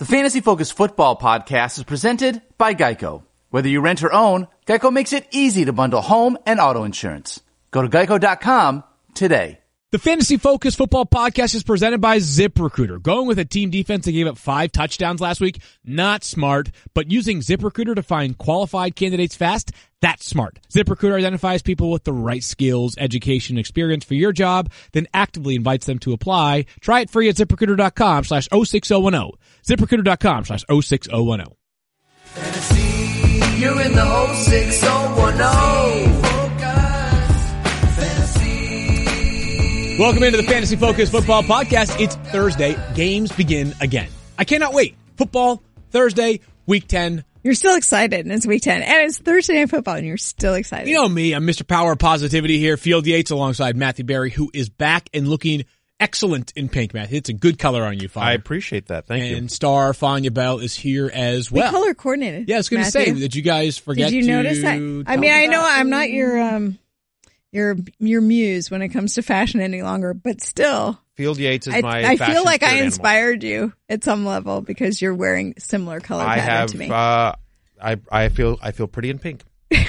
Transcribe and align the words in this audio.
The 0.00 0.06
Fantasy 0.06 0.40
Focus 0.40 0.72
Football 0.72 1.16
Podcast 1.16 1.78
is 1.78 1.84
presented 1.84 2.42
by 2.58 2.74
Geico. 2.74 3.22
Whether 3.50 3.68
you 3.68 3.80
rent 3.80 4.02
or 4.02 4.12
own, 4.12 4.48
Geico 4.66 4.92
makes 4.92 5.12
it 5.12 5.28
easy 5.30 5.66
to 5.66 5.72
bundle 5.72 6.02
home 6.02 6.36
and 6.46 6.58
auto 6.58 6.82
insurance. 6.82 7.40
Go 7.70 7.80
to 7.80 7.88
geico.com 7.88 8.82
today. 9.14 9.60
The 9.94 10.00
Fantasy 10.00 10.38
Focus 10.38 10.74
Football 10.74 11.06
Podcast 11.06 11.54
is 11.54 11.62
presented 11.62 12.00
by 12.00 12.16
ZipRecruiter. 12.16 13.00
Going 13.00 13.28
with 13.28 13.38
a 13.38 13.44
team 13.44 13.70
defense 13.70 14.06
that 14.06 14.10
gave 14.10 14.26
up 14.26 14.36
five 14.36 14.72
touchdowns 14.72 15.20
last 15.20 15.40
week, 15.40 15.62
not 15.84 16.24
smart, 16.24 16.72
but 16.94 17.12
using 17.12 17.38
ZipRecruiter 17.38 17.94
to 17.94 18.02
find 18.02 18.36
qualified 18.36 18.96
candidates 18.96 19.36
fast, 19.36 19.70
that's 20.00 20.26
smart. 20.26 20.58
ZipRecruiter 20.68 21.16
identifies 21.16 21.62
people 21.62 21.92
with 21.92 22.02
the 22.02 22.12
right 22.12 22.42
skills, 22.42 22.96
education, 22.98 23.56
experience 23.56 24.04
for 24.04 24.14
your 24.14 24.32
job, 24.32 24.72
then 24.94 25.06
actively 25.14 25.54
invites 25.54 25.86
them 25.86 26.00
to 26.00 26.12
apply. 26.12 26.64
Try 26.80 27.02
it 27.02 27.10
free 27.10 27.28
at 27.28 27.36
ziprecruiter.com 27.36 28.24
slash 28.24 28.48
06010. 28.48 29.30
ZipRecruiter.com 29.64 30.44
slash 30.44 30.64
06010. 30.68 31.54
Fantasy, 32.24 33.60
you're 33.60 33.80
in 33.80 33.92
the 33.92 34.34
06010. 34.34 36.33
Welcome 39.98 40.24
into 40.24 40.36
the 40.36 40.42
Fantasy 40.42 40.74
Focus 40.74 41.08
Football 41.08 41.44
Podcast. 41.44 42.00
It's 42.00 42.16
Thursday. 42.16 42.76
Games 42.96 43.30
begin 43.30 43.72
again. 43.80 44.08
I 44.36 44.42
cannot 44.42 44.74
wait. 44.74 44.96
Football, 45.16 45.62
Thursday, 45.92 46.40
week 46.66 46.88
10. 46.88 47.24
You're 47.44 47.54
still 47.54 47.76
excited, 47.76 48.26
and 48.26 48.32
it's 48.32 48.44
week 48.44 48.62
10, 48.62 48.82
and 48.82 49.06
it's 49.06 49.18
Thursday 49.18 49.54
Night 49.54 49.70
Football, 49.70 49.94
and 49.94 50.04
you're 50.04 50.16
still 50.16 50.54
excited. 50.54 50.88
You 50.88 50.96
know 50.96 51.08
me, 51.08 51.32
I'm 51.32 51.46
Mr. 51.46 51.64
Power 51.64 51.94
Positivity 51.94 52.58
here. 52.58 52.76
Field 52.76 53.06
Yates 53.06 53.30
alongside 53.30 53.76
Matthew 53.76 54.04
Berry, 54.04 54.30
who 54.30 54.50
is 54.52 54.68
back 54.68 55.08
and 55.14 55.28
looking 55.28 55.64
excellent 56.00 56.52
in 56.56 56.68
pink, 56.68 56.92
Matthew. 56.92 57.18
It's 57.18 57.28
a 57.28 57.32
good 57.32 57.60
color 57.60 57.84
on 57.84 58.00
you, 58.00 58.08
Father. 58.08 58.26
I 58.26 58.32
appreciate 58.32 58.86
that. 58.86 59.06
Thank 59.06 59.22
and 59.22 59.30
you. 59.30 59.36
And 59.36 59.48
Stephania 59.48 60.32
Bell 60.32 60.58
is 60.58 60.74
here 60.74 61.08
as 61.14 61.52
well. 61.52 61.70
we 61.70 61.78
color 61.78 61.94
coordinated. 61.94 62.48
yeah, 62.48 62.56
I 62.56 62.58
was 62.58 62.68
going 62.68 62.82
to 62.82 62.90
say, 62.90 63.06
Matthew. 63.06 63.20
did 63.20 63.36
you 63.36 63.42
guys 63.42 63.78
forget 63.78 64.10
Did 64.10 64.16
you 64.16 64.22
to 64.22 64.28
notice 64.28 64.62
that? 64.62 64.74
I 65.06 65.16
mean, 65.16 65.32
I 65.32 65.46
know 65.46 65.60
that? 65.60 65.78
I'm 65.78 65.88
not 65.88 66.10
your 66.10 66.40
um 66.40 66.78
your 67.54 67.76
your 67.98 68.20
muse 68.20 68.70
when 68.70 68.82
it 68.82 68.88
comes 68.88 69.14
to 69.14 69.22
fashion 69.22 69.60
any 69.60 69.82
longer, 69.82 70.12
but 70.12 70.42
still, 70.42 71.00
Field 71.14 71.38
Yates 71.38 71.66
is 71.66 71.74
I, 71.74 71.80
my. 71.80 72.04
I 72.04 72.16
fashion 72.16 72.34
feel 72.34 72.44
like 72.44 72.62
I 72.62 72.66
spirit 72.66 72.72
animal. 72.72 72.86
inspired 72.86 73.42
you 73.42 73.72
at 73.88 74.04
some 74.04 74.26
level 74.26 74.60
because 74.60 75.00
you're 75.00 75.14
wearing 75.14 75.54
similar 75.58 76.00
color 76.00 76.24
I 76.24 76.38
pattern 76.38 76.50
have. 76.50 76.70
to 76.70 76.78
me. 76.78 76.90
Uh, 76.90 77.32
I 77.82 78.00
I 78.10 78.28
feel 78.28 78.58
I 78.62 78.72
feel 78.72 78.86
pretty 78.86 79.10
in 79.10 79.18
pink. 79.18 79.42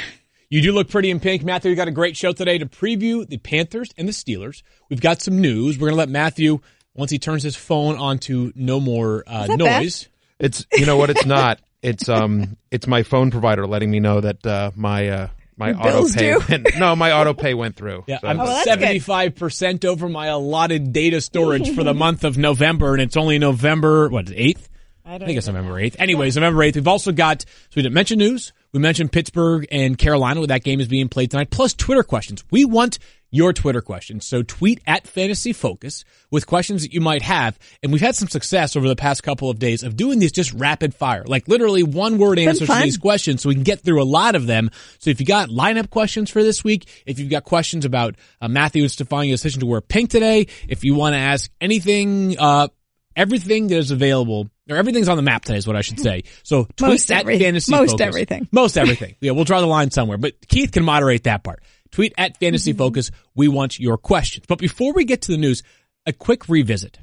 You 0.48 0.62
do 0.62 0.74
look 0.74 0.90
pretty 0.90 1.10
in 1.10 1.20
pink. 1.20 1.44
Matthew, 1.44 1.72
we 1.72 1.76
got 1.76 1.88
a 1.88 1.92
great 1.92 2.16
show 2.16 2.32
today 2.32 2.60
to 2.60 2.68
preview 2.68 3.28
the 3.28 3.38
Panthers 3.40 3.90
and 3.98 4.08
the 4.08 4.12
Steelers. 4.12 4.62
We've 4.90 5.02
got 5.02 5.20
some 5.20 5.42
news. 5.42 5.78
We're 5.78 5.88
going 5.88 5.96
to 5.96 5.98
let 5.98 6.08
Matthew, 6.08 6.60
once 6.94 7.10
he 7.10 7.18
turns 7.18 7.42
his 7.42 7.56
phone 7.56 7.98
onto 7.98 8.52
no 8.56 8.80
more 8.80 9.24
uh, 9.26 9.48
that 9.48 9.58
bad? 9.58 9.82
noise. 9.82 10.08
It's 10.40 10.66
you 10.74 10.86
know 10.86 10.98
what 10.98 11.10
it's 11.10 11.26
not. 11.26 11.60
It's 11.82 12.08
um 12.10 12.58
it's 12.72 12.88
my 12.88 13.04
phone 13.04 13.32
provider 13.32 13.66
letting 13.66 13.90
me 13.90 14.00
know 14.00 14.22
that 14.22 14.46
uh, 14.46 14.72
my 14.76 15.10
uh, 15.10 15.28
my 15.58 15.70
Your 15.70 15.80
auto 15.80 15.90
bill's 15.92 16.16
pay 16.16 16.34
due? 16.34 16.42
went, 16.50 16.68
no 16.78 16.96
my 16.96 17.12
auto 17.12 17.34
pay 17.34 17.54
went 17.54 17.76
through. 17.76 18.04
Yeah, 18.08 18.20
So- 18.20 18.28
I'm 18.28 18.40
Oh, 18.40 18.44
well, 18.46 18.66
75% 18.66 19.86
over 19.86 20.10
my 20.10 20.28
allotted 20.28 20.92
data 20.94 21.22
storage 21.22 21.74
for 21.74 21.84
the 21.84 21.94
month 22.06 22.24
of 22.24 22.38
November, 22.38 22.94
and 22.94 23.02
it's 23.02 23.18
only 23.18 23.40
November, 23.40 24.10
what, 24.10 24.26
8th? 24.26 24.68
I 25.08 25.20
think 25.20 25.38
it's 25.38 25.46
November 25.48 25.74
8th. 25.74 25.96
Anyways, 26.00 26.36
November 26.36 26.62
8th. 26.62 26.76
We've 26.76 26.88
also 26.88 27.12
got, 27.12 27.42
so 27.44 27.48
we 27.76 27.84
didn't 27.84 27.94
mention 27.94 28.18
news. 28.18 28.54
We 28.74 28.80
mentioned 28.80 29.12
Pittsburgh 29.12 29.68
and 29.72 29.98
Carolina 29.98 30.40
where 30.40 30.48
that 30.48 30.64
game 30.64 30.80
is 30.82 30.88
being 30.88 31.10
played 31.10 31.30
tonight, 31.32 31.52
plus 31.52 31.74
Twitter 31.74 32.02
questions. 32.04 32.44
We 32.50 32.66
want 32.66 32.98
your 33.32 33.52
Twitter 33.54 33.82
questions. 33.82 34.26
So 34.26 34.44
tweet 34.44 34.80
at 34.88 35.08
Fantasy 35.08 35.52
Focus 35.52 36.06
with 36.32 36.48
questions 36.48 36.84
that 36.84 36.94
you 36.94 37.02
might 37.02 37.22
have. 37.22 37.60
And 37.84 37.92
we've 37.92 38.02
had 38.02 38.16
some 38.16 38.30
success 38.30 38.76
over 38.76 38.88
the 38.88 38.96
past 38.96 39.24
couple 39.24 39.50
of 39.50 39.60
days 39.60 39.84
of 39.84 39.98
doing 39.98 40.20
these 40.20 40.32
just 40.32 40.54
rapid 40.54 40.94
fire, 40.96 41.24
like 41.26 41.48
literally 41.48 41.84
one 41.84 42.18
word 42.18 42.40
answers 42.40 42.68
to 42.70 42.80
these 42.82 42.98
questions 42.98 43.42
so 43.42 43.50
we 43.50 43.56
can 43.56 43.64
get 43.64 43.82
through 43.82 44.02
a 44.02 44.06
lot 44.06 44.36
of 44.36 44.48
them. 44.48 44.70
So 45.00 45.10
if 45.10 45.20
you 45.20 45.26
got 45.26 45.50
lineup 45.50 45.90
questions 45.90 46.30
for 46.30 46.44
this 46.44 46.64
week, 46.64 46.88
if 47.06 47.20
you've 47.20 47.30
got 47.30 47.44
questions 47.44 47.84
about 47.84 48.16
uh, 48.42 48.48
Matthew 48.48 48.84
and 48.84 48.92
Stephania's 48.92 49.42
decision 49.42 49.60
to 49.62 49.66
wear 49.66 49.82
pink 49.82 50.10
today, 50.12 50.48
if 50.70 50.84
you 50.86 50.96
want 50.96 51.14
to 51.14 51.20
ask 51.20 51.52
anything, 51.60 52.38
uh, 52.40 52.70
everything 53.18 53.68
that 53.68 53.78
is 53.78 53.92
available, 53.92 54.50
or 54.70 54.78
everything's 54.78 55.08
on 55.10 55.16
the 55.18 55.24
map 55.24 55.44
today 55.44 55.58
is 55.58 55.68
what 55.68 55.76
I 55.76 55.82
should 55.82 56.00
say. 56.00 56.24
So 56.44 56.64
tweet 56.76 56.82
Most 56.92 57.12
at 57.12 57.22
every- 57.22 57.40
Fantasy 57.40 57.72
most 57.72 57.92
Focus. 57.92 58.06
everything. 58.08 58.48
Most 58.52 58.78
everything. 58.78 59.16
Yeah, 59.22 59.32
we'll 59.32 59.44
draw 59.46 59.62
the 59.62 59.68
line 59.68 59.92
somewhere, 59.92 60.18
but 60.18 60.34
Keith 60.48 60.72
can 60.72 60.84
moderate 60.84 61.24
that 61.24 61.44
part. 61.44 61.62
Tweet 61.96 62.14
at 62.18 62.38
Fantasy 62.38 62.72
Mm-hmm. 62.74 62.78
Focus. 62.78 63.12
We 63.36 63.48
want 63.48 63.80
your 63.80 63.98
questions. 63.98 64.46
But 64.48 64.60
before 64.60 64.94
we 64.94 65.06
get 65.06 65.22
to 65.24 65.32
the 65.32 65.38
news, 65.38 65.64
a 66.06 66.12
quick 66.14 66.50
revisit. 66.50 67.00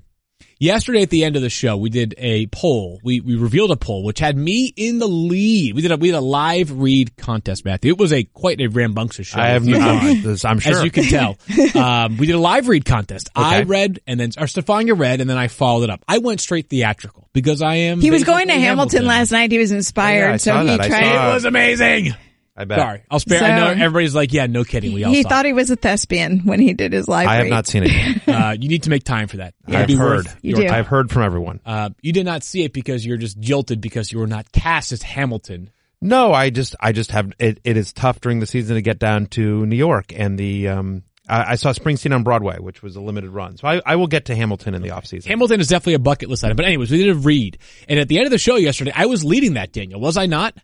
Yesterday 0.58 1.02
at 1.02 1.10
the 1.10 1.24
end 1.24 1.34
of 1.34 1.42
the 1.42 1.50
show, 1.50 1.76
we 1.76 1.90
did 1.90 2.14
a 2.18 2.46
poll. 2.48 3.00
We 3.02 3.20
we 3.20 3.34
revealed 3.36 3.72
a 3.72 3.76
poll 3.76 4.04
which 4.04 4.20
had 4.20 4.36
me 4.36 4.72
in 4.76 4.98
the 4.98 5.08
lead. 5.08 5.74
We 5.74 5.82
did 5.82 5.90
a 5.90 5.96
we 5.96 6.08
did 6.08 6.14
a 6.16 6.20
live 6.20 6.70
read 6.70 7.16
contest, 7.16 7.64
Matthew. 7.64 7.90
It 7.92 7.98
was 7.98 8.12
a 8.12 8.22
quite 8.24 8.60
a 8.60 8.68
rambunctious 8.68 9.26
show. 9.26 9.40
I 9.40 9.48
have. 9.48 9.62
with 9.66 9.70
you 9.74 9.80
I'm, 9.80 10.22
this- 10.22 10.44
I'm 10.44 10.60
sure. 10.60 10.76
As 10.78 10.84
you 10.84 10.90
can 10.92 11.04
tell, 11.04 11.36
um, 11.82 12.16
we 12.16 12.26
did 12.26 12.34
a 12.36 12.38
live 12.38 12.68
read 12.68 12.84
contest. 12.84 13.28
I 13.34 13.62
read, 13.62 14.00
and 14.06 14.20
then 14.20 14.30
or 14.38 14.46
Stephania 14.46 14.94
read, 14.96 15.20
and 15.20 15.28
then 15.28 15.38
I 15.38 15.48
followed 15.48 15.84
it 15.84 15.90
up. 15.90 16.04
I 16.06 16.18
went 16.18 16.40
straight 16.40 16.68
theatrical 16.68 17.28
because 17.32 17.60
I 17.62 17.76
am. 17.76 18.00
he 18.00 18.10
was 18.12 18.22
going 18.22 18.42
to 18.46 18.52
basically 18.52 18.66
Hamilton, 18.66 19.06
last 19.06 19.32
night. 19.32 19.50
He 19.50 19.58
was 19.58 19.72
inspired, 19.72 20.30
Yeah, 20.32 20.36
so 20.36 20.58
he 20.60 20.66
that. 20.66 20.76
Tried. 20.86 20.90
saw 20.90 21.30
It 21.30 21.34
was 21.34 21.44
amazing. 21.44 22.14
I 22.54 22.66
bet. 22.66 22.78
Sorry, 22.78 23.02
I'll 23.10 23.18
spare. 23.18 23.42
I 23.42 23.58
know 23.58 23.68
everybody's 23.68 24.14
like, 24.14 24.32
yeah, 24.32 24.46
no 24.46 24.62
kidding. 24.62 24.92
We 24.92 25.04
all 25.04 25.12
he 25.12 25.22
saw. 25.22 25.28
thought 25.30 25.46
he 25.46 25.54
was 25.54 25.70
a 25.70 25.76
thespian 25.76 26.40
when 26.40 26.60
he 26.60 26.74
did 26.74 26.92
his 26.92 27.08
live. 27.08 27.26
I 27.26 27.34
have 27.36 27.42
read. 27.44 27.50
not 27.50 27.66
seen 27.66 27.84
it. 27.84 27.92
Yet. 27.92 28.28
uh, 28.34 28.56
you 28.58 28.68
need 28.68 28.82
to 28.82 28.90
make 28.90 29.04
time 29.04 29.28
for 29.28 29.38
that. 29.38 29.54
It'd 29.66 29.90
I've 29.90 29.98
heard. 29.98 30.26
You 30.42 30.56
do. 30.56 30.68
I've 30.68 30.86
heard 30.86 31.10
from 31.10 31.22
everyone. 31.22 31.60
Uh, 31.64 31.90
you 32.02 32.12
did 32.12 32.26
not 32.26 32.42
see 32.42 32.62
it 32.64 32.74
because 32.74 33.06
you're 33.06 33.16
just 33.16 33.40
jilted 33.40 33.80
because 33.80 34.12
you 34.12 34.18
were 34.18 34.26
not 34.26 34.52
cast 34.52 34.92
as 34.92 35.02
Hamilton. 35.02 35.70
No, 36.02 36.32
I 36.32 36.50
just 36.50 36.76
I 36.78 36.92
just 36.92 37.12
have 37.12 37.32
it. 37.38 37.60
It 37.64 37.76
is 37.76 37.92
tough 37.92 38.20
during 38.20 38.40
the 38.40 38.46
season 38.46 38.74
to 38.74 38.82
get 38.82 38.98
down 38.98 39.26
to 39.26 39.64
New 39.64 39.76
York, 39.76 40.12
and 40.14 40.38
the 40.38 40.68
um 40.68 41.04
I, 41.28 41.52
I 41.52 41.54
saw 41.54 41.72
Springsteen 41.72 42.14
on 42.14 42.22
Broadway, 42.22 42.58
which 42.58 42.82
was 42.82 42.96
a 42.96 43.00
limited 43.00 43.30
run. 43.30 43.56
So 43.56 43.66
I, 43.66 43.80
I 43.86 43.96
will 43.96 44.08
get 44.08 44.26
to 44.26 44.34
Hamilton 44.34 44.74
in 44.74 44.82
the 44.82 44.90
off 44.90 45.06
season. 45.06 45.30
Hamilton 45.30 45.60
is 45.60 45.68
definitely 45.68 45.94
a 45.94 46.00
bucket 46.00 46.28
list 46.28 46.44
item. 46.44 46.56
But 46.56 46.66
anyways, 46.66 46.90
we 46.90 46.98
did 46.98 47.10
a 47.10 47.14
read, 47.14 47.58
and 47.88 47.98
at 47.98 48.08
the 48.08 48.18
end 48.18 48.26
of 48.26 48.30
the 48.30 48.38
show 48.38 48.56
yesterday, 48.56 48.92
I 48.94 49.06
was 49.06 49.24
leading 49.24 49.54
that. 49.54 49.72
Daniel, 49.72 50.00
was 50.00 50.16
I 50.16 50.26
not? 50.26 50.54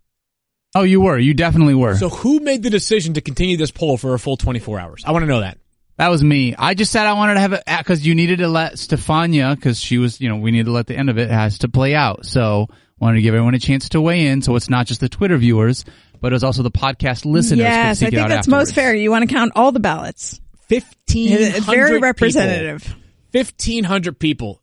Oh, 0.75 0.83
you 0.83 1.01
were. 1.01 1.19
You 1.19 1.35
definitely 1.35 1.75
were. 1.75 1.97
So 1.97 2.09
who 2.09 2.41
made 2.41 2.63
the 2.63 2.71
decision 2.71 3.15
to 3.15 3.21
continue 3.21 3.57
this 3.57 3.71
poll 3.71 3.97
for 3.97 4.15
a 4.15 4.19
full 4.19 4.37
24 4.37 4.79
hours? 4.79 5.03
I 5.07 5.13
want 5.13 5.23
to 5.23 5.27
know 5.27 5.41
that. 5.41 5.59
that 5.97 6.09
was 6.09 6.23
me. 6.23 6.55
I 6.59 6.75
just 6.75 6.93
said 6.93 7.07
I 7.07 7.15
wanted 7.15 7.35
to 7.35 7.41
have 7.41 7.53
it 7.55 7.63
because 7.79 8.07
you 8.07 8.15
needed 8.15 8.41
to 8.41 8.49
let 8.49 8.79
Stephania, 8.79 9.55
because 9.57 9.81
she 9.81 9.99
was, 9.99 10.21
you 10.21 10.29
know, 10.29 10.37
we 10.37 10.51
needed 10.51 10.67
to 10.67 10.73
let 10.73 10.87
the 10.87 10.97
end 10.97 11.09
of 11.11 11.19
it 11.19 11.31
has 11.31 11.59
to 11.61 11.69
play 11.69 11.95
out. 11.95 12.27
So 12.27 12.67
wanted 13.01 13.17
to 13.17 13.23
give 13.23 13.35
everyone 13.35 13.55
a 13.55 13.59
chance 13.59 13.89
to 13.91 14.01
weigh 14.01 14.27
in. 14.27 14.43
So 14.43 14.57
it's 14.57 14.69
not 14.69 14.87
just 14.87 15.01
the 15.01 15.09
Twitter 15.09 15.37
viewers, 15.39 15.85
but 16.21 16.33
it 16.33 16.35
was 16.35 16.45
also 16.45 16.63
the 16.63 16.71
podcast 16.71 17.25
listeners. 17.25 17.61
Yes, 17.61 18.01
seek 18.01 18.07
I 18.07 18.09
it 18.09 18.11
think 18.11 18.23
out 18.25 18.29
that's 18.29 18.49
most 18.49 18.75
fair. 18.75 18.95
You 18.95 19.11
want 19.11 19.29
to 19.29 19.35
count 19.35 19.53
all 19.57 19.73
the 19.73 19.81
ballots. 19.81 20.41
Fifteen. 20.67 21.33
It's 21.39 21.65
very 21.65 21.99
representative. 21.99 22.95
Fifteen 23.33 23.85
hundred 23.85 24.19
people. 24.19 24.61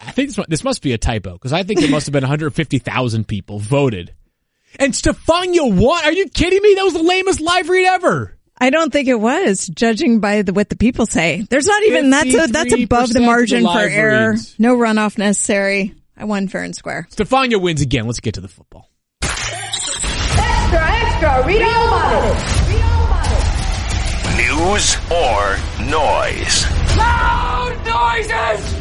I 0.00 0.10
think 0.10 0.34
this, 0.34 0.46
this 0.48 0.64
must 0.64 0.82
be 0.82 0.92
a 0.92 0.98
typo 0.98 1.34
because 1.34 1.52
I 1.52 1.62
think 1.62 1.80
it 1.82 1.90
must 1.90 2.06
have 2.06 2.12
been 2.12 2.22
150,000 2.22 3.26
people 3.26 3.58
voted. 3.58 4.12
And 4.78 4.94
Stephania 4.94 5.64
won. 5.64 6.04
Are 6.04 6.12
you 6.12 6.28
kidding 6.28 6.60
me? 6.62 6.74
That 6.74 6.84
was 6.84 6.92
the 6.94 7.02
lamest 7.02 7.40
live 7.40 7.68
read 7.68 7.86
ever. 7.86 8.36
I 8.58 8.70
don't 8.70 8.90
think 8.92 9.06
it 9.08 9.20
was, 9.20 9.66
judging 9.66 10.20
by 10.20 10.40
the, 10.42 10.52
what 10.54 10.70
the 10.70 10.76
people 10.76 11.04
say. 11.04 11.46
There's 11.48 11.66
not 11.66 11.82
even 11.82 12.08
that's 12.08 12.34
a, 12.34 12.46
that's 12.46 12.72
above 12.72 13.04
of 13.04 13.08
the 13.12 13.20
the 13.20 13.26
margin 13.26 13.64
for 13.64 13.78
error. 13.78 14.30
reads. 14.30 14.58
No 14.58 14.76
runoff 14.76 15.18
necessary. 15.18 15.94
I 16.16 16.24
won 16.24 16.48
fair 16.48 16.62
and 16.62 16.74
square. 16.74 17.06
Stephania 17.10 17.58
wins 17.60 17.82
again. 17.82 18.06
Let's 18.06 18.20
get 18.20 18.34
to 18.34 18.40
the 18.40 18.48
football. 18.48 18.88
Extra, 19.22 20.80
extra, 20.80 21.46
read 21.46 21.62
all 21.62 21.88
about 21.88 22.24
it. 22.24 22.68
Read 22.68 22.82
all 22.82 23.04
about 23.04 23.26
it. 23.30 23.46
News 24.40 24.96
or 25.10 25.58
noise? 25.84 26.66
Loud 26.96 27.86
noises! 27.86 28.75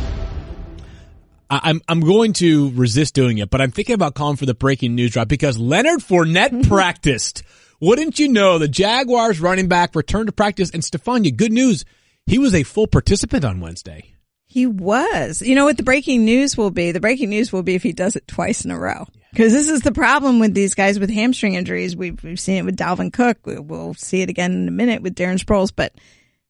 I'm 1.63 1.81
I'm 1.88 2.01
going 2.01 2.33
to 2.33 2.71
resist 2.71 3.13
doing 3.13 3.38
it, 3.38 3.49
but 3.49 3.61
I'm 3.61 3.71
thinking 3.71 3.95
about 3.95 4.16
calling 4.16 4.37
for 4.37 4.46
the 4.46 4.53
breaking 4.53 4.96
news 4.96 5.11
drop 5.11 5.28
because 5.28 5.57
Leonard 5.57 5.99
Fournette 5.99 6.67
practiced. 6.67 7.43
Wouldn't 7.81 8.19
you 8.19 8.29
know 8.29 8.57
the 8.57 8.67
Jaguars 8.67 9.40
running 9.40 9.67
back 9.67 9.96
returned 9.96 10.28
to 10.28 10.31
practice 10.31 10.72
and 10.72 10.84
Stephania, 10.84 11.31
good 11.31 11.52
news, 11.52 11.85
he 12.25 12.40
was 12.40 12.55
a 12.55 12.63
full 12.63 12.87
participant 12.87 13.43
on 13.43 13.59
Wednesday. 13.59 14.16
He 14.46 14.66
was. 14.66 15.41
You 15.41 15.55
know 15.55 15.66
what 15.66 15.75
the 15.78 15.84
breaking 15.84 16.23
news 16.23 16.55
will 16.55 16.72
be? 16.72 16.91
The 16.91 17.02
breaking 17.02 17.29
news 17.29 17.52
will 17.52 17.63
be 17.63 17.75
if 17.75 17.84
he 17.84 17.91
does 17.91 18.16
it 18.16 18.28
twice 18.28 18.63
in 18.63 18.72
a 18.72 18.79
row. 18.79 19.05
Because 19.31 19.51
this 19.51 19.67
is 19.67 19.81
the 19.81 19.91
problem 19.91 20.40
with 20.40 20.53
these 20.53 20.75
guys 20.75 20.97
with 20.97 21.09
hamstring 21.09 21.55
injuries. 21.55 21.93
We've, 21.93 22.23
we've 22.23 22.40
seen 22.40 22.59
it 22.59 22.66
with 22.66 22.78
Dalvin 22.78 23.11
Cook. 23.11 23.46
We, 23.46 23.59
we'll 23.59 23.93
see 23.96 24.22
it 24.22 24.29
again 24.29 24.53
in 24.53 24.67
a 24.69 24.72
minute 24.72 25.01
with 25.01 25.16
Darren 25.16 25.37
Sproles, 25.37 25.73
but 25.75 25.93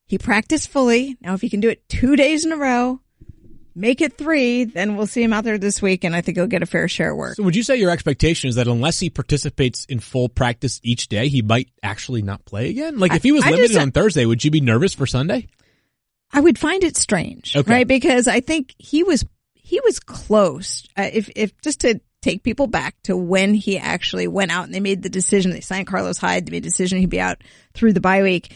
he 0.06 0.20
practiced 0.20 0.70
fully. 0.70 1.18
Now, 1.20 1.34
if 1.34 1.42
he 1.42 1.50
can 1.50 1.62
do 1.62 1.70
it 1.70 1.90
two 1.90 2.16
days 2.16 2.46
in 2.46 2.52
a 2.52 2.58
row, 2.58 3.02
make 3.76 4.02
it 4.02 4.18
three, 4.18 4.64
then 4.64 4.96
we'll 4.96 5.06
see 5.08 5.22
him 5.22 5.34
out 5.34 5.44
there 5.44 5.58
this 5.58 5.82
week, 5.82 6.04
and 6.04 6.16
I 6.16 6.22
think 6.22 6.38
he'll 6.38 6.48
get 6.48 6.64
a 6.64 6.66
fair 6.66 6.88
share 6.88 7.12
of 7.12 7.18
work. 7.18 7.36
So 7.36 7.44
would 7.44 7.56
you 7.56 7.64
say 7.64 7.76
your 7.76 7.92
expectation 7.92 8.48
is 8.50 8.56
that 8.56 8.68
unless 8.68 9.00
he 9.00 9.10
participates 9.10 9.86
in 9.86 10.00
full 10.00 10.30
practice 10.30 10.80
each 10.84 11.08
day, 11.10 11.28
he 11.28 11.42
might 11.42 11.70
actually 11.84 12.22
not 12.22 12.46
play 12.46 12.70
again? 12.70 12.98
Like 13.00 13.14
if 13.14 13.24
he 13.24 13.32
was 13.32 13.44
I- 13.44 13.50
limited 13.52 13.68
just- 13.74 13.80
on 13.82 13.92
Thursday, 13.92 14.26
would 14.26 14.44
you 14.44 14.52
be 14.52 14.62
nervous 14.62 14.94
for 14.94 15.06
Sunday? 15.06 15.48
I 16.32 16.40
would 16.40 16.58
find 16.58 16.84
it 16.84 16.98
strange, 16.98 17.56
Okay. 17.56 17.72
right? 17.72 17.88
Because 17.88 18.28
I 18.28 18.40
think 18.42 18.74
he 18.78 19.04
was 19.04 19.26
he 19.54 19.80
was 19.84 20.00
close. 20.00 20.88
Uh, 20.98 21.10
if 21.12 21.30
if 21.36 21.60
just 21.62 21.82
to 21.82 22.00
take 22.22 22.44
people 22.44 22.68
back 22.68 22.96
to 23.04 23.16
when 23.16 23.54
he 23.54 23.78
actually 23.78 24.28
went 24.28 24.52
out 24.52 24.66
and 24.66 24.74
they 24.74 24.80
made 24.80 25.02
the 25.04 25.10
decision, 25.10 25.52
they 25.52 25.62
signed 25.62 25.88
Carlos 25.88 26.18
Hyde, 26.18 26.46
they 26.48 26.52
made 26.52 26.64
the 26.64 26.70
decision 26.70 26.98
he'd 27.00 27.10
be 27.10 27.20
out 27.20 27.44
through 27.74 27.94
the 27.94 28.00
bye 28.02 28.24
week. 28.24 28.56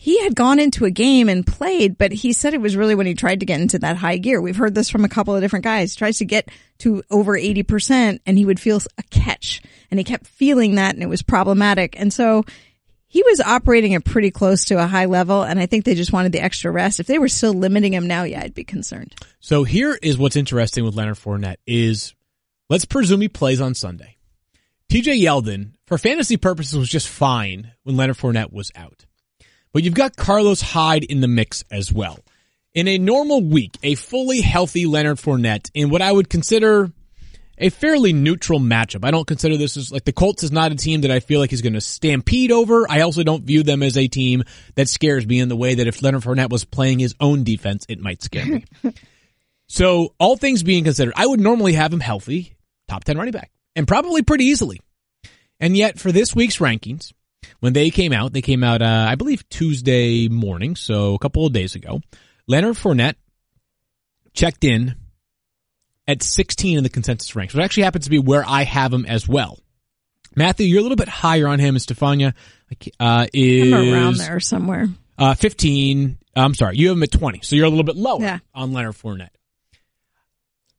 He 0.00 0.22
had 0.22 0.36
gone 0.36 0.60
into 0.60 0.84
a 0.84 0.92
game 0.92 1.28
and 1.28 1.44
played, 1.44 1.98
but 1.98 2.12
he 2.12 2.32
said 2.32 2.54
it 2.54 2.60
was 2.60 2.76
really 2.76 2.94
when 2.94 3.06
he 3.08 3.14
tried 3.14 3.40
to 3.40 3.46
get 3.46 3.60
into 3.60 3.80
that 3.80 3.96
high 3.96 4.18
gear. 4.18 4.40
We've 4.40 4.56
heard 4.56 4.76
this 4.76 4.88
from 4.88 5.04
a 5.04 5.08
couple 5.08 5.34
of 5.34 5.42
different 5.42 5.64
guys. 5.64 5.92
He 5.92 5.98
tries 5.98 6.18
to 6.18 6.24
get 6.24 6.48
to 6.78 7.02
over 7.10 7.36
80% 7.36 8.20
and 8.24 8.38
he 8.38 8.44
would 8.44 8.60
feel 8.60 8.80
a 8.96 9.02
catch 9.10 9.60
and 9.90 9.98
he 9.98 10.04
kept 10.04 10.28
feeling 10.28 10.76
that 10.76 10.94
and 10.94 11.02
it 11.02 11.08
was 11.08 11.22
problematic. 11.22 11.98
And 11.98 12.12
so 12.12 12.44
he 13.08 13.24
was 13.24 13.40
operating 13.40 13.96
at 13.96 14.04
pretty 14.04 14.30
close 14.30 14.66
to 14.66 14.80
a 14.80 14.86
high 14.86 15.06
level, 15.06 15.42
and 15.42 15.58
I 15.58 15.66
think 15.66 15.84
they 15.84 15.96
just 15.96 16.12
wanted 16.12 16.30
the 16.30 16.42
extra 16.42 16.70
rest. 16.70 17.00
If 17.00 17.08
they 17.08 17.18
were 17.18 17.28
still 17.28 17.54
limiting 17.54 17.92
him 17.92 18.06
now, 18.06 18.22
yeah, 18.22 18.42
I'd 18.42 18.54
be 18.54 18.62
concerned. 18.62 19.16
So 19.40 19.64
here 19.64 19.98
is 20.00 20.16
what's 20.16 20.36
interesting 20.36 20.84
with 20.84 20.94
Leonard 20.94 21.16
Fournette 21.16 21.56
is 21.66 22.14
let's 22.70 22.84
presume 22.84 23.22
he 23.22 23.28
plays 23.28 23.60
on 23.60 23.74
Sunday. 23.74 24.16
TJ 24.92 25.20
Yeldon, 25.20 25.72
for 25.86 25.98
fantasy 25.98 26.36
purposes, 26.36 26.78
was 26.78 26.88
just 26.88 27.08
fine 27.08 27.72
when 27.82 27.96
Leonard 27.96 28.16
Fournette 28.16 28.52
was 28.52 28.70
out. 28.76 29.06
But 29.72 29.84
you've 29.84 29.94
got 29.94 30.16
Carlos 30.16 30.60
Hyde 30.60 31.04
in 31.04 31.20
the 31.20 31.28
mix 31.28 31.64
as 31.70 31.92
well. 31.92 32.18
In 32.74 32.88
a 32.88 32.98
normal 32.98 33.42
week, 33.42 33.76
a 33.82 33.94
fully 33.94 34.40
healthy 34.40 34.86
Leonard 34.86 35.18
Fournette 35.18 35.70
in 35.74 35.90
what 35.90 36.02
I 36.02 36.12
would 36.12 36.28
consider 36.28 36.92
a 37.58 37.70
fairly 37.70 38.12
neutral 38.12 38.60
matchup. 38.60 39.04
I 39.04 39.10
don't 39.10 39.26
consider 39.26 39.56
this 39.56 39.76
as 39.76 39.90
like 39.90 40.04
the 40.04 40.12
Colts 40.12 40.44
is 40.44 40.52
not 40.52 40.72
a 40.72 40.76
team 40.76 41.02
that 41.02 41.10
I 41.10 41.20
feel 41.20 41.40
like 41.40 41.50
he's 41.50 41.62
going 41.62 41.72
to 41.72 41.80
stampede 41.80 42.52
over. 42.52 42.88
I 42.88 43.00
also 43.00 43.22
don't 43.22 43.44
view 43.44 43.62
them 43.62 43.82
as 43.82 43.96
a 43.96 44.08
team 44.08 44.44
that 44.76 44.88
scares 44.88 45.26
me 45.26 45.40
in 45.40 45.48
the 45.48 45.56
way 45.56 45.74
that 45.74 45.86
if 45.86 46.02
Leonard 46.02 46.22
Fournette 46.22 46.50
was 46.50 46.64
playing 46.64 47.00
his 47.00 47.14
own 47.20 47.44
defense, 47.44 47.84
it 47.88 48.00
might 48.00 48.22
scare 48.22 48.46
me. 48.46 48.64
so 49.68 50.14
all 50.18 50.36
things 50.36 50.62
being 50.62 50.84
considered, 50.84 51.14
I 51.16 51.26
would 51.26 51.40
normally 51.40 51.72
have 51.72 51.92
him 51.92 52.00
healthy, 52.00 52.56
top 52.86 53.04
10 53.04 53.18
running 53.18 53.32
back 53.32 53.50
and 53.74 53.86
probably 53.86 54.22
pretty 54.22 54.44
easily. 54.44 54.80
And 55.60 55.76
yet 55.76 55.98
for 55.98 56.12
this 56.12 56.34
week's 56.34 56.58
rankings, 56.58 57.12
when 57.60 57.72
they 57.72 57.90
came 57.90 58.12
out, 58.12 58.32
they 58.32 58.42
came 58.42 58.62
out, 58.64 58.82
uh, 58.82 59.06
I 59.08 59.14
believe 59.14 59.48
Tuesday 59.48 60.28
morning. 60.28 60.76
So 60.76 61.14
a 61.14 61.18
couple 61.18 61.46
of 61.46 61.52
days 61.52 61.74
ago, 61.74 62.00
Leonard 62.46 62.76
Fournette 62.76 63.14
checked 64.34 64.64
in 64.64 64.94
at 66.06 66.22
16 66.22 66.78
in 66.78 66.84
the 66.84 66.90
consensus 66.90 67.34
ranks, 67.36 67.54
which 67.54 67.64
actually 67.64 67.82
happens 67.82 68.04
to 68.04 68.10
be 68.10 68.18
where 68.18 68.44
I 68.46 68.64
have 68.64 68.92
him 68.92 69.04
as 69.06 69.28
well. 69.28 69.58
Matthew, 70.36 70.66
you're 70.66 70.80
a 70.80 70.82
little 70.82 70.96
bit 70.96 71.08
higher 71.08 71.48
on 71.48 71.58
him, 71.58 71.74
and 71.74 71.82
Stephania 71.82 72.34
uh, 73.00 73.26
is 73.32 73.72
I'm 73.72 73.92
around 73.92 74.16
there 74.16 74.40
somewhere. 74.40 74.88
Uh, 75.18 75.34
15. 75.34 76.16
I'm 76.36 76.54
sorry, 76.54 76.76
you 76.76 76.88
have 76.88 76.96
him 76.96 77.02
at 77.02 77.10
20, 77.10 77.40
so 77.42 77.56
you're 77.56 77.66
a 77.66 77.70
little 77.70 77.84
bit 77.84 77.96
lower 77.96 78.20
Yeah. 78.20 78.38
on 78.54 78.72
Leonard 78.72 78.94
Fournette. 78.94 79.30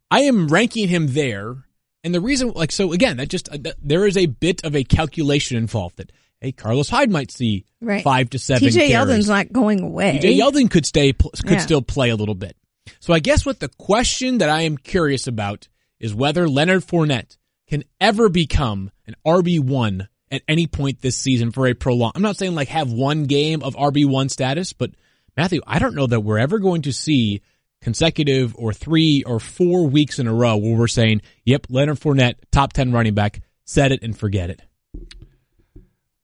I 0.09 0.21
am 0.21 0.47
ranking 0.47 0.87
him 0.87 1.07
there, 1.07 1.55
and 2.03 2.15
the 2.15 2.21
reason, 2.21 2.51
like, 2.55 2.71
so 2.71 2.93
again, 2.93 3.17
that 3.17 3.27
just 3.29 3.49
uh, 3.49 3.57
there 3.81 4.07
is 4.07 4.15
a 4.17 4.27
bit 4.27 4.63
of 4.63 4.75
a 4.75 4.83
calculation 4.83 5.57
involved 5.57 5.97
that 5.97 6.11
hey, 6.41 6.51
Carlos 6.51 6.89
Hyde 6.89 7.11
might 7.11 7.31
see 7.31 7.65
Right. 7.81 8.03
five 8.03 8.29
to 8.31 8.39
seven. 8.39 8.69
TJ. 8.69 8.89
Yeldon's 8.91 9.27
not 9.27 9.51
going 9.51 9.81
away. 9.81 10.19
TJ 10.21 10.37
Yeldon 10.39 10.69
could 10.69 10.85
stay, 10.85 11.13
could 11.13 11.31
Yeah. 11.45 11.57
still 11.59 11.81
play 11.81 12.09
a 12.09 12.15
little 12.15 12.35
bit. 12.35 12.55
So 12.99 13.13
I 13.13 13.19
guess 13.19 13.45
what 13.45 13.59
the 13.59 13.69
question 13.69 14.39
that 14.39 14.49
I 14.49 14.61
am 14.61 14.77
curious 14.77 15.27
about 15.27 15.67
is 15.99 16.13
whether 16.15 16.47
Leonard 16.49 16.83
Fournette 16.85 17.37
can 17.67 17.83
ever 18.01 18.29
become 18.29 18.89
an 19.05 19.15
RB1 19.25 20.07
at 20.31 20.41
any 20.47 20.67
point 20.67 21.01
this 21.01 21.17
season 21.17 21.51
for 21.51 21.67
a 21.67 21.73
prolonged. 21.73 22.13
I'm 22.15 22.21
not 22.21 22.37
saying 22.37 22.55
like 22.55 22.67
have 22.69 22.91
one 22.91 23.25
game 23.25 23.61
of 23.63 23.75
RB1 23.75 24.29
status, 24.29 24.73
but 24.73 24.91
Matthew, 25.37 25.61
I 25.67 25.79
don't 25.79 25.95
know 25.95 26.07
that 26.07 26.21
we're 26.21 26.39
ever 26.39 26.59
going 26.59 26.81
to 26.83 26.93
see 26.93 27.41
consecutive 27.81 28.55
or 28.57 28.73
three 28.73 29.23
or 29.25 29.39
four 29.39 29.87
weeks 29.87 30.19
in 30.19 30.27
a 30.27 30.33
row 30.33 30.57
where 30.57 30.75
we're 30.77 30.87
saying, 30.87 31.21
yep, 31.45 31.67
Leonard 31.69 31.99
Fournette, 31.99 32.35
top 32.51 32.73
10 32.73 32.91
running 32.91 33.13
back, 33.13 33.41
set 33.65 33.91
it 33.91 34.03
and 34.03 34.17
forget 34.17 34.49
it. 34.49 34.61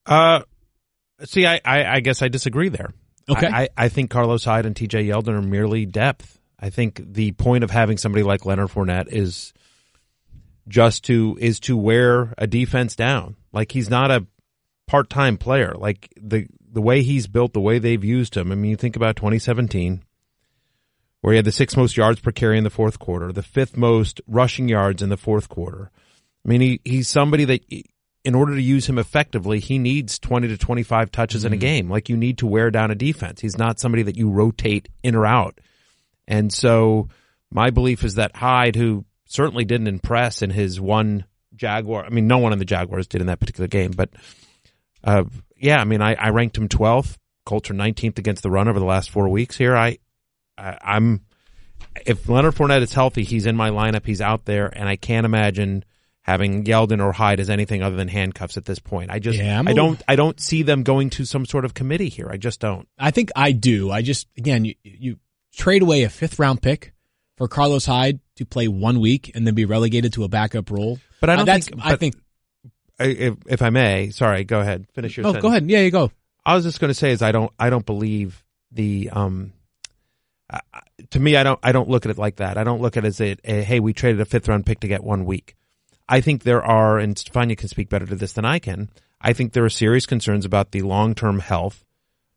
Uh, 0.06 0.40
see, 1.24 1.46
I, 1.46 1.60
I, 1.64 1.84
I 1.84 2.00
guess 2.00 2.22
I 2.22 2.28
disagree 2.28 2.68
there. 2.68 2.92
Okay. 3.28 3.46
I, 3.46 3.62
I, 3.62 3.68
I 3.76 3.88
think 3.88 4.10
Carlos 4.10 4.44
Hyde 4.44 4.66
and 4.66 4.74
TJ 4.74 5.06
Yeldon 5.08 5.38
are 5.38 5.42
merely 5.42 5.84
depth. 5.86 6.38
I 6.58 6.70
think 6.70 7.00
the 7.04 7.32
point 7.32 7.64
of 7.64 7.70
having 7.70 7.98
somebody 7.98 8.22
like 8.22 8.46
Leonard 8.46 8.70
Fournette 8.70 9.08
is 9.08 9.52
just 10.68 11.04
to 11.04 11.36
is 11.40 11.60
to 11.60 11.76
wear 11.76 12.34
a 12.38 12.46
defense 12.46 12.96
down. 12.96 13.36
Like 13.52 13.72
he's 13.72 13.90
not 13.90 14.10
a 14.10 14.26
part 14.86 15.10
time 15.10 15.36
player. 15.36 15.74
Like 15.76 16.12
the 16.20 16.46
the 16.72 16.80
way 16.80 17.02
he's 17.02 17.26
built, 17.26 17.52
the 17.52 17.60
way 17.60 17.78
they've 17.78 18.04
used 18.04 18.36
him. 18.36 18.52
I 18.52 18.54
mean, 18.54 18.70
you 18.70 18.76
think 18.76 18.96
about 18.96 19.16
2017, 19.16 20.02
where 21.20 21.32
he 21.32 21.36
had 21.36 21.44
the 21.44 21.52
sixth 21.52 21.76
most 21.76 21.96
yards 21.96 22.20
per 22.20 22.32
carry 22.32 22.58
in 22.58 22.64
the 22.64 22.70
fourth 22.70 22.98
quarter, 22.98 23.32
the 23.32 23.42
fifth 23.42 23.76
most 23.76 24.20
rushing 24.26 24.68
yards 24.68 25.02
in 25.02 25.08
the 25.08 25.16
fourth 25.16 25.48
quarter. 25.48 25.90
I 26.44 26.48
mean, 26.48 26.60
he, 26.60 26.80
he's 26.84 27.08
somebody 27.08 27.44
that, 27.46 27.60
in 28.26 28.34
order 28.34 28.56
to 28.56 28.60
use 28.60 28.88
him 28.88 28.98
effectively, 28.98 29.60
he 29.60 29.78
needs 29.78 30.18
20 30.18 30.48
to 30.48 30.58
25 30.58 31.12
touches 31.12 31.44
in 31.44 31.52
a 31.52 31.56
game. 31.56 31.88
Like 31.88 32.08
you 32.08 32.16
need 32.16 32.38
to 32.38 32.46
wear 32.48 32.72
down 32.72 32.90
a 32.90 32.96
defense. 32.96 33.40
He's 33.40 33.56
not 33.56 33.78
somebody 33.78 34.02
that 34.02 34.16
you 34.16 34.30
rotate 34.30 34.88
in 35.04 35.14
or 35.14 35.24
out. 35.24 35.60
And 36.26 36.52
so 36.52 37.08
my 37.52 37.70
belief 37.70 38.02
is 38.02 38.16
that 38.16 38.34
Hyde, 38.34 38.74
who 38.74 39.04
certainly 39.26 39.64
didn't 39.64 39.86
impress 39.86 40.42
in 40.42 40.50
his 40.50 40.80
one 40.80 41.24
Jaguar, 41.54 42.04
I 42.04 42.08
mean, 42.08 42.26
no 42.26 42.38
one 42.38 42.52
in 42.52 42.58
the 42.58 42.64
Jaguars 42.64 43.06
did 43.06 43.20
in 43.20 43.28
that 43.28 43.38
particular 43.38 43.68
game, 43.68 43.92
but, 43.92 44.10
uh, 45.04 45.22
yeah, 45.56 45.78
I 45.78 45.84
mean, 45.84 46.02
I, 46.02 46.14
I 46.14 46.30
ranked 46.30 46.58
him 46.58 46.68
12th. 46.68 47.16
Colts 47.44 47.70
are 47.70 47.74
19th 47.74 48.18
against 48.18 48.42
the 48.42 48.50
run 48.50 48.66
over 48.66 48.80
the 48.80 48.84
last 48.84 49.08
four 49.12 49.28
weeks 49.28 49.56
here. 49.56 49.76
I, 49.76 49.98
I 50.58 50.76
I'm, 50.82 51.20
if 52.04 52.28
Leonard 52.28 52.56
Fournette 52.56 52.82
is 52.82 52.92
healthy, 52.92 53.22
he's 53.22 53.46
in 53.46 53.54
my 53.54 53.70
lineup. 53.70 54.04
He's 54.04 54.20
out 54.20 54.46
there, 54.46 54.66
and 54.66 54.88
I 54.88 54.96
can't 54.96 55.24
imagine 55.24 55.84
having 56.26 56.64
Yeldon 56.64 57.00
or 57.00 57.12
Hyde 57.12 57.38
as 57.38 57.48
anything 57.48 57.84
other 57.84 57.94
than 57.94 58.08
handcuffs 58.08 58.56
at 58.56 58.64
this 58.64 58.80
point. 58.80 59.12
I 59.12 59.20
just, 59.20 59.38
Yeah, 59.38 59.60
I'm 59.60 59.68
I 59.68 59.72
don't, 59.74 59.90
little- 59.92 60.04
I 60.08 60.16
don't 60.16 60.40
see 60.40 60.62
them 60.64 60.82
going 60.82 61.08
to 61.10 61.24
some 61.24 61.46
sort 61.46 61.64
of 61.64 61.72
committee 61.72 62.08
here. 62.08 62.28
I 62.28 62.36
just 62.36 62.58
don't. 62.58 62.88
I 62.98 63.12
think 63.12 63.30
I 63.36 63.52
do. 63.52 63.92
I 63.92 64.02
just 64.02 64.26
again, 64.36 64.64
you 64.64 64.74
you 64.82 65.18
trade 65.54 65.82
away 65.82 66.02
a 66.02 66.08
fifth 66.10 66.38
round 66.40 66.60
pick 66.62 66.92
for 67.36 67.46
Carlos 67.46 67.86
Hyde 67.86 68.18
to 68.36 68.44
play 68.44 68.66
one 68.66 68.98
week 68.98 69.30
and 69.36 69.46
then 69.46 69.54
be 69.54 69.64
relegated 69.66 70.12
to 70.14 70.24
a 70.24 70.28
backup 70.28 70.70
role. 70.70 70.98
But 71.20 71.30
I 71.30 71.34
Uh, 71.34 71.36
don't 71.36 71.46
that's, 71.46 71.68
think- 71.68 71.80
I 71.86 71.96
think. 71.96 72.14
If, 72.98 73.34
if 73.46 73.60
I 73.60 73.68
may, 73.68 74.08
sorry, 74.08 74.44
go 74.44 74.60
ahead, 74.60 74.86
finish 74.94 75.16
your. 75.18 75.26
Oh, 75.26 75.28
sentence. 75.28 75.42
go 75.42 75.48
ahead. 75.48 75.70
Yeah, 75.70 75.80
you 75.80 75.90
go. 75.90 76.10
I 76.46 76.54
was 76.54 76.64
just 76.64 76.80
going 76.80 76.88
to 76.90 76.94
say 76.94 77.10
is 77.10 77.20
I 77.22 77.30
don't 77.32 77.52
I 77.58 77.68
don't 77.70 77.84
believe 77.84 78.42
the 78.72 79.10
um 79.12 79.52
uh, 80.48 80.60
to 81.10 81.20
me 81.20 81.36
I 81.36 81.42
don't 81.42 81.58
I 81.62 81.72
don't 81.72 81.88
look 81.90 82.06
at 82.06 82.10
it 82.10 82.18
like 82.18 82.36
that. 82.36 82.56
I 82.56 82.64
don't 82.64 82.80
look 82.80 82.96
at 82.96 83.04
it 83.04 83.08
as 83.08 83.20
a, 83.20 83.36
a 83.44 83.62
hey 83.62 83.80
we 83.80 83.92
traded 83.92 84.20
a 84.20 84.24
fifth 84.24 84.48
round 84.48 84.64
pick 84.64 84.80
to 84.80 84.88
get 84.88 85.02
one 85.04 85.24
week. 85.24 85.55
I 86.08 86.20
think 86.20 86.42
there 86.42 86.64
are 86.64 86.98
and 86.98 87.18
Stephania 87.18 87.56
can 87.56 87.68
speak 87.68 87.88
better 87.88 88.06
to 88.06 88.14
this 88.14 88.32
than 88.32 88.44
I 88.44 88.58
can. 88.58 88.90
I 89.20 89.32
think 89.32 89.52
there 89.52 89.64
are 89.64 89.70
serious 89.70 90.06
concerns 90.06 90.44
about 90.44 90.70
the 90.70 90.82
long 90.82 91.14
term 91.14 91.40
health 91.40 91.84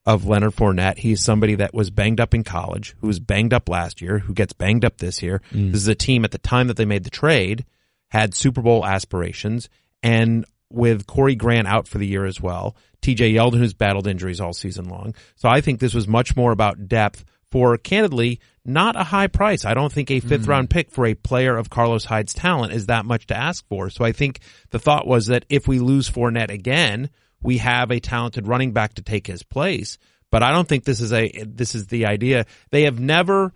of 0.05 0.25
Leonard 0.25 0.55
Fournette. 0.55 0.97
He's 0.97 1.23
somebody 1.23 1.55
that 1.55 1.73
was 1.73 1.91
banged 1.91 2.19
up 2.19 2.33
in 2.33 2.43
college, 2.43 2.95
who 2.99 3.07
was 3.07 3.19
banged 3.19 3.53
up 3.53 3.69
last 3.69 4.01
year, 4.01 4.19
who 4.19 4.33
gets 4.33 4.53
banged 4.53 4.85
up 4.85 4.97
this 4.97 5.21
year. 5.21 5.41
Mm. 5.51 5.71
This 5.71 5.81
is 5.81 5.87
a 5.87 5.95
team 5.95 6.25
at 6.25 6.31
the 6.31 6.37
time 6.37 6.67
that 6.67 6.77
they 6.77 6.85
made 6.85 7.03
the 7.03 7.09
trade 7.09 7.65
had 8.09 8.33
Super 8.33 8.61
Bowl 8.61 8.85
aspirations 8.85 9.69
and 10.01 10.45
with 10.71 11.07
Corey 11.07 11.35
Grant 11.35 11.67
out 11.67 11.87
for 11.87 11.97
the 11.97 12.07
year 12.07 12.25
as 12.25 12.39
well, 12.39 12.75
TJ 13.01 13.33
Yeldon 13.33 13.57
who's 13.57 13.73
battled 13.73 14.07
injuries 14.07 14.39
all 14.39 14.53
season 14.53 14.89
long. 14.89 15.15
So 15.35 15.49
I 15.49 15.61
think 15.61 15.79
this 15.79 15.93
was 15.93 16.07
much 16.07 16.35
more 16.35 16.51
about 16.51 16.87
depth 16.87 17.25
for 17.51 17.77
candidly 17.77 18.39
not 18.69 18.95
a 18.95 19.03
high 19.03 19.27
price. 19.27 19.65
I 19.65 19.73
don't 19.73 19.91
think 19.91 20.11
a 20.11 20.19
fifth 20.19 20.45
hmm. 20.45 20.51
round 20.51 20.69
pick 20.69 20.91
for 20.91 21.05
a 21.05 21.13
player 21.13 21.57
of 21.57 21.69
Carlos 21.69 22.05
Hyde's 22.05 22.33
talent 22.33 22.73
is 22.73 22.85
that 22.85 23.05
much 23.05 23.27
to 23.27 23.37
ask 23.37 23.67
for. 23.67 23.89
So 23.89 24.05
I 24.05 24.11
think 24.11 24.39
the 24.69 24.79
thought 24.79 25.07
was 25.07 25.27
that 25.27 25.45
if 25.49 25.67
we 25.67 25.79
lose 25.79 26.09
Fournette 26.09 26.51
again, 26.51 27.09
we 27.41 27.57
have 27.57 27.91
a 27.91 27.99
talented 27.99 28.47
running 28.47 28.71
back 28.71 28.95
to 28.95 29.01
take 29.01 29.27
his 29.27 29.43
place. 29.43 29.97
But 30.31 30.43
I 30.43 30.51
don't 30.51 30.67
think 30.67 30.83
this 30.83 31.01
is 31.01 31.11
a 31.11 31.31
this 31.45 31.73
is 31.73 31.87
the 31.87 32.05
idea. 32.05 32.45
They 32.69 32.83
have 32.83 32.99
never 32.99 33.51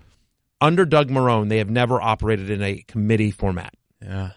under 0.59 0.85
Doug 0.85 1.09
Marrone, 1.09 1.49
they 1.49 1.57
have 1.57 1.69
never 1.69 2.01
operated 2.01 2.49
in 2.49 2.63
a 2.63 2.83
committee 2.87 3.31
format. 3.31 3.73
Yeah. 4.01 4.31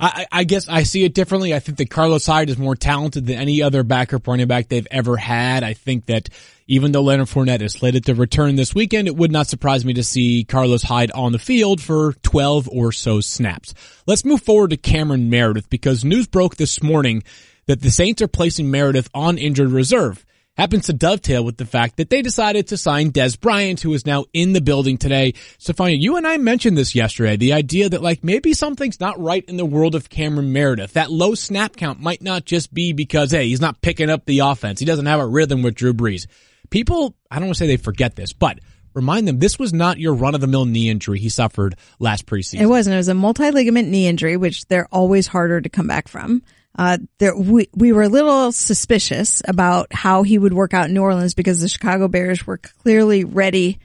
I, 0.00 0.26
I 0.30 0.44
guess 0.44 0.68
I 0.68 0.84
see 0.84 1.04
it 1.04 1.14
differently. 1.14 1.54
I 1.54 1.58
think 1.58 1.78
that 1.78 1.90
Carlos 1.90 2.24
Hyde 2.24 2.50
is 2.50 2.58
more 2.58 2.76
talented 2.76 3.26
than 3.26 3.38
any 3.38 3.62
other 3.62 3.82
backup 3.82 4.26
running 4.28 4.46
back 4.46 4.68
they've 4.68 4.86
ever 4.90 5.16
had. 5.16 5.64
I 5.64 5.72
think 5.74 6.06
that 6.06 6.28
even 6.68 6.92
though 6.92 7.02
Leonard 7.02 7.28
Fournette 7.28 7.62
is 7.62 7.72
slated 7.72 8.04
to 8.06 8.14
return 8.14 8.54
this 8.56 8.74
weekend, 8.74 9.08
it 9.08 9.16
would 9.16 9.32
not 9.32 9.48
surprise 9.48 9.84
me 9.84 9.94
to 9.94 10.04
see 10.04 10.44
Carlos 10.44 10.82
Hyde 10.82 11.10
on 11.12 11.32
the 11.32 11.38
field 11.38 11.80
for 11.80 12.12
12 12.22 12.68
or 12.68 12.92
so 12.92 13.20
snaps. 13.20 13.74
Let's 14.06 14.24
move 14.24 14.42
forward 14.42 14.70
to 14.70 14.76
Cameron 14.76 15.30
Meredith 15.30 15.68
because 15.68 16.04
news 16.04 16.28
broke 16.28 16.56
this 16.56 16.82
morning 16.82 17.24
that 17.66 17.80
the 17.80 17.90
Saints 17.90 18.22
are 18.22 18.28
placing 18.28 18.70
Meredith 18.70 19.10
on 19.14 19.36
injured 19.36 19.70
reserve 19.70 20.24
happens 20.58 20.86
to 20.86 20.92
dovetail 20.92 21.44
with 21.44 21.56
the 21.56 21.64
fact 21.64 21.96
that 21.96 22.10
they 22.10 22.20
decided 22.20 22.66
to 22.66 22.76
sign 22.76 23.12
Dez 23.12 23.40
Bryant, 23.40 23.80
who 23.80 23.94
is 23.94 24.04
now 24.04 24.24
in 24.32 24.52
the 24.52 24.60
building 24.60 24.98
today. 24.98 25.34
Stephania, 25.58 25.96
you 25.96 26.16
and 26.16 26.26
I 26.26 26.36
mentioned 26.36 26.76
this 26.76 26.96
yesterday, 26.96 27.36
the 27.36 27.52
idea 27.52 27.88
that 27.88 28.02
like 28.02 28.24
maybe 28.24 28.52
something's 28.52 28.98
not 28.98 29.20
right 29.20 29.44
in 29.44 29.56
the 29.56 29.64
world 29.64 29.94
of 29.94 30.10
Cameron 30.10 30.52
Meredith. 30.52 30.94
That 30.94 31.12
low 31.12 31.34
snap 31.36 31.76
count 31.76 32.00
might 32.00 32.20
not 32.20 32.44
just 32.44 32.74
be 32.74 32.92
because, 32.92 33.30
hey, 33.30 33.46
he's 33.46 33.60
not 33.60 33.80
picking 33.80 34.10
up 34.10 34.24
the 34.24 34.40
offense. 34.40 34.80
He 34.80 34.86
doesn't 34.86 35.06
have 35.06 35.20
a 35.20 35.26
rhythm 35.26 35.62
with 35.62 35.76
Drew 35.76 35.94
Brees. 35.94 36.26
People, 36.70 37.14
I 37.30 37.36
don't 37.36 37.46
want 37.46 37.56
to 37.56 37.64
say 37.64 37.68
they 37.68 37.76
forget 37.76 38.16
this, 38.16 38.32
but 38.32 38.58
remind 38.94 39.28
them 39.28 39.38
this 39.38 39.60
was 39.60 39.72
not 39.72 40.00
your 40.00 40.14
run 40.14 40.34
of 40.34 40.40
the 40.40 40.48
mill 40.48 40.64
knee 40.64 40.90
injury 40.90 41.20
he 41.20 41.28
suffered 41.28 41.76
last 42.00 42.26
preseason. 42.26 42.60
It 42.60 42.66
wasn't. 42.66 42.94
It 42.94 42.98
was 42.98 43.08
a 43.08 43.14
multi-ligament 43.14 43.88
knee 43.88 44.08
injury, 44.08 44.36
which 44.36 44.66
they're 44.66 44.88
always 44.90 45.28
harder 45.28 45.60
to 45.60 45.68
come 45.68 45.86
back 45.86 46.08
from. 46.08 46.42
Uh, 46.78 46.98
there, 47.18 47.36
we, 47.36 47.68
we 47.74 47.92
were 47.92 48.04
a 48.04 48.08
little 48.08 48.52
suspicious 48.52 49.42
about 49.46 49.92
how 49.92 50.22
he 50.22 50.38
would 50.38 50.54
work 50.54 50.72
out 50.72 50.86
in 50.86 50.94
New 50.94 51.02
Orleans 51.02 51.34
because 51.34 51.60
the 51.60 51.68
Chicago 51.68 52.06
Bears 52.06 52.46
were 52.46 52.58
clearly 52.58 53.24
ready 53.24 53.80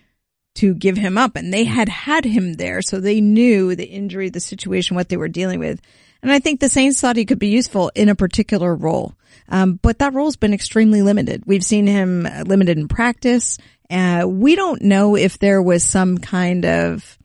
to 0.56 0.76
give 0.76 0.96
him 0.96 1.18
up 1.18 1.36
and 1.36 1.52
they 1.52 1.64
had 1.64 1.90
had 1.90 2.24
him 2.24 2.54
there. 2.54 2.84
So 2.84 3.00
they 3.00 3.20
knew 3.20 3.76
the 3.76 3.88
injury, 3.88 4.30
the 4.30 4.40
situation, 4.40 4.96
what 4.96 5.10
they 5.10 5.18
were 5.18 5.28
dealing 5.28 5.60
with. 5.60 5.82
And 6.22 6.32
I 6.32 6.38
think 6.38 6.60
the 6.60 6.70
Saints 6.70 7.02
thought 7.02 7.16
he 7.16 7.26
could 7.26 7.40
be 7.40 7.48
useful 7.48 7.92
in 7.96 8.10
a 8.10 8.16
particular 8.16 8.76
role. 8.76 9.16
Um, 9.50 9.80
but 9.82 10.00
that 10.00 10.14
role's 10.14 10.38
been 10.38 10.54
extremely 10.54 11.02
limited. 11.02 11.44
We've 11.48 11.66
seen 11.66 11.88
him 11.88 12.28
uh, 12.28 12.44
limited 12.46 12.78
in 12.78 12.88
practice. 12.88 13.58
Uh, 13.90 14.26
we 14.28 14.56
don't 14.56 14.84
know 14.84 15.16
if 15.16 15.40
there 15.40 15.62
was 15.62 15.84
some 15.84 16.20
kind 16.20 16.66
of, 16.66 17.18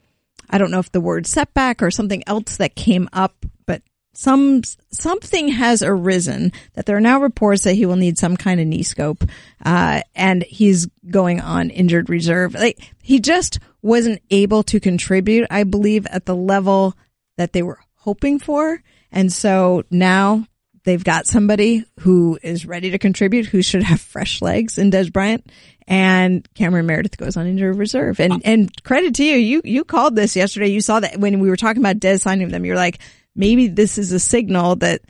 I 0.49 0.57
don't 0.57 0.71
know 0.71 0.79
if 0.79 0.91
the 0.91 0.99
word 0.99 1.27
setback 1.27 1.83
or 1.83 1.91
something 1.91 2.23
else 2.27 2.57
that 2.57 2.75
came 2.75 3.07
up, 3.13 3.45
but 3.65 3.83
some, 4.13 4.63
something 4.91 5.49
has 5.49 5.81
arisen 5.83 6.51
that 6.73 6.85
there 6.85 6.97
are 6.97 7.01
now 7.01 7.21
reports 7.21 7.63
that 7.63 7.75
he 7.75 7.85
will 7.85 7.95
need 7.95 8.17
some 8.17 8.35
kind 8.35 8.59
of 8.59 8.67
knee 8.67 8.83
scope, 8.83 9.23
uh, 9.63 10.01
and 10.15 10.43
he's 10.43 10.87
going 11.09 11.39
on 11.39 11.69
injured 11.69 12.09
reserve. 12.09 12.53
Like, 12.53 12.79
he 13.01 13.19
just 13.19 13.59
wasn't 13.81 14.21
able 14.29 14.63
to 14.63 14.79
contribute, 14.79 15.47
I 15.49 15.63
believe, 15.63 16.05
at 16.07 16.25
the 16.25 16.35
level 16.35 16.95
that 17.37 17.53
they 17.53 17.61
were 17.61 17.79
hoping 17.95 18.39
for. 18.39 18.81
And 19.11 19.31
so 19.31 19.83
now 19.89 20.45
they've 20.83 21.03
got 21.03 21.27
somebody 21.27 21.85
who 22.01 22.37
is 22.43 22.65
ready 22.65 22.91
to 22.91 22.97
contribute, 22.97 23.45
who 23.45 23.61
should 23.61 23.83
have 23.83 24.01
fresh 24.01 24.41
legs 24.41 24.77
in 24.77 24.91
Dez 24.91 25.11
Bryant. 25.11 25.49
And 25.87 26.47
Cameron 26.53 26.85
Meredith 26.85 27.17
goes 27.17 27.35
on 27.35 27.47
injured 27.47 27.77
reserve. 27.77 28.19
And, 28.19 28.41
and 28.45 28.83
credit 28.83 29.15
to 29.15 29.23
you. 29.23 29.37
You, 29.37 29.61
you 29.63 29.83
called 29.83 30.15
this 30.15 30.35
yesterday. 30.35 30.67
You 30.67 30.81
saw 30.81 30.99
that 30.99 31.17
when 31.17 31.39
we 31.39 31.49
were 31.49 31.57
talking 31.57 31.81
about 31.81 31.97
Dez 31.97 32.21
signing 32.21 32.49
them, 32.49 32.65
you're 32.65 32.75
like, 32.75 32.99
maybe 33.39 33.67
this 33.67 33.97
is 33.97 34.11
a 34.11 34.19
signal 34.19 34.75
that 34.77 35.01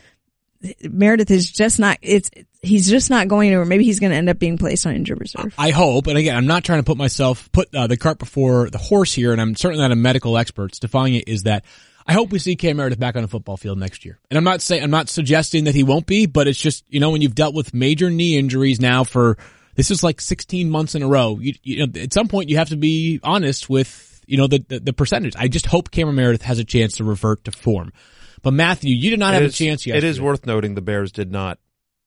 Meredith 0.84 1.32
is 1.32 1.52
just 1.52 1.80
not, 1.80 1.98
it's, 2.02 2.30
he's 2.62 2.88
just 2.90 3.10
not 3.10 3.28
going 3.28 3.50
to, 3.52 3.58
or 3.58 3.66
maybe 3.66 3.84
he's 3.84 4.00
going 4.00 4.12
to 4.12 4.16
end 4.18 4.30
up 4.30 4.38
being 4.40 4.58
placed 4.58 4.86
on 4.86 4.96
injured 4.96 5.20
reserve. 5.20 5.54
I 5.58 5.72
hope, 5.72 6.08
and 6.08 6.18
again, 6.18 6.36
I'm 6.36 6.48
not 6.48 6.64
trying 6.64 6.80
to 6.80 6.84
put 6.84 6.98
myself, 6.98 7.52
put 7.52 7.74
uh, 7.74 7.88
the 7.88 7.98
cart 7.98 8.20
before 8.20 8.70
the 8.70 8.78
horse 8.78 9.14
here, 9.14 9.32
and 9.32 9.42
I'm 9.42 9.56
certainly 9.56 9.82
not 9.82 9.92
a 9.92 9.96
medical 9.96 10.38
expert. 10.38 10.74
Defining 10.80 11.16
it 11.16 11.28
is 11.28 11.44
that 11.44 11.66
I 12.06 12.14
hope 12.14 12.32
we 12.32 12.40
see 12.40 12.56
Cam 12.56 12.78
Meredith 12.78 13.00
back 13.00 13.16
on 13.16 13.22
the 13.22 13.28
football 13.28 13.58
field 13.58 13.78
next 13.78 14.06
year. 14.06 14.20
And 14.30 14.38
I'm 14.38 14.44
not 14.44 14.62
saying, 14.62 14.84
I'm 14.84 14.92
not 14.92 15.10
suggesting 15.10 15.66
that 15.66 15.76
he 15.76 15.84
won't 15.84 16.06
be, 16.06 16.26
but 16.26 16.48
it's 16.48 16.60
just, 16.60 16.84
you 16.90 17.00
know, 17.00 17.12
when 17.12 17.22
you've 17.22 17.36
dealt 17.36 17.56
with 17.56 17.74
major 17.74 18.10
knee 18.10 18.38
injuries 18.38 18.80
now 18.80 19.04
for, 19.04 19.38
this 19.76 19.92
is 19.92 20.04
like 20.04 20.20
16 20.20 20.70
months 20.70 20.96
in 20.96 21.04
a 21.04 21.08
row, 21.08 21.38
you, 21.40 21.54
you 21.64 21.86
know, 21.86 22.02
at 22.02 22.14
some 22.14 22.28
point 22.28 22.50
you 22.50 22.58
have 22.58 22.70
to 22.70 22.78
be 22.78 23.20
honest 23.24 23.70
with, 23.70 24.22
you 24.26 24.38
know, 24.38 24.48
the, 24.48 24.64
the, 24.68 24.80
the 24.80 24.94
percentage. 24.94 25.36
I 25.38 25.48
just 25.48 25.66
hope 25.66 25.92
Cameron 25.92 26.16
Meredith 26.16 26.42
has 26.42 26.60
a 26.60 26.64
chance 26.64 26.98
to 26.98 27.04
revert 27.04 27.46
to 27.46 27.52
form. 27.52 27.94
But 28.42 28.54
Matthew, 28.54 28.96
you 28.96 29.10
did 29.10 29.20
not 29.20 29.34
have 29.34 29.44
It 29.44 29.52
a 29.52 29.54
chance 29.54 29.86
yet. 29.86 29.98
It 29.98 30.04
is 30.04 30.20
worth 30.20 30.46
noting 30.46 30.76
the 30.76 30.82
Bears 30.82 31.12
did 31.12 31.32
not 31.32 31.60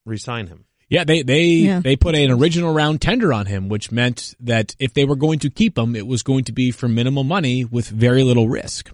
re-sign 0.05 0.47
him. 0.49 0.65
Yeah, 0.89 1.05
they 1.05 1.23
they 1.23 1.45
Yeah. 1.45 1.81
they 1.81 1.97
put 1.97 2.15
an 2.15 2.31
original 2.31 2.75
round 2.75 3.01
tender 3.01 3.33
on 3.33 3.47
him, 3.47 3.69
which 3.69 3.91
meant 3.91 4.35
that 4.41 4.77
if 4.79 4.93
they 4.93 5.05
were 5.07 5.17
going 5.17 5.39
to 5.39 5.51
keep 5.51 5.79
him, 5.79 5.97
it 5.97 6.07
was 6.07 6.23
going 6.23 6.45
to 6.45 6.53
be 6.53 6.71
for 6.71 6.87
minimal 6.87 7.25
money 7.25 7.65
with 7.65 7.89
very 7.89 8.23
little 8.23 8.49
risk. 8.49 8.91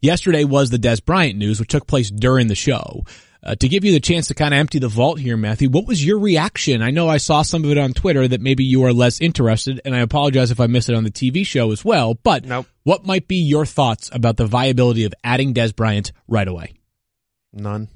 Yesterday 0.00 0.44
was 0.44 0.70
the 0.70 0.78
Dez 0.78 1.04
Bryant 1.04 1.38
news, 1.38 1.60
which 1.60 1.68
took 1.70 1.86
place 1.86 2.10
during 2.10 2.46
the 2.48 2.54
show. 2.54 3.04
Uh, 3.44 3.54
to 3.54 3.68
give 3.68 3.84
you 3.84 3.92
the 3.92 4.00
chance 4.00 4.28
to 4.28 4.34
kind 4.34 4.54
of 4.54 4.58
empty 4.58 4.78
the 4.78 4.88
vault 4.88 5.18
here, 5.20 5.36
Matthew, 5.36 5.68
what 5.68 5.86
was 5.86 6.02
your 6.02 6.18
reaction? 6.18 6.80
I 6.80 6.90
know 6.90 7.08
I 7.10 7.18
saw 7.18 7.42
some 7.42 7.62
of 7.62 7.70
it 7.70 7.76
on 7.76 7.92
Twitter 7.92 8.26
that 8.26 8.40
maybe 8.40 8.64
you 8.64 8.84
are 8.84 8.92
less 8.94 9.20
interested, 9.20 9.82
and 9.84 9.94
I 9.94 9.98
apologize 9.98 10.50
if 10.50 10.60
I 10.60 10.66
missed 10.66 10.88
it 10.88 10.94
on 10.94 11.04
the 11.04 11.10
TV 11.10 11.44
show 11.44 11.70
as 11.70 11.84
well. 11.84 12.14
But 12.14 12.46
Nope. 12.46 12.66
what 12.84 13.04
might 13.04 13.28
be 13.28 13.36
your 13.36 13.66
thoughts 13.66 14.08
about 14.12 14.38
the 14.38 14.46
viability 14.46 15.04
of 15.04 15.12
adding 15.22 15.52
Dez 15.52 15.76
Bryant 15.76 16.12
right 16.26 16.48
away? 16.48 16.72
None. 17.52 17.88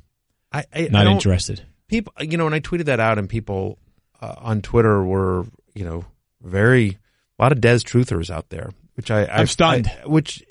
I, 0.52 0.60
I 0.60 0.64
I 0.84 0.88
Not 0.88 1.04
don't- 1.04 1.12
interested. 1.14 1.62
people 1.88 2.12
you 2.20 2.36
know 2.36 2.44
when 2.44 2.54
i 2.54 2.60
tweeted 2.60 2.84
that 2.86 3.00
out 3.00 3.18
and 3.18 3.28
people 3.28 3.78
uh, 4.20 4.34
on 4.38 4.60
twitter 4.62 5.02
were 5.04 5.46
you 5.74 5.84
know 5.84 6.04
very 6.42 6.98
a 7.38 7.42
lot 7.42 7.52
of 7.52 7.58
dez 7.58 7.82
truthers 7.82 8.30
out 8.30 8.48
there 8.50 8.70
which 8.94 9.10
i 9.10 9.24
I'm 9.26 9.46
stunned. 9.46 9.88
I- 9.88 10.06
which 10.06 10.42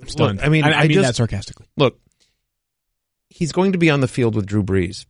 I'm 0.00 0.08
stunned. 0.08 0.38
look, 0.38 0.46
i 0.46 0.48
mean 0.48 0.64
I, 0.64 0.70
i, 0.70 0.72
I 0.74 0.82
mean 0.82 0.92
just 0.92 1.06
that 1.08 1.16
sarcastically. 1.16 1.66
look 1.76 1.98
he's 3.34 3.52
going 3.52 3.72
to 3.72 3.78
be 3.78 3.90
on 3.90 4.00
the 4.00 4.08
field 4.08 4.34
with 4.34 4.46
drew 4.46 4.62
brees 4.62 5.06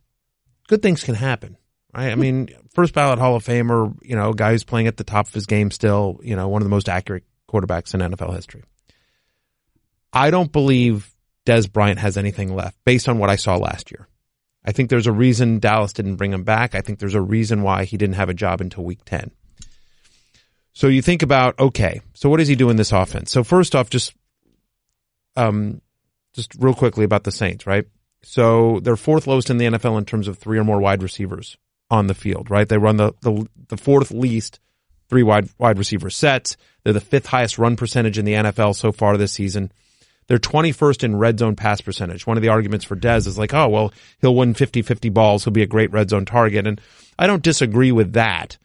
good 0.67 0.81
things 0.81 1.03
can 1.03 1.15
happen 1.15 1.57
right 1.95 2.11
i 2.11 2.15
mean 2.15 2.49
first 2.73 2.93
ballot 2.93 3.19
hall 3.19 3.35
of 3.35 3.43
famer 3.43 3.95
you 4.01 4.15
know 4.15 4.33
guy 4.33 4.51
who's 4.51 4.63
playing 4.63 4.87
at 4.87 4.97
the 4.97 5.03
top 5.03 5.27
of 5.27 5.33
his 5.33 5.45
game 5.45 5.69
still 5.71 6.19
you 6.23 6.35
know 6.35 6.47
one 6.47 6.61
of 6.61 6.65
the 6.65 6.69
most 6.69 6.89
accurate 6.89 7.23
quarterbacks 7.49 7.93
in 7.93 7.99
nfl 7.99 8.33
history 8.33 8.63
i 10.11 10.31
don't 10.31 10.51
believe 10.51 11.13
dez 11.45 11.71
bryant 11.71 11.99
has 11.99 12.17
anything 12.17 12.55
left 12.55 12.77
based 12.85 13.07
on 13.07 13.19
what 13.19 13.29
i 13.29 13.35
saw 13.35 13.55
last 13.55 13.91
year 13.91 14.07
I 14.65 14.71
think 14.71 14.89
there's 14.89 15.07
a 15.07 15.11
reason 15.11 15.59
Dallas 15.59 15.93
didn't 15.93 16.15
bring 16.15 16.33
him 16.33 16.43
back. 16.43 16.73
I 16.73 16.81
think 16.81 16.97
there's 16.97 17.13
a 17.13 17.21
reason 17.21 17.61
why 17.61 17.85
he 17.85 17.97
didn't 17.97 18.15
have 18.15 18.29
a 18.29 18.33
job 18.33 18.61
until 18.61 18.83
week 18.83 19.05
10. 19.05 19.29
So 20.73 20.87
you 20.87 21.01
think 21.01 21.21
about, 21.21 21.57
okay, 21.59 22.01
so 22.15 22.29
what 22.29 22.37
does 22.37 22.47
he 22.47 22.55
do 22.55 22.69
in 22.69 22.75
this 22.75 22.91
offense? 22.91 23.31
So 23.31 23.43
first 23.43 23.75
off, 23.75 23.89
just, 23.89 24.13
um, 25.37 25.81
just 26.33 26.53
real 26.59 26.73
quickly 26.73 27.05
about 27.05 27.23
the 27.23 27.31
Saints, 27.31 27.67
right? 27.67 27.85
So 28.27 28.79
they're 28.79 28.95
fourth 28.95 29.27
lowest 29.27 29.51
in 29.51 29.57
the 29.57 29.65
NFL 29.65 29.99
in 29.99 30.05
terms 30.05 30.27
of 30.27 30.39
three 30.39 30.57
or 30.57 30.63
more 30.63 30.79
wide 30.79 31.03
receivers 31.03 31.57
on 31.91 32.07
the 32.07 32.15
field, 32.15 32.49
right? 32.49 32.67
They 32.67 32.79
run 32.79 32.97
the, 32.97 33.13
the, 33.21 33.47
the 33.67 33.77
fourth 33.77 34.09
least 34.09 34.59
three 35.09 35.21
wide, 35.21 35.47
wide 35.59 35.77
receiver 35.77 36.09
sets. 36.09 36.57
They're 36.83 36.91
the 36.91 36.99
fifth 36.99 37.27
highest 37.27 37.59
run 37.59 37.75
percentage 37.75 38.17
in 38.17 38.25
the 38.25 38.33
NFL 38.33 38.75
so 38.75 38.91
far 38.91 39.15
this 39.15 39.33
season. 39.33 39.71
They're 40.27 40.39
21st 40.39 41.03
in 41.03 41.15
red 41.17 41.37
zone 41.37 41.55
pass 41.55 41.81
percentage. 41.81 42.25
One 42.25 42.35
of 42.35 42.41
the 42.41 42.49
arguments 42.49 42.83
for 42.83 42.95
Dez 42.95 43.27
is 43.27 43.37
like, 43.37 43.53
oh, 43.53 43.69
well, 43.69 43.93
he'll 44.21 44.35
win 44.35 44.55
50-50 44.55 45.13
balls. 45.13 45.43
He'll 45.43 45.53
be 45.53 45.61
a 45.61 45.67
great 45.67 45.91
red 45.91 46.09
zone 46.09 46.25
target. 46.25 46.65
And 46.65 46.81
I 47.19 47.27
don't 47.27 47.43
disagree 47.43 47.91
with 47.91 48.13
that. 48.13 48.57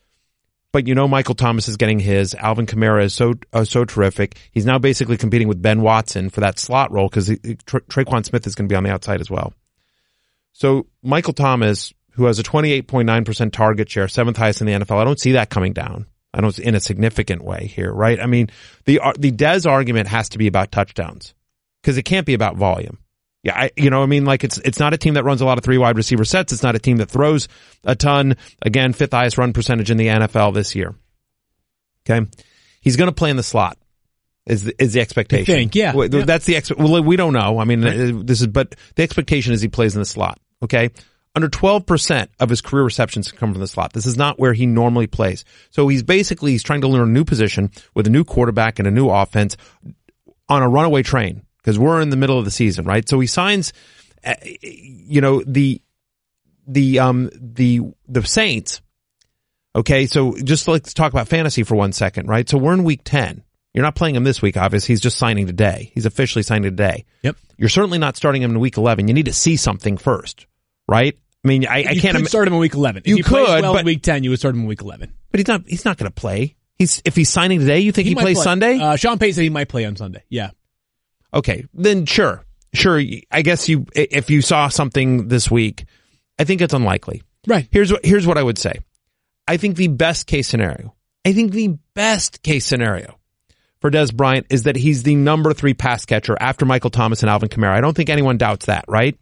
But 0.72 0.86
you 0.86 0.94
know, 0.94 1.08
Michael 1.08 1.34
Thomas 1.34 1.68
is 1.68 1.76
getting 1.76 1.98
his. 1.98 2.34
Alvin 2.34 2.66
Kamara 2.66 3.04
is 3.04 3.14
so 3.14 3.34
uh, 3.52 3.64
so 3.64 3.84
terrific. 3.84 4.38
He's 4.52 4.66
now 4.66 4.78
basically 4.78 5.16
competing 5.16 5.48
with 5.48 5.60
Ben 5.60 5.82
Watson 5.82 6.30
for 6.30 6.40
that 6.40 6.58
slot 6.58 6.92
role 6.92 7.08
because 7.08 7.26
Tra- 7.66 7.80
Tre'Quan 7.82 8.24
Smith 8.24 8.46
is 8.46 8.54
going 8.54 8.68
to 8.68 8.72
be 8.72 8.76
on 8.76 8.84
the 8.84 8.90
outside 8.90 9.20
as 9.20 9.30
well. 9.30 9.52
So 10.52 10.86
Michael 11.02 11.32
Thomas, 11.32 11.92
who 12.12 12.26
has 12.26 12.38
a 12.38 12.42
28.9% 12.42 13.52
target 13.52 13.90
share, 13.90 14.06
seventh 14.08 14.36
highest 14.36 14.60
in 14.60 14.66
the 14.66 14.72
NFL, 14.74 15.00
I 15.00 15.04
don't 15.04 15.18
see 15.18 15.32
that 15.32 15.50
coming 15.50 15.72
down. 15.72 16.06
I 16.32 16.40
don't 16.40 16.56
in 16.60 16.76
a 16.76 16.80
significant 16.80 17.42
way 17.42 17.66
here, 17.66 17.92
right? 17.92 18.20
I 18.20 18.26
mean, 18.26 18.50
the 18.84 19.00
ar- 19.00 19.14
the 19.18 19.32
Dez 19.32 19.68
argument 19.68 20.06
has 20.08 20.28
to 20.30 20.38
be 20.38 20.46
about 20.46 20.70
touchdowns 20.70 21.34
because 21.82 21.98
it 21.98 22.04
can't 22.04 22.26
be 22.26 22.34
about 22.34 22.56
volume. 22.56 22.98
Yeah, 23.42 23.58
I, 23.58 23.70
you 23.76 23.88
know, 23.88 24.02
I 24.02 24.06
mean, 24.06 24.24
like 24.26 24.44
it's 24.44 24.58
it's 24.58 24.78
not 24.78 24.92
a 24.92 24.98
team 24.98 25.14
that 25.14 25.24
runs 25.24 25.40
a 25.40 25.46
lot 25.46 25.56
of 25.56 25.64
three 25.64 25.78
wide 25.78 25.96
receiver 25.96 26.24
sets. 26.24 26.52
It's 26.52 26.62
not 26.62 26.74
a 26.74 26.78
team 26.78 26.98
that 26.98 27.10
throws 27.10 27.48
a 27.84 27.94
ton. 27.94 28.36
Again, 28.60 28.92
fifth 28.92 29.12
highest 29.12 29.38
run 29.38 29.52
percentage 29.54 29.90
in 29.90 29.96
the 29.96 30.08
NFL 30.08 30.52
this 30.52 30.74
year. 30.74 30.94
Okay, 32.04 32.26
he's 32.82 32.96
going 32.96 33.08
to 33.08 33.14
play 33.14 33.30
in 33.30 33.36
the 33.36 33.42
slot. 33.42 33.78
Is 34.46 34.64
the, 34.64 34.82
is 34.82 34.92
the 34.94 35.00
expectation? 35.00 35.54
You 35.54 35.60
think, 35.60 35.74
yeah. 35.74 35.94
Well, 35.94 36.08
Yeah. 36.12 36.24
That's 36.24 36.44
the 36.44 36.56
ex- 36.56 36.74
well, 36.74 37.02
we 37.02 37.16
don't 37.16 37.32
know. 37.32 37.58
I 37.58 37.64
mean, 37.64 37.84
uh, 37.84 38.22
this 38.24 38.40
is 38.40 38.46
but 38.46 38.74
the 38.96 39.02
expectation 39.02 39.52
is 39.52 39.62
he 39.62 39.68
plays 39.68 39.94
in 39.94 40.00
the 40.00 40.06
slot. 40.06 40.38
Okay, 40.62 40.90
under 41.34 41.48
twelve 41.48 41.86
percent 41.86 42.30
of 42.40 42.50
his 42.50 42.60
career 42.60 42.84
receptions 42.84 43.32
come 43.32 43.52
from 43.52 43.60
the 43.60 43.68
slot. 43.68 43.94
This 43.94 44.04
is 44.04 44.18
not 44.18 44.38
where 44.38 44.52
he 44.52 44.66
normally 44.66 45.06
plays. 45.06 45.46
So 45.70 45.88
he's 45.88 46.02
basically 46.02 46.52
he's 46.52 46.62
trying 46.62 46.82
to 46.82 46.88
learn 46.88 47.08
a 47.08 47.12
new 47.12 47.24
position 47.24 47.70
with 47.94 48.06
a 48.06 48.10
new 48.10 48.24
quarterback 48.24 48.78
and 48.78 48.86
a 48.88 48.90
new 48.90 49.08
offense 49.08 49.56
on 50.48 50.62
a 50.62 50.68
runaway 50.68 51.02
train 51.02 51.42
because 51.62 51.78
we're 51.78 52.00
in 52.00 52.10
the 52.10 52.16
middle 52.16 52.38
of 52.38 52.44
the 52.44 52.50
season, 52.50 52.84
right? 52.84 53.08
So 53.08 53.20
he 53.20 53.26
signs, 53.26 53.72
uh, 54.24 54.34
you 54.62 55.20
know, 55.20 55.42
the, 55.46 55.80
the, 56.66 56.98
um, 56.98 57.30
the, 57.34 57.80
the 58.08 58.22
Saints. 58.24 58.80
Okay. 59.74 60.06
So 60.06 60.36
just 60.36 60.66
let's 60.68 60.94
talk 60.94 61.12
about 61.12 61.28
fantasy 61.28 61.62
for 61.62 61.74
one 61.74 61.92
second, 61.92 62.28
right? 62.28 62.48
So 62.48 62.58
we're 62.58 62.72
in 62.74 62.84
week 62.84 63.02
10. 63.04 63.44
You're 63.72 63.84
not 63.84 63.94
playing 63.94 64.16
him 64.16 64.24
this 64.24 64.42
week, 64.42 64.56
obviously. 64.56 64.94
He's 64.94 65.00
just 65.00 65.16
signing 65.16 65.46
today. 65.46 65.92
He's 65.94 66.06
officially 66.06 66.42
signing 66.42 66.64
today. 66.64 67.04
Yep. 67.22 67.36
You're 67.56 67.68
certainly 67.68 67.98
not 67.98 68.16
starting 68.16 68.42
him 68.42 68.50
in 68.50 68.58
week 68.58 68.76
11. 68.76 69.06
You 69.06 69.14
need 69.14 69.26
to 69.26 69.32
see 69.32 69.56
something 69.56 69.96
first, 69.96 70.46
right? 70.88 71.16
I 71.44 71.48
mean, 71.48 71.66
I, 71.66 71.74
I 71.74 71.78
you 71.92 72.00
can't, 72.00 72.16
could 72.16 72.22
im- 72.22 72.26
start 72.26 72.48
him 72.48 72.54
in 72.54 72.60
week 72.60 72.74
11. 72.74 73.02
You 73.06 73.14
if 73.14 73.16
he 73.18 73.22
plays 73.22 73.46
could, 73.46 73.62
well 73.62 73.74
but- 73.74 73.80
in 73.80 73.86
week 73.86 74.02
10, 74.02 74.24
you 74.24 74.30
would 74.30 74.40
start 74.40 74.54
him 74.54 74.62
in 74.62 74.66
week 74.66 74.82
11. 74.82 75.12
but 75.30 75.38
he's 75.38 75.46
not, 75.46 75.62
he's 75.66 75.84
not 75.84 75.96
going 75.98 76.10
to 76.10 76.14
play. 76.14 76.56
He's, 76.74 77.00
if 77.04 77.14
he's 77.14 77.28
signing 77.28 77.60
today, 77.60 77.80
you 77.80 77.92
think 77.92 78.08
he, 78.08 78.14
might 78.14 78.22
plays 78.22 78.38
play. 78.38 78.44
Sunday? 78.44 78.78
Uh, 78.78 78.96
Sean 78.96 79.18
Payton 79.18 79.34
said 79.34 79.42
he 79.42 79.50
might 79.50 79.68
play 79.68 79.84
on 79.84 79.96
Sunday. 79.96 80.24
Yeah. 80.30 80.50
Okay, 81.32 81.64
then 81.74 82.06
sure, 82.06 82.44
sure. 82.72 83.00
I 83.30 83.42
guess 83.42 83.68
you 83.68 83.86
if 83.94 84.30
you 84.30 84.42
saw 84.42 84.68
something 84.68 85.28
this 85.28 85.50
week, 85.50 85.84
I 86.38 86.44
think 86.44 86.60
it's 86.60 86.74
unlikely. 86.74 87.22
Right. 87.46 87.68
Here's 87.70 87.92
what 87.92 88.04
here's 88.04 88.26
what 88.26 88.38
I 88.38 88.42
would 88.42 88.58
say. 88.58 88.80
I 89.46 89.56
think 89.56 89.76
the 89.76 89.88
best 89.88 90.26
case 90.26 90.48
scenario. 90.48 90.94
I 91.24 91.32
think 91.32 91.52
the 91.52 91.76
best 91.94 92.42
case 92.42 92.64
scenario 92.64 93.18
for 93.80 93.90
Dez 93.90 94.14
Bryant 94.14 94.46
is 94.50 94.64
that 94.64 94.76
he's 94.76 95.02
the 95.02 95.14
number 95.14 95.52
three 95.52 95.74
pass 95.74 96.04
catcher 96.04 96.36
after 96.40 96.64
Michael 96.64 96.90
Thomas 96.90 97.22
and 97.22 97.30
Alvin 97.30 97.48
Kamara. 97.48 97.72
I 97.72 97.80
don't 97.80 97.96
think 97.96 98.10
anyone 98.10 98.38
doubts 98.38 98.66
that, 98.66 98.84
right? 98.88 99.18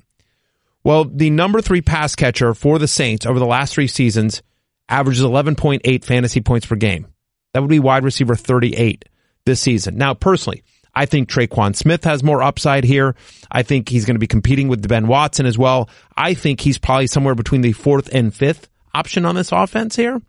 Well, 0.85 1.05
the 1.05 1.31
number 1.31 1.61
three 1.61 1.83
pass 1.83 2.15
catcher 2.15 2.55
for 2.55 2.79
the 2.79 2.89
Saints 2.89 3.27
over 3.27 3.39
the 3.39 3.47
last 3.47 3.75
three 3.75 3.89
seasons 3.89 4.43
averages 4.89 5.23
11.8 5.23 6.05
fantasy 6.05 6.41
points 6.41 6.67
per 6.67 6.77
game. 6.77 7.07
That 7.53 7.61
would 7.61 7.69
be 7.69 7.81
wide 7.81 8.05
receiver 8.05 8.35
38. 8.37 9.05
this 9.45 9.61
season. 9.61 9.97
Now, 9.97 10.15
personally, 10.15 10.63
I 10.95 11.07
think 11.07 11.29
Tre'Quan 11.29 11.77
Smith 11.77 12.05
has 12.05 12.23
more 12.23 12.43
upside 12.43 12.85
here. 12.85 13.15
I 13.51 13.63
think 13.63 13.89
he's 13.89 14.05
going 14.05 14.17
to 14.17 14.21
be 14.21 14.27
competing 14.27 14.69
with 14.69 14.87
Ben 14.87 15.07
Watson 15.07 15.47
as 15.47 15.57
well. 15.57 15.89
I 16.17 16.35
think 16.35 16.61
he's 16.61 16.79
probably 16.79 17.07
somewhere 17.07 17.35
between 17.35 17.61
the 17.61 17.73
fourth 17.73 18.09
and 18.13 18.35
fifth 18.35 18.69
option 18.95 19.25
on 19.25 19.35
this 19.35 19.53
offense 19.53 19.97
here. 19.97 20.21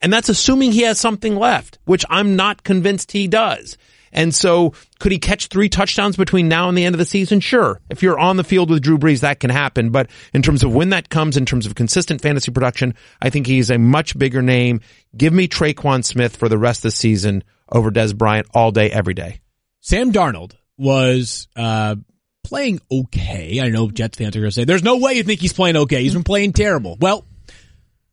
And 0.00 0.12
that's 0.12 0.28
assuming 0.28 0.72
he 0.72 0.82
has 0.82 1.00
something 1.00 1.34
left, 1.36 1.78
which 1.84 2.04
I'm 2.10 2.36
not 2.36 2.62
convinced 2.62 3.12
he 3.12 3.26
does. 3.26 3.78
And 4.12 4.32
so 4.32 4.74
could 5.00 5.12
he 5.12 5.18
catch 5.18 5.48
three 5.48 5.68
touchdowns 5.68 6.16
between 6.16 6.48
now 6.48 6.68
and 6.68 6.78
the 6.78 6.84
end 6.84 6.94
of 6.94 6.98
the 6.98 7.04
season? 7.04 7.40
Sure. 7.40 7.80
If 7.90 8.02
you're 8.02 8.18
on 8.18 8.36
the 8.36 8.44
field 8.44 8.70
with 8.70 8.82
Drew 8.82 8.96
Brees, 8.96 9.20
that 9.20 9.40
can 9.40 9.50
happen. 9.50 9.90
But 9.90 10.08
in 10.32 10.40
terms 10.40 10.62
of 10.62 10.72
when 10.72 10.90
that 10.90 11.08
comes, 11.08 11.36
in 11.36 11.44
terms 11.44 11.66
of 11.66 11.74
consistent 11.74 12.20
fantasy 12.20 12.52
production, 12.52 12.94
I 13.20 13.30
think 13.30 13.46
he's 13.46 13.70
a 13.70 13.78
much 13.78 14.16
bigger 14.16 14.40
name. 14.40 14.80
Give 15.16 15.32
me 15.32 15.48
Tre'Quan 15.48 16.04
Smith 16.04 16.36
for 16.36 16.48
the 16.48 16.58
rest 16.58 16.80
of 16.80 16.92
the 16.92 16.96
season 16.96 17.42
over 17.68 17.90
Dez 17.90 18.16
Bryant 18.16 18.46
all 18.54 18.70
day, 18.70 18.90
every 18.90 19.14
day. 19.14 19.40
Sam 19.84 20.12
Darnold 20.12 20.52
was 20.78 21.46
uh, 21.54 21.96
playing 22.42 22.80
okay. 22.90 23.60
I 23.60 23.68
know 23.68 23.90
Jets 23.90 24.16
fans 24.16 24.34
are 24.34 24.40
going 24.40 24.48
to 24.48 24.54
say, 24.54 24.64
"There's 24.64 24.82
no 24.82 24.96
way 24.96 25.12
you 25.12 25.22
think 25.22 25.42
he's 25.42 25.52
playing 25.52 25.76
okay. 25.76 26.02
He's 26.02 26.14
been 26.14 26.24
playing 26.24 26.54
terrible." 26.54 26.96
Well, 26.98 27.26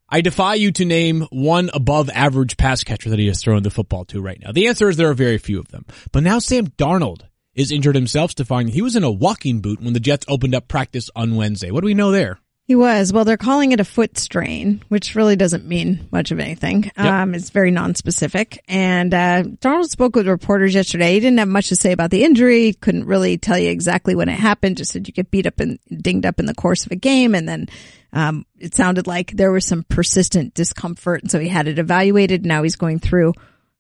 I 0.09 0.19
defy 0.19 0.55
you 0.55 0.73
to 0.73 0.83
name 0.83 1.21
one 1.31 1.69
above 1.73 2.09
average 2.09 2.57
pass 2.57 2.83
catcher 2.83 3.09
that 3.09 3.19
he 3.19 3.27
has 3.27 3.41
thrown 3.41 3.63
the 3.63 3.69
football 3.69 4.03
to 4.05 4.21
right 4.21 4.37
now. 4.37 4.51
The 4.51 4.67
answer 4.67 4.89
is 4.89 4.97
there 4.97 5.09
are 5.09 5.13
very 5.13 5.37
few 5.37 5.59
of 5.59 5.69
them. 5.69 5.85
But 6.11 6.23
now 6.23 6.39
Sam 6.39 6.67
Darnold 6.67 7.21
is 7.55 7.71
injured 7.71 7.95
himself, 7.95 8.31
Stefan. 8.31 8.67
He 8.67 8.81
was 8.81 8.97
in 8.97 9.05
a 9.05 9.11
walking 9.11 9.61
boot 9.61 9.81
when 9.81 9.93
the 9.93 10.01
Jets 10.01 10.25
opened 10.27 10.53
up 10.53 10.67
practice 10.67 11.09
on 11.15 11.37
Wednesday. 11.37 11.71
What 11.71 11.81
do 11.81 11.85
we 11.85 11.93
know 11.93 12.11
there? 12.11 12.37
He 12.71 12.75
was. 12.75 13.11
Well, 13.11 13.25
they're 13.25 13.35
calling 13.35 13.73
it 13.73 13.81
a 13.81 13.83
foot 13.83 14.17
strain, 14.17 14.81
which 14.87 15.13
really 15.13 15.35
doesn't 15.35 15.65
mean 15.65 16.07
much 16.09 16.31
of 16.31 16.39
anything. 16.39 16.89
Um, 16.95 17.35
it's 17.35 17.49
very 17.49 17.69
nonspecific. 17.69 18.59
And, 18.65 19.13
uh, 19.13 19.43
Darnold 19.59 19.89
spoke 19.89 20.15
with 20.15 20.25
reporters 20.25 20.73
yesterday. 20.73 21.15
He 21.15 21.19
didn't 21.19 21.39
have 21.39 21.49
much 21.49 21.67
to 21.67 21.75
say 21.75 21.91
about 21.91 22.11
the 22.11 22.23
injury. 22.23 22.71
Couldn't 22.71 23.07
really 23.07 23.37
tell 23.37 23.59
you 23.59 23.69
exactly 23.69 24.15
when 24.15 24.29
it 24.29 24.39
happened. 24.39 24.77
Just 24.77 24.93
said 24.93 25.05
you 25.05 25.13
get 25.13 25.29
beat 25.31 25.47
up 25.47 25.59
and 25.59 25.79
dinged 25.89 26.25
up 26.25 26.39
in 26.39 26.45
the 26.45 26.55
course 26.55 26.85
of 26.85 26.93
a 26.93 26.95
game. 26.95 27.35
And 27.35 27.45
then, 27.45 27.67
um, 28.13 28.45
it 28.57 28.73
sounded 28.73 29.05
like 29.05 29.31
there 29.31 29.51
was 29.51 29.65
some 29.65 29.83
persistent 29.83 30.53
discomfort. 30.53 31.23
And 31.23 31.29
so 31.29 31.39
he 31.39 31.49
had 31.49 31.67
it 31.67 31.77
evaluated. 31.77 32.45
Now 32.45 32.63
he's 32.63 32.77
going 32.77 32.99
through, 32.99 33.33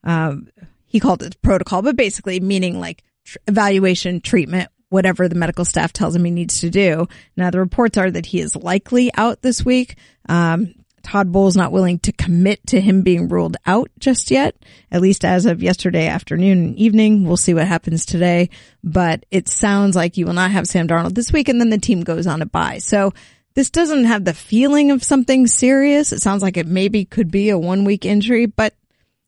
um, 0.03 0.49
he 0.85 0.99
called 0.99 1.23
it 1.23 1.41
protocol, 1.41 1.81
but 1.81 1.95
basically 1.95 2.41
meaning 2.41 2.77
like 2.77 3.05
tr- 3.23 3.37
evaluation, 3.47 4.19
treatment, 4.19 4.69
whatever 4.91 5.29
the 5.29 5.35
medical 5.35 5.63
staff 5.63 5.93
tells 5.93 6.13
him 6.13 6.25
he 6.25 6.31
needs 6.31 6.59
to 6.59 6.69
do. 6.69 7.07
Now 7.37 7.49
the 7.49 7.59
reports 7.59 7.97
are 7.97 8.11
that 8.11 8.25
he 8.25 8.41
is 8.41 8.57
likely 8.57 9.09
out 9.15 9.41
this 9.41 9.63
week. 9.63 9.95
Um, 10.27 10.75
Todd 11.01 11.31
Bowles 11.31 11.55
not 11.55 11.71
willing 11.71 11.97
to 11.99 12.11
commit 12.11 12.67
to 12.67 12.81
him 12.81 13.01
being 13.01 13.29
ruled 13.29 13.55
out 13.65 13.89
just 13.99 14.29
yet, 14.29 14.55
at 14.91 15.01
least 15.01 15.23
as 15.23 15.45
of 15.45 15.63
yesterday 15.63 16.07
afternoon 16.07 16.65
and 16.65 16.75
evening. 16.75 17.25
We'll 17.25 17.37
see 17.37 17.53
what 17.53 17.67
happens 17.67 18.05
today, 18.05 18.49
but 18.83 19.25
it 19.31 19.47
sounds 19.47 19.95
like 19.95 20.17
you 20.17 20.25
will 20.25 20.33
not 20.33 20.51
have 20.51 20.67
Sam 20.67 20.89
Darnold 20.89 21.15
this 21.15 21.31
week 21.31 21.47
and 21.47 21.59
then 21.59 21.69
the 21.69 21.77
team 21.77 22.03
goes 22.03 22.27
on 22.27 22.41
a 22.41 22.45
bye. 22.45 22.79
So 22.79 23.13
this 23.53 23.69
doesn't 23.69 24.05
have 24.05 24.25
the 24.25 24.33
feeling 24.33 24.91
of 24.91 25.05
something 25.05 25.47
serious. 25.47 26.11
It 26.11 26.21
sounds 26.21 26.43
like 26.43 26.57
it 26.57 26.67
maybe 26.67 27.05
could 27.05 27.31
be 27.31 27.49
a 27.49 27.57
one 27.57 27.85
week 27.85 28.05
injury, 28.05 28.45
but 28.45 28.75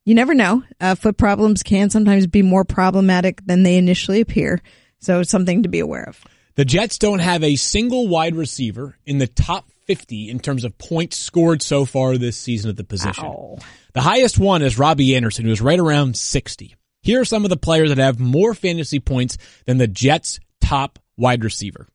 you 0.04 0.14
never 0.14 0.34
know. 0.34 0.64
Uh, 0.82 0.96
foot 0.96 1.16
problems 1.16 1.64
can 1.64 1.90
sometimes 1.90 2.28
be 2.28 2.42
more 2.42 2.66
problematic 2.66 3.46
than 3.46 3.64
they 3.64 3.78
initially 3.78 4.20
appear. 4.20 4.62
So 5.04 5.20
it's 5.20 5.30
something 5.30 5.64
to 5.64 5.70
be 5.70 5.80
aware 5.80 6.08
of. 6.08 6.24
The 6.56 6.66
Jets 6.66 6.98
don't 6.98 7.20
have 7.20 7.44
a 7.44 7.56
single 7.56 8.08
wide 8.08 8.36
receiver 8.36 8.98
in 9.06 9.18
the 9.18 9.28
top 9.28 9.70
50 9.86 10.30
in 10.30 10.40
terms 10.40 10.64
of 10.64 10.78
points 10.78 11.18
scored 11.18 11.62
so 11.62 11.84
far 11.84 12.18
this 12.18 12.38
season 12.38 12.70
at 12.70 12.78
the 12.78 12.84
position. 12.84 13.26
Ow. 13.26 13.58
The 13.94 14.02
highest 14.02 14.40
one 14.40 14.62
is 14.62 14.80
Robby 14.80 15.16
Anderson, 15.16 15.46
who 15.46 15.52
is 15.52 15.62
right 15.62 15.80
around 15.80 16.16
60. 16.16 16.76
Here 17.02 17.20
are 17.20 17.26
some 17.26 17.44
of 17.44 17.50
the 17.50 17.58
players 17.58 17.90
that 17.90 17.98
have 17.98 18.20
more 18.20 18.54
fantasy 18.54 19.00
points 19.00 19.38
than 19.66 19.78
the 19.78 19.88
Jets' 19.88 20.40
top 20.62 21.00
wide 21.18 21.44
receiver. 21.44 21.88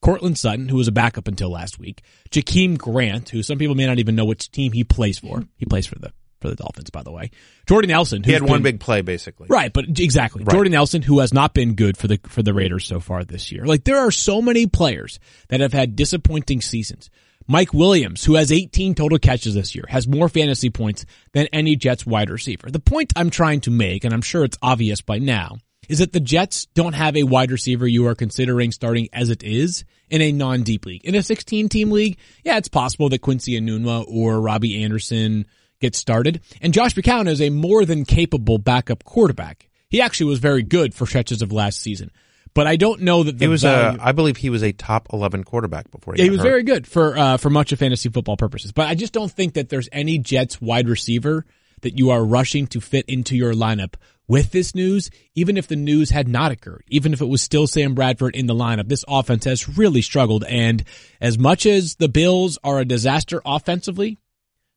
Courtland 0.00 0.38
Sutton, 0.38 0.68
who 0.68 0.76
was 0.76 0.88
a 0.88 0.92
backup 0.92 1.26
until 1.26 1.50
last 1.50 1.80
week. 1.80 2.02
Jakeem 2.30 2.78
Grant, 2.78 3.30
who 3.30 3.42
some 3.42 3.58
people 3.58 3.74
may 3.74 3.86
not 3.86 3.98
even 3.98 4.14
know 4.14 4.24
which 4.24 4.50
team 4.52 4.72
he 4.72 4.84
plays 4.84 5.18
for. 5.18 5.44
He 5.56 5.66
plays 5.66 5.86
for 5.86 5.98
the 5.98 6.12
for 6.42 6.48
the 6.50 6.56
Dolphins, 6.56 6.90
by 6.90 7.02
the 7.02 7.10
way. 7.10 7.30
Jordan 7.66 7.88
Nelson, 7.90 8.22
He 8.22 8.32
had 8.32 8.42
one 8.42 8.58
been- 8.62 8.74
big 8.74 8.80
play, 8.80 9.00
basically. 9.00 9.46
Right, 9.48 9.72
but 9.72 9.86
exactly. 9.98 10.44
Jordan 10.50 10.72
Nelson, 10.72 11.00
who 11.00 11.20
has 11.20 11.32
not 11.32 11.54
been 11.54 11.74
good 11.74 11.96
for 11.96 12.08
the 12.08 12.20
for 12.28 12.42
the 12.42 12.52
Raiders 12.52 12.84
so 12.84 13.00
far 13.00 13.24
this 13.24 13.50
year. 13.50 13.64
Like 13.64 13.84
there 13.84 13.98
are 13.98 14.10
so 14.10 14.42
many 14.42 14.66
players 14.66 15.18
that 15.48 15.60
have 15.60 15.72
had 15.72 15.96
disappointing 15.96 16.60
seasons. 16.60 17.08
Mike 17.48 17.72
Williams, 17.74 18.24
who 18.24 18.34
has 18.36 18.52
18 18.52 18.94
total 18.94 19.18
catches 19.18 19.54
this 19.54 19.74
year, 19.74 19.84
has 19.88 20.06
more 20.06 20.28
fantasy 20.28 20.70
points 20.70 21.04
than 21.32 21.46
any 21.52 21.74
Jets 21.74 22.06
wide 22.06 22.30
receiver. 22.30 22.70
The 22.70 22.78
point 22.78 23.12
I'm 23.16 23.30
trying 23.30 23.60
to 23.62 23.70
make, 23.70 24.04
and 24.04 24.14
I'm 24.14 24.22
sure 24.22 24.44
it's 24.44 24.58
obvious 24.62 25.00
by 25.00 25.18
now, 25.18 25.58
is 25.88 25.98
that 25.98 26.12
the 26.12 26.20
Jets 26.20 26.66
don't 26.74 26.92
have 26.92 27.16
a 27.16 27.24
wide 27.24 27.50
receiver 27.50 27.86
you 27.86 28.06
are 28.06 28.14
considering 28.14 28.70
starting 28.70 29.08
as 29.12 29.28
it 29.28 29.42
is 29.42 29.84
in 30.08 30.22
a 30.22 30.30
non-deep 30.30 30.86
league. 30.86 31.04
In 31.04 31.16
a 31.16 31.22
16 31.22 31.68
team 31.68 31.90
league, 31.90 32.16
yeah, 32.44 32.58
it's 32.58 32.68
possible 32.68 33.08
that 33.08 33.20
Quincy 33.20 33.60
Enunwa 33.60 34.04
or 34.06 34.40
Robby 34.40 34.84
Anderson 34.84 35.44
get 35.82 35.94
started. 35.94 36.40
And 36.62 36.72
Josh 36.72 36.94
McCown 36.94 37.28
is 37.28 37.42
a 37.42 37.50
more 37.50 37.84
than 37.84 38.06
capable 38.06 38.56
backup 38.56 39.04
quarterback. 39.04 39.68
He 39.90 40.00
actually 40.00 40.30
was 40.30 40.38
very 40.38 40.62
good 40.62 40.94
for 40.94 41.06
stretches 41.06 41.42
of 41.42 41.52
last 41.52 41.78
season. 41.80 42.10
But 42.54 42.66
I 42.66 42.76
don't 42.76 43.02
know 43.02 43.22
that 43.22 43.38
the 43.38 43.44
He 43.46 43.48
was 43.48 43.62
value- 43.62 43.98
a, 43.98 44.02
I 44.04 44.12
believe 44.12 44.36
he 44.38 44.50
was 44.50 44.62
a 44.62 44.72
top 44.72 45.08
11 45.12 45.44
quarterback 45.44 45.90
before 45.90 46.14
he 46.14 46.20
yeah, 46.20 46.24
he 46.24 46.30
was 46.30 46.40
hurt. 46.40 46.44
very 46.48 46.62
good 46.62 46.86
for 46.86 47.16
uh, 47.16 47.36
for 47.38 47.48
much 47.50 47.72
of 47.72 47.78
fantasy 47.78 48.08
football 48.10 48.36
purposes. 48.36 48.72
But 48.72 48.88
I 48.88 48.94
just 48.94 49.12
don't 49.12 49.30
think 49.32 49.54
that 49.54 49.68
there's 49.70 49.88
any 49.92 50.18
Jets 50.18 50.60
wide 50.60 50.88
receiver 50.88 51.44
that 51.80 51.98
you 51.98 52.10
are 52.10 52.24
rushing 52.24 52.66
to 52.68 52.80
fit 52.80 53.06
into 53.08 53.36
your 53.36 53.54
lineup 53.54 53.94
with 54.28 54.50
this 54.52 54.74
news, 54.74 55.10
even 55.34 55.56
if 55.56 55.66
the 55.66 55.76
news 55.76 56.10
had 56.10 56.28
not 56.28 56.52
occurred, 56.52 56.84
even 56.88 57.12
if 57.14 57.20
it 57.22 57.26
was 57.26 57.42
still 57.42 57.66
Sam 57.66 57.94
Bradford 57.94 58.36
in 58.36 58.46
the 58.46 58.54
lineup. 58.54 58.88
This 58.88 59.04
offense 59.08 59.44
has 59.46 59.66
really 59.78 60.00
struggled, 60.02 60.44
and 60.44 60.84
as 61.22 61.38
much 61.38 61.64
as 61.66 61.96
the 61.96 62.08
Bills 62.08 62.58
are 62.62 62.78
a 62.80 62.84
disaster 62.84 63.40
offensively, 63.44 64.18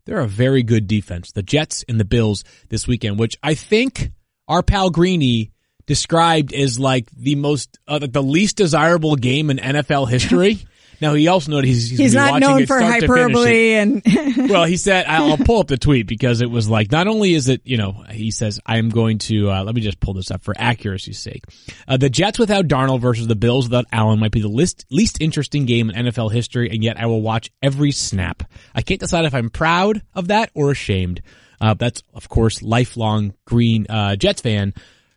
they're 0.06 0.20
a 0.20 0.28
very 0.28 0.64
good 0.64 0.88
defense. 0.88 1.32
The 1.32 1.44
Jets 1.44 1.84
and 1.88 2.00
the 2.00 2.06
Bills 2.06 2.44
this 2.70 2.88
weekend, 2.88 3.20
which 3.20 3.38
I 3.44 3.56
think 3.56 4.12
our 4.48 4.64
pal 4.64 4.90
Greeny 4.90 5.52
described 5.86 6.54
as 6.54 6.80
like 6.80 7.10
the 7.12 7.36
most, 7.36 7.80
uh, 7.88 8.00
the 8.00 8.24
least 8.24 8.58
desirable 8.58 9.16
game 9.16 9.50
in 9.50 9.58
NFL 9.58 10.10
history. 10.10 10.60
now 11.02 11.14
he 11.14 11.28
also 11.28 11.52
noted 11.52 11.68
he's, 11.68 11.90
he's, 11.90 12.00
He's 12.00 12.14
not 12.14 12.32
watching 12.34 12.48
known 12.48 12.62
it 12.64 12.68
for 12.68 12.78
start 12.80 13.02
to 13.02 13.08
finish 13.08 13.20
it. 13.20 13.28
hyperbole 13.28 13.74
and 13.74 14.50
Well, 14.50 14.66
he 14.66 14.78
said, 14.78 15.06
I'll 15.08 15.32
I'll 15.32 15.38
pull 15.38 15.60
up 15.60 15.68
the 15.68 15.78
tweet 15.78 16.08
because 16.08 16.42
it 16.42 16.50
was 16.50 16.70
like, 16.70 16.92
not 16.92 17.08
only 17.08 17.34
is 17.34 17.50
it, 17.50 17.62
you 17.66 17.78
know, 17.78 18.04
he 18.10 18.32
says, 18.32 18.60
I 18.66 18.78
am 18.78 18.90
going 18.90 19.18
to, 19.20 19.50
uh, 19.52 19.64
let 19.64 19.76
me 19.76 19.82
just 19.82 20.00
pull 20.00 20.14
this 20.14 20.32
up 20.32 20.44
for 20.44 20.54
accuracy's 20.58 21.20
sake. 21.20 21.44
Uh, 21.88 21.98
the 21.98 22.10
Jets 22.10 22.40
without 22.40 22.68
Darnold 22.68 23.02
versus 23.02 23.28
the 23.28 23.36
Bills 23.36 23.66
without 23.66 23.86
Allen 23.92 24.20
might 24.20 24.32
be 24.32 24.42
the 24.42 24.48
least, 24.48 24.86
least 24.90 25.22
interesting 25.22 25.66
game 25.66 25.90
in 25.90 26.06
NFL 26.06 26.32
history, 26.32 26.70
and 26.70 26.84
yet 26.84 27.00
I 27.00 27.06
will 27.08 27.22
watch 27.22 27.52
every 27.62 27.92
snap. 27.92 28.44
I 28.74 28.82
can't 28.82 29.00
decide 29.00 29.26
if 29.26 29.34
I'm 29.34 29.50
proud 29.50 30.02
of 30.14 30.28
that 30.30 30.50
or 30.54 30.72
ashamed. 30.72 31.22
Uh, 31.60 31.74
that's, 31.74 32.04
of 32.14 32.28
course, 32.30 32.62
lifelong 32.62 33.34
green, 33.46 33.88
uh, 33.90 34.16
Jets 34.16 34.42
fan. 34.42 34.74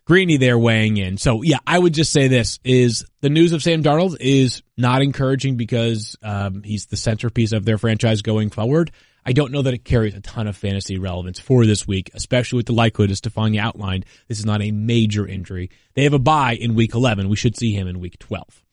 Greeny 0.08 0.38
there 0.38 0.58
weighing 0.58 0.96
in. 0.96 1.18
So 1.18 1.42
yeah, 1.42 1.58
I 1.66 1.78
would 1.78 1.92
just 1.92 2.14
say 2.14 2.28
this 2.28 2.58
is 2.64 3.04
the 3.20 3.28
news 3.28 3.52
of 3.52 3.62
Sam 3.62 3.82
Darnold 3.82 4.16
is 4.18 4.62
not 4.74 5.02
encouraging 5.02 5.58
because 5.58 6.16
um, 6.22 6.62
he's 6.62 6.86
the 6.86 6.96
centerpiece 6.96 7.52
of 7.52 7.66
their 7.66 7.76
franchise 7.76 8.22
going 8.22 8.48
forward. 8.48 8.90
I 9.26 9.32
don't 9.32 9.52
know 9.52 9.60
that 9.60 9.74
it 9.74 9.84
carries 9.84 10.14
a 10.14 10.22
ton 10.22 10.46
of 10.46 10.56
fantasy 10.56 10.96
relevance 10.96 11.38
for 11.38 11.66
this 11.66 11.86
week, 11.86 12.10
especially 12.14 12.56
with 12.56 12.64
the 12.64 12.72
likelihood, 12.72 13.10
as 13.10 13.18
Stephania 13.18 13.60
outlined, 13.60 14.06
this 14.28 14.38
is 14.38 14.46
not 14.46 14.62
a 14.62 14.70
major 14.70 15.26
injury. 15.26 15.68
They 15.92 16.04
have 16.04 16.14
a 16.14 16.18
bye 16.18 16.54
in 16.54 16.74
week 16.74 16.94
11. 16.94 17.28
We 17.28 17.36
should 17.36 17.58
see 17.58 17.74
him 17.74 17.86
in 17.86 18.00
week 18.00 18.18
12. 18.18 18.64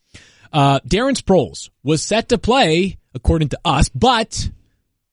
Uh, 0.54 0.80
Darren 0.88 1.21
Sproles 1.21 1.69
was 1.84 2.02
set 2.02 2.30
to 2.30 2.38
play, 2.38 2.95
according 3.13 3.50
to 3.50 3.60
us, 3.65 3.89
but 3.89 4.50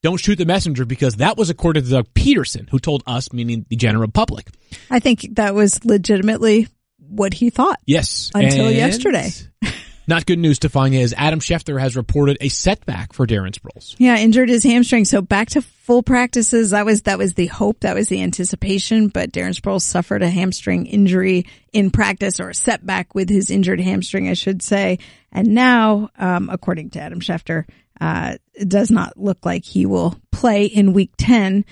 don't 0.02 0.18
shoot 0.18 0.36
the 0.36 0.46
messenger 0.46 0.84
because 0.84 1.16
that 1.16 1.36
was 1.36 1.50
according 1.50 1.84
to 1.84 1.90
Doug 1.90 2.12
Pederson, 2.14 2.68
who 2.68 2.78
told 2.78 3.02
us, 3.06 3.32
meaning 3.32 3.66
the 3.68 3.76
general 3.76 4.10
public. 4.10 4.48
I 4.90 4.98
think 4.98 5.36
that 5.36 5.54
was 5.54 5.84
legitimately 5.84 6.68
what 6.98 7.34
he 7.34 7.50
thought. 7.50 7.78
Yes. 7.86 8.30
Until 8.34 8.66
And 8.66 8.76
yesterday. 8.76 9.30
Not 10.08 10.26
good 10.26 10.40
news, 10.40 10.56
Stephania, 10.56 11.00
is 11.00 11.14
Adam 11.16 11.38
Schefter 11.38 11.78
has 11.78 11.94
reported 11.94 12.36
a 12.40 12.48
setback 12.48 13.12
for 13.12 13.24
Darren 13.24 13.52
Sproles. 13.52 13.94
Yeah, 13.98 14.16
injured 14.18 14.48
his 14.48 14.64
hamstring. 14.64 15.04
So 15.04 15.22
back 15.22 15.50
to 15.50 15.62
full 15.62 16.02
practices. 16.02 16.70
That 16.70 16.84
was, 16.84 17.02
that 17.02 17.18
was 17.18 17.34
the 17.34 17.46
hope. 17.46 17.80
That 17.80 17.94
was 17.94 18.08
the 18.08 18.20
anticipation. 18.20 19.08
But 19.08 19.30
Darren 19.30 19.54
Sproles 19.54 19.82
suffered 19.82 20.22
a 20.22 20.28
hamstring 20.28 20.86
injury 20.86 21.46
in 21.72 21.92
practice 21.92 22.40
or 22.40 22.50
a 22.50 22.54
setback 22.54 23.14
with 23.14 23.28
his 23.28 23.48
injured 23.48 23.80
hamstring, 23.80 24.28
I 24.28 24.34
should 24.34 24.60
say. 24.60 24.98
And 25.30 25.54
now, 25.54 26.10
um, 26.18 26.50
according 26.50 26.90
to 26.90 27.00
Adam 27.00 27.20
Schefter, 27.20 27.64
uh, 28.00 28.36
it 28.54 28.68
does 28.68 28.90
not 28.90 29.16
look 29.16 29.44
like 29.44 29.64
he 29.64 29.86
will 29.86 30.16
play 30.30 30.66
in 30.66 30.92
week 30.92 31.12
10. 31.18 31.64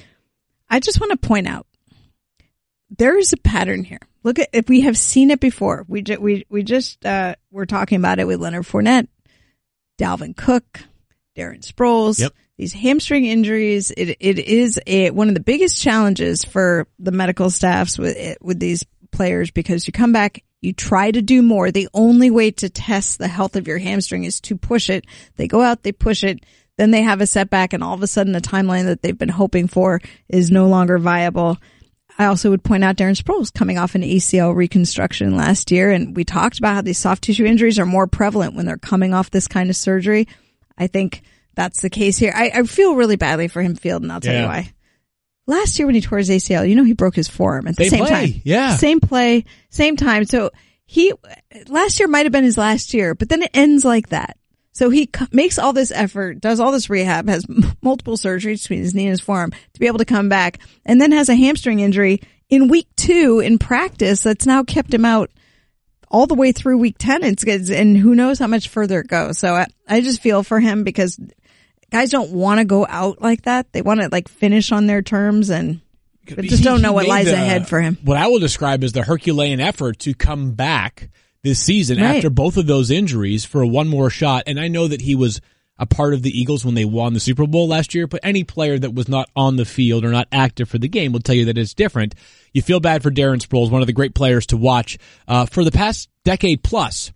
I 0.69 0.81
just 0.81 1.01
want 1.01 1.13
to 1.13 1.29
point 1.29 1.49
out 1.49 1.67
there 2.97 3.19
is 3.19 3.33
a 3.33 3.37
pattern 3.37 3.85
here. 3.85 4.01
Look 4.23 4.39
at 4.39 4.49
if 4.53 4.69
we 4.69 4.83
have 4.83 4.99
seen 4.99 5.31
it 5.31 5.41
before. 5.41 5.85
We 5.89 6.03
ju- 6.03 6.21
we 6.21 6.45
we 6.51 6.63
just 6.63 7.05
uh 7.07 7.37
we're 7.51 7.67
talking 7.67 7.97
about 7.97 8.19
it 8.19 8.27
with 8.27 8.41
Leonard 8.41 8.65
Fournette, 8.65 9.09
Dalvin 9.99 10.37
Cook, 10.37 10.81
Darren 11.37 11.65
Sproles. 11.65 12.19
Yep. 12.19 12.33
These 12.59 12.75
hamstring 12.75 13.25
injuries, 13.25 13.91
it 13.91 14.17
it 14.21 14.39
is 14.39 14.79
a 14.87 15.11
one 15.11 15.29
of 15.29 15.35
the 15.35 15.41
biggest 15.41 15.81
challenges 15.81 16.45
for 16.45 16.87
the 16.99 17.13
medical 17.13 17.49
staffs 17.49 17.99
with 17.99 18.37
with 18.43 18.61
these 18.61 18.85
players 19.11 19.51
because 19.51 19.87
you 19.87 19.93
come 19.93 20.13
back, 20.13 20.43
you 20.61 20.73
try 20.73 21.11
to 21.11 21.23
do 21.23 21.43
more. 21.43 21.71
The 21.71 21.89
only 21.95 22.31
way 22.31 22.51
to 22.53 22.69
test 22.69 23.19
the 23.19 23.29
health 23.29 23.57
of 23.57 23.67
your 23.67 23.79
hamstring 23.79 24.25
is 24.25 24.41
to 24.43 24.57
push 24.57 24.91
it. 24.91 25.05
They 25.37 25.49
go 25.49 25.63
out, 25.63 25.83
they 25.83 25.93
push 25.93 26.23
it, 26.25 26.45
then 26.77 26.91
they 26.91 27.03
have 27.03 27.21
a 27.21 27.27
setback 27.27 27.73
and 27.73 27.83
all 27.83 27.95
of 27.95 28.03
a 28.03 28.07
sudden 28.07 28.33
the 28.33 28.41
timeline 28.41 28.85
that 28.85 29.03
they've 29.03 29.17
been 29.17 29.29
hoping 29.29 29.69
for 29.69 30.01
is 30.29 30.51
no 30.51 30.67
longer 30.69 30.99
viable. 30.99 31.57
I 32.19 32.27
also 32.27 32.51
would 32.51 32.63
point 32.63 32.85
out 32.85 32.97
Darren 32.97 33.19
Sproles 33.19 33.53
coming 33.53 33.79
off 33.79 33.95
an 33.95 34.03
ACL 34.03 34.55
reconstruction 34.55 35.37
last 35.37 35.71
year. 35.71 35.91
And 35.91 36.15
we 36.15 36.25
talked 36.25 36.59
about 36.59 36.75
how 36.75 36.83
these 36.83 36.99
soft 36.99 37.23
tissue 37.25 37.47
injuries 37.47 37.79
are 37.79 37.87
more 37.87 38.07
prevalent 38.07 38.55
when 38.55 38.67
they're 38.67 38.77
coming 38.77 39.15
off 39.15 39.31
this 39.31 39.49
kind 39.49 39.71
of 39.71 39.77
surgery. 39.77 40.29
I 40.77 40.87
think 40.87 41.23
that's 41.55 41.81
the 41.81 41.89
case 41.91 42.19
here. 42.19 42.33
I, 42.35 42.51
I 42.55 42.63
feel 42.65 42.95
really 42.97 43.17
badly 43.17 43.49
for 43.49 43.63
him, 43.63 43.75
Field, 43.75 44.03
and 44.03 44.13
I'll 44.13 44.21
tell 44.21 44.35
Yeah. 44.35 44.43
you 44.43 44.47
why. 44.49 44.73
Last 45.51 45.79
year 45.79 45.87
when 45.87 45.97
he 45.97 46.01
tore 46.01 46.19
his 46.19 46.31
ACL, 46.31 46.69
you 46.69 46.77
know, 46.77 46.85
he 46.85 46.93
broke 46.93 47.17
his 47.17 47.27
forearm 47.27 47.67
at 47.67 47.77
the 47.77 47.89
Same 47.89 47.99
same 47.99 48.07
play, 48.07 48.33
time. 48.33 48.43
yeah. 48.45 48.77
Same 48.77 49.01
play, 49.01 49.45
same 49.69 49.97
time. 49.97 50.25
So 50.25 50.51
he, 50.87 51.13
last 51.67 51.99
year 51.99 52.09
might 52.09 52.25
have 52.25 52.31
been 52.33 52.45
his 52.45 52.57
last 52.57 52.95
year, 52.95 53.17
but 53.17 53.29
then 53.29 53.43
it 53.43 53.51
ends 53.53 53.85
like 53.85 54.11
that. 54.11 54.37
So 54.73 54.91
he 54.91 55.11
makes 55.33 55.59
all 55.59 55.73
this 55.73 55.91
effort, 55.91 56.41
does 56.41 56.61
all 56.61 56.71
this 56.71 56.89
rehab, 56.89 57.29
has 57.29 57.45
m- 57.51 57.65
multiple 57.83 58.17
surgeries 58.17 58.63
between 58.63 58.79
his 58.83 58.95
knee 58.95 59.07
and 59.07 59.11
his 59.11 59.21
forearm 59.21 59.51
to 59.51 59.81
be 59.81 59.89
able 59.89 59.99
to 59.99 60.05
come 60.05 60.29
back, 60.29 60.61
and 60.87 61.01
then 61.01 61.11
has 61.11 61.29
a 61.29 61.35
hamstring 61.35 61.81
injury 61.81 62.21
in 62.49 62.69
week 62.69 62.87
two 62.97 63.41
in 63.41 63.59
practice 63.59 64.23
that's 64.23 64.47
now 64.47 64.63
kept 64.63 64.95
him 64.95 65.05
out 65.05 65.31
all 66.09 66.27
the 66.29 66.35
way 66.35 66.53
through 66.53 66.79
week 66.79 66.97
10. 66.99 67.25
It's, 67.25 67.45
it's 67.45 67.71
and 67.71 67.97
who 67.97 68.15
knows 68.15 68.39
how 68.39 68.47
much 68.47 68.69
further 68.69 69.01
it 69.01 69.09
goes. 69.09 69.39
So 69.39 69.55
I, 69.55 69.67
I 69.89 70.01
just 70.01 70.21
feel 70.23 70.43
for 70.45 70.61
him 70.61 70.85
because 70.85 71.19
guys 71.91 72.11
don't 72.11 72.31
want 72.31 72.59
to 72.59 72.65
go 72.65 72.87
out 72.89 73.21
like 73.21 73.43
that. 73.43 73.73
They 73.73 73.83
want 73.83 74.01
to 74.01 74.09
like 74.11 74.29
finish 74.29 74.73
on 74.73 74.87
their 74.87 75.03
terms 75.03 75.51
and 75.51 75.81
I 76.31 76.43
just 76.43 76.59
He- 76.59 76.65
don't 76.65 76.83
know 76.83 76.93
what 76.93 77.07
lies 77.09 77.27
the- 77.27 77.35
ahead 77.35 77.69
for 77.69 77.81
him. 77.81 77.99
What 78.05 78.17
I 78.17 78.29
will 78.29 78.39
describe 78.39 78.85
as 78.85 78.93
the 78.93 79.03
Herculean 79.03 79.61
effort 79.61 79.99
to 80.01 80.15
come 80.15 80.53
back 80.53 81.11
this 81.43 81.59
season 81.59 81.99
Right. 82.01 82.17
after 82.17 82.31
both 82.31 82.57
of 82.57 82.67
those 82.67 82.91
injuries 82.91 83.45
for 83.45 83.65
one 83.67 83.89
more 83.89 84.11
shot. 84.11 84.45
And 84.47 84.61
I 84.61 84.69
know 84.69 84.87
that 84.89 85.01
he 85.01 85.15
was 85.15 85.41
a 85.79 85.87
part 85.87 86.13
of 86.13 86.23
the 86.23 86.39
Eagles 86.39 86.63
when 86.65 86.75
they 86.75 86.85
won 86.85 87.15
the 87.15 87.21
Super 87.21 87.47
Bowl 87.47 87.67
last 87.67 87.95
year, 87.95 88.07
but 88.07 88.21
any 88.23 88.45
player 88.45 88.79
that 88.79 88.95
was 88.95 89.09
not 89.09 89.31
on 89.35 89.57
the 89.57 89.65
field 89.65 90.05
or 90.05 90.11
not 90.11 90.29
active 90.31 90.69
for 90.69 90.77
the 90.79 90.89
game 90.89 91.11
will 91.13 91.21
tell 91.21 91.35
you 91.35 91.47
that 91.47 91.57
it's 91.57 91.73
different. 91.73 92.15
You 92.53 92.61
feel 92.61 92.81
bad 92.81 93.03
for 93.03 93.11
Darren 93.11 93.41
Sproles, 93.41 93.71
one 93.71 93.81
of 93.81 93.87
the 93.87 93.95
great 93.95 94.15
players 94.15 94.45
to 94.49 94.59
watch 94.59 94.99
uh, 95.27 95.47
for 95.47 95.65
the 95.65 95.71
past 95.71 96.11
decade 96.25 96.63
plus. 96.63 97.13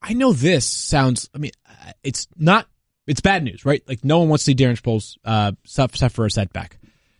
I 0.00 0.12
know 0.12 0.32
this 0.32 0.64
sounds. 0.64 1.28
I 1.34 1.38
mean, 1.38 1.50
uh, 1.68 1.90
it's 2.04 2.28
not. 2.38 2.68
It's 3.06 3.20
bad 3.20 3.44
news, 3.44 3.64
right? 3.64 3.82
Like 3.86 4.04
no 4.04 4.18
one 4.18 4.28
wants 4.28 4.44
to 4.44 4.50
see 4.50 4.54
Darren 4.54 4.80
Sproles 4.80 5.16
uh, 5.24 5.52
suffer 5.64 6.24
a 6.24 6.30
setback. 6.30 6.78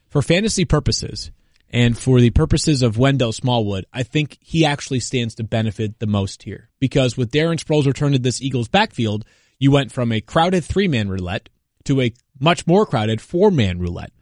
For 0.09 0.23
fantasy 0.23 0.65
purposes 0.65 1.31
and 1.71 1.97
for 1.97 2.21
the 2.21 2.31
purposes 2.31 2.83
of 2.83 2.99
Wendell 2.99 3.33
Smallwood, 3.33 3.87
I 3.93 4.03
think 4.03 4.39
he 4.41 4.65
actually 4.65 5.01
stands 5.01 5.35
to 5.37 5.45
benefit 5.45 5.99
the 5.99 6.07
most 6.07 6.43
here 6.43 6.71
because 6.81 7.17
with 7.17 7.31
Darren 7.31 7.63
Sproles 7.63 7.87
return 7.87 8.13
to 8.13 8.19
this 8.19 8.43
Eagles 8.43 8.69
backfield, 8.69 9.25
you 9.59 9.71
went 9.71 9.93
from 9.93 10.13
a 10.13 10.21
crowded 10.21 10.65
three 10.65 10.89
man 10.89 11.09
roulette 11.09 11.49
to 11.85 12.01
a 12.01 12.13
much 12.41 12.67
more 12.67 12.85
crowded 12.87 13.21
four 13.21 13.51
man 13.51 13.79
roulette. 13.79 14.13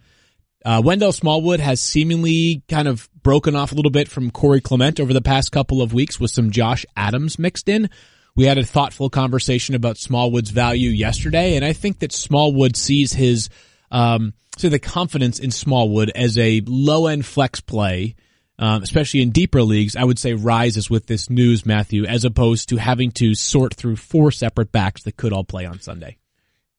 Uh, 0.64 0.80
Wendell 0.82 1.12
Smallwood 1.12 1.60
has 1.60 1.78
seemingly 1.80 2.62
kind 2.68 2.88
of 2.88 3.08
broken 3.22 3.54
off 3.54 3.72
a 3.72 3.74
little 3.74 3.90
bit 3.90 4.08
from 4.08 4.30
Corey 4.30 4.62
Clement 4.62 4.98
over 4.98 5.12
the 5.12 5.20
past 5.20 5.52
couple 5.52 5.82
of 5.82 5.92
weeks 5.92 6.18
with 6.18 6.30
some 6.30 6.50
Josh 6.50 6.86
Adams 6.96 7.38
mixed 7.38 7.68
in. 7.68 7.90
We 8.36 8.46
had 8.46 8.58
a 8.58 8.64
thoughtful 8.64 9.10
conversation 9.10 9.76
about 9.76 9.96
Smallwood's 9.96 10.50
value 10.50 10.90
yesterday, 10.90 11.54
and 11.56 11.64
I 11.64 11.72
think 11.72 12.00
that 12.00 12.12
Smallwood 12.12 12.76
sees 12.76 13.12
his, 13.12 13.48
um, 13.92 14.32
so 14.58 14.68
the 14.68 14.80
confidence 14.80 15.38
in 15.38 15.52
Smallwood 15.52 16.10
as 16.14 16.36
a 16.36 16.60
low 16.66 17.06
end 17.06 17.24
flex 17.24 17.60
play, 17.60 18.16
um, 18.58 18.82
especially 18.82 19.22
in 19.22 19.30
deeper 19.30 19.62
leagues, 19.62 19.94
I 19.94 20.02
would 20.02 20.18
say 20.18 20.32
rises 20.34 20.90
with 20.90 21.06
this 21.06 21.30
news, 21.30 21.64
Matthew, 21.64 22.06
as 22.06 22.24
opposed 22.24 22.70
to 22.70 22.76
having 22.76 23.12
to 23.12 23.36
sort 23.36 23.74
through 23.74 23.96
four 23.96 24.32
separate 24.32 24.72
backs 24.72 25.04
that 25.04 25.16
could 25.16 25.32
all 25.32 25.44
play 25.44 25.64
on 25.64 25.80
Sunday. 25.80 26.16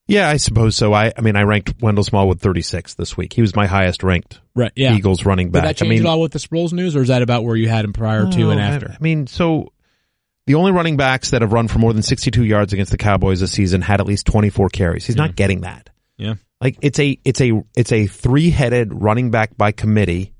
Yeah, 0.08 0.30
I 0.30 0.38
suppose 0.38 0.76
so. 0.76 0.94
I, 0.94 1.14
I 1.18 1.22
mean, 1.22 1.36
I 1.38 1.44
ranked 1.44 1.82
Wendell 1.82 2.04
Smallwood 2.04 2.40
36 2.42 2.94
this 2.96 3.16
week. 3.18 3.32
He 3.34 3.42
was 3.42 3.56
my 3.56 3.66
highest 3.66 4.04
ranked 4.04 4.40
Right. 4.54 4.72
Yeah. 4.76 4.94
Eagles 4.96 5.26
running 5.26 5.52
back. 5.52 5.64
Did 5.64 5.70
that 5.70 5.78
change 5.78 5.90
I 5.90 5.96
mean, 5.96 6.06
at 6.06 6.10
all 6.10 6.22
with 6.22 6.32
the 6.34 6.40
Sproles 6.40 6.74
news, 6.74 6.96
or 6.98 7.02
is 7.02 7.08
that 7.08 7.22
about 7.22 7.44
where 7.46 7.56
you 7.56 7.68
had 7.70 7.86
him 7.86 7.94
prior 7.94 8.30
to 8.30 8.50
and 8.52 8.60
Oh, 8.60 8.64
I- 8.64 8.68
after? 8.68 8.90
I 8.92 8.98
mean, 9.02 9.26
so 9.28 9.72
the 10.48 10.56
only 10.56 10.72
running 10.72 10.98
backs 10.98 11.32
that 11.32 11.42
have 11.42 11.54
run 11.54 11.68
for 11.68 11.80
more 11.80 11.94
than 11.94 12.04
62 12.04 12.44
yards 12.44 12.74
against 12.74 12.92
the 12.92 12.98
Cowboys 12.98 13.40
this 13.40 13.52
season 13.52 13.82
had 13.82 14.00
at 14.00 14.06
least 14.06 14.28
24 14.28 14.70
carries. 14.70 15.06
He's 15.06 15.16
not 15.16 15.36
getting 15.36 15.62
that. 15.62 15.90
Yeah. 16.18 16.36
Like 16.62 16.78
it's 16.82 17.00
a 17.00 17.20
it's 17.26 17.42
a 17.42 17.64
it's 17.76 17.92
a 17.92 18.08
three-headed 18.08 18.94
running 18.94 19.32
back 19.32 19.58
by 19.58 19.72
committee 19.72 20.34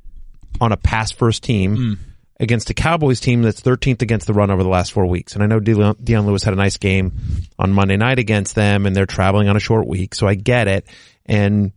on 0.62 0.72
a 0.72 0.78
pass 0.78 1.12
first 1.12 1.44
team 1.44 1.76
hmm. 1.76 1.94
against 2.40 2.70
a 2.70 2.74
Cowboys 2.74 3.20
team 3.20 3.42
that's 3.42 3.62
13th 3.62 4.02
against 4.02 4.26
the 4.26 4.34
run 4.34 4.50
over 4.50 4.64
the 4.64 4.70
last 4.70 4.94
4 4.94 5.06
weeks. 5.08 5.34
And 5.34 5.44
I 5.44 5.48
know 5.48 5.60
Dion 5.60 5.98
Dion 6.02 6.26
Lewis 6.26 6.44
had 6.44 6.54
a 6.54 6.58
nice 6.58 6.78
game 6.78 7.14
on 7.60 7.74
Monday 7.74 7.98
night 7.98 8.20
against 8.20 8.56
them 8.56 8.86
and 8.86 8.96
they're 8.96 9.06
traveling 9.06 9.50
on 9.50 9.58
a 9.58 9.60
short 9.60 9.88
week, 9.88 10.16
so 10.16 10.28
I 10.28 10.36
get 10.36 10.68
it. 10.68 10.88
And 11.26 11.74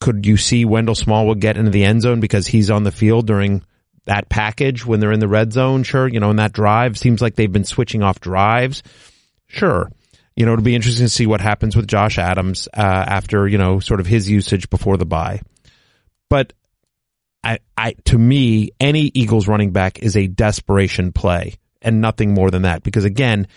could 0.00 0.24
you 0.26 0.36
see 0.36 0.64
Wendell 0.64 0.94
Smallwood 0.94 1.40
get 1.40 1.56
into 1.56 1.70
the 1.70 1.84
end 1.84 2.02
zone 2.02 2.20
because 2.20 2.46
he's 2.46 2.70
on 2.70 2.84
the 2.84 2.92
field 2.92 3.26
during 3.26 3.62
that 4.08 4.28
package 4.28 4.84
when 4.84 5.00
they're 5.00 5.12
in 5.12 5.20
the 5.20 5.28
red 5.28 5.52
zone? 5.52 5.82
Sure. 5.84 6.08
You 6.08 6.20
know, 6.20 6.30
in 6.30 6.36
that 6.36 6.52
drive 6.52 6.98
seems 6.98 7.22
like 7.22 7.36
they've 7.36 7.52
been 7.52 7.64
switching 7.64 8.02
off 8.02 8.20
drives. 8.20 8.82
Sure. 9.46 9.90
You 10.36 10.46
know, 10.46 10.52
it'll 10.52 10.64
be 10.64 10.74
interesting 10.74 11.06
to 11.06 11.10
see 11.10 11.26
what 11.26 11.40
happens 11.40 11.74
with 11.74 11.88
Josh 11.88 12.18
Adams, 12.18 12.68
uh, 12.68 12.80
after, 12.80 13.48
you 13.48 13.58
know, 13.58 13.80
sort 13.80 14.00
of 14.00 14.06
his 14.06 14.28
usage 14.28 14.70
before 14.70 14.96
the 14.96 15.06
bye. 15.06 15.40
But 16.28 16.52
I, 17.42 17.58
I, 17.76 17.94
to 18.06 18.18
me, 18.18 18.70
any 18.78 19.10
Eagles 19.14 19.48
running 19.48 19.72
back 19.72 19.98
is 20.00 20.16
a 20.16 20.26
desperation 20.26 21.12
play 21.12 21.54
and 21.82 22.00
nothing 22.00 22.34
more 22.34 22.50
than 22.50 22.62
that. 22.62 22.82
Because 22.82 23.04
again, 23.04 23.48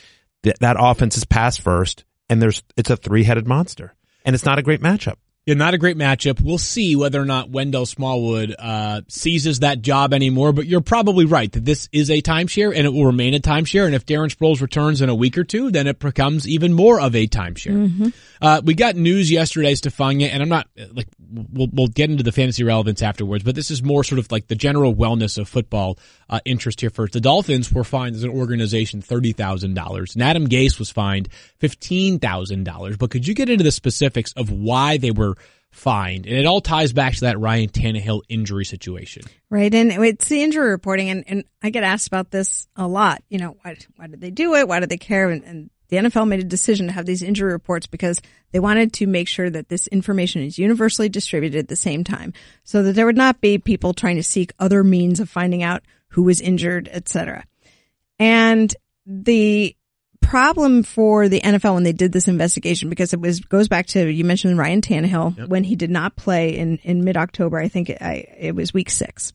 th- 0.43 0.57
that 0.59 0.77
offense 0.79 1.17
is 1.17 1.25
pass 1.25 1.57
first 1.57 2.05
and 2.29 2.41
there's, 2.41 2.63
it's 2.77 2.89
a 2.89 2.97
three 2.97 3.23
headed 3.23 3.47
monster 3.47 3.93
and 4.25 4.33
it's 4.33 4.45
not 4.45 4.59
a 4.59 4.63
great 4.63 4.81
matchup. 4.81 5.17
Yeah, 5.47 5.55
not 5.55 5.73
a 5.73 5.79
great 5.79 5.97
matchup. 5.97 6.39
We'll 6.39 6.59
see 6.59 6.95
whether 6.95 7.19
or 7.19 7.25
not 7.25 7.49
Wendell 7.49 7.87
Smallwood 7.87 8.55
uh, 8.59 9.01
seizes 9.07 9.61
that 9.61 9.81
job 9.81 10.13
anymore. 10.13 10.53
But 10.53 10.67
you're 10.67 10.81
probably 10.81 11.25
right 11.25 11.51
that 11.51 11.65
this 11.65 11.89
is 11.91 12.11
a 12.11 12.21
timeshare 12.21 12.71
and 12.75 12.85
it 12.85 12.93
will 12.93 13.07
remain 13.07 13.33
a 13.33 13.39
timeshare. 13.39 13.87
And 13.87 13.95
if 13.95 14.05
Darren 14.05 14.31
Sproles 14.31 14.61
returns 14.61 15.01
in 15.01 15.09
a 15.09 15.15
week 15.15 15.39
or 15.39 15.43
two, 15.43 15.71
then 15.71 15.87
it 15.87 15.97
becomes 15.97 16.47
even 16.47 16.73
more 16.73 17.01
of 17.01 17.15
a 17.15 17.25
timeshare. 17.25 18.13
Uh, 18.39 18.61
we 18.63 18.75
got 18.75 18.95
news 18.95 19.31
yesterday, 19.31 19.73
Stephania, 19.73 20.27
and 20.27 20.43
I'm 20.43 20.49
not 20.49 20.67
like 20.93 21.07
we'll 21.19 21.69
we'll 21.71 21.87
get 21.87 22.11
into 22.11 22.23
the 22.23 22.31
fantasy 22.31 22.63
relevance 22.63 23.01
afterwards, 23.01 23.43
but 23.43 23.55
this 23.55 23.71
is 23.71 23.81
more 23.81 24.03
sort 24.03 24.19
of 24.19 24.31
like 24.31 24.47
the 24.47 24.55
general 24.55 24.93
wellness 24.93 25.39
of 25.39 25.47
football 25.47 25.97
uh, 26.29 26.39
interest 26.45 26.81
here 26.81 26.89
first. 26.89 27.13
The 27.13 27.21
Dolphins 27.21 27.71
were 27.71 27.83
fined 27.83 28.15
as 28.15 28.23
an 28.23 28.29
organization 28.29 29.01
thirty 29.01 29.31
thousand 29.31 29.73
dollars, 29.73 30.13
and 30.15 30.23
Adam 30.23 30.47
Gase 30.47 30.77
was 30.77 30.91
fined 30.91 31.29
fifteen 31.59 32.19
thousand 32.19 32.63
dollars. 32.63 32.97
But 32.97 33.11
could 33.11 33.27
you 33.27 33.33
get 33.33 33.49
into 33.49 33.63
the 33.63 33.71
specifics 33.71 34.33
of 34.33 34.51
why 34.51 34.97
they 34.97 35.11
were 35.11 35.30
fined? 35.71 36.25
And 36.25 36.35
it 36.35 36.45
all 36.45 36.61
ties 36.61 36.93
back 36.93 37.15
to 37.15 37.21
that 37.21 37.39
Ryan 37.39 37.69
Tannehill 37.69 38.21
injury 38.29 38.65
situation. 38.65 39.23
Right. 39.49 39.73
And 39.73 39.91
it's 39.91 40.27
the 40.27 40.43
injury 40.43 40.69
reporting. 40.69 41.09
And, 41.09 41.23
and 41.27 41.43
I 41.63 41.69
get 41.69 41.83
asked 41.83 42.07
about 42.07 42.31
this 42.31 42.67
a 42.75 42.87
lot. 42.87 43.23
You 43.29 43.39
know, 43.39 43.57
why, 43.61 43.77
why 43.95 44.07
did 44.07 44.21
they 44.21 44.31
do 44.31 44.55
it? 44.55 44.67
Why 44.67 44.79
did 44.79 44.89
they 44.89 44.97
care? 44.97 45.29
And, 45.29 45.43
and 45.43 45.69
the 45.89 45.97
NFL 45.97 46.27
made 46.27 46.39
a 46.39 46.45
decision 46.45 46.87
to 46.87 46.93
have 46.93 47.05
these 47.05 47.21
injury 47.21 47.51
reports 47.51 47.85
because 47.85 48.21
they 48.51 48.59
wanted 48.59 48.93
to 48.93 49.07
make 49.07 49.27
sure 49.27 49.49
that 49.49 49.67
this 49.67 49.87
information 49.87 50.41
is 50.41 50.57
universally 50.57 51.09
distributed 51.09 51.59
at 51.59 51.67
the 51.67 51.75
same 51.75 52.03
time 52.03 52.33
so 52.63 52.83
that 52.83 52.93
there 52.93 53.05
would 53.05 53.17
not 53.17 53.41
be 53.41 53.57
people 53.57 53.93
trying 53.93 54.15
to 54.15 54.23
seek 54.23 54.53
other 54.57 54.83
means 54.83 55.19
of 55.19 55.29
finding 55.29 55.63
out 55.63 55.83
who 56.09 56.23
was 56.23 56.39
injured, 56.39 56.89
et 56.91 57.09
cetera. 57.09 57.43
And 58.19 58.73
the 59.05 59.75
problem 60.21 60.83
for 60.83 61.27
the 61.27 61.41
NFL 61.41 61.73
when 61.73 61.83
they 61.83 61.93
did 61.93 62.11
this 62.11 62.27
investigation 62.27 62.89
because 62.89 63.13
it 63.13 63.19
was 63.19 63.39
goes 63.39 63.67
back 63.67 63.87
to 63.87 64.09
you 64.09 64.23
mentioned 64.23 64.57
Ryan 64.57 64.81
Tannehill 64.81 65.47
when 65.47 65.63
he 65.63 65.75
did 65.75 65.91
not 65.91 66.15
play 66.15 66.57
in 66.57 66.77
in 66.83 67.03
mid 67.03 67.17
October. 67.17 67.57
I 67.57 67.67
think 67.67 67.89
it, 67.89 68.01
I, 68.01 68.25
it 68.37 68.55
was 68.55 68.73
week 68.73 68.89
six. 68.89 69.33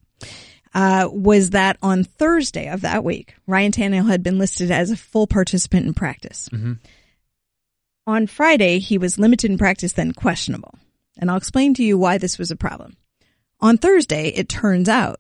Uh, 0.75 1.09
was 1.11 1.51
that 1.51 1.79
on 1.83 2.05
Thursday 2.05 2.68
of 2.68 2.83
that 2.83 3.03
week, 3.03 3.35
Ryan 3.46 3.72
Tannehill 3.72 4.09
had 4.09 4.22
been 4.22 4.38
listed 4.38 4.70
as 4.70 4.90
a 4.90 4.96
full 4.96 5.27
participant 5.27 5.87
in 5.87 5.94
practice. 5.94 6.49
On 8.07 8.27
Friday, 8.27 8.79
he 8.79 8.99
was 8.99 9.18
limited 9.18 9.51
in 9.51 9.59
practice, 9.59 9.92
then 9.94 10.12
questionable. 10.12 10.75
And 11.18 11.31
I'll 11.31 11.38
explain 11.38 11.72
to 11.75 11.83
you 11.83 11.96
why 11.96 12.18
this 12.18 12.38
was 12.38 12.51
a 12.51 12.57
problem. 12.57 12.96
On 13.61 13.79
Thursday, 13.79 14.29
it 14.29 14.49
turns 14.51 14.88
out 14.88 15.18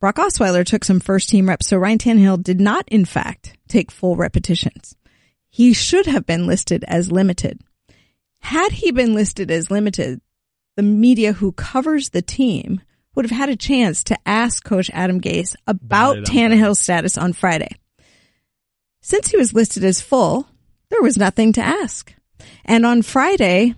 Brock 0.00 0.16
Osweiler 0.16 0.64
took 0.64 0.82
some 0.82 0.98
first 0.98 1.28
team 1.28 1.48
reps, 1.48 1.66
so 1.68 1.76
Ryan 1.76 1.98
Tannehill 1.98 2.42
did 2.42 2.58
not, 2.58 2.88
in 2.88 3.04
fact, 3.04 3.58
take 3.68 3.90
full 3.90 4.16
repetitions. 4.16 4.96
He 5.50 5.74
should 5.74 6.06
have 6.06 6.24
been 6.24 6.46
listed 6.46 6.84
as 6.88 7.12
limited. 7.12 7.60
Had 8.40 8.72
he 8.72 8.92
been 8.92 9.14
listed 9.14 9.50
as 9.50 9.70
limited, 9.70 10.22
the 10.76 10.82
media 10.82 11.34
who 11.34 11.52
covers 11.52 12.08
the 12.08 12.22
team 12.22 12.80
would 13.14 13.26
have 13.26 13.36
had 13.36 13.50
a 13.50 13.56
chance 13.56 14.02
to 14.04 14.16
ask 14.24 14.64
Coach 14.64 14.90
Adam 14.94 15.20
Gase 15.20 15.54
about 15.66 16.18
Tannehill's 16.18 16.78
status 16.78 17.18
on 17.18 17.34
Friday. 17.34 17.76
Since 19.02 19.28
he 19.28 19.36
was 19.36 19.52
listed 19.52 19.84
as 19.84 20.00
full, 20.00 20.48
there 20.88 21.02
was 21.02 21.18
nothing 21.18 21.52
to 21.54 21.60
ask. 21.60 22.14
And 22.64 22.86
on 22.86 23.02
Friday, 23.02 23.74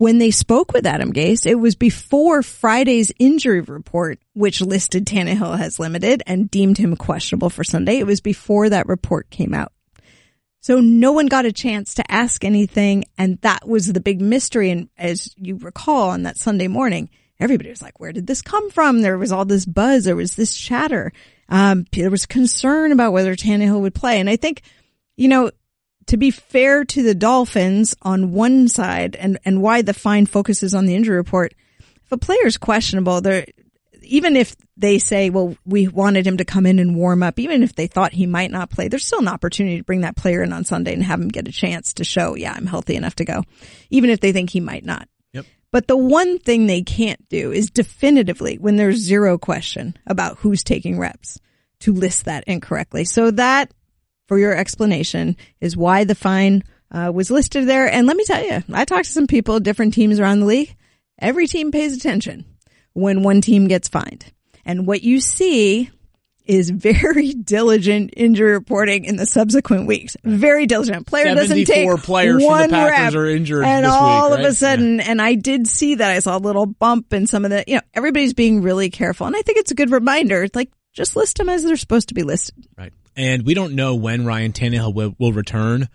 when 0.00 0.16
they 0.16 0.30
spoke 0.30 0.72
with 0.72 0.86
Adam 0.86 1.12
Gase, 1.12 1.44
it 1.44 1.56
was 1.56 1.74
before 1.74 2.42
Friday's 2.42 3.12
injury 3.18 3.60
report, 3.60 4.18
which 4.32 4.62
listed 4.62 5.04
Tannehill 5.04 5.60
as 5.60 5.78
limited 5.78 6.22
and 6.26 6.50
deemed 6.50 6.78
him 6.78 6.96
questionable 6.96 7.50
for 7.50 7.64
Sunday. 7.64 7.98
It 7.98 8.06
was 8.06 8.22
before 8.22 8.70
that 8.70 8.88
report 8.88 9.28
came 9.28 9.52
out. 9.52 9.74
So 10.60 10.80
no 10.80 11.12
one 11.12 11.26
got 11.26 11.44
a 11.44 11.52
chance 11.52 11.92
to 11.96 12.10
ask 12.10 12.46
anything. 12.46 13.04
And 13.18 13.38
that 13.42 13.68
was 13.68 13.92
the 13.92 14.00
big 14.00 14.22
mystery. 14.22 14.70
And 14.70 14.88
as 14.96 15.34
you 15.36 15.56
recall 15.58 16.08
on 16.08 16.22
that 16.22 16.38
Sunday 16.38 16.68
morning, 16.68 17.10
everybody 17.38 17.68
was 17.68 17.82
like, 17.82 18.00
where 18.00 18.12
did 18.12 18.26
this 18.26 18.40
come 18.40 18.70
from? 18.70 19.02
There 19.02 19.18
was 19.18 19.32
all 19.32 19.44
this 19.44 19.66
buzz. 19.66 20.04
There 20.04 20.16
was 20.16 20.34
this 20.34 20.56
chatter. 20.56 21.12
Um, 21.50 21.84
there 21.92 22.10
was 22.10 22.24
concern 22.24 22.92
about 22.92 23.12
whether 23.12 23.36
Tannehill 23.36 23.82
would 23.82 23.94
play. 23.94 24.18
And 24.18 24.30
I 24.30 24.36
think, 24.36 24.62
you 25.18 25.28
know, 25.28 25.50
to 26.10 26.16
be 26.16 26.32
fair 26.32 26.84
to 26.84 27.04
the 27.04 27.14
Dolphins 27.14 27.94
on 28.02 28.32
one 28.32 28.66
side 28.66 29.14
and, 29.14 29.38
and 29.44 29.62
why 29.62 29.82
the 29.82 29.94
fine 29.94 30.26
focuses 30.26 30.74
on 30.74 30.86
the 30.86 30.96
injury 30.96 31.16
report, 31.16 31.54
if 32.04 32.10
a 32.10 32.18
player 32.18 32.46
is 32.46 32.58
questionable, 32.58 33.20
they're, 33.20 33.46
even 34.02 34.34
if 34.34 34.56
they 34.76 34.98
say, 34.98 35.30
well, 35.30 35.56
we 35.64 35.86
wanted 35.86 36.26
him 36.26 36.38
to 36.38 36.44
come 36.44 36.66
in 36.66 36.80
and 36.80 36.96
warm 36.96 37.22
up, 37.22 37.38
even 37.38 37.62
if 37.62 37.76
they 37.76 37.86
thought 37.86 38.12
he 38.12 38.26
might 38.26 38.50
not 38.50 38.70
play, 38.70 38.88
there's 38.88 39.04
still 39.04 39.20
an 39.20 39.28
opportunity 39.28 39.78
to 39.78 39.84
bring 39.84 40.00
that 40.00 40.16
player 40.16 40.42
in 40.42 40.52
on 40.52 40.64
Sunday 40.64 40.94
and 40.94 41.04
have 41.04 41.20
him 41.20 41.28
get 41.28 41.46
a 41.46 41.52
chance 41.52 41.94
to 41.94 42.02
show, 42.02 42.34
yeah, 42.34 42.54
I'm 42.56 42.66
healthy 42.66 42.96
enough 42.96 43.14
to 43.16 43.24
go, 43.24 43.44
even 43.90 44.10
if 44.10 44.18
they 44.18 44.32
think 44.32 44.50
he 44.50 44.58
might 44.58 44.84
not. 44.84 45.08
Yep. 45.32 45.46
But 45.70 45.86
the 45.86 45.96
one 45.96 46.40
thing 46.40 46.66
they 46.66 46.82
can't 46.82 47.24
do 47.28 47.52
is 47.52 47.70
definitively, 47.70 48.58
when 48.58 48.74
there's 48.74 48.96
zero 48.96 49.38
question 49.38 49.96
about 50.08 50.38
who's 50.38 50.64
taking 50.64 50.98
reps, 50.98 51.38
to 51.80 51.92
list 51.92 52.24
that 52.24 52.42
incorrectly. 52.48 53.04
So 53.04 53.30
that 53.30 53.72
for 54.30 54.38
your 54.38 54.54
explanation 54.54 55.36
is 55.60 55.76
why 55.76 56.04
the 56.04 56.14
fine 56.14 56.62
uh, 56.92 57.10
was 57.12 57.32
listed 57.32 57.66
there. 57.66 57.92
And 57.92 58.06
let 58.06 58.16
me 58.16 58.22
tell 58.22 58.40
you, 58.40 58.62
I 58.72 58.84
talked 58.84 59.06
to 59.06 59.10
some 59.10 59.26
people, 59.26 59.58
different 59.58 59.92
teams 59.92 60.20
around 60.20 60.38
the 60.38 60.46
league. 60.46 60.76
Every 61.18 61.48
team 61.48 61.72
pays 61.72 61.96
attention 61.96 62.44
when 62.92 63.24
one 63.24 63.40
team 63.40 63.66
gets 63.66 63.88
fined. 63.88 64.32
And 64.64 64.86
what 64.86 65.02
you 65.02 65.18
see 65.18 65.90
is 66.44 66.70
very 66.70 67.32
diligent 67.44 68.14
injury 68.16 68.52
reporting 68.52 69.04
in 69.04 69.16
the 69.16 69.26
subsequent 69.26 69.88
weeks. 69.88 70.16
Very 70.22 70.66
diligent. 70.66 71.08
Player 71.08 71.34
doesn't 71.34 71.56
take 71.56 71.88
74 71.88 71.96
players 71.98 72.34
from 72.34 72.40
the 72.40 72.46
one 72.46 72.70
Packers 72.70 73.14
rep, 73.16 73.20
are 73.20 73.26
injured 73.26 73.64
and 73.64 73.84
this 73.84 73.90
week, 73.90 74.00
all 74.00 74.32
of 74.32 74.38
right? 74.38 74.46
a 74.46 74.52
sudden, 74.52 75.00
and 75.00 75.20
I 75.20 75.34
did 75.34 75.66
see 75.66 75.96
that. 75.96 76.08
I 76.08 76.20
saw 76.20 76.36
a 76.36 76.38
little 76.38 76.66
bump 76.66 77.12
in 77.12 77.26
some 77.26 77.44
of 77.44 77.50
the, 77.50 77.64
you 77.66 77.74
know, 77.74 77.82
everybody's 77.94 78.34
being 78.34 78.62
really 78.62 78.90
careful, 78.90 79.26
and 79.26 79.34
I 79.34 79.42
think 79.42 79.58
it's 79.58 79.72
a 79.72 79.74
good 79.74 79.90
reminder. 79.90 80.44
It's 80.44 80.54
like 80.54 80.70
just 80.92 81.16
list 81.16 81.38
them 81.38 81.48
as 81.48 81.64
they're 81.64 81.76
supposed 81.76 82.10
to 82.10 82.14
be 82.14 82.22
listed. 82.22 82.68
Right. 82.78 82.92
And 83.16 83.44
we 83.44 83.54
don't 83.54 83.74
know 83.74 83.94
when 83.96 84.24
Ryan 84.24 84.52
Tannehill 84.52 84.94
will, 84.94 85.14
will 85.18 85.32
return. 85.32 85.88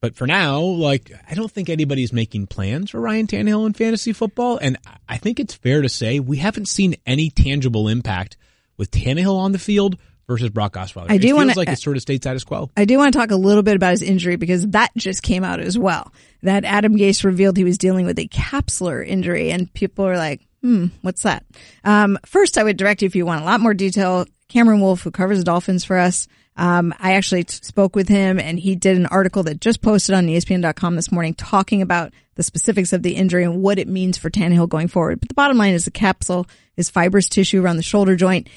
But 0.00 0.16
for 0.16 0.26
now, 0.26 0.60
like, 0.60 1.12
I 1.30 1.34
don't 1.34 1.50
think 1.50 1.68
anybody's 1.68 2.12
making 2.12 2.48
plans 2.48 2.90
for 2.90 3.00
Ryan 3.00 3.26
Tannehill 3.28 3.66
in 3.66 3.72
fantasy 3.72 4.12
football. 4.12 4.58
And 4.60 4.76
I 5.08 5.16
think 5.16 5.38
it's 5.38 5.54
fair 5.54 5.80
to 5.82 5.88
say 5.88 6.18
we 6.18 6.38
haven't 6.38 6.66
seen 6.66 6.96
any 7.06 7.30
tangible 7.30 7.86
impact 7.88 8.36
with 8.76 8.90
Tannehill 8.90 9.36
on 9.38 9.52
the 9.52 9.60
field 9.60 9.96
versus 10.26 10.50
Brock 10.50 10.74
Osweiler. 10.74 11.06
I 11.10 11.18
do 11.18 11.28
it 11.28 11.32
wanna- 11.34 11.52
like 11.56 11.68
it's 11.68 11.82
sort 11.82 11.96
of 11.96 12.02
stayed 12.02 12.22
status 12.22 12.42
quo. 12.42 12.70
I 12.76 12.84
do 12.84 12.98
want 12.98 13.12
to 13.12 13.18
talk 13.18 13.30
a 13.30 13.36
little 13.36 13.62
bit 13.62 13.76
about 13.76 13.92
his 13.92 14.02
injury 14.02 14.36
because 14.36 14.66
that 14.68 14.90
just 14.96 15.22
came 15.22 15.44
out 15.44 15.60
as 15.60 15.78
well. 15.78 16.12
That 16.42 16.64
Adam 16.64 16.96
Gase 16.96 17.22
revealed 17.22 17.56
he 17.56 17.64
was 17.64 17.78
dealing 17.78 18.04
with 18.06 18.18
a 18.18 18.26
capsular 18.28 19.06
injury, 19.06 19.50
and 19.52 19.72
people 19.72 20.04
are 20.06 20.16
like, 20.16 20.40
"Hmm, 20.62 20.86
what's 21.02 21.22
that?" 21.22 21.44
Um, 21.84 22.18
first, 22.26 22.56
I 22.58 22.64
would 22.64 22.76
direct 22.76 23.02
you 23.02 23.06
if 23.06 23.14
you 23.14 23.26
want 23.26 23.42
a 23.42 23.44
lot 23.44 23.60
more 23.60 23.74
detail. 23.74 24.26
Cameron 24.52 24.80
Wolfe, 24.80 25.02
who 25.02 25.10
covers 25.10 25.38
the 25.38 25.44
Dolphins 25.44 25.82
for 25.82 25.96
us, 25.96 26.28
um, 26.56 26.94
I 26.98 27.14
actually 27.14 27.44
t- 27.44 27.58
spoke 27.62 27.96
with 27.96 28.08
him, 28.08 28.38
and 28.38 28.58
he 28.58 28.76
did 28.76 28.98
an 28.98 29.06
article 29.06 29.42
that 29.44 29.62
just 29.62 29.80
posted 29.80 30.14
on 30.14 30.26
ESPN.com 30.26 30.94
this 30.94 31.10
morning 31.10 31.32
talking 31.32 31.80
about 31.80 32.12
the 32.34 32.42
specifics 32.42 32.92
of 32.92 33.02
the 33.02 33.16
injury 33.16 33.44
and 33.44 33.62
what 33.62 33.78
it 33.78 33.88
means 33.88 34.18
for 34.18 34.28
Tannehill 34.28 34.68
going 34.68 34.88
forward. 34.88 35.20
But 35.20 35.30
the 35.30 35.34
bottom 35.34 35.56
line 35.56 35.72
is 35.72 35.86
the 35.86 35.90
capsule 35.90 36.46
is 36.76 36.90
fibrous 36.90 37.30
tissue 37.30 37.62
around 37.62 37.78
the 37.78 37.82
shoulder 37.82 38.14
joint. 38.14 38.48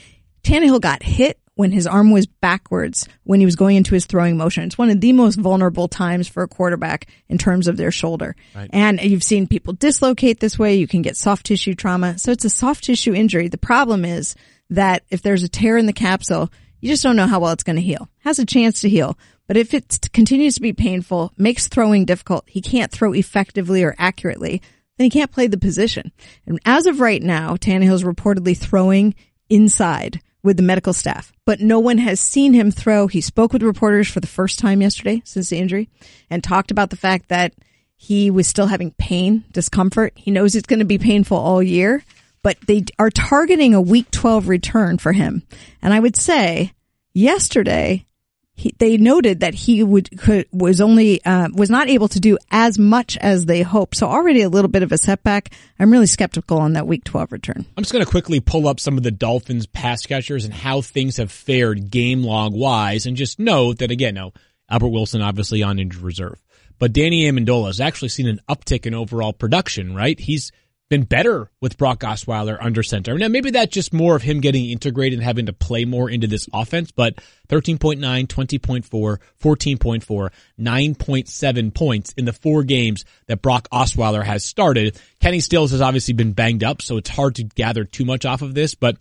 Tannehill 0.44 0.82
got 0.82 1.02
hit 1.02 1.40
when 1.56 1.72
his 1.72 1.88
arm 1.88 2.12
was 2.12 2.28
backwards 2.28 3.08
when 3.24 3.40
he 3.40 3.46
was 3.46 3.56
going 3.56 3.78
into 3.78 3.94
his 3.94 4.06
throwing 4.06 4.36
motion. 4.36 4.64
It's 4.64 4.78
one 4.78 4.90
of 4.90 5.00
the 5.00 5.14
most 5.14 5.40
vulnerable 5.40 5.88
times 5.88 6.28
for 6.28 6.44
a 6.44 6.48
quarterback 6.50 7.08
in 7.30 7.38
terms 7.38 7.70
of 7.70 7.78
their 7.78 7.92
shoulder. 7.92 8.36
And 8.74 9.02
you've 9.02 9.24
seen 9.24 9.48
people 9.48 9.72
dislocate 9.72 10.42
this 10.42 10.60
way. 10.60 10.76
You 10.76 10.88
can 10.88 11.02
get 11.02 11.16
soft 11.16 11.46
tissue 11.46 11.74
trauma. 11.74 12.20
So 12.20 12.32
it's 12.32 12.44
a 12.44 12.50
soft 12.50 12.84
tissue 12.84 13.14
injury. 13.14 13.48
The 13.48 13.58
problem 13.58 14.04
is 14.04 14.36
that 14.70 15.04
if 15.10 15.22
there's 15.22 15.44
a 15.44 15.50
tear 15.50 15.78
in 15.78 15.86
the 15.86 15.94
capsule, 15.94 16.52
you 16.80 16.90
just 16.90 17.04
don't 17.04 17.16
know 17.16 17.28
how 17.28 17.40
well 17.40 17.52
it's 17.52 17.64
going 17.64 17.76
to 17.76 17.82
heal. 17.82 18.10
Has 18.20 18.40
a 18.40 18.46
chance 18.46 18.82
to 18.82 18.90
heal. 18.90 19.18
But 19.48 19.58
if 19.58 19.74
it 19.74 20.10
continues 20.12 20.56
to 20.56 20.62
be 20.62 20.74
painful, 20.74 21.32
makes 21.38 21.68
throwing 21.68 22.06
difficult, 22.06 22.46
he 22.48 22.62
can't 22.62 22.92
throw 22.92 23.14
effectively 23.14 23.84
or 23.84 23.96
accurately, 23.98 24.62
then 24.98 25.06
he 25.06 25.10
can't 25.10 25.32
play 25.32 25.48
the 25.48 25.58
position. 25.58 26.12
And 26.46 26.60
as 26.66 26.86
of 26.86 27.00
right 27.00 27.22
now, 27.22 27.56
Tannehill's 27.56 28.04
reportedly 28.04 28.58
throwing 28.58 29.14
inside 29.50 30.22
with 30.42 30.58
the 30.58 30.64
medical 30.64 30.94
staff, 30.94 31.34
but 31.46 31.60
no 31.60 31.80
one 31.80 31.98
has 31.98 32.20
seen 32.20 32.54
him 32.54 32.72
throw. 32.72 33.08
He 33.08 33.22
spoke 33.22 33.52
with 33.52 33.64
reporters 33.64 34.08
for 34.08 34.20
the 34.20 34.28
first 34.28 34.60
time 34.60 34.82
yesterday 34.82 35.22
since 35.26 35.50
the 35.50 35.58
injury 35.58 35.90
and 36.30 36.44
talked 36.44 36.70
about 36.70 36.92
the 36.92 36.98
fact 36.98 37.30
that 37.30 37.54
he 37.98 38.30
was 38.30 38.48
still 38.48 38.68
having 38.68 38.92
pain, 38.92 39.44
discomfort. 39.52 40.14
He 40.16 40.30
knows 40.30 40.56
it's 40.56 40.68
going 40.68 40.80
to 40.80 40.86
be 40.86 41.00
painful 41.00 41.38
all 41.38 41.64
year, 41.64 42.04
but 42.46 42.60
they 42.68 42.86
are 43.00 43.10
targeting 43.10 43.74
a 43.74 43.82
week 43.82 44.12
12 44.12 44.48
return 44.48 45.00
for 45.00 45.12
him. 45.12 45.42
And 45.82 45.92
I 45.92 46.00
would 46.00 46.16
say 46.16 46.74
yesterday, 47.12 48.06
he, 48.54 48.72
they 48.78 48.98
noted 48.98 49.40
that 49.40 49.56
he 49.56 49.82
would 49.82 50.16
could 50.20 50.46
was 50.52 50.80
only 50.80 51.26
uh, 51.26 51.48
was 51.52 51.72
not 51.72 51.90
able 51.90 52.08
to 52.10 52.20
do 52.20 52.38
as 52.52 52.78
much 52.78 53.18
as 53.18 53.48
they 53.48 53.64
hoped. 53.64 53.98
So 53.98 54.06
already 54.06 54.44
a 54.44 54.50
little 54.50 54.70
bit 54.70 54.84
of 54.84 54.92
a 54.92 54.98
setback. 55.00 55.56
I'm 55.80 55.90
really 55.90 56.06
skeptical 56.06 56.60
on 56.60 56.74
that 56.74 56.86
Week 56.86 57.04
12 57.04 57.32
return. 57.32 57.66
I'm 57.76 57.84
just 57.84 57.92
going 57.92 58.06
to 58.06 58.12
quickly 58.12 58.40
pull 58.40 58.68
up 58.68 58.80
some 58.80 58.96
of 58.96 59.02
the 59.02 59.10
Dolphins 59.10 59.66
pass 59.66 60.06
catchers 60.06 60.46
and 60.46 60.54
how 60.54 60.82
things 60.82 61.18
have 61.18 61.32
fared 61.32 61.90
game 61.90 62.22
log 62.22 62.54
wise 62.54 63.08
and 63.08 63.18
just 63.18 63.40
note 63.40 63.80
that 63.80 63.90
again, 63.90 64.14
no, 64.14 64.34
Albert 64.70 64.90
Wilson 64.90 65.24
obviously 65.24 65.64
on 65.64 65.80
injured 65.80 66.04
reserve, 66.04 66.40
but 66.78 66.94
Danny 66.94 67.24
Amendola 67.24 67.66
has 67.66 67.82
actually 67.82 68.10
seen 68.10 68.28
an 68.28 68.40
uptick 68.48 68.86
in 68.86 68.94
overall 68.94 69.34
production, 69.34 69.96
right? 69.96 70.20
He's 70.20 70.52
been 70.90 71.04
better 71.04 71.50
with 71.62 71.78
Brock 71.78 72.02
Osweiler 72.02 72.58
under 72.62 72.84
center. 72.84 73.18
Now 73.18 73.28
maybe 73.28 73.52
that's 73.52 73.74
just 73.74 73.94
more 73.94 74.16
of 74.16 74.22
him 74.22 74.40
getting 74.40 74.70
integrated 74.70 75.18
and 75.18 75.24
having 75.24 75.48
to 75.48 75.54
play 75.54 75.86
more 75.86 76.10
into 76.10 76.28
this 76.28 76.48
offense, 76.54 76.92
but 76.92 77.16
13.9, 77.50 78.00
20.4, 78.28 79.18
14.4, 79.42 80.30
9.7 80.60 81.74
points 81.74 82.14
in 82.14 82.26
the 82.26 82.34
four 82.34 82.64
games 82.64 83.04
that 83.28 83.42
Brock 83.42 83.68
Osweiler 83.72 84.24
has 84.24 84.46
started. 84.46 85.00
Kenny 85.20 85.40
Stills 85.40 85.72
has 85.72 85.82
obviously 85.82 86.14
been 86.14 86.34
banged 86.34 86.64
up, 86.64 86.82
so 86.82 86.98
it's 86.98 87.10
hard 87.10 87.36
to 87.36 87.44
gather 87.44 87.84
too 87.84 88.06
much 88.06 88.26
off 88.26 88.42
of 88.42 88.54
this, 88.54 88.76
but 88.76 88.98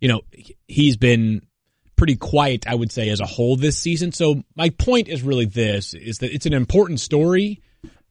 you 0.00 0.08
know, 0.08 0.22
he's 0.66 0.96
been 0.96 1.42
pretty 1.96 2.16
quiet, 2.16 2.66
I 2.66 2.74
would 2.74 2.92
say, 2.92 3.10
as 3.10 3.20
a 3.20 3.26
whole 3.26 3.56
this 3.56 3.76
season. 3.76 4.12
So 4.12 4.42
my 4.56 4.70
point 4.70 5.08
is 5.08 5.22
really 5.22 5.46
this, 5.46 5.94
is 5.94 6.18
that 6.18 6.32
it's 6.32 6.46
an 6.46 6.52
important 6.52 7.00
story 7.00 7.60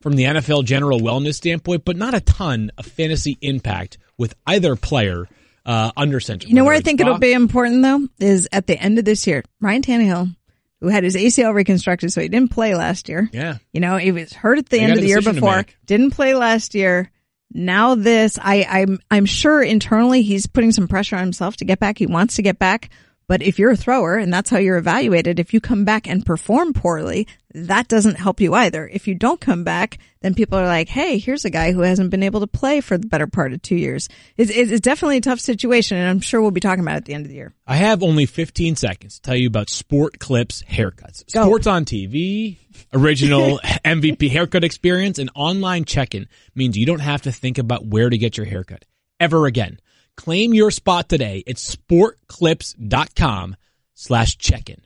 from 0.01 0.15
the 0.15 0.23
NFL 0.23 0.65
general 0.65 0.99
wellness 0.99 1.35
standpoint, 1.35 1.85
but 1.85 1.97
not 1.97 2.13
a 2.13 2.21
ton 2.21 2.71
of 2.77 2.85
fantasy 2.85 3.37
impact 3.41 3.97
with 4.17 4.35
either 4.45 4.75
player 4.75 5.27
uh, 5.65 5.91
under 5.97 6.19
center. 6.19 6.47
You 6.47 6.55
know 6.55 6.63
where 6.63 6.73
I 6.73 6.79
think 6.81 7.01
it'll 7.01 7.19
be 7.19 7.33
important 7.33 7.83
though 7.83 8.07
is 8.19 8.47
at 8.51 8.67
the 8.67 8.77
end 8.77 8.99
of 8.99 9.05
this 9.05 9.27
year. 9.27 9.43
Ryan 9.59 9.81
Tannehill, 9.81 10.35
who 10.79 10.87
had 10.87 11.03
his 11.03 11.15
ACL 11.15 11.53
reconstructed, 11.53 12.11
so 12.13 12.21
he 12.21 12.29
didn't 12.29 12.51
play 12.51 12.75
last 12.75 13.09
year. 13.09 13.29
Yeah. 13.33 13.57
You 13.73 13.81
know, 13.81 13.97
he 13.97 14.11
was 14.11 14.33
hurt 14.33 14.59
at 14.59 14.69
the 14.69 14.77
They 14.77 14.83
end 14.83 14.93
of 14.93 15.01
the 15.01 15.07
year 15.07 15.21
before. 15.21 15.65
Didn't 15.85 16.11
play 16.11 16.33
last 16.35 16.73
year. 16.73 17.11
Now 17.51 17.95
this, 17.95 18.37
I, 18.41 18.65
I'm, 18.69 18.99
I'm 19.09 19.25
sure 19.25 19.61
internally 19.61 20.21
he's 20.21 20.47
putting 20.47 20.71
some 20.71 20.87
pressure 20.87 21.15
on 21.15 21.23
himself 21.23 21.57
to 21.57 21.65
get 21.65 21.79
back. 21.79 21.97
He 21.97 22.05
wants 22.05 22.35
to 22.35 22.41
get 22.41 22.59
back. 22.59 22.89
But 23.27 23.41
if 23.41 23.59
you're 23.59 23.71
a 23.71 23.77
thrower 23.77 24.15
and 24.15 24.31
that's 24.31 24.49
how 24.49 24.57
you're 24.57 24.77
evaluated, 24.77 25.39
if 25.39 25.53
you 25.53 25.59
come 25.59 25.83
back 25.83 26.07
and 26.07 26.25
perform 26.25 26.71
poorly, 26.71 27.27
that 27.53 27.89
doesn't 27.89 28.15
help 28.15 28.39
you 28.39 28.53
either. 28.53 28.87
If 28.87 29.05
you 29.07 29.15
don't 29.15 29.41
come 29.41 29.65
back, 29.65 29.97
then 30.21 30.33
people 30.33 30.57
are 30.57 30.65
like, 30.65 30.87
Hey, 30.87 31.17
here's 31.17 31.43
a 31.43 31.49
guy 31.49 31.73
who 31.73 31.81
hasn't 31.81 32.09
been 32.09 32.23
able 32.23 32.39
to 32.39 32.47
play 32.47 32.79
for 32.79 32.97
the 32.97 33.07
better 33.07 33.27
part 33.27 33.51
of 33.51 33.61
two 33.61 33.75
years. 33.75 34.07
It's, 34.37 34.49
it's 34.49 34.79
definitely 34.79 35.17
a 35.17 35.21
tough 35.21 35.41
situation. 35.41 35.97
And 35.97 36.07
I'm 36.07 36.21
sure 36.21 36.41
we'll 36.41 36.51
be 36.51 36.61
talking 36.61 36.83
about 36.83 36.95
it 36.95 36.97
at 36.97 37.05
the 37.05 37.13
end 37.15 37.25
of 37.25 37.29
the 37.29 37.35
year. 37.35 37.53
I 37.65 37.75
have 37.75 38.01
only 38.01 38.25
15 38.25 38.77
seconds 38.77 39.15
to 39.15 39.21
tell 39.21 39.35
you 39.35 39.47
about 39.47 39.69
Sport 39.69 40.19
Clips 40.19 40.63
haircuts. 40.63 41.33
Go. 41.33 41.43
Sports 41.43 41.67
on 41.67 41.83
TV, 41.83 42.57
original 42.93 43.59
MVP 43.63 44.29
haircut 44.29 44.63
experience, 44.63 45.19
and 45.19 45.29
online 45.35 45.83
check-in 45.83 46.29
means 46.55 46.77
you 46.77 46.85
don't 46.85 46.99
have 46.99 47.23
to 47.23 47.33
think 47.33 47.57
about 47.57 47.85
where 47.85 48.09
to 48.09 48.17
get 48.17 48.37
your 48.37 48.45
haircut 48.45 48.85
ever 49.19 49.47
again. 49.47 49.79
Claim 50.17 50.53
your 50.53 50.71
spot 50.71 51.07
today 51.07 51.45
at 51.47 51.55
sportclips.com 51.55 53.55
slash 53.93 54.37
check-in. 54.37 54.81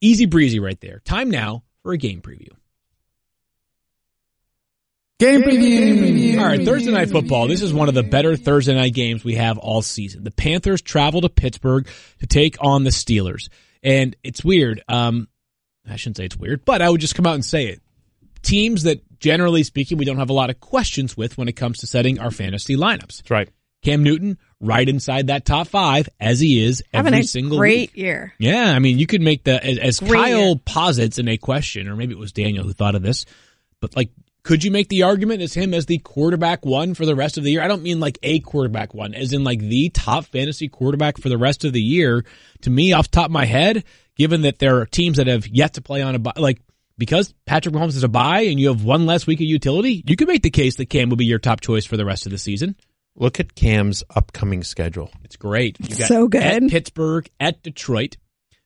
Easy 0.00 0.26
breezy 0.26 0.58
right 0.58 0.80
there. 0.80 1.00
Time 1.04 1.30
now 1.30 1.62
for 1.82 1.92
a 1.92 1.96
game 1.96 2.20
preview. 2.20 2.48
Game 5.20 5.42
preview. 5.42 6.40
All 6.40 6.46
right, 6.46 6.64
Thursday 6.64 6.90
night 6.90 7.10
football. 7.10 7.46
This 7.46 7.62
is 7.62 7.72
one 7.72 7.88
of 7.88 7.94
the 7.94 8.02
better 8.02 8.34
Thursday 8.34 8.74
night 8.74 8.94
games 8.94 9.22
we 9.22 9.36
have 9.36 9.58
all 9.58 9.80
season. 9.80 10.24
The 10.24 10.32
Panthers 10.32 10.82
travel 10.82 11.20
to 11.20 11.28
Pittsburgh 11.28 11.86
to 12.18 12.26
take 12.26 12.56
on 12.60 12.82
the 12.82 12.90
Steelers. 12.90 13.48
And 13.84 14.16
it's 14.24 14.44
weird. 14.44 14.82
Um, 14.88 15.28
I 15.88 15.94
shouldn't 15.94 16.16
say 16.16 16.24
it's 16.24 16.36
weird, 16.36 16.64
but 16.64 16.82
I 16.82 16.90
would 16.90 17.00
just 17.00 17.14
come 17.14 17.26
out 17.26 17.34
and 17.34 17.44
say 17.44 17.66
it. 17.66 17.80
Teams 18.42 18.82
that 18.82 19.20
generally 19.20 19.62
speaking, 19.62 19.98
we 19.98 20.04
don't 20.04 20.18
have 20.18 20.30
a 20.30 20.34
lot 20.34 20.50
of 20.50 20.58
questions 20.58 21.16
with 21.16 21.38
when 21.38 21.46
it 21.46 21.52
comes 21.52 21.78
to 21.78 21.86
setting 21.86 22.18
our 22.18 22.32
fantasy 22.32 22.76
lineups. 22.76 23.18
That's 23.18 23.30
right. 23.30 23.48
Cam 23.82 24.02
Newton, 24.02 24.38
right 24.60 24.88
inside 24.88 25.26
that 25.26 25.44
top 25.44 25.66
five, 25.66 26.08
as 26.20 26.38
he 26.40 26.64
is 26.64 26.82
Having 26.94 27.14
every 27.14 27.24
a 27.24 27.28
single 27.28 27.58
great 27.58 27.92
week. 27.92 27.96
year. 27.96 28.32
Yeah, 28.38 28.72
I 28.72 28.78
mean, 28.78 28.98
you 28.98 29.06
could 29.06 29.20
make 29.22 29.44
the 29.44 29.62
as, 29.64 29.78
as 29.78 30.00
Kyle 30.00 30.48
year. 30.50 30.54
posits 30.64 31.18
in 31.18 31.28
a 31.28 31.36
question, 31.36 31.88
or 31.88 31.96
maybe 31.96 32.12
it 32.12 32.18
was 32.18 32.32
Daniel 32.32 32.64
who 32.64 32.72
thought 32.72 32.94
of 32.94 33.02
this, 33.02 33.24
but 33.80 33.96
like, 33.96 34.10
could 34.44 34.64
you 34.64 34.70
make 34.72 34.88
the 34.88 35.04
argument 35.04 35.40
as 35.40 35.54
him 35.54 35.72
as 35.72 35.86
the 35.86 35.98
quarterback 35.98 36.64
one 36.64 36.94
for 36.94 37.06
the 37.06 37.14
rest 37.14 37.38
of 37.38 37.44
the 37.44 37.52
year? 37.52 37.62
I 37.62 37.68
don't 37.68 37.82
mean 37.82 38.00
like 38.00 38.18
a 38.24 38.40
quarterback 38.40 38.92
one, 38.92 39.14
as 39.14 39.32
in 39.32 39.44
like 39.44 39.60
the 39.60 39.88
top 39.90 40.24
fantasy 40.26 40.68
quarterback 40.68 41.18
for 41.18 41.28
the 41.28 41.38
rest 41.38 41.64
of 41.64 41.72
the 41.72 41.80
year. 41.82 42.24
To 42.62 42.70
me, 42.70 42.92
off 42.92 43.08
the 43.10 43.16
top 43.16 43.26
of 43.26 43.30
my 43.32 43.44
head, 43.44 43.84
given 44.16 44.42
that 44.42 44.58
there 44.58 44.78
are 44.80 44.86
teams 44.86 45.18
that 45.18 45.28
have 45.28 45.46
yet 45.46 45.74
to 45.74 45.80
play 45.80 46.02
on 46.02 46.16
a 46.16 46.18
bye, 46.18 46.32
like 46.36 46.60
because 46.98 47.32
Patrick 47.46 47.74
Mahomes 47.74 47.96
is 47.96 48.02
a 48.04 48.08
bye 48.08 48.42
and 48.42 48.58
you 48.58 48.68
have 48.68 48.84
one 48.84 49.06
less 49.06 49.26
week 49.26 49.38
of 49.40 49.46
utility, 49.46 50.02
you 50.06 50.16
could 50.16 50.28
make 50.28 50.42
the 50.42 50.50
case 50.50 50.76
that 50.76 50.86
Cam 50.90 51.08
will 51.08 51.16
be 51.16 51.24
your 51.26 51.38
top 51.38 51.60
choice 51.60 51.84
for 51.84 51.96
the 51.96 52.04
rest 52.04 52.26
of 52.26 52.32
the 52.32 52.38
season. 52.38 52.76
Look 53.14 53.38
at 53.40 53.54
Cam's 53.54 54.02
upcoming 54.14 54.62
schedule. 54.64 55.10
It's 55.24 55.36
great. 55.36 55.76
You 55.80 55.96
got 55.96 56.08
So 56.08 56.28
good. 56.28 56.42
At 56.42 56.68
Pittsburgh, 56.68 57.28
at 57.38 57.62
Detroit, 57.62 58.16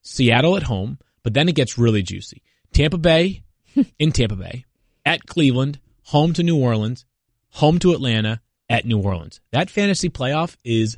Seattle 0.02 0.56
at 0.56 0.62
home, 0.64 0.98
but 1.22 1.34
then 1.34 1.48
it 1.48 1.54
gets 1.56 1.76
really 1.78 2.02
juicy. 2.02 2.42
Tampa 2.72 2.98
Bay 2.98 3.42
in 3.98 4.12
Tampa 4.12 4.36
Bay, 4.36 4.64
at 5.04 5.26
Cleveland, 5.26 5.80
home 6.04 6.32
to 6.34 6.42
New 6.42 6.56
Orleans, 6.58 7.04
home 7.50 7.78
to 7.80 7.92
Atlanta, 7.92 8.40
at 8.68 8.84
New 8.84 9.00
Orleans. 9.00 9.40
That 9.52 9.70
fantasy 9.70 10.08
playoff 10.10 10.56
is 10.64 10.96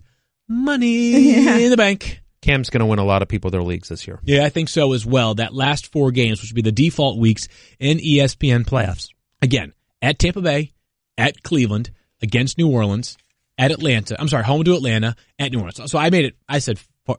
money 0.48 1.32
Yeah. 1.34 1.56
in 1.58 1.70
the 1.70 1.76
bank. 1.76 2.20
Cam's 2.40 2.70
going 2.70 2.80
to 2.80 2.86
win 2.86 2.98
a 2.98 3.04
lot 3.04 3.20
of 3.22 3.28
people 3.28 3.50
their 3.50 3.62
leagues 3.62 3.88
this 3.88 4.06
year. 4.06 4.20
Yeah, 4.24 4.44
I 4.44 4.48
think 4.48 4.68
so 4.68 4.92
as 4.92 5.04
well. 5.04 5.34
That 5.34 5.52
last 5.54 5.90
four 5.90 6.10
games, 6.12 6.40
which 6.40 6.50
would 6.50 6.56
be 6.56 6.62
the 6.62 6.72
default 6.72 7.18
weeks 7.18 7.48
in 7.78 7.98
ESPN 7.98 8.64
playoffs. 8.64 9.08
Again, 9.42 9.72
at 10.00 10.18
Tampa 10.18 10.40
Bay, 10.40 10.72
at 11.18 11.42
Cleveland, 11.42 11.90
against 12.22 12.56
New 12.56 12.70
Orleans, 12.70 13.18
at 13.58 13.70
Atlanta. 13.72 14.16
I'm 14.18 14.28
sorry, 14.28 14.44
home 14.44 14.64
to 14.64 14.74
Atlanta, 14.74 15.16
at 15.38 15.50
New 15.52 15.58
Orleans. 15.58 15.90
So 15.90 15.98
I 15.98 16.10
made 16.10 16.24
it, 16.24 16.36
I 16.48 16.60
said 16.60 16.78
four, 17.04 17.18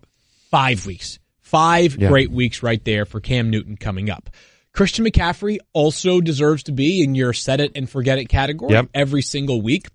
five 0.49 0.85
weeks. 0.85 1.19
Five 1.41 1.97
Yeah. 1.97 2.07
great 2.09 2.31
weeks 2.31 2.63
right 2.63 2.83
there 2.85 3.05
for 3.05 3.19
Cam 3.19 3.49
Newton 3.49 3.75
coming 3.75 4.09
up. 4.09 4.29
Christian 4.71 5.03
McCaffrey 5.05 5.57
also 5.73 6.21
deserves 6.21 6.63
to 6.63 6.71
be 6.71 7.01
in 7.03 7.15
your 7.15 7.33
set 7.33 7.59
it 7.59 7.71
and 7.75 7.89
forget 7.89 8.19
it 8.19 8.25
category 8.29 8.73
Yep. 8.73 8.89
every 8.93 9.21
single 9.23 9.61
week. 9.61 9.87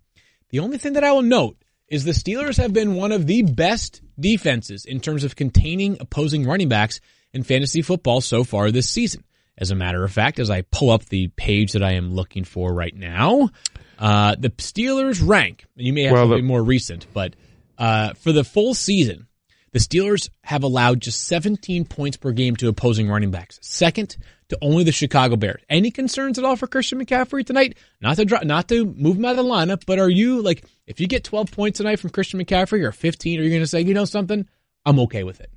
The 0.50 0.58
only 0.58 0.78
thing 0.78 0.94
that 0.94 1.04
I 1.04 1.12
will 1.12 1.22
note 1.22 1.56
is 1.88 2.04
the 2.04 2.10
Steelers 2.10 2.56
have 2.56 2.72
been 2.72 2.94
one 2.94 3.12
of 3.12 3.26
the 3.26 3.42
best 3.42 4.02
defenses 4.18 4.84
in 4.84 5.00
terms 5.00 5.22
of 5.22 5.36
containing 5.36 5.96
opposing 6.00 6.44
running 6.44 6.68
backs 6.68 7.00
in 7.32 7.44
fantasy 7.44 7.82
football 7.82 8.20
so 8.20 8.42
far 8.44 8.70
this 8.70 8.88
season. 8.90 9.22
As 9.56 9.70
a 9.70 9.74
matter 9.76 10.02
of 10.02 10.10
fact, 10.10 10.40
as 10.40 10.50
I 10.50 10.62
pull 10.62 10.90
up 10.90 11.04
the 11.04 11.28
page 11.28 11.72
that 11.72 11.82
I 11.84 11.92
am 11.92 12.12
looking 12.12 12.42
for 12.42 12.74
right 12.74 12.94
now, 12.94 13.50
uh, 13.98 14.36
the 14.38 14.50
Steelers 14.50 15.26
rank, 15.26 15.64
you 15.76 15.92
may 15.92 16.02
have 16.02 16.12
Well, 16.12 16.22
something 16.24 16.38
the- 16.44 16.48
more 16.48 16.62
recent, 16.62 17.06
but 17.12 17.34
uh, 17.78 18.14
for 18.14 18.32
the 18.32 18.44
full 18.44 18.74
season, 18.74 19.26
the 19.72 19.78
Steelers 19.80 20.30
have 20.42 20.62
allowed 20.62 21.00
just 21.00 21.24
17 21.26 21.84
points 21.86 22.16
per 22.16 22.30
game 22.32 22.54
to 22.56 22.68
opposing 22.68 23.08
running 23.08 23.30
backs, 23.32 23.58
second 23.62 24.16
to 24.50 24.58
only 24.62 24.84
the 24.84 24.92
Chicago 24.92 25.34
Bears. 25.36 25.62
Any 25.68 25.90
concerns 25.90 26.38
at 26.38 26.44
all 26.44 26.54
for 26.54 26.66
Christian 26.68 27.04
McCaffrey 27.04 27.44
tonight? 27.44 27.76
Not 28.00 28.16
to 28.16 28.24
dro- 28.24 28.40
not 28.44 28.68
to 28.68 28.84
move 28.84 29.16
him 29.16 29.24
out 29.24 29.32
of 29.32 29.38
the 29.38 29.42
lineup, 29.50 29.84
but 29.86 29.98
are 29.98 30.08
you 30.08 30.42
like 30.42 30.64
if 30.86 31.00
you 31.00 31.08
get 31.08 31.24
12 31.24 31.50
points 31.50 31.78
tonight 31.78 31.98
from 31.98 32.10
Christian 32.10 32.38
McCaffrey 32.38 32.84
or 32.84 32.92
15, 32.92 33.40
are 33.40 33.42
you 33.42 33.48
going 33.50 33.62
to 33.62 33.66
say 33.66 33.80
you 33.80 33.94
know 33.94 34.04
something? 34.04 34.46
I'm 34.86 35.00
okay 35.00 35.24
with 35.24 35.40
it. 35.40 35.50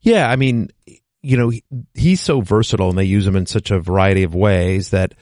Yeah, 0.00 0.30
I 0.30 0.36
mean, 0.36 0.70
you 1.22 1.36
know, 1.36 1.48
he, 1.48 1.64
he's 1.94 2.20
so 2.20 2.40
versatile 2.42 2.90
and 2.90 2.98
they 2.98 3.04
use 3.04 3.26
him 3.26 3.34
in 3.34 3.46
such 3.46 3.70
a 3.72 3.80
variety 3.80 4.22
of 4.22 4.34
ways 4.36 4.90
that 4.90 5.14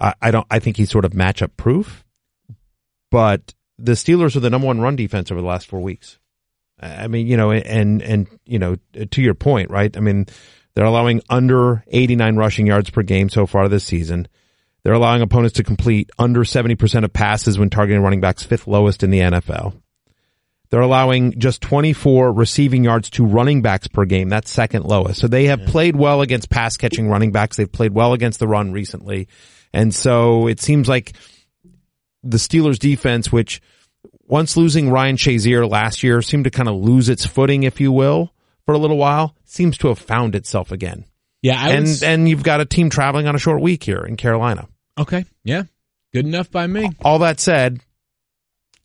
I, 0.00 0.14
I 0.20 0.30
don't, 0.30 0.46
I 0.50 0.58
think 0.58 0.76
he's 0.76 0.90
sort 0.90 1.04
of 1.04 1.12
matchup 1.12 1.50
proof. 1.56 2.04
But 3.10 3.54
the 3.78 3.92
Steelers 3.92 4.36
are 4.36 4.40
the 4.40 4.50
number 4.50 4.66
one 4.66 4.80
run 4.80 4.96
defense 4.96 5.30
over 5.30 5.40
the 5.40 5.46
last 5.46 5.66
four 5.66 5.80
weeks. 5.80 6.18
I 6.80 7.08
mean, 7.08 7.26
you 7.26 7.36
know, 7.36 7.50
and, 7.50 8.00
and, 8.00 8.26
you 8.46 8.58
know, 8.58 8.76
to 9.10 9.22
your 9.22 9.34
point, 9.34 9.70
right? 9.70 9.94
I 9.94 10.00
mean, 10.00 10.26
they're 10.74 10.84
allowing 10.84 11.20
under 11.28 11.84
89 11.88 12.36
rushing 12.36 12.66
yards 12.66 12.88
per 12.90 13.02
game 13.02 13.28
so 13.28 13.46
far 13.46 13.68
this 13.68 13.84
season. 13.84 14.28
They're 14.82 14.94
allowing 14.94 15.20
opponents 15.20 15.56
to 15.56 15.64
complete 15.64 16.10
under 16.18 16.40
70% 16.40 17.04
of 17.04 17.12
passes 17.12 17.58
when 17.58 17.68
targeting 17.68 18.02
running 18.02 18.20
backs, 18.22 18.42
fifth 18.42 18.66
lowest 18.66 19.02
in 19.02 19.10
the 19.10 19.20
NFL. 19.20 19.74
They're 20.70 20.80
allowing 20.80 21.38
just 21.38 21.60
24 21.62 22.32
receiving 22.32 22.84
yards 22.84 23.10
to 23.10 23.26
running 23.26 23.60
backs 23.60 23.88
per 23.88 24.04
game. 24.04 24.28
That's 24.28 24.50
second 24.50 24.84
lowest. 24.84 25.20
So 25.20 25.26
they 25.26 25.46
have 25.46 25.66
played 25.66 25.96
well 25.96 26.22
against 26.22 26.48
pass 26.48 26.76
catching 26.76 27.08
running 27.08 27.32
backs. 27.32 27.56
They've 27.56 27.70
played 27.70 27.92
well 27.92 28.12
against 28.12 28.38
the 28.38 28.46
run 28.46 28.72
recently. 28.72 29.28
And 29.72 29.94
so 29.94 30.46
it 30.46 30.60
seems 30.60 30.88
like 30.88 31.12
the 32.22 32.38
Steelers 32.38 32.78
defense, 32.78 33.32
which 33.32 33.60
once 34.26 34.56
losing 34.56 34.90
Ryan 34.90 35.16
Shazier 35.16 35.68
last 35.68 36.02
year 36.02 36.22
seemed 36.22 36.44
to 36.44 36.50
kind 36.50 36.68
of 36.68 36.76
lose 36.76 37.08
its 37.08 37.26
footing, 37.26 37.64
if 37.64 37.80
you 37.80 37.92
will, 37.92 38.32
for 38.64 38.74
a 38.74 38.78
little 38.78 38.98
while, 38.98 39.34
seems 39.44 39.76
to 39.78 39.88
have 39.88 39.98
found 39.98 40.34
itself 40.34 40.70
again. 40.70 41.04
Yeah, 41.42 41.60
I 41.60 41.70
and, 41.70 41.82
was, 41.82 42.02
and 42.02 42.28
you've 42.28 42.42
got 42.42 42.60
a 42.60 42.66
team 42.66 42.90
traveling 42.90 43.26
on 43.26 43.34
a 43.34 43.38
short 43.38 43.60
week 43.62 43.82
here 43.82 44.00
in 44.00 44.16
Carolina. 44.16 44.68
okay, 44.98 45.24
yeah, 45.42 45.64
good 46.12 46.26
enough 46.26 46.50
by 46.50 46.66
me. 46.66 46.90
All 47.02 47.20
that 47.20 47.40
said, 47.40 47.80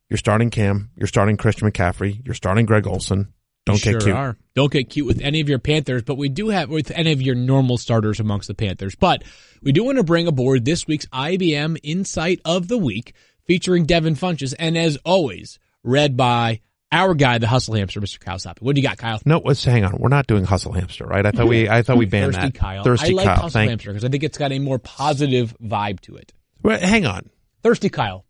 you're 0.09 0.17
starting 0.17 0.49
Cam, 0.49 0.89
you're 0.95 1.07
starting 1.07 1.35
Christian 1.35 1.69
McCaffrey, 1.69 2.25
you're 2.25 2.33
starting 2.33 2.65
Greg 2.65 2.87
Olsen. 2.87 3.33
Don't 3.65 3.83
You 3.83 3.93
get 3.93 4.01
sure 4.01 4.01
cute. 4.01 4.15
Are. 4.15 4.37
Don't 4.53 4.71
get 4.71 4.89
cute 4.89 5.07
with 5.07 5.21
any 5.21 5.41
of 5.41 5.49
your 5.49 5.59
Panthers, 5.59 6.03
but 6.03 6.17
we 6.17 6.29
do 6.29 6.49
have 6.49 6.69
with 6.69 6.91
any 6.91 7.11
of 7.11 7.21
your 7.21 7.35
normal 7.35 7.77
starters 7.77 8.19
amongst 8.19 8.47
the 8.47 8.53
Panthers. 8.53 8.95
But 8.95 9.23
we 9.61 9.71
do 9.71 9.83
want 9.83 9.97
to 9.97 10.03
bring 10.03 10.27
aboard 10.27 10.65
this 10.65 10.85
week's 10.85 11.07
IBM 11.07 11.79
Insight 11.81 12.41
of 12.45 12.67
the 12.67 12.77
Week 12.77 13.13
featuring 13.45 13.85
Devin 13.85 14.15
Funchess, 14.15 14.53
and 14.57 14.77
as 14.77 14.97
always, 15.03 15.59
read 15.83 16.15
by 16.15 16.61
our 16.91 17.13
guy, 17.15 17.39
the 17.39 17.47
Hustle 17.47 17.73
Hamster, 17.75 17.99
Mr. 17.99 18.19
Kyle 18.19 18.37
Soppe. 18.37 18.61
What 18.61 18.75
do 18.75 18.81
you 18.81 18.87
got, 18.87 18.97
Kyle? 18.97 19.19
No, 19.25 19.41
let's 19.43 19.63
hang 19.65 19.83
on. 19.83 19.97
We're 19.97 20.09
not 20.09 20.27
doing 20.27 20.45
Hustle 20.45 20.71
Hamster, 20.71 21.05
right? 21.05 21.25
I 21.25 21.31
thought 21.31 21.47
we, 21.47 21.67
I 21.67 21.81
thought 21.81 21.97
we 21.97 22.05
banned 22.05 22.33
that. 22.33 22.41
Thirsty 22.41 22.51
that. 22.51 22.59
Kyle. 22.59 22.83
Thirsty 22.83 23.09
I 23.09 23.13
like 23.13 23.25
Kyle. 23.25 23.35
Hustle 23.35 23.49
Thank. 23.49 23.69
Hamster 23.69 23.89
because 23.89 24.05
I 24.05 24.09
think 24.09 24.23
it's 24.23 24.37
got 24.37 24.51
a 24.51 24.59
more 24.59 24.79
positive 24.79 25.55
vibe 25.61 25.99
to 26.01 26.15
it. 26.15 26.33
Well, 26.61 26.79
hang 26.79 27.05
on, 27.05 27.29
Thirsty 27.63 27.89
Kyle. 27.89 28.25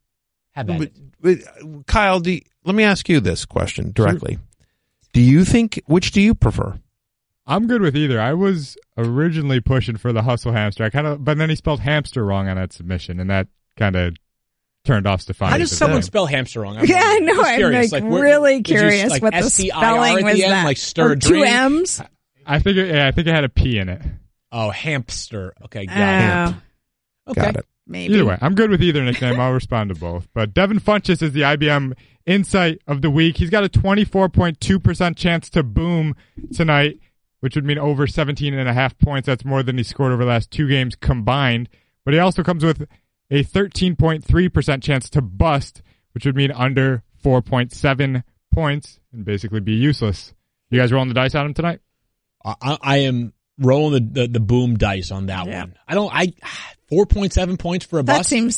Have 0.52 0.69
at 0.69 0.80
but, 0.80 0.88
it. 0.88 1.48
but, 1.62 1.88
Kyle. 1.88 2.26
You- 2.26 2.41
let 2.63 2.74
me 2.74 2.84
ask 2.84 3.08
you 3.10 3.19
this 3.19 3.45
question 3.45 3.91
directly. 3.93 4.39
Do 5.15 5.21
you 5.21 5.45
think 5.45 5.82
which 5.86 6.12
do 6.12 6.19
you 6.21 6.36
prefer? 6.36 6.78
I'm 7.47 7.67
good 7.67 7.82
with 7.82 7.95
either. 7.95 8.19
I 8.19 8.34
was 8.34 8.75
originally 8.97 9.62
pushing 9.62 9.95
for 9.95 10.12
the 10.12 10.21
hustle 10.23 10.51
hamster. 10.51 10.84
I 10.84 10.89
kind 10.89 11.08
of, 11.08 11.23
but 11.23 11.38
then 11.38 11.49
he 11.49 11.56
spelled 11.56 11.80
hamster 11.80 12.25
wrong 12.25 12.49
on 12.49 12.58
that 12.58 12.73
submission, 12.73 13.21
and 13.21 13.30
that 13.30 13.47
kind 13.78 13.95
of 13.95 14.15
turned 14.84 15.08
off 15.08 15.21
Stefani. 15.21 15.51
How 15.51 15.58
does 15.58 15.71
someone 15.75 16.01
spell 16.01 16.25
hamster 16.25 16.60
wrong? 16.60 16.75
I'm 16.78 16.86
Yeah, 16.86 16.97
I 16.97 17.13
wondering. 17.13 17.25
know. 17.28 17.34
Just 17.36 17.49
I'm, 17.49 17.56
curious. 17.58 17.91
like, 17.93 18.04
where- 18.04 18.23
really 18.23 18.62
did 18.62 18.69
you, 18.73 18.78
curious 18.80 19.10
like, 19.10 19.21
what 19.21 19.32
the 19.32 19.38
S-T-I-R 19.38 19.82
spelling 19.82 20.17
at 20.17 20.23
was 20.25 20.34
the 20.36 20.43
end, 20.43 20.51
that. 20.51 20.65
Like 20.65 20.78
stir 20.78 21.12
or 21.12 21.15
two? 21.15 21.43
M's. 21.43 22.01
I 22.45 22.60
think, 22.60 22.78
it, 22.78 22.93
yeah, 22.93 23.08
I 23.08 23.12
think 23.12 23.28
it 23.28 23.34
had 23.34 23.43
a 23.45 23.49
P 23.49 23.78
in 23.78 23.88
it. 23.89 24.01
Oh, 24.51 24.69
hamster. 24.69 25.54
Okay, 25.63 25.86
got 25.86 25.97
Oh, 25.97 26.51
it. 26.51 27.32
Okay. 27.32 27.41
Got 27.41 27.56
it. 27.58 27.65
maybe. 27.88 28.13
Either 28.15 28.25
way, 28.25 28.38
I'm 28.41 28.54
good 28.56 28.69
with 28.69 28.84
either 28.84 29.01
nickname. 29.04 29.39
I'll 29.39 29.51
respond 29.54 29.89
to 29.89 29.95
both. 29.95 30.28
But 30.34 30.54
Devin 30.54 30.80
Funchess 30.80 31.21
is 31.21 31.32
the 31.32 31.41
IBM 31.41 31.93
insight 32.25 32.81
of 32.88 33.01
the 33.01 33.09
week. 33.09 33.38
He's 33.38 33.49
got 33.49 33.63
a 33.63 33.69
24.2% 33.69 35.15
chance 35.15 35.49
to 35.51 35.63
boom 35.63 36.15
tonight, 36.53 36.99
which 37.39 37.55
would 37.55 37.65
mean 37.65 37.77
over 37.77 38.07
17 38.07 38.53
and 38.53 38.69
a 38.69 38.73
half 38.73 38.97
points. 38.97 39.25
That's 39.27 39.45
more 39.45 39.63
than 39.63 39.77
he 39.77 39.83
scored 39.83 40.11
over 40.11 40.23
the 40.23 40.29
last 40.29 40.51
two 40.51 40.67
games 40.67 40.95
combined. 40.95 41.69
But 42.03 42.13
he 42.13 42.19
also 42.19 42.43
comes 42.43 42.63
with 42.63 42.88
a 43.31 43.43
13.3% 43.43 44.83
chance 44.83 45.09
to 45.11 45.21
bust, 45.21 45.81
which 46.13 46.25
would 46.25 46.35
mean 46.35 46.51
under 46.51 47.03
4.7 47.23 48.23
points 48.53 48.99
and 49.11 49.25
basically 49.25 49.59
be 49.59 49.73
useless. 49.73 50.33
You 50.69 50.79
guys 50.79 50.91
rolling 50.91 51.09
the 51.09 51.15
dice 51.15 51.35
on 51.35 51.47
him 51.47 51.53
tonight? 51.53 51.79
I, 52.43 52.77
I 52.81 52.97
am 52.99 53.33
rolling 53.57 53.93
the, 54.13 54.21
the, 54.21 54.27
the 54.27 54.39
boom 54.39 54.77
dice 54.77 55.11
on 55.11 55.27
that 55.27 55.47
Yeah. 55.47 55.61
one. 55.61 55.75
I 55.88 55.95
don't. 55.95 56.11
I 56.13 56.33
four 56.89 57.05
point 57.05 57.33
seven 57.33 57.57
points 57.57 57.85
for 57.85 57.99
a 57.99 58.03
That 58.03 58.17
bust 58.17 58.29
That 58.29 58.35
seems 58.35 58.55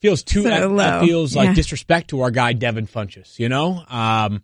feels 0.00 0.22
too. 0.22 0.42
so 0.42 0.48
that, 0.48 0.60
that 0.60 0.70
low. 0.70 1.06
feels 1.06 1.34
like 1.36 1.48
Yeah. 1.48 1.54
disrespect 1.54 2.10
to 2.10 2.20
our 2.22 2.30
guy 2.30 2.52
Devin 2.52 2.86
Funchess. 2.86 3.38
You 3.38 3.48
know, 3.48 3.84
um, 3.88 4.42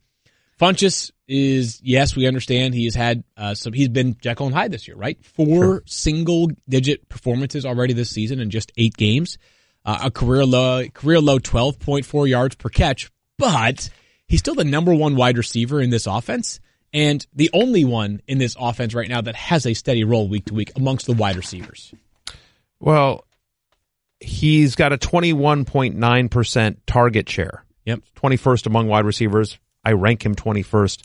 Funchess 0.60 1.10
is 1.28 1.80
yes, 1.82 2.16
we 2.16 2.26
understand 2.26 2.72
he 2.74 2.84
has 2.84 2.94
had 2.94 3.24
uh, 3.36 3.54
some. 3.54 3.72
He's 3.72 3.88
been 3.88 4.16
Jekyll 4.20 4.46
and 4.46 4.54
Hyde 4.54 4.70
this 4.70 4.88
year, 4.88 4.96
right? 4.96 5.18
Four 5.24 5.82
single 5.86 6.48
digit 6.68 7.08
performances 7.08 7.66
already 7.66 7.92
this 7.92 8.10
season 8.10 8.40
in 8.40 8.48
just 8.50 8.72
eight 8.76 8.96
games. 8.96 9.36
Uh, 9.84 9.98
a 10.04 10.10
career 10.10 10.44
low, 10.46 10.86
career 10.94 11.20
low, 11.20 11.38
twelve 11.38 11.78
point 11.78 12.06
four 12.06 12.26
yards 12.26 12.54
per 12.54 12.68
catch, 12.70 13.10
but 13.38 13.90
he's 14.26 14.40
still 14.40 14.54
the 14.54 14.64
number 14.64 14.94
one 14.94 15.14
wide 15.14 15.36
receiver 15.36 15.80
in 15.80 15.90
this 15.90 16.06
offense. 16.06 16.58
And 16.92 17.26
the 17.34 17.50
only 17.52 17.84
one 17.84 18.22
in 18.26 18.38
this 18.38 18.56
offense 18.58 18.94
right 18.94 19.08
now 19.08 19.20
that 19.20 19.34
has 19.34 19.66
a 19.66 19.74
steady 19.74 20.04
role 20.04 20.26
week 20.28 20.46
to 20.46 20.54
week 20.54 20.72
amongst 20.76 21.04
the 21.04 21.12
wide 21.12 21.36
receivers. 21.36 21.92
Well, 22.80 23.25
he's 24.20 24.74
got 24.74 24.92
a 24.92 24.98
21.9% 24.98 26.76
target 26.86 27.28
share. 27.28 27.64
Yep. 27.84 28.00
21st 28.16 28.66
among 28.66 28.88
wide 28.88 29.04
receivers. 29.04 29.58
I 29.84 29.92
rank 29.92 30.24
him 30.24 30.34
21st 30.34 31.02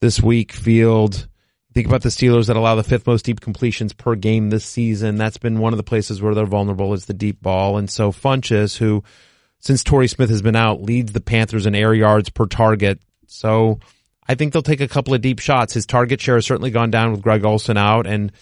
this 0.00 0.20
week. 0.20 0.52
Field, 0.52 1.28
Think 1.74 1.86
about 1.86 2.02
the 2.02 2.10
Steelers 2.10 2.48
that 2.48 2.56
allow 2.56 2.74
the 2.74 2.82
fifth 2.82 3.06
most 3.06 3.24
deep 3.24 3.40
completions 3.40 3.94
per 3.94 4.14
game 4.14 4.50
this 4.50 4.64
season. 4.64 5.16
That's 5.16 5.38
been 5.38 5.58
one 5.58 5.72
of 5.72 5.78
the 5.78 5.82
places 5.82 6.20
where 6.20 6.34
they're 6.34 6.44
vulnerable 6.44 6.92
is 6.92 7.06
the 7.06 7.14
deep 7.14 7.40
ball. 7.40 7.78
And 7.78 7.88
so 7.88 8.12
Funchess, 8.12 8.76
who 8.76 9.02
since 9.58 9.82
Torrey 9.82 10.08
Smith 10.08 10.28
has 10.28 10.42
been 10.42 10.56
out, 10.56 10.82
leads 10.82 11.12
the 11.12 11.20
Panthers 11.20 11.64
in 11.64 11.74
air 11.74 11.94
yards 11.94 12.28
per 12.28 12.46
target. 12.46 13.00
So 13.26 13.80
I 14.28 14.34
think 14.34 14.52
they'll 14.52 14.62
take 14.62 14.82
a 14.82 14.88
couple 14.88 15.14
of 15.14 15.22
deep 15.22 15.38
shots. 15.38 15.72
His 15.72 15.86
target 15.86 16.20
share 16.20 16.34
has 16.34 16.44
certainly 16.44 16.70
gone 16.70 16.90
down 16.90 17.12
with 17.12 17.22
Greg 17.22 17.44
Olsen 17.44 17.78
out. 17.78 18.06
And, 18.06 18.32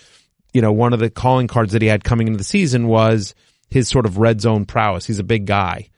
you 0.53 0.61
know, 0.61 0.73
one 0.73 0.93
of 0.93 0.99
the 0.99 1.11
calling 1.11 1.47
cards 1.47 1.73
that 1.73 1.83
he 1.83 1.89
had 1.89 2.03
coming 2.03 2.27
into 2.27 2.39
the 2.39 2.45
season 2.45 2.89
was 2.89 3.37
his 3.71 3.89
sort 3.89 4.07
of 4.07 4.19
red 4.19 4.41
zone 4.41 4.67
prowess. 4.67 5.07
He's 5.07 5.19
a 5.19 5.25
big 5.25 5.47
guy. 5.47 5.91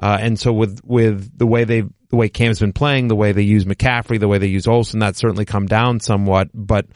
Uh, 0.00 0.18
and 0.20 0.38
so 0.38 0.52
with, 0.52 0.80
with 0.84 1.36
the 1.36 1.46
way 1.46 1.64
they, 1.64 1.80
the 1.80 2.16
way 2.16 2.28
Cam's 2.28 2.60
been 2.60 2.72
playing, 2.72 3.08
the 3.08 3.16
way 3.16 3.32
they 3.32 3.42
use 3.42 3.64
McCaffrey, 3.64 4.20
the 4.20 4.28
way 4.28 4.38
they 4.38 4.46
use 4.46 4.66
Olsen, 4.66 5.00
that's 5.00 5.18
certainly 5.18 5.44
come 5.44 5.66
down 5.66 6.00
somewhat. 6.00 6.48
But 6.52 6.86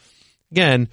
again, 0.51 0.89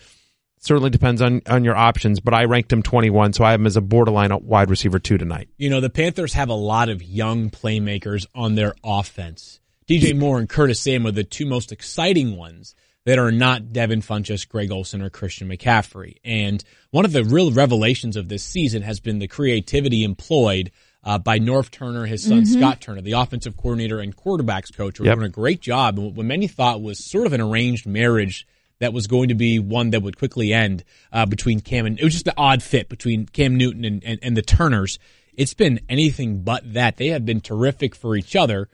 certainly 0.60 0.90
depends 0.90 1.22
on, 1.22 1.42
on 1.46 1.64
your 1.64 1.76
options, 1.76 2.20
but 2.20 2.34
I 2.34 2.44
ranked 2.44 2.72
him 2.72 2.82
21, 2.82 3.34
so 3.34 3.44
I 3.44 3.52
have 3.52 3.60
him 3.60 3.66
as 3.66 3.76
a 3.76 3.80
borderline 3.80 4.30
wide 4.42 4.70
receiver 4.70 4.98
two 4.98 5.18
tonight. 5.18 5.48
You 5.56 5.70
know, 5.70 5.80
the 5.80 5.90
Panthers 5.90 6.32
have 6.34 6.48
a 6.48 6.54
lot 6.54 6.88
of 6.88 7.02
young 7.02 7.50
playmakers 7.50 8.26
on 8.34 8.54
their 8.54 8.74
offense. 8.82 9.60
DJ 9.88 10.16
Moore 10.16 10.38
and 10.38 10.48
Curtis 10.48 10.80
Samuel 10.80 11.08
are 11.08 11.12
the 11.12 11.24
two 11.24 11.46
most 11.46 11.72
exciting 11.72 12.36
ones 12.36 12.74
that 13.06 13.18
are 13.18 13.32
not 13.32 13.72
Devin 13.72 14.02
Funchess, 14.02 14.46
Greg 14.48 14.70
Olsen, 14.70 15.00
or 15.02 15.08
Christian 15.10 15.48
McCaffrey. 15.48 16.16
And 16.24 16.62
one 16.90 17.04
of 17.04 17.12
the 17.12 17.24
real 17.24 17.50
revelations 17.52 18.16
of 18.16 18.28
this 18.28 18.42
season 18.42 18.82
has 18.82 19.00
been 19.00 19.18
the 19.18 19.28
creativity 19.28 20.04
employed 20.04 20.70
uh, 21.04 21.16
by 21.16 21.38
Norv 21.38 21.70
Turner, 21.70 22.04
his 22.06 22.24
son 22.24 22.44
Scott 22.44 22.80
Turner, 22.80 23.00
the 23.00 23.12
offensive 23.12 23.56
coordinator 23.56 24.00
and 24.00 24.14
quarterbacks 24.14 24.74
coach, 24.76 24.98
who 24.98 25.04
are 25.04 25.06
Yep. 25.06 25.14
doing 25.16 25.26
a 25.26 25.30
great 25.30 25.60
job. 25.60 25.98
And 25.98 26.14
what 26.16 26.26
many 26.26 26.48
thought 26.48 26.82
was 26.82 27.02
sort 27.02 27.26
of 27.26 27.32
an 27.32 27.40
arranged 27.40 27.86
marriage 27.86 28.46
that 28.80 28.92
was 28.92 29.06
going 29.06 29.28
to 29.28 29.34
be 29.34 29.58
one 29.58 29.90
that 29.90 30.02
would 30.02 30.18
quickly 30.18 30.52
end 30.52 30.84
uh, 31.12 31.24
between 31.24 31.60
Cam 31.60 31.86
and 31.86 31.98
it 31.98 32.04
was 32.04 32.12
just 32.12 32.26
an 32.28 32.34
odd 32.36 32.62
fit 32.62 32.88
between 32.88 33.26
Cam 33.26 33.56
Newton 33.56 33.84
and, 33.84 34.04
and, 34.04 34.18
and 34.22 34.36
the 34.36 34.42
Turners. 34.42 34.98
It's 35.34 35.54
been 35.54 35.80
anything 35.88 36.42
but 36.42 36.74
that. 36.74 36.96
They 36.96 37.08
have 37.08 37.24
been 37.24 37.40
terrific 37.40 37.94
for 37.94 38.14
each 38.16 38.36
other. 38.36 38.68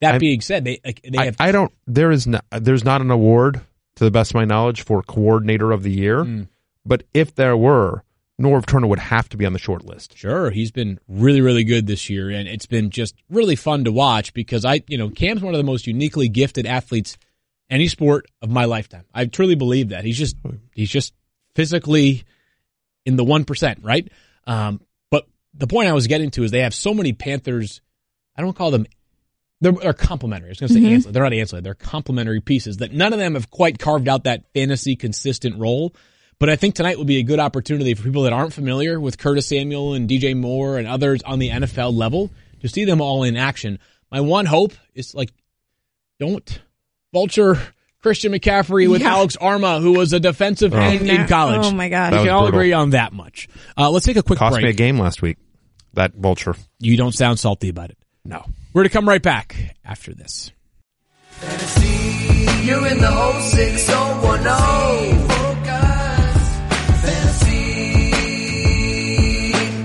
That 0.00 0.12
I'm- 0.12 0.20
being 0.20 0.42
said, 0.42 0.64
they 0.64 0.80
like, 0.84 1.00
they 1.02 1.18
I, 1.18 1.24
have 1.26 1.36
I 1.40 1.50
don't, 1.50 1.72
there 1.86 2.10
is 2.10 2.26
not, 2.26 2.44
there's 2.50 2.84
not 2.84 3.00
an 3.00 3.10
award 3.10 3.62
to 4.00 4.04
the 4.06 4.10
best 4.10 4.30
of 4.30 4.34
my 4.36 4.46
knowledge 4.46 4.80
for 4.82 5.02
coordinator 5.02 5.72
of 5.72 5.82
the 5.82 5.90
year, 5.92 6.24
Hmm. 6.24 6.42
but 6.86 7.02
if 7.14 7.34
there 7.34 7.54
were, 7.56 8.02
Norv 8.40 8.64
Turner 8.64 8.86
would 8.86 8.98
have 8.98 9.28
to 9.28 9.36
be 9.36 9.44
on 9.44 9.52
the 9.52 9.58
short 9.58 9.84
list. 9.84 10.16
Sure, 10.16 10.50
he's 10.50 10.70
been 10.70 10.98
really, 11.06 11.42
really 11.42 11.64
good 11.64 11.86
this 11.86 12.08
year, 12.08 12.30
and 12.30 12.48
it's 12.48 12.64
been 12.64 12.88
just 12.88 13.14
really 13.28 13.56
fun 13.56 13.84
to 13.84 13.92
watch 13.92 14.32
because 14.32 14.64
I, 14.64 14.82
you 14.88 14.96
know, 14.96 15.10
Cam's 15.10 15.42
one 15.42 15.52
of 15.52 15.58
the 15.58 15.64
most 15.64 15.86
uniquely 15.86 16.28
gifted 16.30 16.64
athletes 16.64 17.18
any 17.68 17.88
sport 17.88 18.24
of 18.40 18.48
my 18.48 18.64
lifetime. 18.64 19.04
I 19.14 19.26
truly 19.26 19.54
believe 19.54 19.90
that 19.90 20.04
he's 20.04 20.16
just 20.18 20.34
he's 20.74 20.88
just 20.90 21.12
physically 21.54 22.24
in 23.04 23.16
the 23.16 23.24
one 23.24 23.44
percent, 23.44 23.80
right? 23.82 24.10
Um, 24.46 24.80
but 25.10 25.26
the 25.52 25.66
point 25.66 25.88
I 25.88 25.92
was 25.92 26.06
getting 26.06 26.30
to 26.30 26.42
is 26.42 26.50
they 26.50 26.62
have 26.62 26.74
so 26.74 26.94
many 26.94 27.12
Panthers. 27.12 27.82
I 28.34 28.40
don't 28.40 28.56
call 28.56 28.70
them. 28.70 28.86
They're, 29.60 29.72
they're 29.72 29.92
complementary. 29.92 30.48
I 30.48 30.52
was 30.52 30.58
going 30.60 30.68
to 30.68 30.74
say 30.74 30.92
ancillary. 30.94 31.12
They're 31.12 31.22
not 31.22 31.32
ancillary. 31.34 31.62
They're 31.62 31.74
complementary 31.74 32.40
pieces 32.40 32.78
that 32.78 32.92
none 32.92 33.12
of 33.12 33.18
them 33.18 33.34
have 33.34 33.50
quite 33.50 33.78
carved 33.78 34.08
out 34.08 34.24
that 34.24 34.44
fantasy 34.54 34.96
consistent 34.96 35.58
role. 35.58 35.94
But 36.38 36.48
I 36.48 36.56
think 36.56 36.74
tonight 36.74 36.96
will 36.96 37.04
be 37.04 37.18
a 37.18 37.22
good 37.22 37.38
opportunity 37.40 37.92
for 37.92 38.02
people 38.02 38.22
that 38.22 38.32
aren't 38.32 38.54
familiar 38.54 38.98
with 38.98 39.18
Curtis 39.18 39.46
Samuel 39.46 39.92
and 39.92 40.08
DJ 40.08 40.34
Moore 40.34 40.78
and 40.78 40.88
others 40.88 41.22
on 41.22 41.38
the 41.38 41.50
NFL 41.50 41.92
level 41.94 42.30
to 42.62 42.68
see 42.68 42.86
them 42.86 43.02
all 43.02 43.22
in 43.24 43.36
action. 43.36 43.78
My 44.10 44.20
one 44.22 44.46
hope 44.46 44.72
is 44.94 45.14
like, 45.14 45.30
don't 46.18 46.60
vulture 47.12 47.58
Christian 48.02 48.32
McCaffrey 48.32 48.90
with 48.90 49.02
Yeah. 49.02 49.10
Alex 49.16 49.36
Armah, 49.36 49.82
who 49.82 49.92
was 49.92 50.14
a 50.14 50.20
defensive 50.20 50.72
end 50.72 51.08
in 51.08 51.26
college. 51.28 51.66
Oh 51.66 51.72
my 51.72 51.90
gosh. 51.90 52.12
We 52.12 52.16
That 52.18 52.24
can 52.24 52.32
all 52.32 52.46
agree 52.46 52.72
on 52.72 52.90
that 52.90 53.12
much. 53.12 53.48
Uh, 53.76 53.90
let's 53.90 54.06
take 54.06 54.16
a 54.16 54.22
quick 54.22 54.38
Cost 54.38 54.54
break. 54.54 54.64
me 54.64 54.70
a 54.70 54.72
game 54.74 54.98
last 54.98 55.20
week. 55.20 55.36
That 55.92 56.14
vulture. 56.14 56.54
You 56.78 56.96
don't 56.96 57.12
sound 57.12 57.38
salty 57.38 57.68
about 57.68 57.90
it. 57.90 57.98
No. 58.24 58.46
We're 58.72 58.82
going 58.82 58.90
to 58.90 58.92
come 58.92 59.08
right 59.08 59.20
back 59.22 59.74
after 59.84 60.14
this. 60.14 60.52
Fantasy, 61.30 61.88
you're 62.64 62.86
in 62.86 62.98
the 62.98 63.10
whole 63.10 63.40
6010. 63.40 65.28
Focus. 65.28 66.60
Fantasy, 67.02 68.12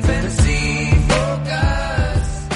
fantasy 0.03 0.95
focus. 1.09 2.47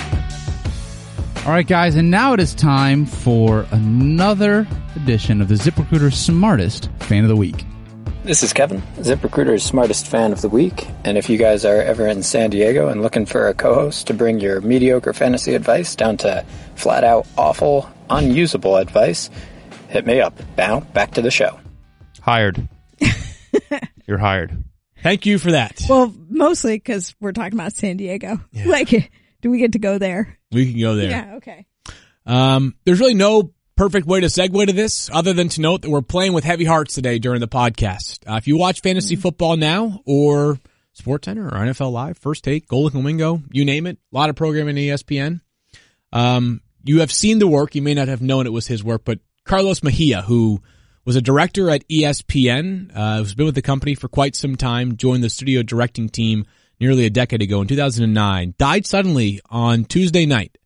All 1.47 1.51
right, 1.51 1.65
guys, 1.65 1.95
and 1.95 2.11
now 2.11 2.33
it 2.33 2.39
is 2.39 2.53
time 2.53 3.07
for 3.07 3.65
another 3.71 4.67
edition 4.95 5.41
of 5.41 5.47
the 5.47 5.55
ZipRecruiter 5.55 6.13
Smartest 6.13 6.91
Fan 6.99 7.23
of 7.23 7.29
the 7.29 7.35
Week. 7.35 7.65
This 8.29 8.43
is 8.43 8.53
Kevin, 8.53 8.83
ZipRecruiter's 8.97 9.63
smartest 9.63 10.05
fan 10.05 10.31
of 10.31 10.41
the 10.41 10.49
week. 10.49 10.87
And 11.03 11.17
if 11.17 11.31
you 11.31 11.37
guys 11.39 11.65
are 11.65 11.81
ever 11.81 12.05
in 12.05 12.21
San 12.21 12.51
Diego 12.51 12.87
and 12.87 13.01
looking 13.01 13.25
for 13.25 13.47
a 13.47 13.55
co-host 13.55 14.05
to 14.05 14.13
bring 14.13 14.39
your 14.39 14.61
mediocre 14.61 15.13
fantasy 15.13 15.55
advice 15.55 15.95
down 15.95 16.17
to 16.17 16.45
flat 16.75 17.03
out 17.03 17.25
awful, 17.39 17.89
unusable 18.07 18.75
advice, 18.75 19.31
hit 19.87 20.05
me 20.05 20.21
up. 20.21 20.39
Now, 20.55 20.81
back 20.81 21.13
to 21.15 21.23
the 21.23 21.31
show. 21.31 21.59
Hired. 22.21 22.69
You're 24.05 24.19
hired. 24.19 24.63
Thank 25.01 25.25
you 25.25 25.39
for 25.39 25.53
that. 25.53 25.81
Well, 25.89 26.13
mostly 26.29 26.75
because 26.75 27.15
we're 27.19 27.31
talking 27.31 27.57
about 27.57 27.73
San 27.73 27.97
Diego. 27.97 28.39
Like, 28.63 29.11
do 29.41 29.49
we 29.49 29.57
get 29.57 29.71
to 29.71 29.79
go 29.79 29.97
there? 29.97 30.37
We 30.51 30.71
can 30.71 30.79
go 30.79 30.93
there. 30.93 31.09
Yeah. 31.09 31.33
Okay. 31.37 31.65
Um, 32.27 32.75
there's 32.85 32.99
really 32.99 33.15
no 33.15 33.55
perfect 33.79 34.05
way 34.05 34.19
to 34.19 34.27
segue 34.27 34.67
to 34.67 34.73
this 34.73 35.09
other 35.13 35.31
than 35.31 35.47
to 35.47 35.61
note 35.61 35.83
that 35.83 35.89
we're 35.89 36.01
playing 36.01 36.33
with 36.33 36.43
heavy 36.43 36.65
hearts 36.65 36.95
today 36.95 37.17
during 37.17 37.39
the 37.39 37.47
podcast. 37.47 38.29
Uh, 38.29 38.35
if 38.35 38.45
you 38.45 38.57
watch 38.57 38.81
fantasy 38.81 39.15
football 39.15 39.55
now 39.55 40.01
or 40.03 40.59
Sports 40.91 41.23
Center 41.23 41.47
or 41.47 41.51
NFL 41.51 41.93
Live, 41.93 42.17
First 42.17 42.43
Take, 42.43 42.67
Golden 42.67 42.91
Flamingo, 42.91 43.41
you 43.53 43.63
name 43.63 43.87
it, 43.87 43.97
a 44.11 44.17
lot 44.17 44.29
of 44.29 44.35
programming 44.35 44.77
in 44.77 44.83
ESPN. 44.83 45.39
Um, 46.11 46.59
you 46.83 46.99
have 46.99 47.09
seen 47.09 47.39
the 47.39 47.47
work. 47.47 47.73
You 47.73 47.81
may 47.81 47.93
not 47.93 48.09
have 48.09 48.21
known 48.21 48.45
it 48.45 48.51
was 48.51 48.67
his 48.67 48.83
work, 48.83 49.03
but 49.05 49.19
Carlos 49.45 49.81
Mejia, 49.81 50.23
who 50.23 50.61
was 51.05 51.15
a 51.15 51.21
director 51.21 51.69
at 51.69 51.87
ESPN, 51.87 52.91
uh, 52.93 53.19
who's 53.19 53.33
been 53.33 53.45
with 53.45 53.55
the 53.55 53.61
company 53.61 53.95
for 53.95 54.09
quite 54.09 54.35
some 54.35 54.57
time, 54.57 54.97
joined 54.97 55.23
the 55.23 55.29
studio 55.29 55.63
directing 55.63 56.09
team 56.09 56.45
nearly 56.81 57.05
a 57.05 57.09
decade 57.09 57.41
ago 57.41 57.61
in 57.61 57.67
2009, 57.69 58.55
died 58.57 58.85
suddenly 58.85 59.39
on 59.49 59.85
Tuesday 59.85 60.25
night. 60.25 60.57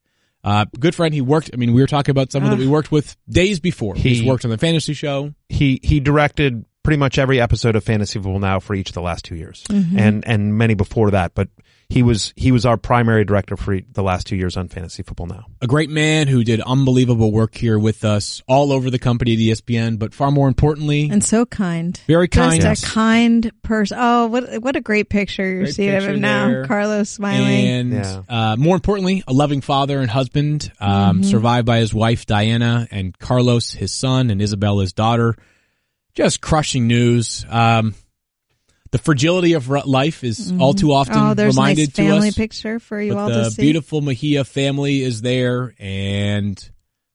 Uh, 0.43 0.65
good 0.79 0.93
friend. 0.93 1.13
He 1.13 1.21
worked. 1.21 1.51
I 1.53 1.57
mean, 1.57 1.73
we 1.73 1.81
were 1.81 1.87
talking 1.87 2.11
about 2.11 2.31
someone 2.31 2.51
that 2.51 2.59
we 2.59 2.67
worked 2.67 2.91
with 2.91 3.15
days 3.29 3.59
before. 3.59 3.95
He's 3.95 4.23
worked 4.23 4.43
on 4.43 4.51
the 4.51 4.57
fantasy 4.57 4.93
show. 4.93 5.33
He 5.49 5.79
he 5.83 5.99
directed 5.99 6.65
pretty 6.83 6.97
much 6.97 7.17
every 7.17 7.39
episode 7.39 7.75
of 7.75 7.83
Fantasy 7.83 8.19
Football 8.19 8.39
Now 8.39 8.59
for 8.59 8.75
each 8.75 8.89
of 8.89 8.93
the 8.93 9.01
last 9.01 9.23
two 9.25 9.35
years, 9.35 9.63
and 9.69 10.27
and 10.27 10.57
many 10.57 10.73
before 10.73 11.11
that. 11.11 11.33
But 11.33 11.49
he 11.93 12.01
was 12.01 12.33
he 12.35 12.51
was 12.51 12.65
our 12.65 12.75
primary 12.75 13.23
director 13.23 13.55
for 13.55 13.79
the 13.91 14.01
last 14.01 14.25
two 14.25 14.35
years 14.35 14.57
on 14.57 14.67
Fantasy 14.67 15.03
Football 15.03 15.27
Now. 15.27 15.45
A 15.61 15.67
great 15.67 15.91
man 15.91 16.27
who 16.27 16.43
did 16.43 16.59
unbelievable 16.61 17.31
work 17.31 17.53
here 17.55 17.77
with 17.77 18.03
us 18.03 18.41
all 18.47 18.71
over 18.71 18.89
the 18.89 18.97
company 18.97 19.33
at 19.33 19.39
ESPN, 19.39 19.99
but 19.99 20.13
far 20.13 20.31
more 20.31 20.47
importantly, 20.47 21.09
And 21.11 21.23
so 21.23 21.45
kind. 21.45 21.99
very 22.07 22.27
kind. 22.27 22.59
Just 22.61 22.83
a 22.83 22.87
kind 22.87 23.51
person. 23.61 23.97
Oh, 24.01 24.25
what 24.27 24.61
what 24.63 24.75
a 24.75 24.81
great 24.81 25.09
picture 25.09 25.47
you're 25.47 25.63
Great 25.65 25.75
seeing 25.75 25.89
of 25.93 25.99
picture 25.99 26.13
him 26.15 26.21
now. 26.21 26.47
there. 26.47 26.65
Carlos 26.65 27.09
smiling. 27.11 27.67
And 27.67 27.93
Yeah. 27.93 28.21
uh, 28.27 28.55
more 28.57 28.75
importantly, 28.75 29.23
a 29.27 29.33
loving 29.33 29.61
father 29.61 29.99
and 29.99 30.09
husband, 30.09 30.71
um, 30.79 31.19
Mm-hmm. 31.19 31.23
survived 31.29 31.67
by 31.67 31.77
his 31.77 31.93
wife 31.93 32.25
Diana 32.25 32.87
and 32.89 33.15
Carlos, 33.19 33.71
his 33.71 33.91
son, 33.93 34.31
and 34.31 34.41
Isabel, 34.41 34.79
his 34.79 34.93
daughter. 34.93 35.35
Just 36.15 36.41
crushing 36.41 36.87
news. 36.87 37.45
Um, 37.49 37.93
the 38.93 38.99
fragility 38.99 39.53
of 39.53 39.67
life 39.67 40.23
is 40.23 40.53
all 40.59 40.75
too 40.75 40.93
often 40.93 41.17
oh, 41.17 41.33
there's 41.33 41.57
a 41.57 41.59
nice 41.59 41.77
reminded 41.77 41.95
to 41.95 42.01
family 42.03 42.27
us. 42.27 42.35
picture 42.35 42.79
for 42.79 43.01
you 43.01 43.13
but 43.15 43.19
all 43.19 43.27
the 43.27 43.33
to 43.45 43.49
see. 43.49 43.55
The 43.55 43.61
beautiful 43.63 44.01
Mejia 44.01 44.43
family 44.43 45.01
is 45.01 45.23
there, 45.23 45.73
and 45.79 46.69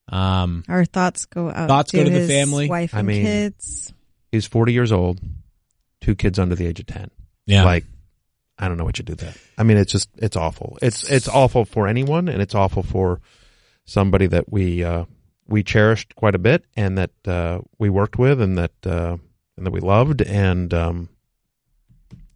um, 0.08 0.64
Our 0.68 0.84
thoughts 0.84 1.26
go 1.26 1.48
out. 1.48 1.68
Thoughts 1.68 1.92
to 1.92 1.98
go 1.98 2.04
to 2.04 2.10
the 2.10 2.26
family. 2.26 2.68
wife 2.68 2.96
I 2.96 2.98
and 2.98 3.06
mean, 3.06 3.22
kids. 3.22 3.94
He's 4.32 4.44
forty 4.44 4.72
years 4.72 4.90
old, 4.90 5.20
two 6.00 6.16
kids 6.16 6.40
under 6.40 6.56
the 6.56 6.66
age 6.66 6.80
of 6.80 6.86
ten. 6.86 7.12
yeah, 7.46 7.64
Like, 7.64 7.84
I 8.58 8.66
don't 8.66 8.76
know 8.76 8.84
what 8.84 8.98
you 8.98 9.04
do 9.04 9.14
that. 9.14 9.36
I 9.56 9.62
mean, 9.62 9.76
it's 9.76 9.92
just 9.92 10.10
it's 10.16 10.36
awful. 10.36 10.78
It's 10.82 11.08
it's 11.08 11.28
awful 11.28 11.64
for 11.64 11.86
anyone, 11.86 12.28
and 12.28 12.42
it's 12.42 12.56
awful 12.56 12.82
for 12.82 13.20
somebody 13.84 14.26
that 14.26 14.50
we 14.52 14.82
uh, 14.82 15.04
we 15.46 15.62
cherished 15.62 16.16
quite 16.16 16.34
a 16.34 16.40
bit, 16.40 16.64
and 16.76 16.98
that 16.98 17.12
uh, 17.24 17.60
we 17.78 17.88
worked 17.88 18.18
with, 18.18 18.40
and 18.40 18.58
that 18.58 18.72
uh, 18.84 19.16
and 19.56 19.64
that 19.64 19.70
we 19.70 19.78
loved, 19.78 20.22
and 20.22 20.74
um, 20.74 21.08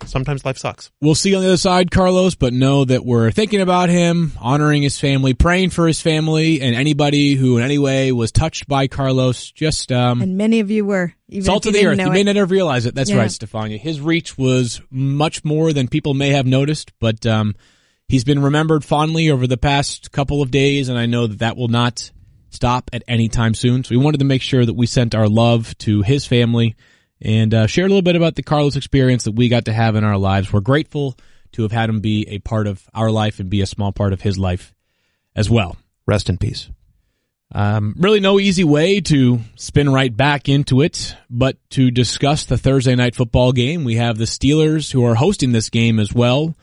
sometimes 0.07 0.45
life 0.45 0.59
sucks. 0.59 0.91
we'll 1.01 1.15
see 1.15 1.31
you 1.31 1.37
on 1.37 1.43
the 1.43 1.49
other 1.49 1.57
side, 1.57 1.91
Carlos. 1.91 2.35
But 2.35 2.53
know 2.53 2.85
that 2.85 3.05
we're 3.05 3.31
thinking 3.31 3.61
about 3.61 3.89
him, 3.89 4.33
honoring 4.41 4.83
his 4.83 4.99
family, 5.01 5.35
praying 5.35 5.71
for 5.71 5.87
his 5.87 6.01
family, 6.01 6.61
and 6.61 6.75
anybody 6.77 7.35
who 7.35 7.59
in 7.59 7.65
any 7.65 7.79
way 7.79 8.13
was 8.13 8.33
touched 8.33 8.67
by 8.69 8.87
Carlos. 8.89 9.51
Just 9.51 9.91
um, 9.93 10.21
And 10.23 10.37
many 10.37 10.61
of 10.61 10.71
you 10.71 10.85
were. 10.85 11.15
Even 11.29 11.45
salt 11.47 11.67
of 11.67 11.75
you 11.75 11.81
the 11.81 11.87
earth. 11.89 11.97
know 11.99 12.05
You 12.07 12.11
may 12.13 12.21
it. 12.21 12.25
not 12.25 12.37
have 12.37 12.51
realized 12.51 12.87
it. 12.87 12.95
That's 12.95 13.11
Yeah. 13.11 13.17
right, 13.19 13.31
Stephania. 13.31 13.79
His 13.79 14.01
reach 14.01 14.37
was 14.37 14.81
much 14.91 15.45
more 15.45 15.73
than 15.73 15.89
people 15.89 16.15
may 16.15 16.31
have 16.31 16.47
noticed, 16.47 16.93
but 17.01 17.25
um, 17.25 17.55
he's 18.09 18.25
been 18.25 18.43
remembered 18.43 18.85
fondly 18.85 19.31
over 19.31 19.47
the 19.47 19.57
past 19.57 20.13
couple 20.13 20.43
of 20.43 20.51
days, 20.51 20.89
and 20.91 20.99
I 20.99 21.07
know 21.07 21.27
that 21.27 21.39
that 21.39 21.57
will 21.57 21.69
not 21.69 22.11
stop 22.51 22.91
at 22.93 23.03
any 23.09 23.29
time 23.31 23.55
soon. 23.55 23.83
So 23.83 23.95
we 23.95 23.97
wanted 23.97 24.19
to 24.19 24.27
make 24.27 24.43
sure 24.43 24.67
that 24.67 24.75
we 24.75 24.87
sent 24.87 25.15
our 25.15 25.27
love 25.27 25.77
to 25.79 26.03
his 26.03 26.27
family 26.27 26.77
and 27.25 27.55
uh, 27.55 27.67
share 27.67 27.87
a 27.87 27.89
little 27.89 28.03
bit 28.03 28.17
about 28.17 28.35
the 28.35 28.43
Carlos 28.43 28.77
experience 28.77 29.25
that 29.25 29.35
we 29.35 29.49
got 29.49 29.67
to 29.67 29.73
have 29.73 29.97
in 29.97 30.05
our 30.05 30.19
lives. 30.19 30.53
We're 30.53 30.61
grateful 30.61 31.17
to 31.53 31.63
have 31.63 31.73
had 31.73 31.89
him 31.89 32.01
be 32.01 32.27
a 32.29 32.39
part 32.41 32.67
of 32.67 32.83
our 32.95 33.11
life 33.11 33.39
and 33.39 33.49
be 33.49 33.61
a 33.61 33.67
small 33.67 33.93
part 33.93 34.13
of 34.13 34.21
his 34.21 34.39
life 34.39 34.75
as 35.37 35.49
well. 35.49 35.77
Rest 36.07 36.29
in 36.29 36.39
peace. 36.39 36.69
Um, 37.55 37.95
really 37.99 38.21
no 38.21 38.41
easy 38.41 38.65
way 38.65 39.01
to 39.03 39.41
spin 39.57 39.93
right 39.93 40.15
back 40.15 40.49
into 40.49 40.81
it, 40.81 41.15
but 41.29 41.59
to 41.71 41.91
discuss 41.91 42.47
the 42.47 42.57
Thursday 42.57 42.95
night 42.95 43.15
football 43.15 43.53
game, 43.53 43.85
we 43.85 43.97
have 43.97 44.17
the 44.17 44.25
Steelers 44.25 44.91
who 44.91 45.05
are 45.05 45.15
hosting 45.15 45.53
this 45.53 45.69
game 45.69 46.01
as 46.01 46.15
well. 46.15 46.57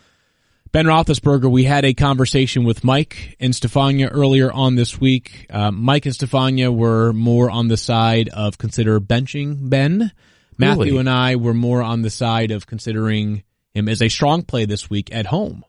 Ben 0.71 0.85
Roethlisberger, 0.85 1.49
we 1.49 1.63
had 1.63 1.85
a 1.85 1.93
conversation 1.93 2.63
with 2.63 2.83
Mike 2.83 3.35
and 3.39 3.55
Stephania 3.55 4.07
earlier 4.07 4.51
on 4.51 4.75
this 4.75 4.99
week. 4.99 5.47
Uh, 5.49 5.71
Mike 5.71 6.05
and 6.05 6.13
Stephania 6.13 6.71
were 6.71 7.13
more 7.13 7.49
on 7.49 7.67
the 7.67 7.77
side 7.77 8.29
of 8.29 8.57
consider 8.57 8.99
benching 8.99 9.69
Ben. 9.69 10.11
Matthew 10.59 10.83
Really? 10.83 10.97
and 10.97 11.09
I 11.09 11.35
were 11.37 11.53
more 11.55 11.81
on 11.81 12.01
the 12.03 12.09
side 12.11 12.51
of 12.51 12.67
considering 12.67 13.43
him 13.73 13.87
as 13.89 14.01
a 14.01 14.09
strong 14.09 14.43
play 14.43 14.65
this 14.65 14.89
week 14.89 15.09
at 15.13 15.25
home. 15.25 15.63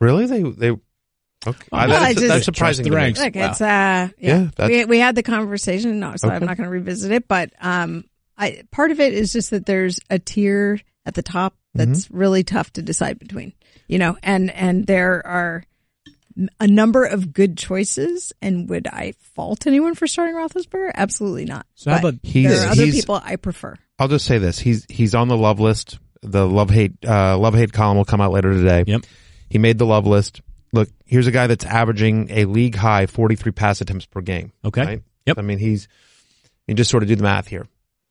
Really? 0.00 0.26
They 0.26 0.42
they 0.42 0.70
okay. 0.70 1.66
I, 1.72 1.86
Well, 1.86 1.88
that's, 1.88 2.02
I 2.04 2.14
just- 2.14 2.26
that's 2.28 2.44
surprising. 2.46 2.84
Trust 2.86 2.90
the 2.90 2.96
ranks. 2.96 3.20
Look, 3.20 3.34
Wow. 3.34 3.50
it's 3.50 3.60
uh, 3.60 3.64
yeah, 3.66 4.08
Yeah, 4.18 4.50
that's- 4.56 4.68
we 4.68 4.84
we 4.86 4.98
had 4.98 5.14
the 5.14 5.22
conversation, 5.22 6.00
no, 6.00 6.14
so 6.16 6.28
Okay. 6.28 6.36
I'm 6.36 6.44
not 6.46 6.56
going 6.56 6.66
to 6.68 6.70
revisit 6.72 7.12
it. 7.12 7.28
But 7.28 7.50
um, 7.60 8.04
I 8.38 8.62
part 8.70 8.90
of 8.92 9.00
it 9.00 9.12
is 9.12 9.32
just 9.32 9.50
that 9.50 9.66
there's 9.66 10.00
a 10.08 10.18
tier 10.18 10.80
at 11.04 11.14
the 11.14 11.22
top 11.22 11.54
that's 11.74 12.06
Mm-hmm. 12.06 12.16
really 12.16 12.44
tough 12.44 12.72
to 12.74 12.82
decide 12.82 13.18
between, 13.18 13.52
you 13.88 13.98
know, 13.98 14.16
and 14.22 14.50
and 14.50 14.86
there 14.86 15.24
are 15.26 15.64
a 16.58 16.66
number 16.66 17.04
of 17.04 17.32
good 17.32 17.56
choices. 17.58 18.32
And 18.40 18.68
would 18.70 18.86
I 18.86 19.12
fault 19.34 19.66
anyone 19.66 19.94
for 19.94 20.06
starting 20.06 20.34
Roethlisberger? 20.34 20.92
Absolutely 20.94 21.44
not. 21.44 21.66
So 21.74 21.90
But 21.90 21.98
about 22.00 22.14
He's- 22.22 22.52
there 22.52 22.68
are 22.68 22.72
other 22.72 22.86
people 22.86 23.20
I 23.22 23.36
prefer. 23.36 23.76
I'll 23.98 24.08
just 24.08 24.24
say 24.24 24.38
this: 24.38 24.58
he's 24.58 24.86
he's 24.88 25.14
on 25.14 25.28
the 25.28 25.36
love 25.36 25.60
list. 25.60 25.98
The 26.22 26.46
love 26.46 26.70
hate 26.70 26.92
uh, 27.06 27.36
love 27.38 27.54
hate 27.54 27.72
column 27.72 27.96
will 27.96 28.04
come 28.04 28.20
out 28.20 28.32
later 28.32 28.52
today. 28.52 28.84
Yep. 28.86 29.02
He 29.48 29.58
made 29.58 29.78
the 29.78 29.86
love 29.86 30.06
list. 30.06 30.40
Look, 30.72 30.88
here's 31.04 31.26
a 31.26 31.32
guy 31.32 31.46
that's 31.48 31.64
averaging 31.64 32.28
a 32.30 32.44
league 32.44 32.76
high 32.76 33.06
43 33.06 33.52
pass 33.52 33.80
attempts 33.80 34.06
per 34.06 34.20
game. 34.20 34.52
Okay. 34.64 34.84
Right? 34.84 35.02
Yep. 35.26 35.38
I 35.38 35.42
mean, 35.42 35.58
he's 35.58 35.88
you 36.66 36.74
just 36.74 36.90
sort 36.90 37.02
of 37.02 37.08
do 37.08 37.16
the 37.16 37.22
math 37.22 37.48
here. 37.48 37.66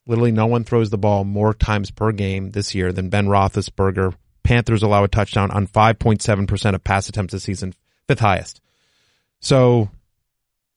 Literally, 0.06 0.32
no 0.32 0.46
one 0.46 0.64
throws 0.64 0.90
the 0.90 0.98
ball 0.98 1.24
more 1.24 1.54
times 1.54 1.90
per 1.90 2.12
game 2.12 2.50
this 2.50 2.74
year 2.74 2.92
than 2.92 3.08
Ben 3.08 3.26
Roethlisberger. 3.26 4.14
Panthers 4.42 4.82
allow 4.82 5.04
a 5.04 5.08
touchdown 5.08 5.50
on 5.50 5.66
5.7 5.66 6.46
percent 6.48 6.74
of 6.76 6.84
pass 6.84 7.08
attempts 7.08 7.32
this 7.32 7.44
season, 7.44 7.74
fifth 8.10 8.20
highest. 8.20 8.60
So, 9.40 9.88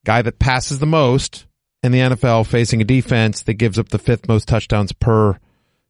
guy 0.06 0.22
that 0.22 0.38
passes 0.38 0.78
the 0.78 0.86
most 0.86 1.48
in 1.82 1.92
the 1.92 2.00
NFL 2.00 2.46
facing 2.46 2.80
a 2.80 2.86
defense 2.86 3.42
that 3.44 3.56
gives 3.56 3.80
up 3.80 3.90
the 3.90 3.98
fifth 3.98 4.28
most 4.28 4.48
touchdowns 4.48 4.92
per 4.92 5.40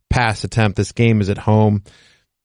pass 0.09 0.45
attempt. 0.45 0.77
This 0.77 0.93
game 0.93 1.19
is 1.19 1.29
at 1.29 1.37
home. 1.37 1.83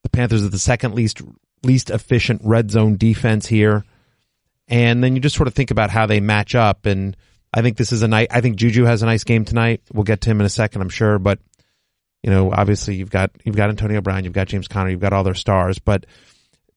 The 0.03 0.09
Panthers 0.09 0.43
are 0.43 0.49
the 0.49 0.59
second 0.59 0.95
least 0.95 1.21
least 1.63 1.89
efficient 1.89 2.41
red 2.43 2.71
zone 2.71 2.97
defense 2.97 3.47
here. 3.47 3.85
And 4.67 5.01
then 5.01 5.15
you 5.15 5.21
just 5.21 5.35
sort 5.35 5.47
of 5.47 5.53
think 5.53 5.71
about 5.71 5.89
how 5.89 6.05
they 6.05 6.19
match 6.19 6.55
up. 6.55 6.85
And 6.85 7.15
I 7.53 7.61
think 7.61 7.77
this 7.77 7.93
is 7.93 8.03
a 8.03 8.07
night. 8.07 8.27
I 8.31 8.41
think 8.41 8.57
Juju 8.57 8.83
has 8.83 9.01
a 9.01 9.05
nice 9.05 9.23
game 9.23 9.45
tonight. 9.45 9.81
We'll 9.93 10.03
get 10.03 10.21
to 10.21 10.29
him 10.29 10.41
in 10.41 10.45
a 10.45 10.49
second, 10.49 10.81
I'm 10.81 10.89
sure. 10.89 11.19
But 11.19 11.39
you 12.21 12.29
know, 12.29 12.51
obviously 12.51 12.95
you've 12.95 13.09
got 13.09 13.31
you've 13.45 13.55
got 13.55 13.69
Antonio 13.69 14.01
Brown, 14.01 14.25
you've 14.25 14.33
got 14.33 14.47
James 14.47 14.67
Conner, 14.67 14.89
you've 14.89 14.99
got 14.99 15.13
all 15.13 15.23
their 15.23 15.35
stars. 15.35 15.79
But 15.79 16.05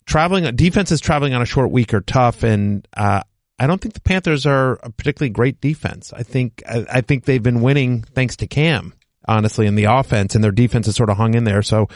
traveling 0.07 0.55
defenses 0.57 1.01
traveling 1.01 1.35
on 1.35 1.43
a 1.43 1.47
short 1.47 1.71
week 1.71 1.95
are 1.95 2.01
tough. 2.01 2.43
And 2.43 2.87
uh, 2.97 3.23
I 3.59 3.67
don't 3.67 3.81
think 3.81 3.95
the 3.95 4.01
Panthers 4.01 4.47
are 4.47 4.75
a 4.83 4.91
particularly 4.91 5.31
great 5.31 5.61
defense. 5.61 6.13
I 6.13 6.23
think 6.23 6.63
I, 6.69 6.85
I 6.91 7.01
think 7.01 7.25
they've 7.25 7.43
been 7.43 7.63
winning 7.63 8.03
thanks 8.03 8.37
to 8.37 8.47
Cam, 8.47 8.95
honestly, 9.27 9.67
in 9.67 9.75
the 9.75 9.85
offense, 9.85 10.35
and 10.35 10.43
their 10.43 10.53
defense 10.53 10.87
has 10.87 10.97
sort 10.97 11.11
of 11.11 11.17
hung 11.17 11.35
in 11.35 11.45
there. 11.45 11.63
So 11.63 11.89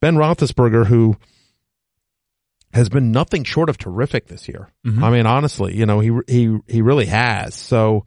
Ben 0.00 0.16
Roethlisberger, 0.16 0.86
who 0.86 1.16
has 2.72 2.88
been 2.88 3.12
nothing 3.12 3.44
short 3.44 3.68
of 3.70 3.78
terrific 3.78 4.26
this 4.26 4.48
year. 4.48 4.68
I 5.04 5.10
mean, 5.10 5.26
honestly, 5.26 5.76
you 5.76 5.86
know, 5.86 6.00
he 6.00 6.10
he 6.26 6.58
he 6.66 6.82
really 6.82 7.06
has. 7.06 7.54
So, 7.54 8.04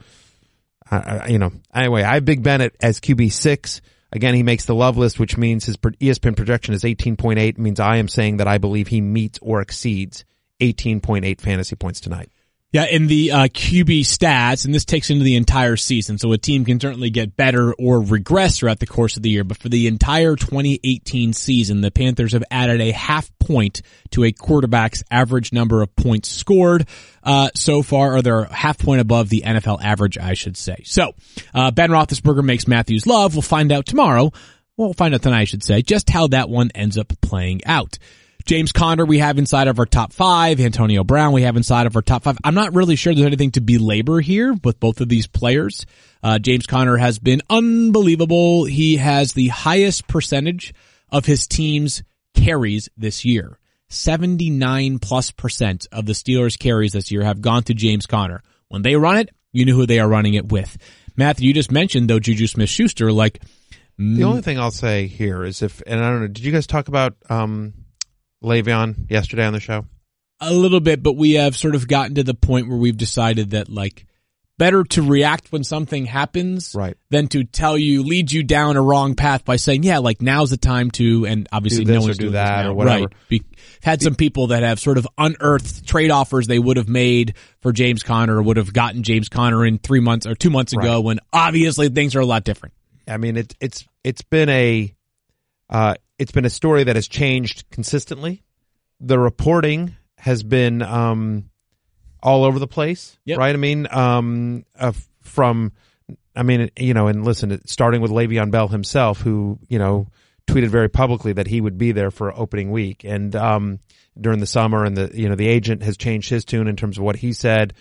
you 1.28 1.40
know, 1.40 1.52
anyway, 1.74 2.04
I 2.04 2.16
have 2.16 2.26
Big 2.26 2.44
Ben 2.44 2.62
at, 2.62 2.74
as 2.80 3.00
QB 3.00 3.32
six. 3.32 3.82
Again, 4.12 4.36
he 4.36 4.44
makes 4.44 4.66
the 4.66 4.76
love 4.76 4.98
list, 4.98 5.20
which 5.20 5.38
means 5.38 5.66
his 5.66 5.78
ESPN 5.78 6.36
projection 6.36 6.74
is 6.74 6.84
eighteen 6.84 7.16
point 7.16 7.40
eight. 7.40 7.58
Means 7.58 7.80
I 7.80 7.98
am 7.98 8.08
saying 8.08 8.38
that 8.38 8.48
I 8.48 8.58
believe 8.58 8.88
he 8.90 9.02
meets 9.02 9.40
or 9.42 9.62
exceeds 9.62 10.26
eighteen 10.60 11.00
point 11.00 11.26
eight 11.26 11.40
fantasy 11.40 11.76
points 11.76 12.02
tonight. 12.02 12.30
Yeah, 12.74 12.86
in 12.86 13.08
the 13.08 13.34
uh, 13.34 13.44
QB 13.48 14.02
stats, 14.02 14.64
and 14.64 14.74
this 14.74 14.86
takes 14.86 15.10
into 15.10 15.26
the 15.26 15.36
entire 15.36 15.76
season, 15.76 16.18
so 16.18 16.32
a 16.32 16.38
team 16.38 16.64
can 16.64 16.80
certainly 16.80 17.10
get 17.10 17.36
better 17.36 17.74
or 17.74 18.02
regress 18.02 18.60
throughout 18.60 18.80
the 18.80 18.88
course 18.88 19.18
of 19.18 19.24
the 19.24 19.30
year. 19.30 19.44
But 19.44 19.58
for 19.58 19.68
the 19.68 19.88
entire 19.88 20.38
2018 20.38 21.34
season, 21.34 21.82
the 21.82 21.92
Panthers 21.92 22.32
have 22.32 22.46
added 22.50 22.80
a 22.80 22.92
half 22.92 23.30
point 23.40 23.82
to 24.12 24.24
a 24.24 24.32
quarterback's 24.32 25.04
average 25.12 25.52
number 25.52 25.82
of 25.82 25.94
points 25.98 26.30
scored. 26.30 26.88
Uh, 27.22 27.50
so 27.56 27.84
far, 27.84 28.16
or 28.16 28.22
they're 28.22 28.46
half 28.46 28.78
point 28.78 29.02
above 29.02 29.28
the 29.28 29.44
NFL 29.46 29.84
average, 29.84 30.18
I 30.18 30.34
should 30.34 30.56
say. 30.56 30.82
So, 30.86 31.12
uh, 31.54 31.72
Ben 31.72 31.90
Roethlisberger 31.90 32.44
makes 32.44 32.70
Matthews 32.70 33.06
love. 33.06 33.36
We'll 33.36 33.42
find 33.42 33.74
out 33.74 33.86
tomorrow. 33.86 34.32
Well, 34.78 34.88
we'll 34.88 34.94
find 34.94 35.14
out 35.14 35.24
tonight, 35.24 35.42
I 35.42 35.44
should 35.44 35.64
say, 35.64 35.82
just 35.82 36.10
how 36.10 36.28
that 36.28 36.50
one 36.50 36.72
ends 36.74 36.98
up 36.98 37.12
playing 37.22 37.66
out. 37.66 37.98
James 38.46 38.72
Conner 38.72 39.06
we 39.06 39.20
have 39.20 39.38
inside 39.38 39.68
of 39.68 39.80
our 39.80 39.86
top 39.86 40.14
five. 40.14 40.60
Antonio 40.60 41.04
Brown 41.04 41.34
we 41.34 41.44
have 41.44 41.58
inside 41.58 41.88
of 41.88 41.96
our 41.96 42.02
top 42.02 42.24
five. 42.24 42.38
I'm 42.44 42.56
not 42.56 42.74
really 42.74 42.96
sure 42.96 43.14
there's 43.14 43.26
anything 43.26 43.52
to 43.52 43.62
belabor 43.62 44.20
here 44.22 44.54
with 44.64 44.80
both 44.80 45.02
of 45.02 45.10
these 45.10 45.28
players. 45.28 45.86
Uh, 46.24 46.40
James 46.40 46.66
Conner 46.68 46.98
has 46.98 47.20
been 47.20 47.42
unbelievable. 47.50 48.66
He 48.66 48.98
has 48.98 49.34
the 49.34 49.50
highest 49.50 50.08
percentage 50.08 50.74
of 51.10 51.26
his 51.26 51.48
team's 51.48 52.04
carries 52.34 52.90
this 52.98 53.26
year. 53.26 53.58
79 53.90 55.00
plus 55.00 55.32
percent 55.32 55.88
of 55.92 56.06
the 56.06 56.14
Steelers 56.14 56.58
carries 56.58 56.94
this 56.94 57.12
year 57.12 57.24
have 57.24 57.42
gone 57.42 57.64
to 57.64 57.74
James 57.74 58.06
Conner. 58.06 58.42
When 58.70 58.82
they 58.82 58.96
run 58.96 59.18
it, 59.18 59.30
you 59.52 59.66
know 59.66 59.76
who 59.76 59.86
they 59.86 60.00
are 60.00 60.08
running 60.08 60.34
it 60.36 60.50
with. 60.50 60.78
Matthew, 61.18 61.50
you 61.50 61.54
just 61.54 61.72
mentioned 61.72 62.10
though 62.10 62.20
Juju 62.20 62.48
Smith-Schuster, 62.48 63.12
like 63.12 63.42
The 63.98 64.24
only 64.24 64.42
thing 64.42 64.58
I'll 64.58 64.72
say 64.72 65.08
here 65.08 65.44
is 65.44 65.62
if, 65.62 65.84
and 65.86 66.00
I 66.00 66.10
don't 66.10 66.22
know, 66.22 66.28
did 66.28 66.40
you 66.46 66.54
guys 66.54 66.68
talk 66.68 66.88
about 66.88 67.16
um, 67.30 67.74
Le'Veon 68.44 69.10
yesterday 69.10 69.46
on 69.46 69.54
the 69.54 69.60
show? 69.60 69.86
a 70.44 70.52
little 70.52 70.80
bit, 70.80 71.04
but 71.04 71.14
we 71.16 71.34
have 71.34 71.56
sort 71.56 71.76
of 71.76 71.88
gotten 71.88 72.16
to 72.16 72.24
the 72.24 72.34
point 72.34 72.68
where 72.68 72.78
we've 72.78 72.98
decided 72.98 73.52
that 73.52 73.70
like 73.70 74.08
better 74.58 74.84
to 74.84 75.04
react 75.04 75.52
when 75.52 75.64
something 75.64 76.06
happens 76.08 76.74
Right. 76.76 76.98
than 77.12 77.28
to 77.28 77.44
tell 77.44 77.78
you, 77.78 78.02
lead 78.02 78.32
you 78.32 78.42
down 78.42 78.76
a 78.76 78.82
wrong 78.82 79.14
path 79.14 79.46
by 79.46 79.58
saying, 79.58 79.84
yeah, 79.84 80.00
like 80.00 80.20
now's 80.20 80.50
the 80.50 80.58
time 80.58 80.90
to, 80.92 81.28
and 81.28 81.48
obviously 81.52 81.86
no 81.86 82.02
one's 82.02 82.18
do 82.18 82.24
doing 82.24 82.34
that 82.34 82.66
or 82.66 82.74
whatever. 82.74 83.06
Right. 83.06 83.14
Be- 83.30 83.44
had 83.84 84.02
some 84.02 84.16
people 84.16 84.48
that 84.48 84.64
have 84.64 84.80
sort 84.80 84.98
of 84.98 85.08
unearthed 85.16 85.88
trade 85.88 86.10
offers 86.10 86.48
they 86.48 86.58
would 86.60 86.78
have 86.78 86.90
made 86.90 87.36
for 87.62 87.72
James 87.72 88.02
Conner 88.02 88.38
or 88.38 88.42
would 88.42 88.58
have 88.58 88.74
gotten 88.74 89.04
James 89.04 89.30
Conner 89.30 89.64
in 89.64 89.78
three 89.78 90.00
months 90.00 90.26
or 90.26 90.34
two 90.34 90.50
months 90.50 90.74
ago 90.74 90.96
Right. 90.96 91.04
when 91.06 91.20
obviously 91.32 91.90
things 91.90 92.16
are 92.16 92.20
a 92.22 92.26
lot 92.26 92.44
different. 92.44 92.74
I 93.08 93.18
mean, 93.18 93.38
it, 93.38 93.54
it's 93.62 93.86
it's 94.04 94.24
been 94.24 94.50
a 94.50 94.92
uh, 95.70 95.94
it's 96.22 96.32
been 96.32 96.46
a 96.46 96.52
story 96.52 96.84
that 96.84 96.96
has 96.96 97.08
changed 97.08 97.68
consistently. 97.72 98.44
The 99.00 99.18
reporting 99.18 99.96
has 100.20 100.44
been 100.44 100.84
um, 100.84 101.50
all 102.22 102.44
over 102.44 102.60
the 102.60 102.68
place, 102.68 103.18
Yep. 103.26 103.40
right? 103.40 103.56
I 103.56 103.58
mean, 103.58 103.88
um, 103.90 104.64
uh, 104.78 104.92
from 105.24 105.72
I 106.36 106.44
mean, 106.44 106.70
you 106.78 106.94
know, 106.94 107.08
and 107.08 107.26
listen, 107.26 107.60
starting 107.68 108.02
with 108.02 108.12
Le'Veon 108.12 108.52
Bell 108.52 108.68
himself, 108.68 109.22
who 109.22 109.58
you 109.68 109.80
know 109.80 110.10
tweeted 110.46 110.68
very 110.68 110.90
publicly 110.90 111.34
that 111.34 111.48
he 111.48 111.60
would 111.60 111.80
be 111.80 111.92
there 111.92 112.12
for 112.12 112.32
opening 112.38 112.70
week, 112.70 113.04
and 113.04 113.36
um, 113.36 113.80
during 114.20 114.40
the 114.40 114.46
summer, 114.46 114.86
and 114.86 114.96
the 114.96 115.10
you 115.20 115.28
know 115.28 115.36
the 115.36 115.48
agent 115.48 115.82
has 115.82 115.98
changed 115.98 116.30
his 116.30 116.46
tune 116.46 116.68
in 116.68 116.76
terms 116.76 117.00
of 117.00 117.04
what 117.04 117.16
he 117.16 117.34
said, 117.34 117.74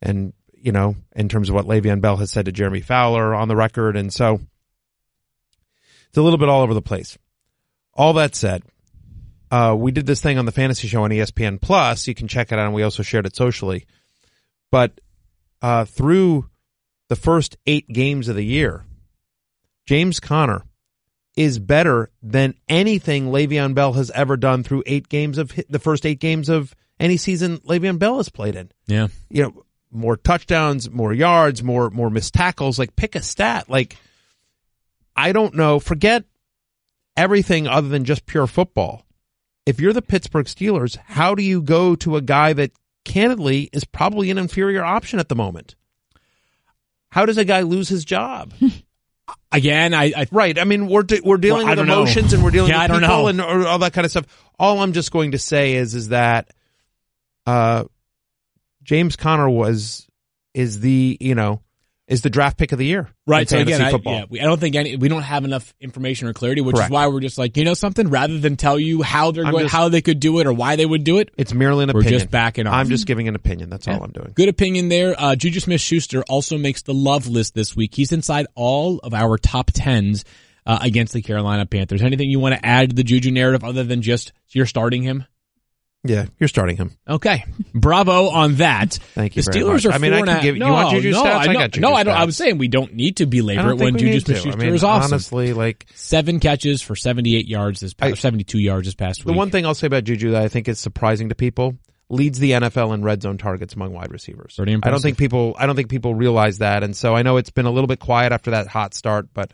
and 0.00 0.32
you 0.54 0.72
know 0.72 0.96
in 1.14 1.28
terms 1.28 1.50
of 1.50 1.54
what 1.54 1.66
Le'Veon 1.66 2.00
Bell 2.00 2.16
has 2.16 2.30
said 2.30 2.46
to 2.46 2.52
Jeremy 2.52 2.80
Fowler 2.80 3.34
on 3.34 3.48
the 3.48 3.56
record, 3.56 3.98
and 3.98 4.10
so 4.10 4.40
it's 6.08 6.16
a 6.16 6.22
little 6.22 6.38
bit 6.38 6.48
all 6.48 6.62
over 6.62 6.72
the 6.72 6.80
place. 6.80 7.18
All 7.94 8.14
that 8.14 8.34
said, 8.34 8.62
uh, 9.50 9.74
we 9.78 9.92
did 9.92 10.06
this 10.06 10.22
thing 10.22 10.38
on 10.38 10.46
the 10.46 10.52
fantasy 10.52 10.88
show 10.88 11.04
on 11.04 11.10
ESPN 11.10 11.60
Plus. 11.60 12.08
You 12.08 12.14
can 12.14 12.28
check 12.28 12.52
it 12.52 12.58
out, 12.58 12.64
and 12.66 12.74
we 12.74 12.82
also 12.82 13.02
shared 13.02 13.26
it 13.26 13.36
socially. 13.36 13.86
But 14.70 15.00
uh, 15.60 15.84
through 15.84 16.48
the 17.08 17.16
first 17.16 17.56
eight 17.66 17.86
games 17.88 18.28
of 18.28 18.36
the 18.36 18.44
year, 18.44 18.84
James 19.86 20.20
Conner 20.20 20.62
is 21.36 21.58
better 21.58 22.10
than 22.22 22.54
anything 22.68 23.26
Le'Veon 23.30 23.74
Bell 23.74 23.92
has 23.94 24.10
ever 24.10 24.36
done 24.36 24.62
through 24.62 24.82
eight 24.86 25.08
games 25.08 25.38
of 25.38 25.52
the 25.68 25.78
first 25.78 26.04
eight 26.06 26.20
games 26.20 26.48
of 26.48 26.74
any 27.00 27.16
season 27.16 27.58
Le'Veon 27.58 27.98
Bell 27.98 28.18
has 28.18 28.28
played 28.28 28.54
in 28.54 28.70
Yeah. 28.86 29.08
you 29.30 29.42
know, 29.42 29.64
more 29.90 30.16
touchdowns, 30.16 30.90
more 30.90 31.12
yards, 31.12 31.62
more 31.62 31.90
more 31.90 32.10
missed 32.10 32.32
tackles. 32.34 32.78
Like 32.78 32.96
pick 32.96 33.14
a 33.14 33.22
stat. 33.22 33.68
Like 33.68 33.96
I 35.16 35.32
don't 35.32 35.54
know. 35.54 35.78
Forget 35.80 36.24
everything 37.16 37.66
other 37.66 37.88
than 37.88 38.04
just 38.04 38.26
pure 38.26 38.46
football. 38.46 39.04
If 39.66 39.80
you're 39.80 39.92
the 39.92 40.02
Pittsburgh 40.02 40.46
Steelers, 40.46 40.96
how 40.96 41.34
do 41.34 41.42
you 41.42 41.62
go 41.62 41.94
to 41.96 42.16
a 42.16 42.20
guy 42.22 42.52
that 42.54 42.72
candidly 43.04 43.68
is 43.72 43.84
probably 43.84 44.30
an 44.30 44.38
inferior 44.38 44.82
option 44.84 45.18
at 45.18 45.28
the 45.28 45.36
moment? 45.36 45.76
How 47.10 47.26
does 47.26 47.38
a 47.38 47.44
guy 47.44 47.60
lose 47.60 47.88
his 47.88 48.04
job? 48.04 48.54
again, 49.52 49.94
I, 49.94 50.12
I 50.16 50.26
Right. 50.32 50.58
I 50.58 50.64
mean, 50.64 50.88
we're 50.88 51.02
de- 51.02 51.20
we're 51.22 51.36
dealing 51.36 51.66
Well, 51.66 51.76
with 51.76 51.78
don't 51.78 51.86
know. 51.86 52.02
emotions 52.02 52.32
and 52.32 52.42
we're 52.42 52.50
dealing 52.50 52.70
Yeah, 52.70 52.82
with 52.82 52.88
don't 52.88 53.00
people 53.02 53.28
and 53.28 53.40
or 53.40 53.66
all 53.68 53.78
that 53.80 53.92
kind 53.92 54.04
of 54.04 54.10
stuff. 54.10 54.26
All 54.58 54.80
I'm 54.80 54.92
just 54.92 55.12
going 55.12 55.32
to 55.32 55.38
say 55.38 55.74
is 55.74 55.94
is 55.94 56.08
that 56.08 56.50
uh, 57.46 57.84
James 58.82 59.16
Conner 59.16 59.48
was 59.48 60.08
is 60.54 60.80
the 60.80 61.16
you 61.20 61.34
know 61.34 61.60
is 62.12 62.20
the 62.20 62.30
draft 62.30 62.58
pick 62.58 62.72
of 62.72 62.78
the 62.78 62.84
year. 62.84 63.08
Right. 63.26 63.48
So 63.48 63.58
again, 63.58 63.80
I, 63.80 63.90
yeah, 64.04 64.24
we, 64.28 64.40
I 64.40 64.44
don't 64.44 64.60
think 64.60 64.76
any, 64.76 64.96
we 64.96 65.08
don't 65.08 65.22
have 65.22 65.44
enough 65.44 65.72
information 65.80 66.28
or 66.28 66.34
clarity, 66.34 66.60
which 66.60 66.76
Correct. 66.76 66.90
is 66.90 66.92
why 66.92 67.06
we're 67.08 67.20
just 67.20 67.38
like, 67.38 67.56
you 67.56 67.64
know 67.64 67.74
something, 67.74 68.10
rather 68.10 68.38
than 68.38 68.56
tell 68.56 68.78
you 68.78 69.00
how 69.02 69.30
they're 69.30 69.44
I'm 69.46 69.52
going, 69.52 69.64
just- 69.64 69.74
how 69.74 69.88
they 69.88 70.02
could 70.02 70.20
do 70.20 70.38
it 70.40 70.46
or 70.46 70.52
why 70.52 70.76
they 70.76 70.84
would 70.84 71.04
do 71.04 71.18
it. 71.18 71.30
It's 71.38 71.54
merely 71.54 71.84
an 71.84 71.90
We're 71.92 72.00
opinion. 72.00 72.20
just 72.20 72.30
backing 72.30 72.66
off. 72.66 72.74
I'm 72.74 72.88
just 72.88 73.06
giving 73.06 73.28
an 73.28 73.34
opinion. 73.34 73.70
That's 73.70 73.86
Yeah. 73.86 73.96
all 73.96 74.04
I'm 74.04 74.12
doing. 74.12 74.32
Good 74.34 74.48
opinion 74.50 74.90
there. 74.90 75.14
Uh, 75.18 75.34
Juju 75.36 75.60
Smith-Schuster 75.60 76.22
also 76.28 76.58
makes 76.58 76.82
the 76.82 76.94
love 76.94 77.26
list 77.26 77.54
this 77.54 77.74
week. 77.74 77.94
He's 77.94 78.12
inside 78.12 78.46
all 78.54 78.98
of 78.98 79.14
our 79.14 79.38
top 79.38 79.70
tens, 79.72 80.24
uh, 80.66 80.78
against 80.82 81.12
the 81.12 81.22
Carolina 81.22 81.66
Panthers. 81.66 82.02
Anything 82.02 82.30
you 82.30 82.38
want 82.40 82.54
to 82.54 82.64
add 82.64 82.90
to 82.90 82.94
the 82.96 83.02
Juju 83.04 83.30
narrative 83.32 83.64
other 83.64 83.82
than 83.84 84.02
just 84.02 84.32
you're 84.50 84.66
starting 84.66 85.02
him? 85.02 85.24
Yeah, 86.04 86.26
you're 86.40 86.48
starting 86.48 86.76
him. 86.76 86.90
Okay. 87.06 87.44
Bravo 87.72 88.28
on 88.30 88.56
that. 88.56 88.94
Thank 89.14 89.36
you 89.36 89.42
The 89.42 89.52
Steelers 89.52 89.88
are 89.88 89.92
I 89.92 89.98
mean, 89.98 90.12
I 90.12 90.22
can 90.22 90.42
give- 90.42 90.56
you 90.56 90.64
no, 90.64 90.72
want 90.72 90.90
Juju 90.90 91.12
no, 91.12 91.22
stats? 91.22 91.30
I, 91.30 91.50
I 91.50 91.52
got 91.52 91.70
Juju 91.70 91.80
no, 91.80 91.94
I 91.94 92.02
don't. 92.02 92.16
I 92.16 92.24
was 92.24 92.36
saying 92.36 92.58
we 92.58 92.66
don't 92.66 92.92
need 92.94 93.18
to 93.18 93.26
belabor 93.26 93.70
it 93.70 93.78
when 93.78 93.96
Juju. 93.96 94.20
Smith-Schuster 94.20 94.52
I 94.52 94.64
mean, 94.64 94.74
is 94.74 94.82
awesome. 94.82 95.12
honestly, 95.12 95.52
like 95.52 95.86
Seven 95.94 96.40
catches 96.40 96.82
for 96.82 96.96
78 96.96 97.46
yards 97.46 97.80
this 97.80 97.94
past, 97.94 98.12
I- 98.12 98.14
72 98.16 98.58
yards 98.58 98.88
this 98.88 98.96
past 98.96 99.20
the 99.20 99.26
week. 99.26 99.34
The 99.34 99.38
one 99.38 99.50
thing 99.50 99.64
I'll 99.64 99.74
say 99.74 99.86
about 99.86 100.02
Juju 100.02 100.32
that 100.32 100.42
I 100.42 100.48
think 100.48 100.68
is 100.68 100.80
surprising 100.80 101.28
to 101.28 101.36
people 101.36 101.78
leads 102.08 102.40
the 102.40 102.50
NFL 102.50 102.94
in 102.94 103.02
red 103.04 103.22
zone 103.22 103.38
targets 103.38 103.74
among 103.74 103.92
wide 103.92 104.10
receivers. 104.10 104.54
Pretty 104.56 104.76
I 104.82 104.90
don't 104.90 105.00
think 105.00 105.18
people 105.18 105.54
I 105.56 105.66
don't 105.66 105.76
think 105.76 105.88
people 105.88 106.16
realize 106.16 106.58
that, 106.58 106.82
and 106.82 106.96
so 106.96 107.14
I 107.14 107.22
know 107.22 107.36
it's 107.36 107.50
been 107.50 107.66
a 107.66 107.70
little 107.70 107.86
bit 107.86 108.00
quiet 108.00 108.32
after 108.32 108.50
that 108.50 108.66
hot 108.66 108.92
start, 108.94 109.28
but 109.32 109.52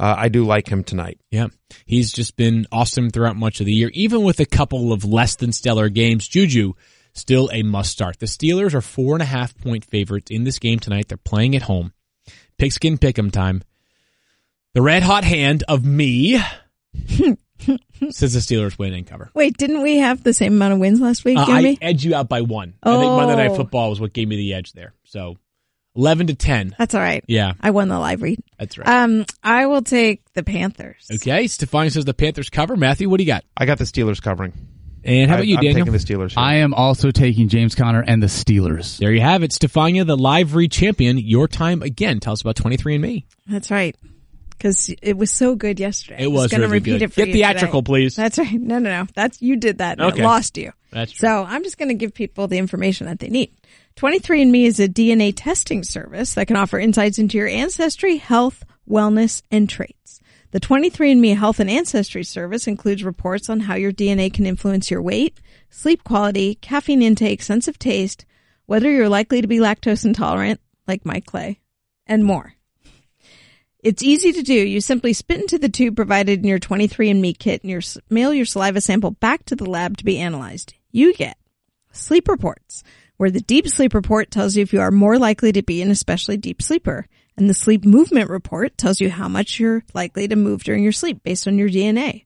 uh, 0.00 0.14
I 0.18 0.28
do 0.28 0.44
like 0.44 0.66
him 0.66 0.82
tonight. 0.82 1.20
Yeah. 1.30 1.48
He's 1.84 2.10
just 2.12 2.36
been 2.36 2.66
awesome 2.72 3.10
throughout 3.10 3.36
much 3.36 3.60
of 3.60 3.66
the 3.66 3.72
year. 3.72 3.90
Even 3.92 4.22
with 4.22 4.40
a 4.40 4.46
couple 4.46 4.92
of 4.92 5.04
less 5.04 5.36
than 5.36 5.52
stellar 5.52 5.88
games, 5.88 6.26
Juju 6.26 6.72
still 7.12 7.50
a 7.52 7.62
must 7.62 7.90
start. 7.92 8.18
The 8.18 8.26
Steelers 8.26 8.72
are 8.74 8.80
four 8.80 9.14
and 9.14 9.22
a 9.22 9.26
half 9.26 9.56
point 9.58 9.84
favorites 9.84 10.30
in 10.30 10.44
this 10.44 10.58
game 10.58 10.78
tonight. 10.78 11.08
They're 11.08 11.18
playing 11.18 11.54
at 11.54 11.62
home. 11.62 11.92
Pigskin 12.58 12.98
pick'em 12.98 13.30
time. 13.30 13.62
The 14.74 14.82
red 14.82 15.02
hot 15.02 15.24
hand 15.24 15.64
of 15.68 15.84
me 15.84 16.38
says 18.10 18.32
the 18.32 18.40
Steelers 18.40 18.78
win 18.78 18.94
and 18.94 19.06
cover. 19.06 19.30
Wait, 19.34 19.56
didn't 19.56 19.82
we 19.82 19.98
have 19.98 20.22
the 20.22 20.32
same 20.32 20.54
amount 20.54 20.74
of 20.74 20.78
wins 20.78 21.00
last 21.00 21.24
week, 21.24 21.38
Uh, 21.38 21.44
I 21.48 21.76
edge 21.82 22.04
you 22.04 22.14
out 22.14 22.28
by 22.28 22.40
one. 22.42 22.74
I 22.82 22.96
think 22.98 23.10
Monday 23.12 23.36
Night 23.36 23.50
Oh. 23.50 23.56
Football 23.56 23.90
was 23.90 24.00
what 24.00 24.12
gave 24.12 24.28
me 24.28 24.36
the 24.36 24.54
edge 24.54 24.72
there. 24.72 24.94
So 25.04 25.36
eleven 25.94 26.26
to 26.28 26.34
ten. 26.34 26.74
That's 26.78 26.94
all 26.94 27.00
right. 27.00 27.24
Yeah, 27.26 27.52
I 27.60 27.70
won 27.70 27.88
the 27.88 27.98
live 27.98 28.22
read. 28.22 28.40
that's 28.58 28.78
right. 28.78 28.88
Um, 28.88 29.24
I 29.42 29.66
will 29.66 29.82
take 29.82 30.22
the 30.34 30.42
Panthers. 30.42 31.08
okay, 31.12 31.46
Stefani 31.46 31.90
says 31.90 32.04
the 32.04 32.14
Panthers 32.14 32.50
cover. 32.50 32.76
Matthew, 32.76 33.08
what 33.08 33.18
do 33.18 33.24
you 33.24 33.28
got? 33.28 33.44
I 33.56 33.66
got 33.66 33.78
the 33.78 33.84
Steelers 33.84 34.22
covering. 34.22 34.52
And 35.02 35.30
how 35.30 35.36
about 35.36 35.44
I, 35.44 35.46
you, 35.46 35.56
I'm 35.56 35.62
Daniel? 35.62 35.86
taking 35.86 35.92
the 35.92 35.98
Steelers. 35.98 36.30
here. 36.32 36.38
I 36.44 36.56
am 36.56 36.74
also 36.74 37.10
taking 37.10 37.48
James 37.48 37.74
Conner 37.74 38.04
and 38.06 38.22
the 38.22 38.26
Steelers. 38.26 38.98
There 38.98 39.10
you 39.10 39.22
have 39.22 39.42
it. 39.42 39.50
Stephania, 39.50 40.04
the 40.04 40.14
live 40.16 40.54
read 40.54 40.70
champion. 40.72 41.16
Your 41.16 41.48
time 41.48 41.82
again. 41.82 42.20
Tell 42.20 42.34
us 42.34 42.42
about 42.42 42.56
23andMe. 42.56 43.24
That's 43.46 43.70
right. 43.70 43.96
Because 44.50 44.94
it 45.00 45.16
was 45.16 45.30
so 45.30 45.54
good 45.54 45.80
yesterday. 45.80 46.24
It 46.24 46.24
I 46.24 46.28
was 46.28 46.50
going 46.50 46.60
to 46.60 46.66
really 46.66 46.80
repeat 46.80 46.90
good. 46.98 47.02
it 47.04 47.12
for 47.14 47.20
you. 47.20 47.26
Get 47.26 47.32
theatrical, 47.32 47.80
today. 47.80 47.90
please. 47.92 48.14
That's 48.14 48.36
right. 48.36 48.52
No, 48.52 48.78
no, 48.78 48.90
no. 48.90 49.06
That's 49.14 49.40
you 49.40 49.56
did 49.56 49.78
that. 49.78 49.98
Okay. 49.98 50.20
It 50.20 50.22
lost 50.22 50.58
you. 50.58 50.72
That's 50.90 51.12
true. 51.12 51.28
So 51.28 51.44
I'm 51.48 51.62
just 51.62 51.78
going 51.78 51.88
to 51.88 51.94
give 51.94 52.12
people 52.12 52.46
the 52.46 52.58
information 52.58 53.06
that 53.06 53.20
they 53.20 53.28
need. 53.30 53.54
23andMe 53.96 54.66
is 54.66 54.80
a 54.80 54.88
DNA 54.88 55.32
testing 55.34 55.84
service 55.84 56.34
that 56.34 56.46
can 56.46 56.56
offer 56.56 56.78
insights 56.78 57.18
into 57.18 57.36
your 57.36 57.48
ancestry, 57.48 58.16
health, 58.16 58.64
wellness, 58.88 59.42
and 59.50 59.68
traits. 59.68 60.20
The 60.52 60.60
23andMe 60.60 61.36
Health 61.36 61.60
and 61.60 61.70
Ancestry 61.70 62.24
Service 62.24 62.66
includes 62.66 63.04
reports 63.04 63.48
on 63.48 63.60
how 63.60 63.76
your 63.76 63.92
DNA 63.92 64.32
can 64.32 64.46
influence 64.46 64.90
your 64.90 65.00
weight, 65.00 65.40
sleep 65.68 66.02
quality, 66.02 66.56
caffeine 66.56 67.02
intake, 67.02 67.42
sense 67.42 67.68
of 67.68 67.78
taste, 67.78 68.24
whether 68.66 68.90
you're 68.90 69.08
likely 69.08 69.40
to 69.42 69.46
be 69.46 69.58
lactose 69.58 70.04
intolerant, 70.04 70.60
like 70.88 71.04
Mike 71.04 71.26
Clay, 71.26 71.60
and 72.06 72.24
more. 72.24 72.54
It's 73.78 74.02
easy 74.02 74.32
to 74.32 74.42
do. 74.42 74.54
You 74.54 74.80
simply 74.80 75.12
spit 75.12 75.40
into 75.40 75.58
the 75.58 75.68
tube 75.68 75.96
provided 75.96 76.40
in 76.40 76.48
your 76.48 76.58
23andMe 76.58 77.38
kit 77.38 77.62
and 77.62 77.70
your, 77.70 77.80
mail 78.10 78.34
your 78.34 78.44
saliva 78.44 78.80
sample 78.80 79.12
back 79.12 79.44
to 79.46 79.56
the 79.56 79.70
lab 79.70 79.96
to 79.98 80.04
be 80.04 80.18
analyzed. 80.18 80.74
You 80.90 81.14
get 81.14 81.38
sleep 81.92 82.28
reports, 82.28 82.82
where 83.20 83.30
the 83.30 83.42
deep 83.42 83.68
sleep 83.68 83.92
report 83.92 84.30
tells 84.30 84.56
you 84.56 84.62
if 84.62 84.72
you 84.72 84.80
are 84.80 84.90
more 84.90 85.18
likely 85.18 85.52
to 85.52 85.62
be 85.62 85.82
an 85.82 85.90
especially 85.90 86.38
deep 86.38 86.62
sleeper. 86.62 87.06
And 87.36 87.50
the 87.50 87.54
sleep 87.54 87.84
movement 87.84 88.30
report 88.30 88.78
tells 88.78 88.98
you 88.98 89.10
how 89.10 89.28
much 89.28 89.60
you're 89.60 89.84
likely 89.92 90.26
to 90.26 90.36
move 90.36 90.64
during 90.64 90.82
your 90.82 90.92
sleep 90.92 91.22
based 91.22 91.46
on 91.46 91.58
your 91.58 91.68
DNA. 91.68 92.24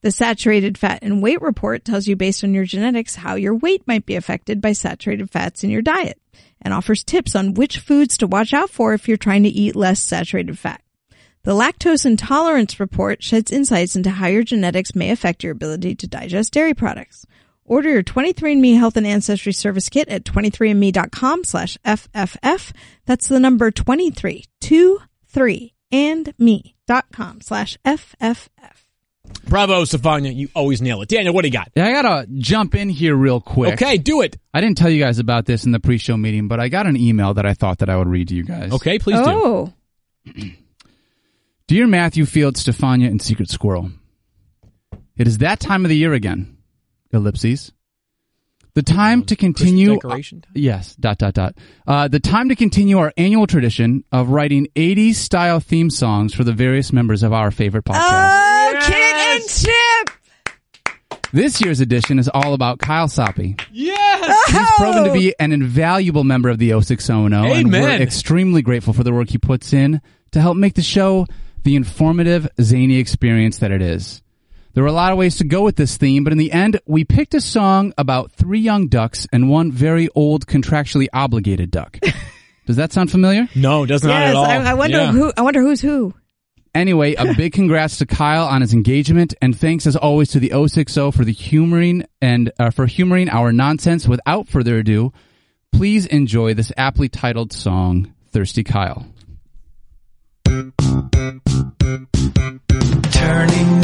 The 0.00 0.10
saturated 0.10 0.76
fat 0.76 0.98
and 1.00 1.22
weight 1.22 1.40
report 1.40 1.84
tells 1.84 2.08
you 2.08 2.16
based 2.16 2.42
on 2.42 2.54
your 2.54 2.64
genetics 2.64 3.14
how 3.14 3.36
your 3.36 3.54
weight 3.54 3.86
might 3.86 4.04
be 4.04 4.16
affected 4.16 4.60
by 4.60 4.72
saturated 4.72 5.30
fats 5.30 5.62
in 5.62 5.70
your 5.70 5.80
diet 5.80 6.20
and 6.60 6.74
offers 6.74 7.04
tips 7.04 7.36
on 7.36 7.54
which 7.54 7.78
foods 7.78 8.18
to 8.18 8.26
watch 8.26 8.52
out 8.52 8.68
for 8.68 8.94
if 8.94 9.06
you're 9.06 9.16
trying 9.16 9.44
to 9.44 9.48
eat 9.48 9.76
less 9.76 10.00
saturated 10.00 10.58
fat. 10.58 10.82
The 11.44 11.52
lactose 11.52 12.04
intolerance 12.04 12.80
report 12.80 13.22
sheds 13.22 13.52
insights 13.52 13.94
into 13.94 14.10
how 14.10 14.26
your 14.26 14.42
genetics 14.42 14.96
may 14.96 15.10
affect 15.12 15.44
your 15.44 15.52
ability 15.52 15.94
to 15.94 16.08
digest 16.08 16.52
dairy 16.52 16.74
products. 16.74 17.26
Order 17.72 17.88
your 17.88 18.02
23andMe 18.02 18.76
Health 18.76 18.98
and 18.98 19.06
Ancestry 19.06 19.54
Service 19.54 19.88
Kit 19.88 20.06
at 20.10 20.24
23andMe.com 20.24 21.42
slash 21.42 21.78
FFF. 21.86 22.70
That's 23.06 23.28
the 23.28 23.40
number 23.40 23.70
23, 23.70 24.44
and 25.90 26.34
me.com 26.38 27.40
slash 27.40 27.78
FFF. 27.82 28.48
Bravo, 29.48 29.84
Stephania. 29.86 30.32
You 30.32 30.50
always 30.54 30.82
nail 30.82 31.00
it. 31.00 31.08
Daniel, 31.08 31.32
what 31.32 31.44
do 31.44 31.48
you 31.48 31.52
got? 31.52 31.70
Yeah, 31.74 31.86
I 31.86 31.92
gotta 31.92 32.26
jump 32.36 32.74
in 32.74 32.90
here 32.90 33.16
real 33.16 33.40
quick. 33.40 33.72
Okay, 33.72 33.96
do 33.96 34.20
it. 34.20 34.36
I 34.52 34.60
didn't 34.60 34.76
tell 34.76 34.90
you 34.90 35.02
guys 35.02 35.18
about 35.18 35.46
this 35.46 35.64
in 35.64 35.72
the 35.72 35.80
pre-show 35.80 36.18
meeting, 36.18 36.48
but 36.48 36.60
I 36.60 36.68
got 36.68 36.86
an 36.86 36.98
email 36.98 37.32
that 37.32 37.46
I 37.46 37.54
thought 37.54 37.78
that 37.78 37.88
I 37.88 37.96
would 37.96 38.08
read 38.08 38.28
to 38.28 38.34
you 38.34 38.44
guys. 38.44 38.70
Okay, 38.72 38.98
please 38.98 39.18
do. 39.18 39.24
Oh, 39.26 39.72
Dear 41.68 41.86
Matthew 41.86 42.26
Field, 42.26 42.58
Stephania, 42.58 43.08
and 43.08 43.22
Secret 43.22 43.48
Squirrel, 43.48 43.92
it 45.16 45.26
is 45.26 45.38
that 45.38 45.58
time 45.58 45.86
of 45.86 45.88
the 45.88 45.96
year 45.96 46.12
again. 46.12 46.51
Ellipses. 47.12 47.72
The 48.74 48.82
time 48.82 49.24
to 49.26 49.36
continue. 49.36 49.94
decoration 49.94 50.40
time? 50.40 50.52
yes. 50.54 50.96
Dot 50.96 51.18
dot 51.18 51.34
dot. 51.34 51.54
Uh, 51.86 52.08
the 52.08 52.20
time 52.20 52.48
to 52.48 52.56
continue 52.56 52.98
our 52.98 53.12
annual 53.18 53.46
tradition 53.46 54.02
of 54.12 54.30
writing 54.30 54.66
'80s 54.74 55.16
style 55.16 55.60
theme 55.60 55.90
songs 55.90 56.32
for 56.32 56.42
the 56.42 56.54
various 56.54 56.90
members 56.92 57.22
of 57.22 57.32
our 57.34 57.50
favorite 57.50 57.84
podcast. 57.84 58.00
oh 58.00 58.78
Kit 58.80 58.96
and 58.96 59.46
Chip. 59.48 60.10
This 61.34 61.60
year's 61.62 61.80
edition 61.80 62.18
is 62.18 62.28
all 62.28 62.52
about 62.54 62.78
Kyle 62.78 63.08
Soppe. 63.08 63.58
Yes. 63.72 64.50
He's 64.50 64.70
proven 64.76 65.04
to 65.04 65.12
be 65.12 65.34
an 65.38 65.52
invaluable 65.52 66.24
member 66.24 66.50
of 66.50 66.58
the 66.58 66.78
060, 66.78 67.10
and 67.12 67.72
we're 67.72 67.88
extremely 68.02 68.60
grateful 68.60 68.92
for 68.92 69.02
the 69.02 69.12
work 69.12 69.30
he 69.30 69.38
puts 69.38 69.72
in 69.72 70.02
to 70.32 70.40
help 70.42 70.56
make 70.58 70.74
the 70.74 70.82
show 70.82 71.26
the 71.64 71.76
informative, 71.76 72.48
zany 72.60 72.96
experience 72.96 73.58
that 73.58 73.70
it 73.70 73.80
is. 73.80 74.22
There 74.74 74.82
were 74.82 74.88
a 74.88 74.92
lot 74.92 75.12
of 75.12 75.18
ways 75.18 75.36
to 75.36 75.44
go 75.44 75.62
with 75.62 75.76
this 75.76 75.96
theme, 75.98 76.24
but 76.24 76.32
in 76.32 76.38
the 76.38 76.50
end, 76.52 76.80
we 76.86 77.04
picked 77.04 77.34
a 77.34 77.40
song 77.40 77.92
about 77.98 78.32
three 78.32 78.60
young 78.60 78.88
ducks 78.88 79.26
and 79.32 79.50
one 79.50 79.70
very 79.70 80.08
old, 80.14 80.46
contractually 80.46 81.08
obligated 81.12 81.70
duck. 81.70 81.98
Does 82.66 82.76
that 82.76 82.92
sound 82.92 83.10
familiar? 83.10 83.48
No, 83.56 83.84
does 83.86 84.04
not 84.04 84.10
Yes, 84.20 84.30
at 84.30 84.36
all. 84.36 84.44
I, 84.46 84.54
I 84.70 84.74
wonder 84.74 84.96
Yeah. 84.98 85.10
who. 85.12 85.32
I 85.36 85.42
wonder 85.42 85.60
who's 85.60 85.80
who. 85.80 86.14
Anyway, 86.74 87.14
a 87.14 87.34
big 87.34 87.52
congrats 87.58 87.98
to 87.98 88.06
Kyle 88.06 88.46
on 88.46 88.60
his 88.60 88.72
engagement, 88.72 89.34
and 89.42 89.58
thanks 89.58 89.84
as 89.86 89.96
always 89.96 90.30
to 90.30 90.38
the 90.40 90.52
060 90.68 91.10
for 91.10 91.24
the 91.24 91.32
humoring 91.32 92.04
and 92.22 92.52
uh, 92.60 92.70
for 92.70 92.86
humoring 92.86 93.28
our 93.28 93.52
nonsense. 93.52 94.06
Without 94.06 94.46
further 94.48 94.78
ado, 94.78 95.12
please 95.72 96.06
enjoy 96.06 96.54
this 96.54 96.70
aptly 96.76 97.08
titled 97.08 97.52
song, 97.52 98.14
"Thirsty 98.30 98.62
Kyle." 98.62 99.06
Turning 103.12 103.81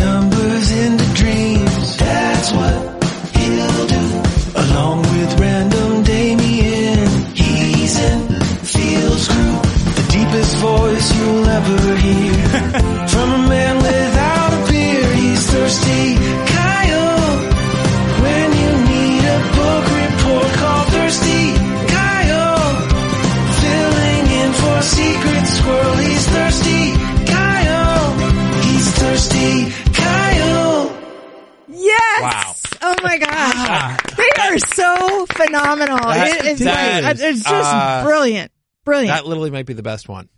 is, 37.04 37.20
it's 37.22 37.42
just 37.44 37.72
uh, 37.74 38.04
brilliant. 38.04 38.52
Brilliant. 38.84 39.08
That 39.16 39.26
literally 39.26 39.50
might 39.50 39.66
be 39.66 39.74
the 39.74 39.82
best 39.82 40.08
one. 40.08 40.28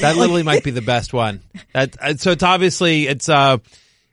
That 0.00 0.16
literally 0.16 0.42
might 0.42 0.64
be 0.64 0.70
the 0.70 0.82
best 0.82 1.12
one. 1.12 1.42
That, 1.74 1.96
uh, 2.00 2.14
so 2.16 2.30
it's 2.32 2.42
obviously 2.42 3.06
it's 3.08 3.28
uh, 3.28 3.58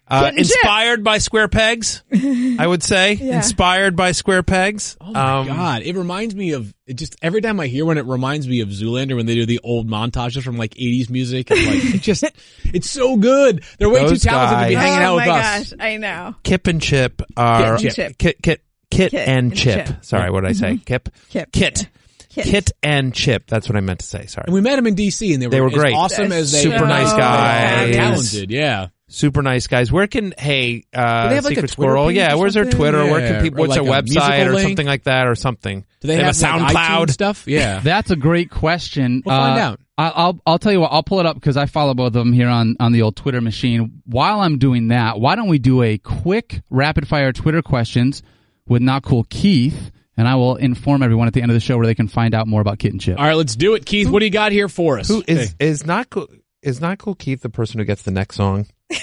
uh, 0.08 0.22
Kit 0.24 0.30
Chip. 0.32 0.40
inspired 0.40 1.04
by 1.04 1.18
square 1.20 1.48
pegs. 1.48 2.04
I 2.12 2.66
would 2.66 2.82
say 2.82 3.18
inspired 3.20 3.96
by 3.96 4.12
square 4.14 4.42
pegs. 4.44 4.98
Oh 5.02 5.12
my 5.12 5.38
Um, 5.40 5.48
god! 5.48 5.82
It 5.84 5.96
reminds 5.96 6.34
me 6.36 6.52
of 6.54 6.74
it. 6.88 6.96
Just 6.96 7.16
every 7.22 7.42
time 7.42 7.60
I 7.60 7.68
hear 7.68 7.86
one, 7.86 7.98
it 7.98 8.06
reminds 8.06 8.48
me 8.48 8.62
of 8.62 8.70
Zoolander 8.70 9.16
when 9.16 9.26
they 9.26 9.36
do 9.36 9.46
the 9.46 9.60
old 9.64 9.88
montages 9.90 10.42
from 10.44 10.58
like 10.58 10.74
'80s 10.76 11.10
music. 11.10 11.52
And 11.52 11.66
like 11.66 11.96
it 11.96 12.02
just, 12.02 12.24
it's 12.66 12.90
so 12.90 13.18
good. 13.18 13.64
They're 13.78 13.90
way 13.90 14.08
too 14.08 14.16
talented 14.18 14.60
to 14.64 14.68
be 14.70 14.76
hanging 14.76 15.00
oh 15.00 15.14
out 15.14 15.16
my 15.18 15.28
with 15.28 15.36
us. 15.36 15.74
gosh, 15.74 15.80
I 15.80 15.98
know. 15.98 16.36
Kip 16.44 16.68
and 16.68 16.82
Chip 16.82 17.22
are 17.36 17.78
Kit 17.78 17.86
and 17.88 17.96
Chip. 17.96 18.18
Kit 18.18 18.38
Kit 18.42 18.62
Kit, 18.92 19.12
Kit 19.12 19.28
and, 19.28 19.52
and 19.52 19.56
Chip. 19.58 19.86
Chip. 19.88 20.06
Sorry, 20.06 20.32
what 20.32 20.42
did 20.42 20.50
I 20.50 20.54
say? 20.54 20.78
Kip 20.86 21.10
Kip. 21.30 21.52
Kit 21.52 21.90
Kit. 22.30 22.46
Kit 22.46 22.72
and 22.84 23.14
Chip. 23.14 23.48
That's 23.48 23.68
what 23.68 23.76
I 23.76 23.82
meant 23.82 24.00
to 24.00 24.06
say. 24.06 24.26
Sorry. 24.28 24.46
And 24.48 24.54
we 24.54 24.62
met 24.62 24.76
them 24.76 24.86
in 24.88 24.96
DC, 24.96 25.34
and 25.34 25.42
they 25.42 25.48
were, 25.48 25.52
They 25.52 25.62
were 25.62 25.68
as 25.68 25.74
great. 25.74 25.96
awesome 25.96 26.32
as 26.32 26.52
they 26.52 26.62
Super 26.62 26.82
were. 26.82 26.88
nice 26.88 27.10
They 27.10 27.14
were 27.16 27.20
guys. 27.20 27.96
talented. 27.96 28.52
Yeah. 28.52 28.88
Super 29.10 29.42
nice 29.42 29.68
guys. 29.68 29.90
Where 29.92 30.06
can 30.06 30.34
hey 30.38 30.84
uh 30.94 31.24
Do 31.24 31.30
they 31.30 31.36
have, 31.36 31.46
like, 31.46 31.54
a 31.54 31.56
Secret 31.56 31.56
Twitter 31.56 31.68
Squirrel? 31.68 32.12
Yeah, 32.12 32.36
where's 32.36 32.54
their 32.54 32.66
something? 32.66 32.78
Twitter? 32.78 33.06
Where 33.06 33.22
can 33.26 33.42
people 33.42 33.60
or 33.60 33.68
what's 33.68 33.78
like 33.78 33.86
their 33.86 33.94
website 34.22 34.54
or 34.54 34.60
something 34.62 34.86
like 34.86 35.04
that 35.06 35.28
or 35.28 35.36
something? 35.36 35.86
Do 36.02 36.08
they, 36.10 36.18
have, 36.18 36.36
have, 36.36 36.60
a 36.60 36.64
like, 36.64 36.76
SoundCloud? 36.76 37.06
iTunes 37.06 37.10
stuff? 37.12 37.48
Yeah. 37.48 37.80
That's 37.84 38.12
a 38.12 38.18
great 38.18 38.50
question. 38.52 39.24
We'll 39.26 39.36
find 39.36 39.60
Uh, 39.60 39.64
out. 39.64 39.80
I'll 39.98 40.40
I'll 40.46 40.60
tell 40.60 40.74
you 40.74 40.82
what. 40.82 40.92
I'll 40.92 41.04
pull 41.04 41.20
it 41.22 41.26
up 41.26 41.36
because 41.36 41.56
I 41.58 41.66
follow 41.66 41.94
both 41.96 42.08
of 42.08 42.14
them 42.14 42.34
here 42.34 42.50
on 42.50 42.76
on 42.82 42.92
the 42.92 43.02
old 43.02 43.16
Twitter 43.16 43.40
machine. 43.42 44.04
While 44.06 44.42
I'm 44.42 44.60
doing 44.60 44.90
that, 44.90 45.20
why 45.20 45.36
don't 45.36 45.48
we 45.48 45.58
do 45.58 45.82
a 45.82 45.98
quick 45.98 46.62
rapid 46.70 47.08
fire 47.08 47.32
Twitter 47.32 47.62
questions 47.64 48.22
with 48.68 48.82
not 48.82 49.04
cool 49.04 49.26
Keith, 49.30 49.92
and 50.16 50.28
I 50.28 50.36
will 50.36 50.56
inform 50.56 51.04
everyone 51.04 51.28
at 51.28 51.34
the 51.34 51.42
end 51.42 51.52
of 51.52 51.56
the 51.56 51.60
show 51.62 51.78
where 51.78 51.86
they 51.86 51.96
can 51.96 52.08
find 52.08 52.34
out 52.34 52.48
more 52.48 52.62
about 52.62 52.80
Kit 52.80 52.92
and 52.92 53.02
Chip. 53.02 53.18
All 53.20 53.26
right, 53.26 53.36
let's 53.36 53.56
do 53.56 53.76
it, 53.76 53.86
Keith. 53.86 54.10
What 54.10 54.20
do 54.20 54.26
you 54.26 54.32
got 54.32 54.52
here 54.52 54.70
for 54.70 55.00
us? 55.00 55.08
Who 55.08 55.24
is 55.28 55.56
Hey. 55.60 55.68
is 55.68 55.86
not 55.86 56.10
cool 56.10 56.28
is 56.62 56.82
not 56.82 56.98
cool 56.98 57.16
Keith 57.16 57.42
the 57.42 57.50
person 57.50 57.80
who 57.80 57.86
gets 57.86 58.04
the 58.04 58.12
next 58.12 58.36
song? 58.36 58.66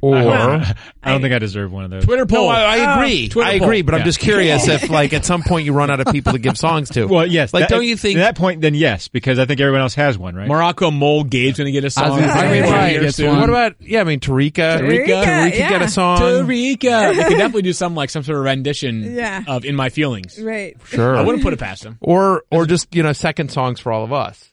Or 0.00 0.14
I 0.16 0.74
don't 1.04 1.20
think 1.22 1.34
I 1.34 1.38
deserve 1.38 1.72
one 1.72 1.84
of 1.84 1.90
those. 1.90 2.04
Twitter 2.04 2.24
No, 2.24 2.36
poll? 2.36 2.48
I, 2.48 2.62
I 2.78 2.78
oh. 2.78 3.00
agree. 3.00 3.28
Twitter 3.28 3.48
I 3.48 3.58
poll. 3.58 3.68
agree, 3.68 3.82
but 3.82 3.94
I'm 3.94 4.00
Yeah. 4.00 4.04
just 4.04 4.20
curious 4.20 4.68
if 4.68 4.88
like 4.90 5.12
at 5.12 5.24
some 5.24 5.42
point 5.42 5.64
you 5.66 5.72
run 5.72 5.90
out 5.90 6.00
of 6.00 6.06
people 6.12 6.32
to 6.32 6.38
give 6.38 6.56
songs 6.56 6.90
to. 6.90 7.06
Well, 7.06 7.26
yes. 7.26 7.52
Like 7.52 7.62
that- 7.62 7.70
don't 7.70 7.84
you 7.84 7.96
think 7.96 8.16
At 8.18 8.20
that 8.20 8.36
point, 8.36 8.60
then 8.60 8.74
yes, 8.74 9.08
because 9.08 9.38
I 9.38 9.44
think 9.46 9.60
everyone 9.60 9.80
else 9.82 9.94
has 9.94 10.16
one, 10.18 10.34
right? 10.36 10.46
Morocco 10.48 10.90
Mole 10.90 11.24
Gabe's 11.24 11.56
going 11.58 11.66
to 11.66 11.72
get 11.72 11.82
a 11.84 11.86
I 12.00 12.08
was 12.08 12.18
song. 12.18 12.20
gonna 12.20 12.32
say, 12.32 12.60
Right 12.62 12.70
right, 12.70 12.90
here 12.92 13.00
gets 13.02 13.16
soon. 13.16 13.38
what 13.38 13.48
about 13.48 13.74
yeah, 13.80 14.00
I 14.00 14.04
mean 14.04 14.20
Tarika. 14.20 14.78
Tarika, 14.80 15.06
Tarika 15.24 15.58
yeah. 15.58 15.68
get 15.70 15.82
a 15.82 15.88
song. 15.88 16.18
Tarika. 16.18 17.14
They 17.16 17.22
could 17.28 17.30
definitely 17.38 17.62
do 17.62 17.72
some 17.72 17.94
like 17.94 18.10
some 18.10 18.22
sort 18.22 18.38
of 18.38 18.44
rendition 18.44 19.14
Yeah. 19.14 19.42
of 19.46 19.64
"In 19.64 19.74
My 19.74 19.88
Feelings." 19.88 20.38
Right. 20.40 20.76
Sure. 20.86 21.16
I 21.16 21.22
wouldn't 21.22 21.42
put 21.42 21.52
it 21.52 21.58
past 21.58 21.82
them. 21.82 21.98
or 22.00 22.44
or 22.50 22.66
just, 22.66 22.94
you 22.94 23.02
know, 23.02 23.12
second 23.12 23.50
songs 23.50 23.80
for 23.80 23.92
all 23.92 24.04
of 24.04 24.12
us. 24.12 24.44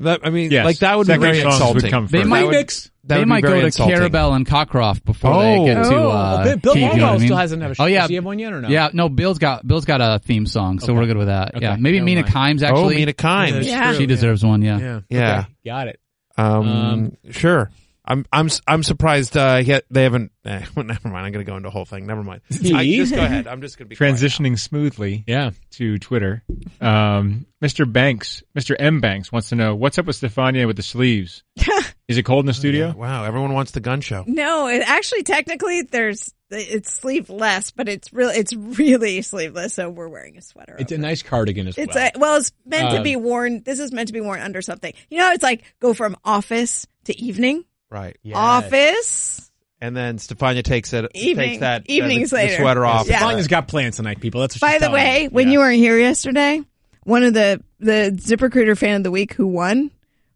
That 0.00 0.20
I 0.22 0.30
mean 0.30 0.50
Yes. 0.50 0.64
like 0.64 0.78
that 0.78 0.96
would 0.96 1.06
Second 1.08 1.20
be 1.22 1.26
very 1.26 1.40
songs 1.40 1.58
would 1.74 1.84
insulting. 1.84 1.90
come 1.90 2.06
They 2.06 2.22
might- 2.24 2.40
That 2.42 2.46
would- 2.46 2.54
Remix. 2.66 2.90
they 3.04 3.24
might 3.24 3.42
go 3.42 3.48
very 3.48 3.60
to 3.62 3.66
insulting. 3.66 3.96
Karabell 3.96 4.36
and 4.36 4.46
Cockcroft 4.46 5.04
before 5.04 5.32
Oh. 5.34 5.40
they 5.40 5.64
get 5.74 5.82
to 5.84 5.94
Oh. 5.96 6.08
uh, 6.10 6.44
Bill, 6.44 6.56
Bill 6.58 6.74
Keith, 6.74 6.82
you 6.82 6.88
know 7.00 7.06
what 7.06 7.14
I 7.14 7.18
mean? 7.18 7.26
still 7.26 7.36
hasn't 7.36 7.62
have 7.62 7.72
a. 7.72 7.74
Oh 7.82 7.86
yeah, 7.86 8.00
Does 8.02 8.08
he 8.10 8.14
have 8.14 8.24
one 8.24 8.38
yet 8.38 8.52
or 8.52 8.60
no? 8.60 8.68
Yeah, 8.68 8.90
no. 8.92 9.08
Bill's 9.08 9.38
got 9.38 9.66
Bill's 9.66 9.84
got 9.86 10.00
a 10.00 10.20
theme 10.20 10.46
song, 10.46 10.78
so 10.78 10.92
Okay. 10.92 11.00
we're 11.00 11.06
good 11.06 11.16
with 11.16 11.26
that. 11.26 11.56
Okay, 11.56 11.64
Yeah, 11.64 11.76
maybe 11.80 11.96
never 11.98 12.04
Mina 12.04 12.22
mind. 12.22 12.32
Kimes 12.34 12.62
Oh, 12.62 12.66
actually. 12.66 12.94
Mina 12.96 13.12
Kimes. 13.12 13.64
Yeah. 13.66 13.92
she 13.94 14.06
deserves 14.06 14.44
one. 14.44 14.62
Yeah. 14.62 14.78
Yeah. 14.78 15.00
Yeah. 15.10 15.38
Okay, 15.40 15.48
Got 15.66 15.88
it. 15.88 16.00
Um, 16.36 16.68
Um, 16.68 17.12
sure. 17.30 17.68
I'm 18.10 18.24
I'm 18.32 18.48
I'm 18.66 18.82
surprised 18.82 19.36
uh 19.36 19.56
he, 19.58 19.78
they 19.90 20.02
haven't 20.04 20.32
eh, 20.46 20.64
well, 20.74 20.84
never 20.86 21.08
mind. 21.08 21.26
I'm 21.26 21.32
going 21.32 21.44
to 21.44 21.50
go 21.50 21.56
into 21.58 21.66
the 21.66 21.70
whole 21.70 21.84
thing. 21.84 22.06
Never 22.06 22.24
mind. 22.24 22.40
I, 22.50 22.84
just 22.86 23.14
go 23.14 23.22
ahead. 23.22 23.46
I'm 23.46 23.60
just 23.60 23.76
going 23.76 23.84
to 23.86 23.90
be 23.90 23.96
quiet. 23.96 24.14
Transitioning 24.14 24.58
smoothly 24.58 25.24
Yeah. 25.26 25.50
to 25.72 25.98
Twitter, 25.98 26.42
um, 26.80 27.44
Mr. 27.62 27.90
Banks, 27.90 28.42
Mr. 28.58 28.74
M. 28.78 29.00
Banks 29.00 29.30
wants 29.30 29.50
to 29.50 29.56
know 29.56 29.74
what's 29.74 29.98
up 29.98 30.06
with 30.06 30.16
Stephania 30.16 30.66
with 30.66 30.76
the 30.76 30.82
sleeves. 30.82 31.42
Is 32.08 32.16
it 32.16 32.22
cold 32.24 32.44
in 32.44 32.46
the 32.46 32.54
studio? 32.54 32.94
Wow, 32.96 33.24
everyone 33.24 33.52
wants 33.52 33.72
the 33.72 33.80
gun 33.80 34.00
show. 34.00 34.24
No, 34.26 34.68
it 34.68 34.82
actually 34.86 35.22
technically 35.24 35.82
there's 35.82 36.32
it's 36.50 36.90
sleeveless, 36.90 37.72
but 37.72 37.90
it's 37.90 38.10
real 38.14 38.30
it's 38.30 38.54
really 38.54 39.20
sleeveless. 39.20 39.74
So 39.74 39.90
we're 39.90 40.08
wearing 40.08 40.38
a 40.38 40.40
sweater. 40.42 40.76
It's 40.78 40.90
a 40.92 40.94
over 40.94 41.04
it. 41.04 41.06
nice 41.06 41.22
cardigan 41.22 41.68
as 41.68 41.76
It's 41.76 41.94
well. 41.94 42.10
a, 42.14 42.18
well, 42.18 42.36
it's 42.36 42.52
meant 42.64 42.90
to 42.92 43.00
Uh, 43.00 43.02
be 43.02 43.16
worn. 43.16 43.62
This 43.62 43.78
is 43.78 43.92
meant 43.92 44.06
to 44.06 44.14
be 44.14 44.22
worn 44.22 44.40
under 44.40 44.62
something. 44.62 44.94
You 45.10 45.18
know, 45.18 45.32
it's 45.32 45.42
like 45.42 45.62
go 45.80 45.92
from 45.92 46.16
office 46.24 46.86
to 47.04 47.18
evening, 47.20 47.64
Right. 47.90 48.16
office. 48.34 49.50
And 49.80 49.96
then 49.96 50.18
Stephania 50.18 50.62
takes 50.64 50.92
it 50.92 51.08
Evening- 51.14 51.48
takes 51.50 51.60
that 51.60 51.82
uh, 51.82 51.84
evenings 51.86 52.30
the, 52.30 52.36
the 52.36 52.42
later. 52.42 52.56
sweater 52.56 52.84
off. 52.84 53.08
Yeah. 53.08 53.18
Stephania's 53.18 53.46
got 53.48 53.68
plans 53.68 53.96
tonight, 53.96 54.20
people. 54.20 54.40
That's 54.40 54.56
what 54.56 54.60
By 54.60 54.72
she's 54.72 54.80
the 54.82 54.90
way, 54.90 55.22
me. 55.22 55.28
when 55.28 55.46
Yeah. 55.46 55.52
you 55.52 55.58
weren't 55.60 55.76
here 55.78 55.98
yesterday, 55.98 56.60
one 57.04 57.22
of 57.22 57.34
the 57.34 57.62
the 57.80 58.10
ZipRecruiter 58.20 58.76
fan 58.76 58.96
of 58.96 59.02
the 59.04 59.10
week 59.12 59.34
who 59.34 59.46
won 59.46 59.90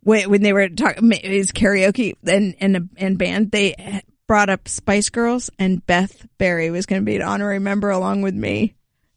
when, 0.05 0.30
when 0.30 0.42
they 0.42 0.53
were 0.53 0.68
talking 0.68 1.11
his 1.11 1.50
karaoke 1.53 2.14
and 2.24 2.55
and 2.61 2.88
and 2.96 3.18
band, 3.18 3.50
they 3.50 4.00
brought 4.28 4.48
up 4.48 4.68
Spice 4.68 5.11
Girls 5.11 5.50
and 5.59 5.84
Beth 5.86 6.24
Berry 6.38 6.70
was 6.70 6.86
going 6.86 7.03
to 7.03 7.07
be 7.07 7.16
an 7.16 7.22
honorary 7.22 7.59
member 7.59 7.90
along 7.90 8.22
with 8.22 8.34
me 8.34 8.74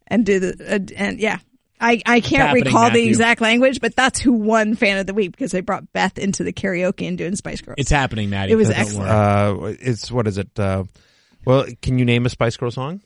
and 0.07 0.25
do 0.25 0.39
the 0.39 0.75
uh, 0.75 0.79
and 0.97 1.19
yeah. 1.19 1.38
I, 1.80 2.01
I 2.05 2.21
can't 2.21 2.43
happening, 2.43 2.63
recall 2.65 2.89
the 2.89 3.03
exact 3.03 3.41
language, 3.41 3.82
but 3.82 3.95
that's 3.95 4.19
who 4.19 4.34
won 4.34 4.76
fan 4.76 4.97
of 4.97 5.07
the 5.07 5.13
week 5.13 5.32
because 5.32 5.51
they 5.51 5.61
brought 5.61 5.91
Beth 5.91 6.17
into 6.17 6.43
the 6.43 6.53
karaoke 6.53 7.07
and 7.07 7.17
doing 7.17 7.36
Spice 7.36 7.61
Girls. 7.61 7.76
it's 7.78 7.91
happening, 7.91 8.30
Maddie. 8.30 8.53
It 8.53 8.55
was 8.55 8.69
Don't 8.69 8.80
excellent. 8.80 9.09
Uh, 9.09 9.57
it's 9.82 10.11
what 10.11 10.28
is 10.28 10.38
it? 10.38 10.57
Uh, 10.57 10.86
well, 11.45 11.65
can 11.82 11.99
you 11.99 12.05
name 12.05 12.26
a 12.26 12.30
Spice 12.30 12.57
Girl 12.57 12.71
song? 12.71 13.01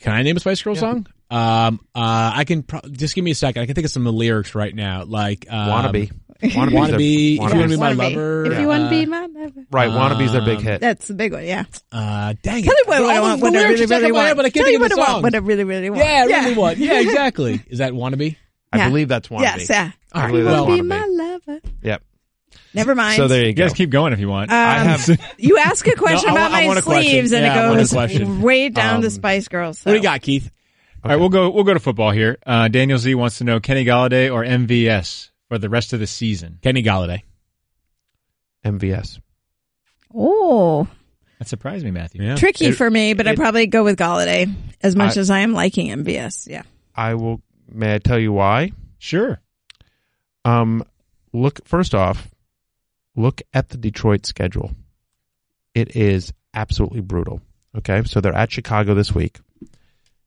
Can 0.00 0.12
I 0.12 0.22
name 0.22 0.36
a 0.36 0.40
Spice 0.40 0.62
Girl 0.62 0.74
song? 0.74 1.06
Um, 1.30 1.80
uh, 1.94 2.32
I 2.34 2.44
can 2.44 2.62
pro- 2.62 2.80
just 2.90 3.14
give 3.14 3.24
me 3.24 3.30
a 3.30 3.34
second. 3.34 3.62
I 3.62 3.66
can 3.66 3.74
think 3.74 3.86
of 3.86 3.90
some 3.90 4.06
of 4.06 4.12
the 4.12 4.18
lyrics 4.18 4.54
right 4.54 4.74
now, 4.74 5.04
like 5.04 5.46
um, 5.48 5.68
Wannabe. 5.68 6.10
Wannabe's 6.42 6.74
Wanna 6.74 6.88
their- 6.88 6.98
be, 6.98 7.34
if 7.34 7.52
you 7.52 7.58
want 7.58 7.62
to 7.62 7.68
be 7.68 7.76
my 7.76 7.88
Wanna 7.94 8.02
lover. 8.02 8.52
If 8.52 8.58
you 8.60 8.66
want 8.68 8.80
to 8.82 8.86
uh, 8.86 8.90
be 8.90 9.06
my 9.06 9.26
lover. 9.26 9.64
Right, 9.70 9.88
Wannabe's 9.90 10.32
their 10.32 10.44
big 10.44 10.58
Um, 10.58 10.64
hit. 10.64 10.80
That's 10.80 11.08
the 11.08 11.14
big 11.14 11.32
one, 11.32 11.44
yeah. 11.44 11.64
Uh, 11.92 12.34
dang 12.42 12.62
Tell 12.64 12.72
it. 12.72 12.78
you 12.78 12.84
what, 12.86 13.02
I 13.02 13.20
want, 13.20 13.40
what 13.42 13.54
I 13.56 13.62
really, 13.68 13.86
really 13.86 14.06
in 14.08 14.14
want. 14.14 14.36
but 14.36 14.44
I 14.46 14.50
can't 14.50 14.54
Tell 14.54 14.64
think 14.64 14.72
you 14.72 14.76
of 14.76 14.80
what 14.82 14.88
the 14.90 14.96
I 14.96 14.98
want, 14.98 15.08
songs. 15.10 15.22
what 15.22 15.34
I 15.34 15.38
really, 15.38 15.64
really 15.64 15.90
want. 15.90 16.02
Yeah, 16.02 16.24
really 16.24 16.54
what? 16.54 16.76
Yeah, 16.78 17.00
exactly. 17.00 17.60
Is 17.68 17.78
that 17.78 17.92
Wannabe? 17.92 18.36
I 18.72 18.76
Yeah. 18.78 18.88
believe 18.88 19.08
that's 19.08 19.28
Wannabe. 19.28 19.42
Yes, 19.42 19.70
yeah. 19.70 19.90
All 20.12 20.22
right, 20.22 20.30
believe 20.30 20.44
well, 20.46 20.66
that's 20.66 20.80
Be 20.80 20.86
Wannabe. 20.86 20.88
my 20.88 21.06
lover. 21.46 21.60
Yep. 21.82 22.02
Never 22.74 22.94
mind. 22.94 23.16
So 23.16 23.28
there 23.28 23.42
you 23.42 23.48
You 23.48 23.52
go. 23.54 23.64
guys 23.64 23.72
keep 23.74 23.90
going 23.90 24.12
if 24.12 24.18
you 24.18 24.28
want. 24.28 24.50
Um, 24.50 24.56
I 24.56 24.78
have 24.78 25.08
you 25.38 25.58
ask 25.58 25.86
a 25.86 25.94
question 25.94 26.34
No, 26.34 26.40
I 26.40 26.46
about 26.46 26.50
want- 26.50 26.54
I 26.54 26.60
my 26.62 26.66
want 26.66 26.78
a 26.78 26.82
question. 26.82 27.10
sleeves, 27.10 27.32
and 27.32 27.44
Yeah, 27.44 27.52
I 27.54 27.64
it 27.64 27.68
want 27.68 27.78
a 27.78 27.82
goes 27.82 27.92
question. 27.92 28.42
way 28.42 28.68
down 28.70 29.00
to 29.02 29.06
Um, 29.08 29.10
Spice 29.12 29.48
Girls. 29.48 29.78
So. 29.78 29.90
What 29.90 29.92
do 29.94 29.98
you 29.98 30.02
got, 30.02 30.22
Keith? 30.22 30.50
All 31.04 31.10
right, 31.10 31.16
we'll 31.16 31.28
go. 31.30 31.50
We'll 31.50 31.64
go 31.64 31.74
to 31.74 31.80
football 31.80 32.12
here. 32.12 32.38
Uh, 32.46 32.68
Daniel 32.68 32.96
Z 32.98 33.14
wants 33.16 33.38
to 33.38 33.44
know 33.44 33.58
Kenny 33.60 33.84
Golladay 33.84 34.32
or 34.32 34.44
MVS 34.44 35.30
for 35.52 35.58
the 35.58 35.68
rest 35.68 35.92
of 35.92 36.00
the 36.00 36.06
season. 36.06 36.58
Kenny 36.62 36.82
Golladay. 36.82 37.20
MVS. 38.64 39.20
Oh, 40.14 40.88
That 41.38 41.46
surprised 41.46 41.84
me, 41.84 41.90
Matthew. 41.90 42.22
Yeah. 42.22 42.36
tricky 42.36 42.66
It- 42.68 42.76
for 42.76 42.90
me, 42.90 43.12
but 43.12 43.28
I'd 43.28 43.36
probably 43.36 43.66
go 43.66 43.84
with 43.84 43.98
Golladay 43.98 44.50
as 44.80 44.96
much 44.96 45.18
I- 45.18 45.20
as 45.20 45.28
I 45.28 45.40
am 45.40 45.52
liking 45.52 45.88
MVS. 45.90 46.46
Yeah. 46.48 46.62
I 46.94 47.16
will. 47.16 47.42
May 47.70 47.94
I 47.96 47.98
tell 47.98 48.18
you 48.18 48.32
why? 48.32 48.72
Sure. 48.96 49.42
Um, 50.46 50.84
look. 51.34 51.60
First 51.68 51.94
off, 51.94 52.30
look 53.14 53.42
at 53.52 53.68
the 53.68 53.76
Detroit 53.76 54.24
schedule. 54.24 54.74
It 55.74 55.94
is 55.94 56.32
absolutely 56.54 57.00
brutal. 57.02 57.42
Okay, 57.76 58.02
so 58.04 58.22
they're 58.22 58.32
at 58.34 58.50
Chicago 58.52 58.94
this 58.94 59.14
week, 59.14 59.38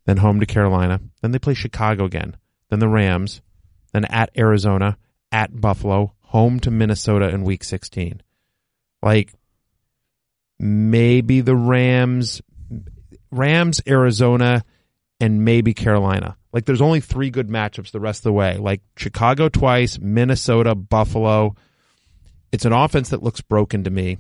then 0.06 0.18
home 0.18 0.40
to 0.40 0.46
Carolina, 0.46 1.00
then 1.24 1.32
they 1.32 1.40
play 1.40 1.56
Chicago 1.56 2.06
again, 2.06 2.36
then 2.70 2.78
the 2.80 2.88
Rams, 2.90 3.42
then 3.92 4.06
at 4.06 4.30
Arizona, 4.38 4.98
at 5.32 5.60
Buffalo, 5.60 6.14
home 6.22 6.60
to 6.62 6.72
Minnesota 6.72 7.30
in 7.30 7.44
Week 7.44 7.64
16. 7.64 8.22
Like 9.02 9.34
maybe 10.60 11.42
the 11.42 11.56
Rams, 11.56 12.42
Rams, 13.32 13.82
Arizona, 13.88 14.64
and 15.20 15.46
maybe 15.46 15.74
Carolina. 15.74 16.38
Like 16.52 16.66
there's 16.66 16.82
only 16.82 17.02
three 17.02 17.30
good 17.30 17.50
matchups 17.50 17.92
the 17.92 18.00
rest 18.00 18.20
of 18.20 18.24
the 18.24 18.34
way. 18.34 18.58
Like 18.58 18.82
Chicago 18.98 19.50
twice, 19.50 20.00
Minnesota, 20.00 20.76
Buffalo. 20.76 21.56
It's 22.52 22.66
an 22.66 22.74
offense 22.74 23.10
that 23.10 23.24
looks 23.24 23.42
broken 23.42 23.84
to 23.84 23.90
me. 23.90 24.18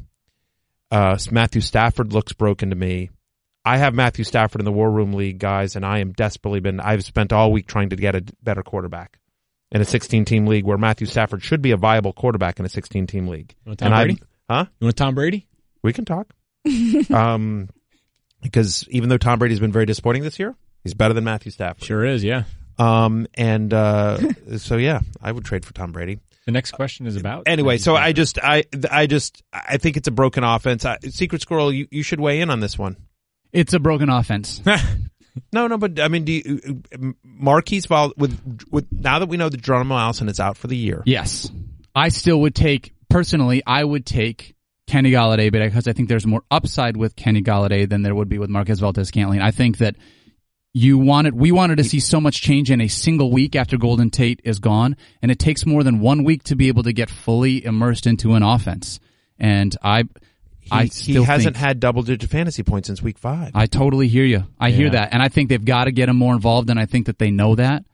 Uh, 0.91 1.18
Matthew 1.32 1.62
Stafford 1.62 2.14
looks 2.14 2.34
broken 2.34 2.70
to 2.70 2.76
me. 2.76 3.10
I 3.64 3.78
have 3.78 3.95
Matthew 3.95 4.24
Stafford 4.24 4.62
in 4.62 4.66
the 4.66 4.72
War 4.72 4.91
Room 4.91 5.14
League, 5.14 5.39
guys, 5.39 5.76
and 5.76 5.84
I 5.84 5.99
am 5.99 6.14
desperately 6.14 6.60
been. 6.60 6.80
I've 6.80 7.03
spent 7.03 7.34
all 7.34 7.51
week 7.51 7.68
trying 7.68 7.89
to 7.89 7.95
get 7.95 8.16
a 8.16 8.24
better 8.43 8.62
quarterback 8.62 9.18
in 9.76 9.82
a 9.82 9.86
16 9.86 10.23
team 10.23 10.47
league 10.47 10.63
where 10.63 10.78
Matthew 10.78 11.05
Stafford 11.05 11.43
should 11.43 11.61
be 11.61 11.71
a 11.71 11.78
viable 11.78 12.13
quarterback 12.13 12.59
in 12.59 12.65
a 12.65 12.69
16 12.69 13.07
team 13.07 13.28
league. 13.28 13.53
You 13.65 13.71
want 13.71 13.80
Tom 13.80 13.88
and 13.88 13.95
I, 13.95 14.03
Brady? 14.05 14.21
huh? 14.49 14.65
You 14.80 14.86
want 14.86 14.95
Tom 14.95 15.15
Brady? 15.15 15.47
We 15.84 15.91
can 15.91 16.05
talk. 16.05 16.34
um, 17.13 17.67
because 18.41 18.88
even 18.89 19.09
though 19.09 19.17
Tom 19.17 19.38
Brady's 19.38 19.59
been 19.59 19.73
very 19.73 19.86
disappointing 19.86 20.23
this 20.23 20.39
year, 20.39 20.55
he's 20.82 20.93
better 20.93 21.13
than 21.13 21.26
Matthew 21.26 21.51
Stafford. 21.51 21.84
Sure 21.84 22.05
is. 22.05 22.23
Yeah. 22.23 22.45
Um, 22.80 23.28
and 23.34 23.73
uh, 23.73 24.17
so 24.59 24.78
yeah, 24.78 25.01
I 25.21 25.34
would 25.34 25.43
trade 25.43 25.65
for 25.65 25.73
Tom 25.73 25.91
Brady. 25.91 26.19
The 26.45 26.53
next 26.53 26.71
question 26.71 27.05
is 27.05 27.17
about. 27.17 27.43
Anyway, 27.45 27.78
so 27.78 27.97
I 27.97 28.13
just, 28.13 28.39
I, 28.39 28.63
I 28.89 29.07
just, 29.07 29.43
I 29.51 29.76
think 29.76 29.97
it's 29.97 30.07
a 30.07 30.11
broken 30.11 30.45
offense. 30.45 30.86
I, 30.86 30.99
Secret 31.09 31.41
Squirrel, 31.41 31.73
you, 31.73 31.89
you 31.91 32.01
should 32.01 32.21
weigh 32.21 32.39
in 32.39 32.49
on 32.49 32.61
this 32.61 32.80
one. 32.80 32.95
It's 33.51 33.73
a 33.73 33.80
broken 33.80 34.09
offense. 34.09 34.61
No, 35.52 35.68
no, 35.68 35.78
but 35.78 36.00
I 36.00 36.08
mean, 36.08 36.24
do 36.24 36.32
you, 36.32 36.62
uh, 36.68 36.96
uh, 36.96 37.12
Marquise 37.24 37.86
Val 37.88 38.14
with 38.18 38.40
with 38.72 38.88
now 38.92 39.20
that 39.20 39.28
we 39.28 39.38
know 39.38 39.50
that 39.50 39.62
Geronimo 39.62 39.96
Allison 39.96 40.30
is 40.30 40.40
out 40.40 40.58
for 40.58 40.68
the 40.68 40.78
year, 40.78 41.04
yes. 41.06 41.52
I 41.94 42.10
still 42.10 42.42
would 42.42 42.56
take 42.56 42.94
personally. 43.10 43.64
I 43.66 43.84
would 43.84 44.06
take 44.06 44.56
Kenny 44.88 45.12
Golladay, 45.12 45.52
because 45.52 45.88
I 45.88 45.94
think 45.94 46.10
there's 46.10 46.28
more 46.28 46.44
upside 46.52 46.96
with 46.98 47.16
Kenny 47.16 47.42
Golladay 47.42 47.90
than 47.90 48.02
there 48.02 48.14
would 48.14 48.30
be 48.30 48.38
with 48.38 48.50
Marquez 48.50 48.80
Valdes-Scantling. 48.80 49.42
I 49.42 49.52
think 49.52 49.80
that 49.80 49.96
you 50.74 50.98
wanted 50.98 51.34
we 51.34 51.52
wanted 51.52 51.78
to 51.78 51.86
see 51.86 52.00
so 52.00 52.20
much 52.20 52.42
change 52.42 52.70
in 52.70 52.82
a 52.82 52.90
single 52.90 53.32
week 53.32 53.56
after 53.56 53.78
Golden 53.78 54.10
Tate 54.10 54.42
is 54.44 54.60
gone, 54.60 54.98
and 55.22 55.32
it 55.32 55.40
takes 55.40 55.66
more 55.66 55.84
than 55.84 56.02
one 56.02 56.24
week 56.24 56.44
to 56.44 56.56
be 56.56 56.68
able 56.68 56.84
to 56.84 56.94
get 56.94 57.10
fully 57.10 57.64
immersed 57.64 58.06
into 58.06 58.34
an 58.34 58.44
offense. 58.44 59.00
And 59.40 59.76
I, 59.82 60.04
He, 60.66 60.72
I 60.72 60.86
he 60.86 61.24
hasn't 61.24 61.55
had 61.57 61.80
double 61.80 62.01
digit 62.01 62.30
fantasy 62.30 62.63
points 62.63 62.88
since 62.88 63.01
week 63.01 63.18
five. 63.20 63.51
I 63.53 63.68
totally 63.68 64.07
hear 64.07 64.26
you. 64.26 64.45
I 64.59 64.72
hear 64.72 64.89
that, 64.89 65.13
and 65.13 65.22
I 65.22 65.30
think 65.30 65.49
they've 65.49 65.63
got 65.63 65.86
to 65.86 65.91
get 65.91 66.09
him 66.09 66.18
more 66.18 66.34
involved, 66.34 66.70
and 66.70 66.80
I 66.80 66.86
think 66.86 67.05
that 67.05 67.20
they 67.20 67.30
know 67.32 67.55
that. 67.55 67.86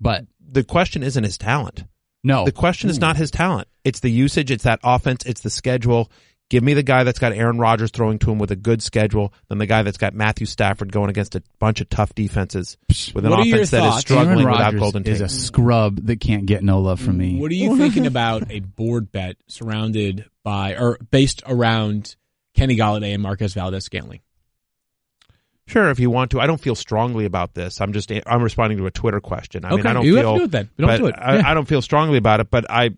But 0.00 0.26
the 0.40 0.62
question 0.62 1.02
isn't 1.02 1.24
his 1.24 1.38
talent. 1.38 1.84
no, 2.22 2.44
The 2.44 2.52
question 2.52 2.90
is 2.90 3.00
not 3.00 3.16
his 3.16 3.30
talent. 3.30 3.68
It's 3.84 4.00
the 4.00 4.10
usage. 4.10 4.50
It's 4.50 4.64
that 4.64 4.80
offense. 4.84 5.24
It's 5.24 5.40
the 5.40 5.50
schedule. 5.50 6.10
Give 6.50 6.64
me 6.64 6.74
the 6.74 6.82
guy 6.82 7.04
that's 7.04 7.20
got 7.20 7.32
Aaron 7.32 7.58
Rodgers 7.58 7.92
throwing 7.92 8.18
to 8.18 8.30
him 8.32 8.38
with 8.40 8.50
a 8.50 8.56
good 8.56 8.82
schedule, 8.82 9.32
than 9.48 9.58
the 9.58 9.66
guy 9.66 9.82
that's 9.84 9.98
got 9.98 10.14
Matthew 10.14 10.46
Stafford 10.46 10.90
going 10.90 11.08
against 11.08 11.36
a 11.36 11.42
bunch 11.60 11.80
of 11.80 11.88
tough 11.88 12.12
defenses 12.14 12.76
with 13.14 13.24
an 13.24 13.30
What 13.30 13.38
are 13.38 13.44
your 13.44 13.58
offense 13.58 13.70
that 13.70 13.86
is 13.94 14.00
struggling 14.00 14.40
Aaron 14.40 14.50
without 14.50 14.64
Rodgers 14.64 14.80
Golden 14.80 15.06
is 15.06 15.20
a 15.20 15.28
scrub 15.28 16.04
that 16.06 16.20
can't 16.20 16.46
get 16.46 16.64
no 16.64 16.80
love 16.80 17.00
from 17.00 17.18
me. 17.18 17.38
What 17.38 17.52
are 17.52 17.54
you 17.54 17.76
thinking 17.78 18.04
about 18.04 18.50
a 18.50 18.58
board 18.58 19.12
bet 19.12 19.36
surrounded 19.46 20.28
by 20.42 20.74
or 20.76 20.98
based 21.12 21.44
around 21.46 22.16
Kenny 22.54 22.76
Golladay 22.76 23.14
and 23.14 23.22
Marquez 23.22 23.54
Valdes-Scantling? 23.54 24.20
Sure, 25.66 25.88
if 25.88 26.00
you 26.00 26.10
want 26.10 26.32
to. 26.32 26.40
I 26.40 26.48
don't 26.48 26.60
feel 26.60 26.74
strongly 26.74 27.26
about 27.26 27.54
this. 27.54 27.80
I'm 27.80 27.92
just 27.92 28.10
I'm 28.26 28.42
responding 28.42 28.78
to 28.78 28.86
a 28.86 28.90
Twitter 28.90 29.20
question. 29.20 29.64
I 29.64 29.70
mean, 29.70 29.80
Okay, 29.80 29.88
I 29.88 29.92
don't 29.92 30.04
you 30.04 30.16
have 30.16 30.24
feel 30.24 30.32
to 30.32 30.38
do 30.38 30.44
it 30.46 30.50
then. 30.50 30.70
You 30.76 30.84
don't 30.84 30.88
but 30.88 30.96
do 30.98 31.06
it. 31.06 31.14
I, 31.16 31.36
Yeah. 31.36 31.42
I 31.48 31.54
don't 31.54 31.68
feel 31.68 31.80
strongly 31.80 32.18
about 32.18 32.40
it. 32.40 32.50
But 32.50 32.68
I, 32.68 32.90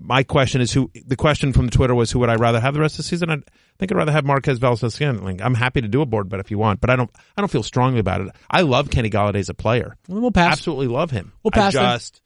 my 0.00 0.22
question 0.22 0.60
is 0.60 0.72
who. 0.72 0.90
The 1.06 1.16
question 1.16 1.52
from 1.52 1.66
the 1.66 1.72
Twitter 1.72 1.94
was 1.94 2.10
who 2.10 2.18
would 2.20 2.30
I 2.30 2.36
rather 2.36 2.60
have 2.60 2.74
the 2.74 2.80
rest 2.80 2.94
of 2.94 2.98
the 2.98 3.02
season? 3.04 3.30
I 3.30 3.36
think 3.78 3.92
I'd 3.92 3.96
rather 3.96 4.12
have 4.12 4.24
Marquez 4.24 4.58
Valdes-Scantling. 4.58 5.42
I'm 5.42 5.54
happy 5.54 5.80
to 5.80 5.88
do 5.88 6.00
a 6.02 6.06
board 6.06 6.28
bet 6.28 6.40
if 6.40 6.50
you 6.50 6.58
want, 6.58 6.80
but 6.80 6.90
I 6.90 6.96
don't. 6.96 7.10
I 7.36 7.40
don't 7.40 7.50
feel 7.50 7.62
strongly 7.62 8.00
about 8.00 8.20
it. 8.20 8.28
I 8.50 8.62
love 8.62 8.90
Kenny 8.90 9.10
Golladay 9.10 9.36
as 9.38 9.48
a 9.48 9.54
player. 9.54 9.96
Well, 10.08 10.20
we'll 10.20 10.30
pass. 10.30 10.52
Absolutely 10.52 10.86
love 10.88 11.10
him. 11.10 11.32
We'll 11.42 11.50
pass 11.52 11.74
I 11.76 11.82
then. 11.82 11.96
just 11.96 12.22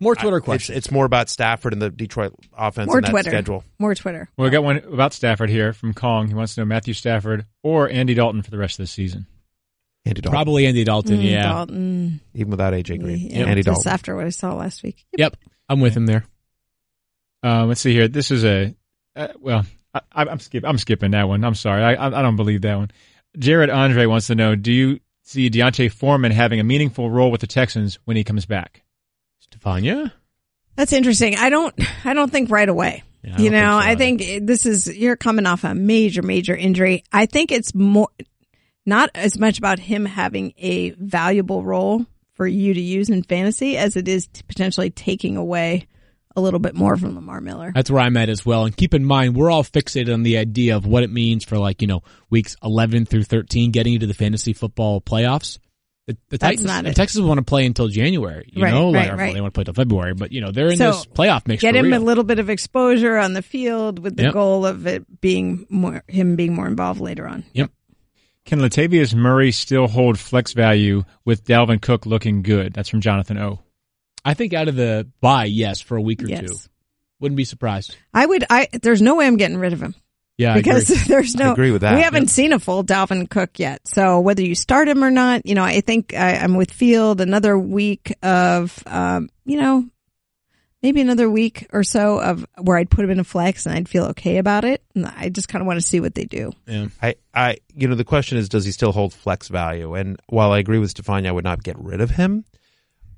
More 0.00 0.14
Twitter 0.14 0.36
I- 0.38 0.40
questions. 0.44 0.76
it's 0.78 0.90
more 0.90 1.04
about 1.06 1.28
Stafford 1.28 1.72
and 1.72 1.80
the 1.82 1.90
Detroit 1.90 2.34
offense 2.56 2.86
More 2.88 2.98
and 2.98 3.06
that 3.06 3.10
Twitter. 3.10 3.30
schedule. 3.30 3.64
More 3.78 3.94
Twitter. 3.94 4.28
Well, 4.36 4.44
we 4.46 4.50
got 4.50 4.62
one 4.64 4.76
about 4.78 5.12
Stafford 5.12 5.50
here 5.50 5.72
from 5.72 5.94
Kong. 5.94 6.28
He 6.28 6.34
wants 6.34 6.54
to 6.54 6.60
know 6.60 6.64
Matthew 6.66 6.94
Stafford 6.94 7.46
or 7.62 7.88
Andy 7.88 8.14
Dalton 8.14 8.42
for 8.42 8.50
the 8.50 8.58
rest 8.58 8.78
of 8.78 8.84
the 8.84 8.88
season. 8.88 9.26
Andy 10.04 10.20
Dalton, 10.20 10.36
Probably 10.36 10.66
Andy 10.66 10.84
Dalton. 10.84 11.18
Mm, 11.18 11.30
yeah. 11.30 11.42
Dalton. 11.42 12.20
even 12.34 12.50
without 12.52 12.72
AJ 12.74 13.00
Green. 13.00 13.28
Yeah, 13.30 13.46
Andy 13.46 13.62
just 13.62 13.82
Dalton. 13.82 13.92
after 13.92 14.14
what 14.14 14.24
I 14.26 14.28
saw 14.30 14.54
last 14.54 14.82
week. 14.84 15.04
Yep. 15.18 15.36
I'm 15.68 15.80
with 15.80 15.94
him 15.96 16.06
there. 16.06 16.24
Um, 17.46 17.68
let's 17.68 17.80
see 17.80 17.92
here. 17.92 18.08
This 18.08 18.32
is 18.32 18.44
a 18.44 18.74
uh, 19.14 19.28
well. 19.38 19.64
I, 19.94 20.00
I'm 20.12 20.40
skip. 20.40 20.64
I'm 20.66 20.78
skipping 20.78 21.12
that 21.12 21.28
one. 21.28 21.44
I'm 21.44 21.54
sorry. 21.54 21.82
I, 21.82 21.94
I 21.94 22.06
I 22.18 22.22
don't 22.22 22.34
believe 22.34 22.62
that 22.62 22.76
one. 22.76 22.90
Jared 23.38 23.70
Andre 23.70 24.06
wants 24.06 24.26
to 24.26 24.34
know: 24.34 24.56
Do 24.56 24.72
you 24.72 24.98
see 25.22 25.48
D'Onta 25.48 25.90
Foreman 25.92 26.32
having 26.32 26.58
a 26.58 26.64
meaningful 26.64 27.08
role 27.08 27.30
with 27.30 27.40
the 27.40 27.46
Texans 27.46 28.00
when 28.04 28.16
he 28.16 28.24
comes 28.24 28.46
back? 28.46 28.82
Stephania? 29.38 30.12
That's 30.74 30.92
interesting. 30.92 31.36
I 31.36 31.48
don't. 31.50 31.72
I 32.04 32.14
don't 32.14 32.32
think 32.32 32.50
right 32.50 32.68
away. 32.68 33.04
Yeah, 33.22 33.38
you 33.38 33.50
know, 33.50 33.80
think 33.80 33.82
so 33.82 33.88
I 33.88 33.94
think 33.94 34.46
this 34.46 34.66
is 34.66 34.98
you're 34.98 35.16
coming 35.16 35.46
off 35.46 35.62
a 35.62 35.74
major, 35.74 36.22
major 36.22 36.56
injury. 36.56 37.04
I 37.12 37.26
think 37.26 37.52
it's 37.52 37.74
more 37.76 38.08
not 38.84 39.10
as 39.14 39.38
much 39.38 39.58
about 39.58 39.78
him 39.78 40.04
having 40.04 40.52
a 40.58 40.90
valuable 40.90 41.62
role 41.62 42.06
for 42.34 42.46
you 42.46 42.74
to 42.74 42.80
use 42.80 43.08
in 43.08 43.22
fantasy 43.22 43.76
as 43.76 43.96
it 43.96 44.08
is 44.08 44.26
t- 44.26 44.42
potentially 44.48 44.90
taking 44.90 45.36
away 45.36 45.86
a 46.36 46.40
little 46.40 46.60
bit 46.60 46.74
more 46.74 46.96
from 46.96 47.14
Lamar 47.14 47.40
Miller. 47.40 47.72
That's 47.74 47.90
where 47.90 48.02
I'm 48.02 48.16
at 48.16 48.28
as 48.28 48.44
well. 48.44 48.64
And 48.66 48.76
keep 48.76 48.92
in 48.94 49.04
mind, 49.04 49.34
we're 49.34 49.50
all 49.50 49.64
fixated 49.64 50.12
on 50.12 50.22
the 50.22 50.36
idea 50.38 50.76
of 50.76 50.86
what 50.86 51.02
it 51.02 51.10
means 51.10 51.44
for 51.44 51.58
like, 51.58 51.80
you 51.82 51.88
know, 51.88 52.02
weeks 52.30 52.56
11 52.62 53.06
through 53.06 53.24
13 53.24 53.70
getting 53.70 53.94
into 53.94 54.06
the 54.06 54.14
fantasy 54.14 54.52
football 54.52 55.00
playoffs. 55.00 55.58
The, 56.06 56.12
the 56.28 56.38
That's 56.38 56.42
Titans, 56.60 56.66
not 56.66 56.84
the 56.84 56.90
it. 56.90 56.94
Texans 56.96 57.26
want 57.26 57.38
to 57.38 57.44
play 57.44 57.66
until 57.66 57.88
January, 57.88 58.48
you 58.52 58.62
Right, 58.62 58.72
know, 58.72 58.90
like, 58.90 59.08
right, 59.08 59.12
or 59.12 59.16
right. 59.16 59.34
they 59.34 59.40
want 59.40 59.52
to 59.52 59.58
play 59.58 59.64
till 59.64 59.74
February, 59.74 60.14
but 60.14 60.30
you 60.30 60.40
know, 60.40 60.52
they're 60.52 60.68
in 60.70 60.76
So, 60.76 60.92
this 60.92 61.04
playoff 61.06 61.48
mix. 61.48 61.62
Get 61.62 61.72
for 61.72 61.78
him 61.78 61.86
real. 61.86 62.00
a 62.00 62.04
little 62.04 62.22
bit 62.22 62.38
of 62.38 62.48
exposure 62.48 63.16
on 63.16 63.32
the 63.32 63.42
field 63.42 63.98
with 63.98 64.16
the 64.16 64.24
Yep. 64.24 64.32
goal 64.32 64.64
of 64.64 64.86
it 64.86 65.20
being 65.20 65.66
more 65.68 66.04
him 66.06 66.36
being 66.36 66.54
more 66.54 66.68
involved 66.68 67.00
later 67.00 67.26
on. 67.26 67.42
Yep. 67.54 67.72
Can 68.44 68.60
Latavius 68.60 69.12
Murray 69.16 69.50
still 69.50 69.88
hold 69.88 70.16
flex 70.20 70.52
value 70.52 71.02
with 71.24 71.44
Dalvin 71.44 71.82
Cook 71.82 72.06
looking 72.06 72.42
good? 72.42 72.72
That's 72.72 72.88
from 72.88 73.00
Jonathan 73.00 73.38
O. 73.38 73.58
I 74.26 74.34
think 74.34 74.52
out 74.52 74.68
of 74.68 74.76
the 74.76 75.08
bye, 75.20 75.44
yes, 75.46 75.80
for 75.80 75.96
a 75.96 76.02
week 76.02 76.22
or 76.22 76.26
Yes. 76.28 76.40
two. 76.40 76.56
Wouldn't 77.20 77.36
be 77.36 77.44
surprised. 77.44 77.96
I 78.12 78.26
would. 78.26 78.44
I 78.50 78.68
there's 78.82 79.00
no 79.00 79.14
way 79.14 79.26
I'm 79.26 79.36
getting 79.38 79.56
rid 79.56 79.72
of 79.72 79.80
him. 79.80 79.94
Yeah, 80.36 80.52
I 80.52 80.56
because 80.58 80.90
agree. 80.90 81.02
there's 81.08 81.34
no. 81.34 81.48
I 81.50 81.52
agree 81.52 81.70
with 81.70 81.80
that. 81.80 81.94
We 81.94 82.02
haven't 82.02 82.28
seen 82.28 82.52
a 82.52 82.58
full 82.58 82.84
Dalvin 82.84 83.30
Cook 83.30 83.58
yet, 83.58 83.86
so 83.88 84.20
whether 84.20 84.42
you 84.42 84.54
start 84.54 84.86
him 84.88 85.02
or 85.02 85.10
not, 85.10 85.46
you 85.46 85.54
know, 85.54 85.64
I 85.64 85.80
think 85.80 86.12
I, 86.12 86.34
I'm 86.34 86.54
with 86.54 86.70
Field. 86.72 87.22
Another 87.22 87.58
week 87.58 88.14
of, 88.22 88.82
um, 88.86 89.30
you 89.46 89.58
know, 89.58 89.86
maybe 90.82 91.00
another 91.00 91.30
week 91.30 91.66
or 91.72 91.82
so 91.82 92.20
of 92.20 92.44
where 92.58 92.76
I'd 92.76 92.90
put 92.90 93.04
him 93.04 93.10
in 93.10 93.18
a 93.18 93.24
flex 93.24 93.64
and 93.64 93.74
I'd 93.74 93.88
feel 93.88 94.04
okay 94.08 94.36
about 94.36 94.64
it. 94.66 94.82
And 94.94 95.06
I 95.06 95.30
just 95.30 95.48
kind 95.48 95.62
of 95.62 95.66
want 95.66 95.80
to 95.80 95.86
see 95.86 96.00
what 96.00 96.14
they 96.14 96.24
do. 96.26 96.52
Yeah. 96.66 96.88
I, 97.02 97.14
I, 97.34 97.56
you 97.74 97.88
know, 97.88 97.94
the 97.94 98.04
question 98.04 98.36
is, 98.36 98.50
does 98.50 98.66
he 98.66 98.72
still 98.72 98.92
hold 98.92 99.14
flex 99.14 99.48
value? 99.48 99.94
And 99.94 100.20
while 100.28 100.52
I 100.52 100.58
agree 100.58 100.78
with 100.78 100.90
Stephania, 100.90 101.30
I 101.30 101.32
would 101.32 101.44
not 101.44 101.62
get 101.62 101.78
rid 101.78 102.02
of 102.02 102.10
him, 102.10 102.44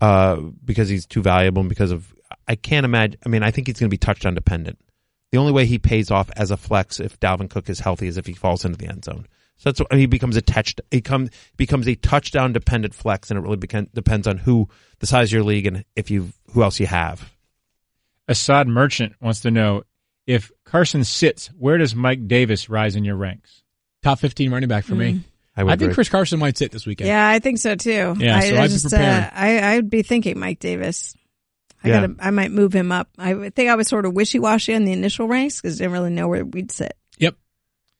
uh, 0.01 0.36
because 0.64 0.88
he's 0.88 1.07
too 1.07 1.22
valuable 1.22 1.61
and 1.61 1.68
because 1.68 1.90
of, 1.90 2.14
I 2.46 2.55
can't 2.55 2.84
imagine, 2.84 3.18
I 3.24 3.28
mean, 3.28 3.42
I 3.42 3.51
think 3.51 3.66
he's 3.66 3.78
going 3.78 3.88
to 3.88 3.94
be 3.94 3.99
touchdown 3.99 4.34
dependent. 4.34 4.78
The 5.32 5.38
only 5.38 5.53
way 5.53 5.66
he 5.66 5.78
pays 5.78 6.11
off 6.11 6.30
as 6.36 6.51
a 6.51 6.57
flex 6.57 7.01
if 7.01 7.20
Dalvin 7.20 7.51
Cook 7.51 7.68
is 7.68 7.80
healthy 7.80 8.09
is 8.09 8.16
if 8.16 8.26
he 8.26 8.32
falls 8.32 8.64
into 8.64 8.78
the 8.78 8.88
end 8.88 9.05
zone. 9.05 9.26
So 9.59 9.70
that's 9.70 9.80
what, 9.80 9.92
he 9.92 10.07
becomes 10.07 10.36
a 10.36 10.42
touch, 10.42 10.76
he 10.90 11.01
come, 11.01 11.28
becomes 11.57 11.88
a 11.88 11.96
touchdown 11.96 12.53
dependent 12.53 12.94
flex 12.94 13.30
and 13.30 13.38
it 13.38 13.42
really 13.42 13.57
become, 13.57 13.88
depends 13.92 14.26
on 14.26 14.38
who, 14.38 14.68
the 15.01 15.07
size 15.07 15.28
of 15.28 15.32
your 15.32 15.42
league 15.42 15.66
and 15.66 15.84
if 15.96 16.11
you, 16.11 16.32
who 16.53 16.62
else 16.62 16.78
you 16.78 16.86
have. 16.86 17.30
Assad 18.28 18.68
Merchant 18.68 19.14
wants 19.20 19.40
to 19.40 19.51
know 19.51 19.82
if 20.26 20.53
Carson 20.64 21.05
sits, 21.05 21.49
where 21.49 21.78
does 21.78 21.94
Mike 21.94 22.28
Davis 22.28 22.68
rise 22.68 22.94
in 22.94 23.05
your 23.05 23.16
ranks? 23.16 23.62
Top 24.03 24.20
15 24.20 24.53
running 24.53 24.68
back 24.68 24.84
for 24.84 24.94
me. 24.94 25.22
I 25.59 25.65
would 25.65 25.71
I 25.73 25.75
think 25.75 25.83
agree. 25.83 25.95
Chris 25.95 26.09
Carson 26.09 26.39
might 26.39 26.57
sit 26.57 26.71
this 26.73 26.87
weekend. 26.87 27.09
Yeah, 27.09 27.29
I 27.29 27.41
think 27.41 27.59
so 27.59 27.75
too. 27.75 28.15
Yeah, 28.19 28.37
I, 28.37 28.49
so 28.49 28.55
I 28.55 28.61
I'd 28.61 28.63
be 28.63 28.69
just, 28.69 28.85
preparing. 28.91 29.25
uh, 29.25 29.31
I, 29.35 29.73
I'd 29.75 29.91
be 29.91 30.03
thinking 30.03 30.39
Mike 30.39 30.61
Davis. 30.61 31.15
I 31.83 31.89
Yeah. 31.89 32.01
gotta, 32.07 32.15
I 32.21 32.31
might 32.31 32.51
move 32.53 32.73
him 32.73 32.93
up. 32.93 33.09
I 33.19 33.51
think 33.51 33.69
I 33.69 33.75
was 33.75 33.89
sort 33.89 34.07
of 34.07 34.13
wishy 34.15 34.39
washy 34.39 34.75
on 34.75 34.85
the 34.85 34.93
initial 34.93 35.27
ranks 35.29 35.61
because 35.61 35.81
I 35.81 35.85
didn't 35.85 35.93
really 35.95 36.11
know 36.11 36.29
where 36.29 36.45
we'd 36.45 36.71
sit. 36.71 36.95
Yep. 37.19 37.35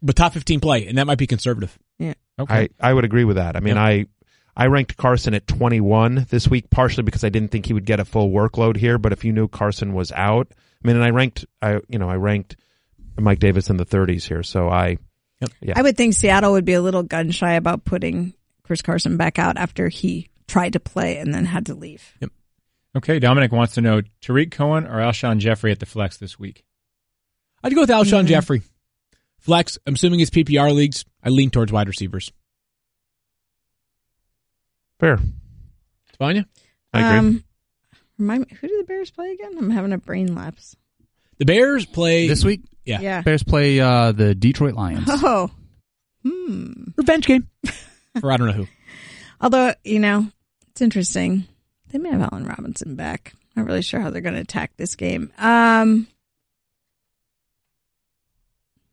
But 0.03 0.15
top 0.17 0.33
15 0.35 0.61
play, 0.61 0.87
and 0.87 0.99
that 0.99 1.07
might 1.07 1.19
be 1.19 1.27
conservative. 1.27 1.77
Yeah. 1.99 2.15
Okay. 2.39 2.69
I, 2.81 2.91
I 2.91 2.95
would 2.95 3.05
agree 3.05 3.25
with 3.25 3.37
that. 3.37 3.57
I 3.57 3.61
mean, 3.61 3.75
Yep. 3.75 3.85
I 3.85 4.07
I 4.57 4.67
ranked 4.67 4.97
Carson 4.97 5.35
at 5.35 5.47
21 5.47 6.27
this 6.31 6.47
week, 6.49 6.71
partially 6.71 7.03
because 7.05 7.23
I 7.25 7.29
didn't 7.29 7.51
think 7.53 7.67
he 7.67 7.73
would 7.73 7.85
get 7.87 8.01
a 8.01 8.05
full 8.05 8.31
workload 8.31 8.77
here. 8.77 8.99
But 8.99 9.13
if 9.13 9.25
you 9.25 9.33
knew 9.33 9.47
Carson 9.49 9.95
was 9.95 10.11
out, 10.13 10.49
I 10.53 10.87
mean, 10.87 10.97
and 10.97 11.05
I 11.05 11.11
ranked, 11.11 11.45
I 11.63 11.81
you 11.89 11.99
know, 11.99 12.09
I 12.09 12.17
ranked 12.17 12.57
Mike 13.17 13.39
Davis 13.41 13.71
in 13.71 13.77
the 13.77 13.87
30s 13.87 14.25
here. 14.25 14.43
So 14.45 14.69
I, 14.69 14.99
yeah, 15.61 15.74
I 15.76 15.82
would 15.82 15.97
think 15.97 16.14
Seattle 16.14 16.53
would 16.53 16.64
be 16.64 16.72
a 16.74 16.82
little 16.82 17.03
gun 17.03 17.30
shy 17.30 17.53
about 17.55 17.84
putting 17.84 18.34
Chris 18.62 18.82
Carson 18.82 19.16
back 19.16 19.39
out 19.39 19.57
after 19.57 19.89
he 19.89 20.28
tried 20.47 20.72
to 20.74 20.80
play 20.80 21.18
and 21.18 21.32
then 21.32 21.45
had 21.45 21.66
to 21.66 21.74
leave. 21.74 22.14
Yep. 22.20 22.30
okay. 22.99 23.18
Dominic 23.18 23.53
wants 23.53 23.74
to 23.74 23.80
know 23.80 24.03
Tarik 24.20 24.51
Cohen 24.51 24.86
or 24.86 24.97
Alshon 25.01 25.39
Jeffery 25.39 25.70
at 25.72 25.78
the 25.78 25.86
flex 25.86 26.16
this 26.16 26.39
week. 26.39 26.64
I'd 27.62 27.74
go 27.74 27.82
with 27.82 27.91
Alshon 27.91 28.24
Mhm. 28.24 28.28
Jeffery. 28.28 28.62
Flex, 29.39 29.78
I'm 29.86 29.95
assuming 29.95 30.20
it's 30.20 30.30
PPR 30.30 30.72
leagues. 30.74 31.05
I 31.22 31.28
lean 31.28 31.51
towards 31.51 31.70
wide 31.72 31.89
receivers. 31.89 32.32
fair. 34.99 35.18
Spania? 36.18 36.45
I 36.93 37.01
agree. 37.07 37.18
Um, 37.18 37.45
remind 38.18 38.41
me, 38.51 38.57
who 38.61 38.66
do 38.68 38.78
the 38.78 38.84
Bears 38.84 39.11
play 39.12 39.30
again? 39.30 39.53
I'm 39.59 39.70
having 39.70 39.93
a 39.93 39.99
brain 39.99 40.34
lapse. 40.34 40.76
The 41.39 41.45
Bears 41.45 41.86
play 41.86 42.26
this 42.28 42.45
week, 42.45 42.62
Yeah. 42.84 43.01
Yeah. 43.01 43.22
Bears 43.22 43.43
play 43.43 43.78
uh, 43.80 44.12
the 44.12 44.34
Detroit 44.34 44.74
Lions. 44.74 45.05
Oh, 45.09 45.51
hmm. 46.24 46.72
Revenge 46.97 47.26
game. 47.26 47.49
For 48.20 48.32
I 48.32 48.36
don't 48.36 48.49
know 48.49 48.53
who. 48.55 48.66
Although, 49.41 49.72
you 49.84 50.01
know, 50.01 50.26
it's 50.70 50.80
interesting. 50.80 51.45
They 51.91 51.99
may 51.99 52.11
have 52.11 52.20
Allen 52.32 52.45
Robinson 52.45 52.97
back. 52.97 53.34
Not 53.55 53.66
really 53.66 53.82
sure 53.82 54.01
how 54.01 54.11
they're 54.11 54.20
going 54.20 54.34
to 54.34 54.41
attack 54.41 54.72
this 54.76 54.95
game. 54.97 55.32
Um, 55.39 56.07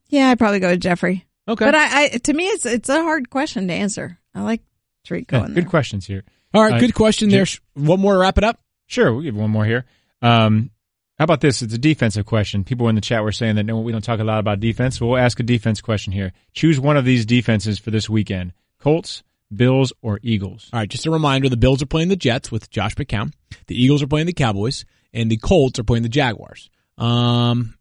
yeah, 0.08 0.30
I'd 0.30 0.38
probably 0.38 0.60
go 0.60 0.70
with 0.70 0.80
Jeffery. 0.80 1.24
Okay. 1.48 1.64
But 1.64 1.74
I, 1.74 2.04
I, 2.04 2.08
to 2.08 2.32
me, 2.32 2.46
it's 2.48 2.66
it's 2.66 2.88
a 2.88 3.02
hard 3.02 3.30
question 3.30 3.68
to 3.68 3.74
answer. 3.74 4.18
I 4.34 4.42
like 4.42 4.62
Tarik 5.04 5.30
Yeah, 5.30 5.38
Cohen. 5.40 5.54
good 5.54 5.64
there. 5.64 5.70
questions 5.70 6.06
here. 6.06 6.24
All 6.54 6.62
right, 6.62 6.74
Uh, 6.74 6.78
good 6.80 6.94
question 6.94 7.28
Jim- 7.30 7.38
there. 7.38 7.46
Sh- 7.46 7.60
One 7.74 8.00
more 8.00 8.14
to 8.14 8.18
wrap 8.18 8.38
it 8.38 8.44
up. 8.44 8.60
Sure, 8.86 9.12
we'll 9.12 9.22
give 9.22 9.34
one 9.36 9.50
more 9.50 9.64
here. 9.64 9.84
Um, 10.22 10.70
how 11.18 11.24
about 11.24 11.40
this? 11.40 11.62
It's 11.62 11.72
a 11.72 11.78
defensive 11.78 12.26
question. 12.26 12.62
People 12.62 12.88
in 12.88 12.94
the 12.94 13.00
chat 13.00 13.22
were 13.22 13.32
saying 13.32 13.56
that 13.56 13.64
no, 13.64 13.80
we 13.80 13.90
don't 13.90 14.04
talk 14.04 14.20
a 14.20 14.24
lot 14.24 14.38
about 14.38 14.60
defense. 14.60 14.98
So 14.98 15.06
we'll 15.06 15.18
ask 15.18 15.40
a 15.40 15.42
defense 15.42 15.80
question 15.80 16.12
here. 16.12 16.32
Choose 16.52 16.78
one 16.78 16.98
of 16.98 17.06
these 17.06 17.24
defenses 17.24 17.78
for 17.78 17.90
this 17.90 18.10
weekend: 18.10 18.52
Colts, 18.78 19.22
Bills, 19.54 19.94
or 20.02 20.20
Eagles. 20.22 20.68
All 20.72 20.80
right, 20.80 20.88
just 20.88 21.06
a 21.06 21.10
reminder: 21.10 21.48
the 21.48 21.56
Bills 21.56 21.82
are 21.82 21.86
playing 21.86 22.08
the 22.08 22.16
Jets 22.16 22.52
with 22.52 22.68
Josh 22.68 22.94
McCown. 22.96 23.32
The 23.66 23.82
Eagles 23.82 24.02
are 24.02 24.06
playing 24.06 24.26
the 24.26 24.34
Cowboys, 24.34 24.84
and 25.14 25.30
the 25.30 25.38
Colts 25.38 25.78
are 25.78 25.84
playing 25.84 26.02
the 26.02 26.10
Jaguars. 26.10 26.68
Um, 26.98 27.76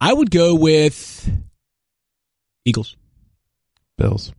I 0.00 0.12
would 0.12 0.32
go 0.32 0.56
with 0.56 1.30
Eagles. 2.64 2.96
Bills. 3.96 4.32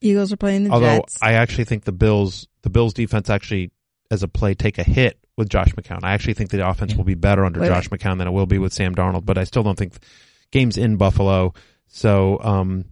Eagles 0.00 0.32
are 0.32 0.36
playing 0.36 0.64
the 0.64 0.70
Although 0.70 0.98
Jets. 0.98 1.18
I 1.20 1.32
actually 1.32 1.64
think 1.64 1.82
the 1.82 1.90
Bills, 1.90 2.46
the 2.62 2.70
Bills 2.70 2.94
defense 2.94 3.28
actually, 3.28 3.72
as 4.08 4.22
a 4.22 4.28
play, 4.28 4.54
take 4.54 4.78
a 4.78 4.84
hit 4.84 5.18
with 5.36 5.48
Josh 5.48 5.72
McCown. 5.74 6.00
I 6.02 6.12
actually 6.14 6.34
think 6.34 6.50
the 6.50 6.66
offense 6.68 6.94
will 6.94 7.04
be 7.04 7.14
better 7.14 7.44
under 7.44 7.60
Wait, 7.60 7.68
Josh 7.68 7.88
McCown 7.88 8.18
than 8.18 8.26
it 8.28 8.32
will 8.32 8.46
be 8.46 8.58
with 8.58 8.72
Sam 8.72 8.94
Darnold. 8.94 9.24
But 9.26 9.38
I 9.38 9.44
still 9.44 9.62
don't 9.62 9.78
think 9.78 9.94
games 10.50 10.76
in 10.78 10.96
Buffalo. 10.96 11.54
So, 11.88 12.40
um, 12.42 12.86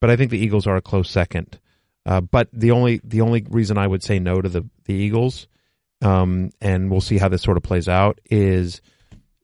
but 0.00 0.10
I 0.10 0.16
think 0.16 0.30
the 0.30 0.38
Eagles 0.38 0.66
are 0.66 0.76
a 0.76 0.82
close 0.82 1.08
second. 1.10 1.58
Uh, 2.06 2.20
but 2.20 2.48
the 2.52 2.72
only 2.72 3.00
the 3.02 3.22
only 3.22 3.46
reason 3.48 3.78
I 3.78 3.86
would 3.86 4.02
say 4.02 4.18
no 4.18 4.40
to 4.42 4.48
the 4.48 4.68
the 4.84 4.92
Eagles, 4.94 5.46
um, 6.02 6.50
and 6.60 6.90
we'll 6.90 7.00
see 7.00 7.16
how 7.18 7.28
this 7.28 7.42
sort 7.42 7.56
of 7.56 7.62
plays 7.62 7.88
out, 7.88 8.20
is 8.30 8.82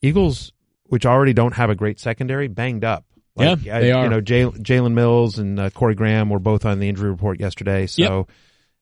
Eagles, 0.02 0.52
which 0.84 1.06
already 1.06 1.32
don't 1.32 1.54
have 1.54 1.70
a 1.70 1.74
great 1.74 1.98
secondary, 2.00 2.48
banged 2.48 2.84
up. 2.84 3.04
Yeah, 3.36 3.52
I- 3.76 3.80
they 3.80 3.92
are. 3.92 4.04
You 4.04 4.10
know, 4.10 4.20
Jalen 4.20 4.92
Mills 4.92 5.38
and 5.38 5.58
uh, 5.58 5.70
Corey 5.70 5.94
Graham 5.94 6.28
were 6.30 6.38
both 6.38 6.66
on 6.66 6.78
the 6.80 6.88
injury 6.88 7.10
report 7.10 7.40
yesterday. 7.40 7.86
So, 7.86 8.26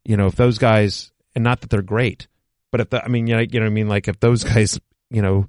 you 0.04 0.16
know, 0.16 0.26
if 0.26 0.34
those 0.36 0.58
guys, 0.58 1.12
and 1.36 1.44
not 1.44 1.60
that 1.60 1.70
they're 1.70 1.82
great, 1.82 2.26
but 2.70 2.80
if 2.80 2.90
the, 2.90 3.04
I 3.04 3.08
mean, 3.08 3.26
you 3.26 3.36
know, 3.36 3.40
you 3.42 3.60
know 3.60 3.66
what 3.66 3.70
I 3.70 3.74
mean? 3.74 3.88
Like 3.88 4.08
if 4.08 4.18
those 4.20 4.44
guys, 4.44 4.78
you 5.10 5.22
know, 5.22 5.46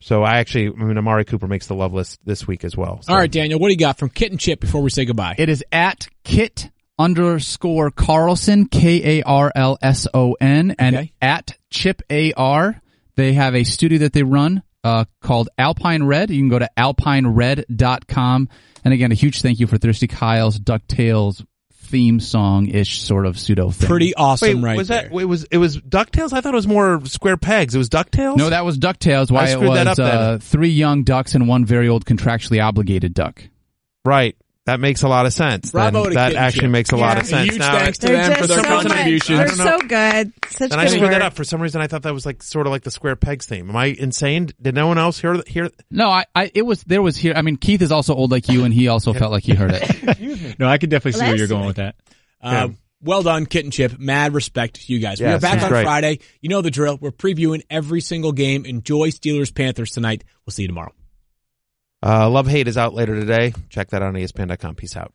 so 0.00 0.22
I 0.22 0.38
actually, 0.38 0.68
I 0.68 0.84
mean, 0.84 0.96
Amari 0.96 1.24
Cooper 1.24 1.48
makes 1.48 1.66
the 1.66 1.74
love 1.74 1.92
list 1.92 2.20
this 2.24 2.46
week 2.46 2.64
as 2.64 2.76
well. 2.76 3.00
So. 3.02 3.12
All 3.12 3.18
right, 3.18 3.30
Daniel, 3.30 3.58
what 3.58 3.68
do 3.68 3.72
you 3.72 3.78
got 3.78 3.98
from 3.98 4.10
Kit 4.10 4.30
and 4.30 4.38
Chip 4.38 4.60
before 4.60 4.80
we 4.80 4.90
say 4.90 5.04
goodbye? 5.04 5.34
It 5.38 5.48
is 5.48 5.64
at 5.72 6.06
Kit 6.24 6.70
underscore 6.98 7.90
Karlson, 7.90 8.70
K 8.70 9.18
A 9.20 9.22
R 9.24 9.50
L 9.54 9.76
S 9.82 10.06
O 10.14 10.36
N, 10.40 10.74
and 10.78 10.96
Okay. 10.96 11.12
at 11.20 11.56
Chip 11.70 12.02
A 12.10 12.32
R. 12.34 12.80
They 13.16 13.32
have 13.32 13.56
a 13.56 13.64
studio 13.64 13.98
that 13.98 14.12
they 14.12 14.22
run 14.22 14.62
uh, 14.84 15.04
called 15.20 15.48
Alpine 15.58 16.04
Red. 16.04 16.30
You 16.30 16.38
can 16.40 16.48
go 16.48 16.60
to 16.60 16.68
alpinered.com. 16.76 18.48
And 18.84 18.94
again, 18.94 19.10
a 19.12 19.14
huge 19.16 19.42
thank 19.42 19.58
you 19.60 19.66
for 19.66 19.78
Thirsty 19.78 20.06
Kyle's 20.06 20.58
DuckTales 20.58 21.44
theme 21.88 22.20
song 22.20 22.68
ish 22.68 23.00
sort 23.02 23.26
of 23.26 23.38
pseudo 23.38 23.70
thing. 23.70 23.88
Pretty 23.88 24.14
awesome, 24.14 24.60
Wait, 24.60 24.64
right 24.64 24.76
was 24.76 24.88
there. 24.88 25.02
that? 25.02 25.10
Wait, 25.10 25.24
was 25.24 25.44
it 25.44 25.58
was 25.58 25.78
Ducktales? 25.78 26.32
I 26.32 26.40
thought 26.40 26.52
it 26.52 26.56
was 26.56 26.66
more 26.66 27.04
Square 27.06 27.38
Pegs. 27.38 27.74
It 27.74 27.78
was 27.78 27.88
Ducktales. 27.88 28.36
No, 28.36 28.50
that 28.50 28.64
was 28.64 28.78
DuckTales. 28.78 29.30
Why 29.30 29.46
I 29.46 29.50
it 29.50 29.60
was 29.60 29.74
that 29.74 29.86
up 29.86 29.98
uh, 29.98 30.38
three 30.38 30.70
young 30.70 31.02
ducks 31.04 31.34
and 31.34 31.48
one 31.48 31.64
very 31.64 31.88
old 31.88 32.04
contractually 32.04 32.62
obligated 32.64 33.14
duck. 33.14 33.42
right. 34.04 34.36
That 34.68 34.80
makes 34.80 35.02
a 35.02 35.08
lot 35.08 35.26
of 35.26 35.32
sense. 35.32 35.72
Bravo 35.72 36.02
Then 36.04 36.10
to 36.10 36.14
that 36.16 36.28
Kid 36.32 36.36
actually 36.36 36.60
Chip. 36.60 36.70
makes 36.70 36.92
a 36.92 36.96
lot 36.96 37.18
of 37.18 37.26
sense. 37.26 37.50
Huge 37.50 37.58
now, 37.58 37.78
thanks 37.78 37.98
to 37.98 38.06
them 38.06 38.34
for 38.36 38.46
their 38.46 38.62
so 38.62 38.68
much- 38.70 38.86
contribution. 38.86 39.36
They're 39.36 39.44
I 39.46 39.48
don't 39.48 39.56
so 39.56 39.78
good. 39.88 40.32
Such 40.50 40.70
and 40.72 40.80
I 40.80 40.84
good 40.84 40.92
screwed 40.94 41.12
that 41.12 41.22
up 41.22 41.32
for 41.34 41.44
some 41.44 41.60
reason. 41.60 41.80
I 41.80 41.86
thought 41.86 42.02
that 42.02 42.12
was 42.14 42.26
like 42.26 42.42
sort 42.42 42.66
of 42.66 42.70
like 42.70 42.82
the 42.82 42.90
Square 42.90 43.16
Pegs 43.16 43.46
theme. 43.46 43.68
Am 43.70 43.76
I 43.76 43.86
insane? 43.86 44.50
Did 44.60 44.74
no 44.74 44.86
one 44.86 44.98
else 44.98 45.18
hear 45.18 45.42
hear? 45.46 45.70
No, 45.90 46.08
I, 46.08 46.26
I, 46.34 46.50
it 46.54 46.62
was, 46.62 46.82
there 46.84 47.02
was 47.02 47.16
here. 47.16 47.32
I 47.34 47.42
mean, 47.42 47.56
Keith 47.56 47.82
is 47.82 47.90
also 47.92 48.14
old 48.14 48.30
like 48.30 48.48
you, 48.48 48.64
and 48.64 48.72
he 48.74 48.88
also 48.88 49.12
felt 49.12 49.32
like 49.32 49.42
he 49.44 49.54
heard 49.54 49.72
it. 49.74 50.58
No, 50.58 50.66
I 50.68 50.78
could 50.78 50.90
definitely 50.90 51.18
see 51.18 51.26
where 51.26 51.36
you're 51.36 51.46
that's- 51.46 51.50
going 51.50 51.66
with 51.66 51.76
that. 51.76 51.94
Yeah. 52.42 52.64
Uh, 52.64 52.68
well 53.00 53.22
done, 53.22 53.46
Kit 53.46 53.64
and 53.64 53.72
Chip. 53.72 53.98
Mad 53.98 54.34
respect 54.34 54.74
to 54.84 54.92
you 54.92 54.98
guys. 54.98 55.20
we 55.20 55.26
are 55.26 55.38
back 55.38 55.62
on 55.62 55.68
great. 55.70 55.84
Friday. 55.84 56.18
You 56.40 56.48
know 56.48 56.62
the 56.62 56.70
drill. 56.70 56.98
We're 57.00 57.12
previewing 57.12 57.62
every 57.70 58.00
single 58.00 58.32
game. 58.32 58.64
Enjoy 58.66 59.10
Steelers 59.10 59.54
Panthers 59.54 59.92
tonight. 59.92 60.24
We'll 60.44 60.52
see 60.52 60.62
you 60.62 60.68
tomorrow. 60.68 60.92
Uh, 62.02 62.28
Love 62.30 62.46
Hate 62.46 62.68
is 62.68 62.76
out 62.76 62.94
later 62.94 63.14
today. 63.14 63.52
Check 63.70 63.88
that 63.90 64.02
out 64.02 64.08
on 64.08 64.14
ESPN.com. 64.14 64.74
Peace 64.76 64.96
out. 64.96 65.12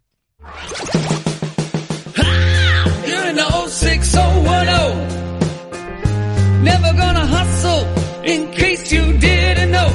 You're 3.08 3.24
an 3.24 3.38
06010. 3.70 6.64
Never 6.64 6.94
gonna 6.94 7.26
hustle 7.26 7.86
in 8.24 8.52
case 8.52 8.92
you 8.92 9.18
didn't 9.18 9.72
know. 9.72 9.90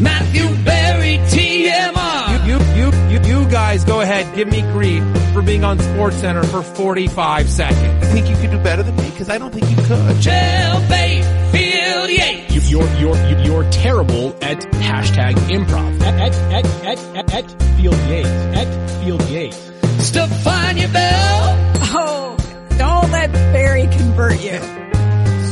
Matthew 0.00 0.64
Berry, 0.64 1.18
TMR. 1.18 2.46
You, 2.46 2.58
you, 2.76 2.92
you, 3.08 3.20
you 3.42 3.48
guys 3.50 3.84
go 3.84 4.00
ahead. 4.00 4.34
Give 4.36 4.48
me 4.48 4.62
grief 4.72 5.02
for 5.38 5.46
being 5.46 5.62
on 5.62 5.78
SportsCenter 5.78 6.44
for 6.46 6.62
45 6.62 7.48
seconds. 7.48 8.06
I 8.06 8.12
think 8.12 8.28
you 8.28 8.34
could 8.36 8.50
do 8.50 8.58
better 8.58 8.82
than 8.82 8.96
me 8.96 9.08
because 9.10 9.30
I 9.30 9.38
don't 9.38 9.52
think 9.52 9.70
you 9.70 9.76
could. 9.76 10.16
Jailbait, 10.16 11.52
Field 11.52 12.10
Yates. 12.10 12.70
You, 12.70 12.80
you're, 12.80 13.14
you're, 13.14 13.38
you're 13.44 13.70
terrible 13.70 14.34
at 14.42 14.58
hashtag 14.82 15.34
improv. 15.48 16.00
At, 16.00 16.34
at, 16.34 16.34
at, 16.52 16.66
at, 16.84 16.98
at, 17.16 17.34
at 17.34 17.62
Field 17.76 17.96
Yates. 18.08 18.28
At 18.28 19.04
Field 19.04 19.22
Yates. 19.28 19.56
Stephania 19.98 20.92
Bell. 20.92 21.72
Oh, 21.90 22.36
don't 22.76 23.10
let 23.12 23.32
Berry 23.32 23.86
convert 23.86 24.42
you. 24.42 24.58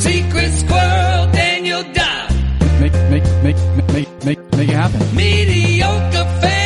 Secret 0.01 0.51
Squirrel, 0.51 1.31
Daniel 1.31 1.85
Dodd. 1.93 2.81
make, 2.81 2.93
make, 2.93 3.25
make, 3.45 3.93
make, 3.93 4.25
make, 4.25 4.57
make 4.57 4.69
it 4.69 4.75
happen. 4.75 5.15
Mediocre 5.15 6.25
fantasy 6.41 6.66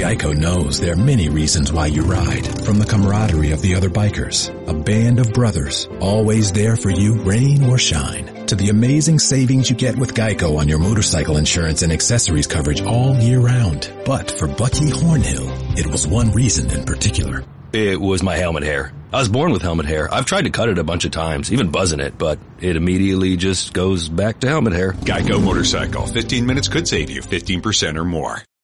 Geico 0.00 0.34
knows 0.34 0.80
there 0.80 0.94
are 0.94 0.96
many 0.96 1.28
reasons 1.28 1.74
why 1.74 1.84
you 1.84 2.02
ride. 2.04 2.64
From 2.64 2.78
the 2.78 2.86
camaraderie 2.86 3.50
of 3.50 3.60
the 3.60 3.74
other 3.74 3.90
bikers, 3.90 4.48
a 4.66 4.72
band 4.72 5.18
of 5.18 5.34
brothers, 5.34 5.90
always 6.00 6.50
there 6.52 6.74
for 6.74 6.88
you, 6.88 7.16
rain 7.16 7.64
or 7.64 7.76
shine, 7.76 8.46
to 8.46 8.56
the 8.56 8.70
amazing 8.70 9.18
savings 9.18 9.68
you 9.68 9.76
get 9.76 9.98
with 9.98 10.14
Geico 10.14 10.56
on 10.58 10.70
your 10.70 10.78
motorcycle 10.78 11.36
insurance 11.36 11.82
and 11.82 11.92
accessories 11.92 12.46
coverage 12.46 12.80
all 12.80 13.14
year 13.16 13.40
round. 13.40 13.92
But 14.06 14.30
for 14.30 14.48
Bucky 14.48 14.88
Hornhill, 14.88 15.78
it 15.78 15.86
was 15.86 16.06
one 16.06 16.32
reason 16.32 16.70
in 16.70 16.86
particular. 16.86 17.44
It 17.74 18.00
was 18.00 18.22
my 18.22 18.36
helmet 18.36 18.62
hair. 18.62 18.94
I 19.12 19.18
was 19.18 19.28
born 19.28 19.52
with 19.52 19.60
helmet 19.60 19.84
hair. 19.84 20.08
I've 20.10 20.24
tried 20.24 20.44
to 20.44 20.50
cut 20.50 20.70
it 20.70 20.78
a 20.78 20.84
bunch 20.84 21.04
of 21.04 21.10
times, 21.10 21.52
even 21.52 21.70
buzzing 21.70 22.00
it, 22.00 22.16
but 22.16 22.38
it 22.58 22.76
immediately 22.76 23.36
just 23.36 23.74
goes 23.74 24.08
back 24.08 24.40
to 24.40 24.48
helmet 24.48 24.72
hair. 24.72 24.92
Geico 24.92 25.44
Motorcycle. 25.44 26.06
15 26.06 26.46
minutes 26.46 26.68
could 26.68 26.88
save 26.88 27.10
you 27.10 27.20
15% 27.20 27.98
or 27.98 28.04
more. 28.06 28.42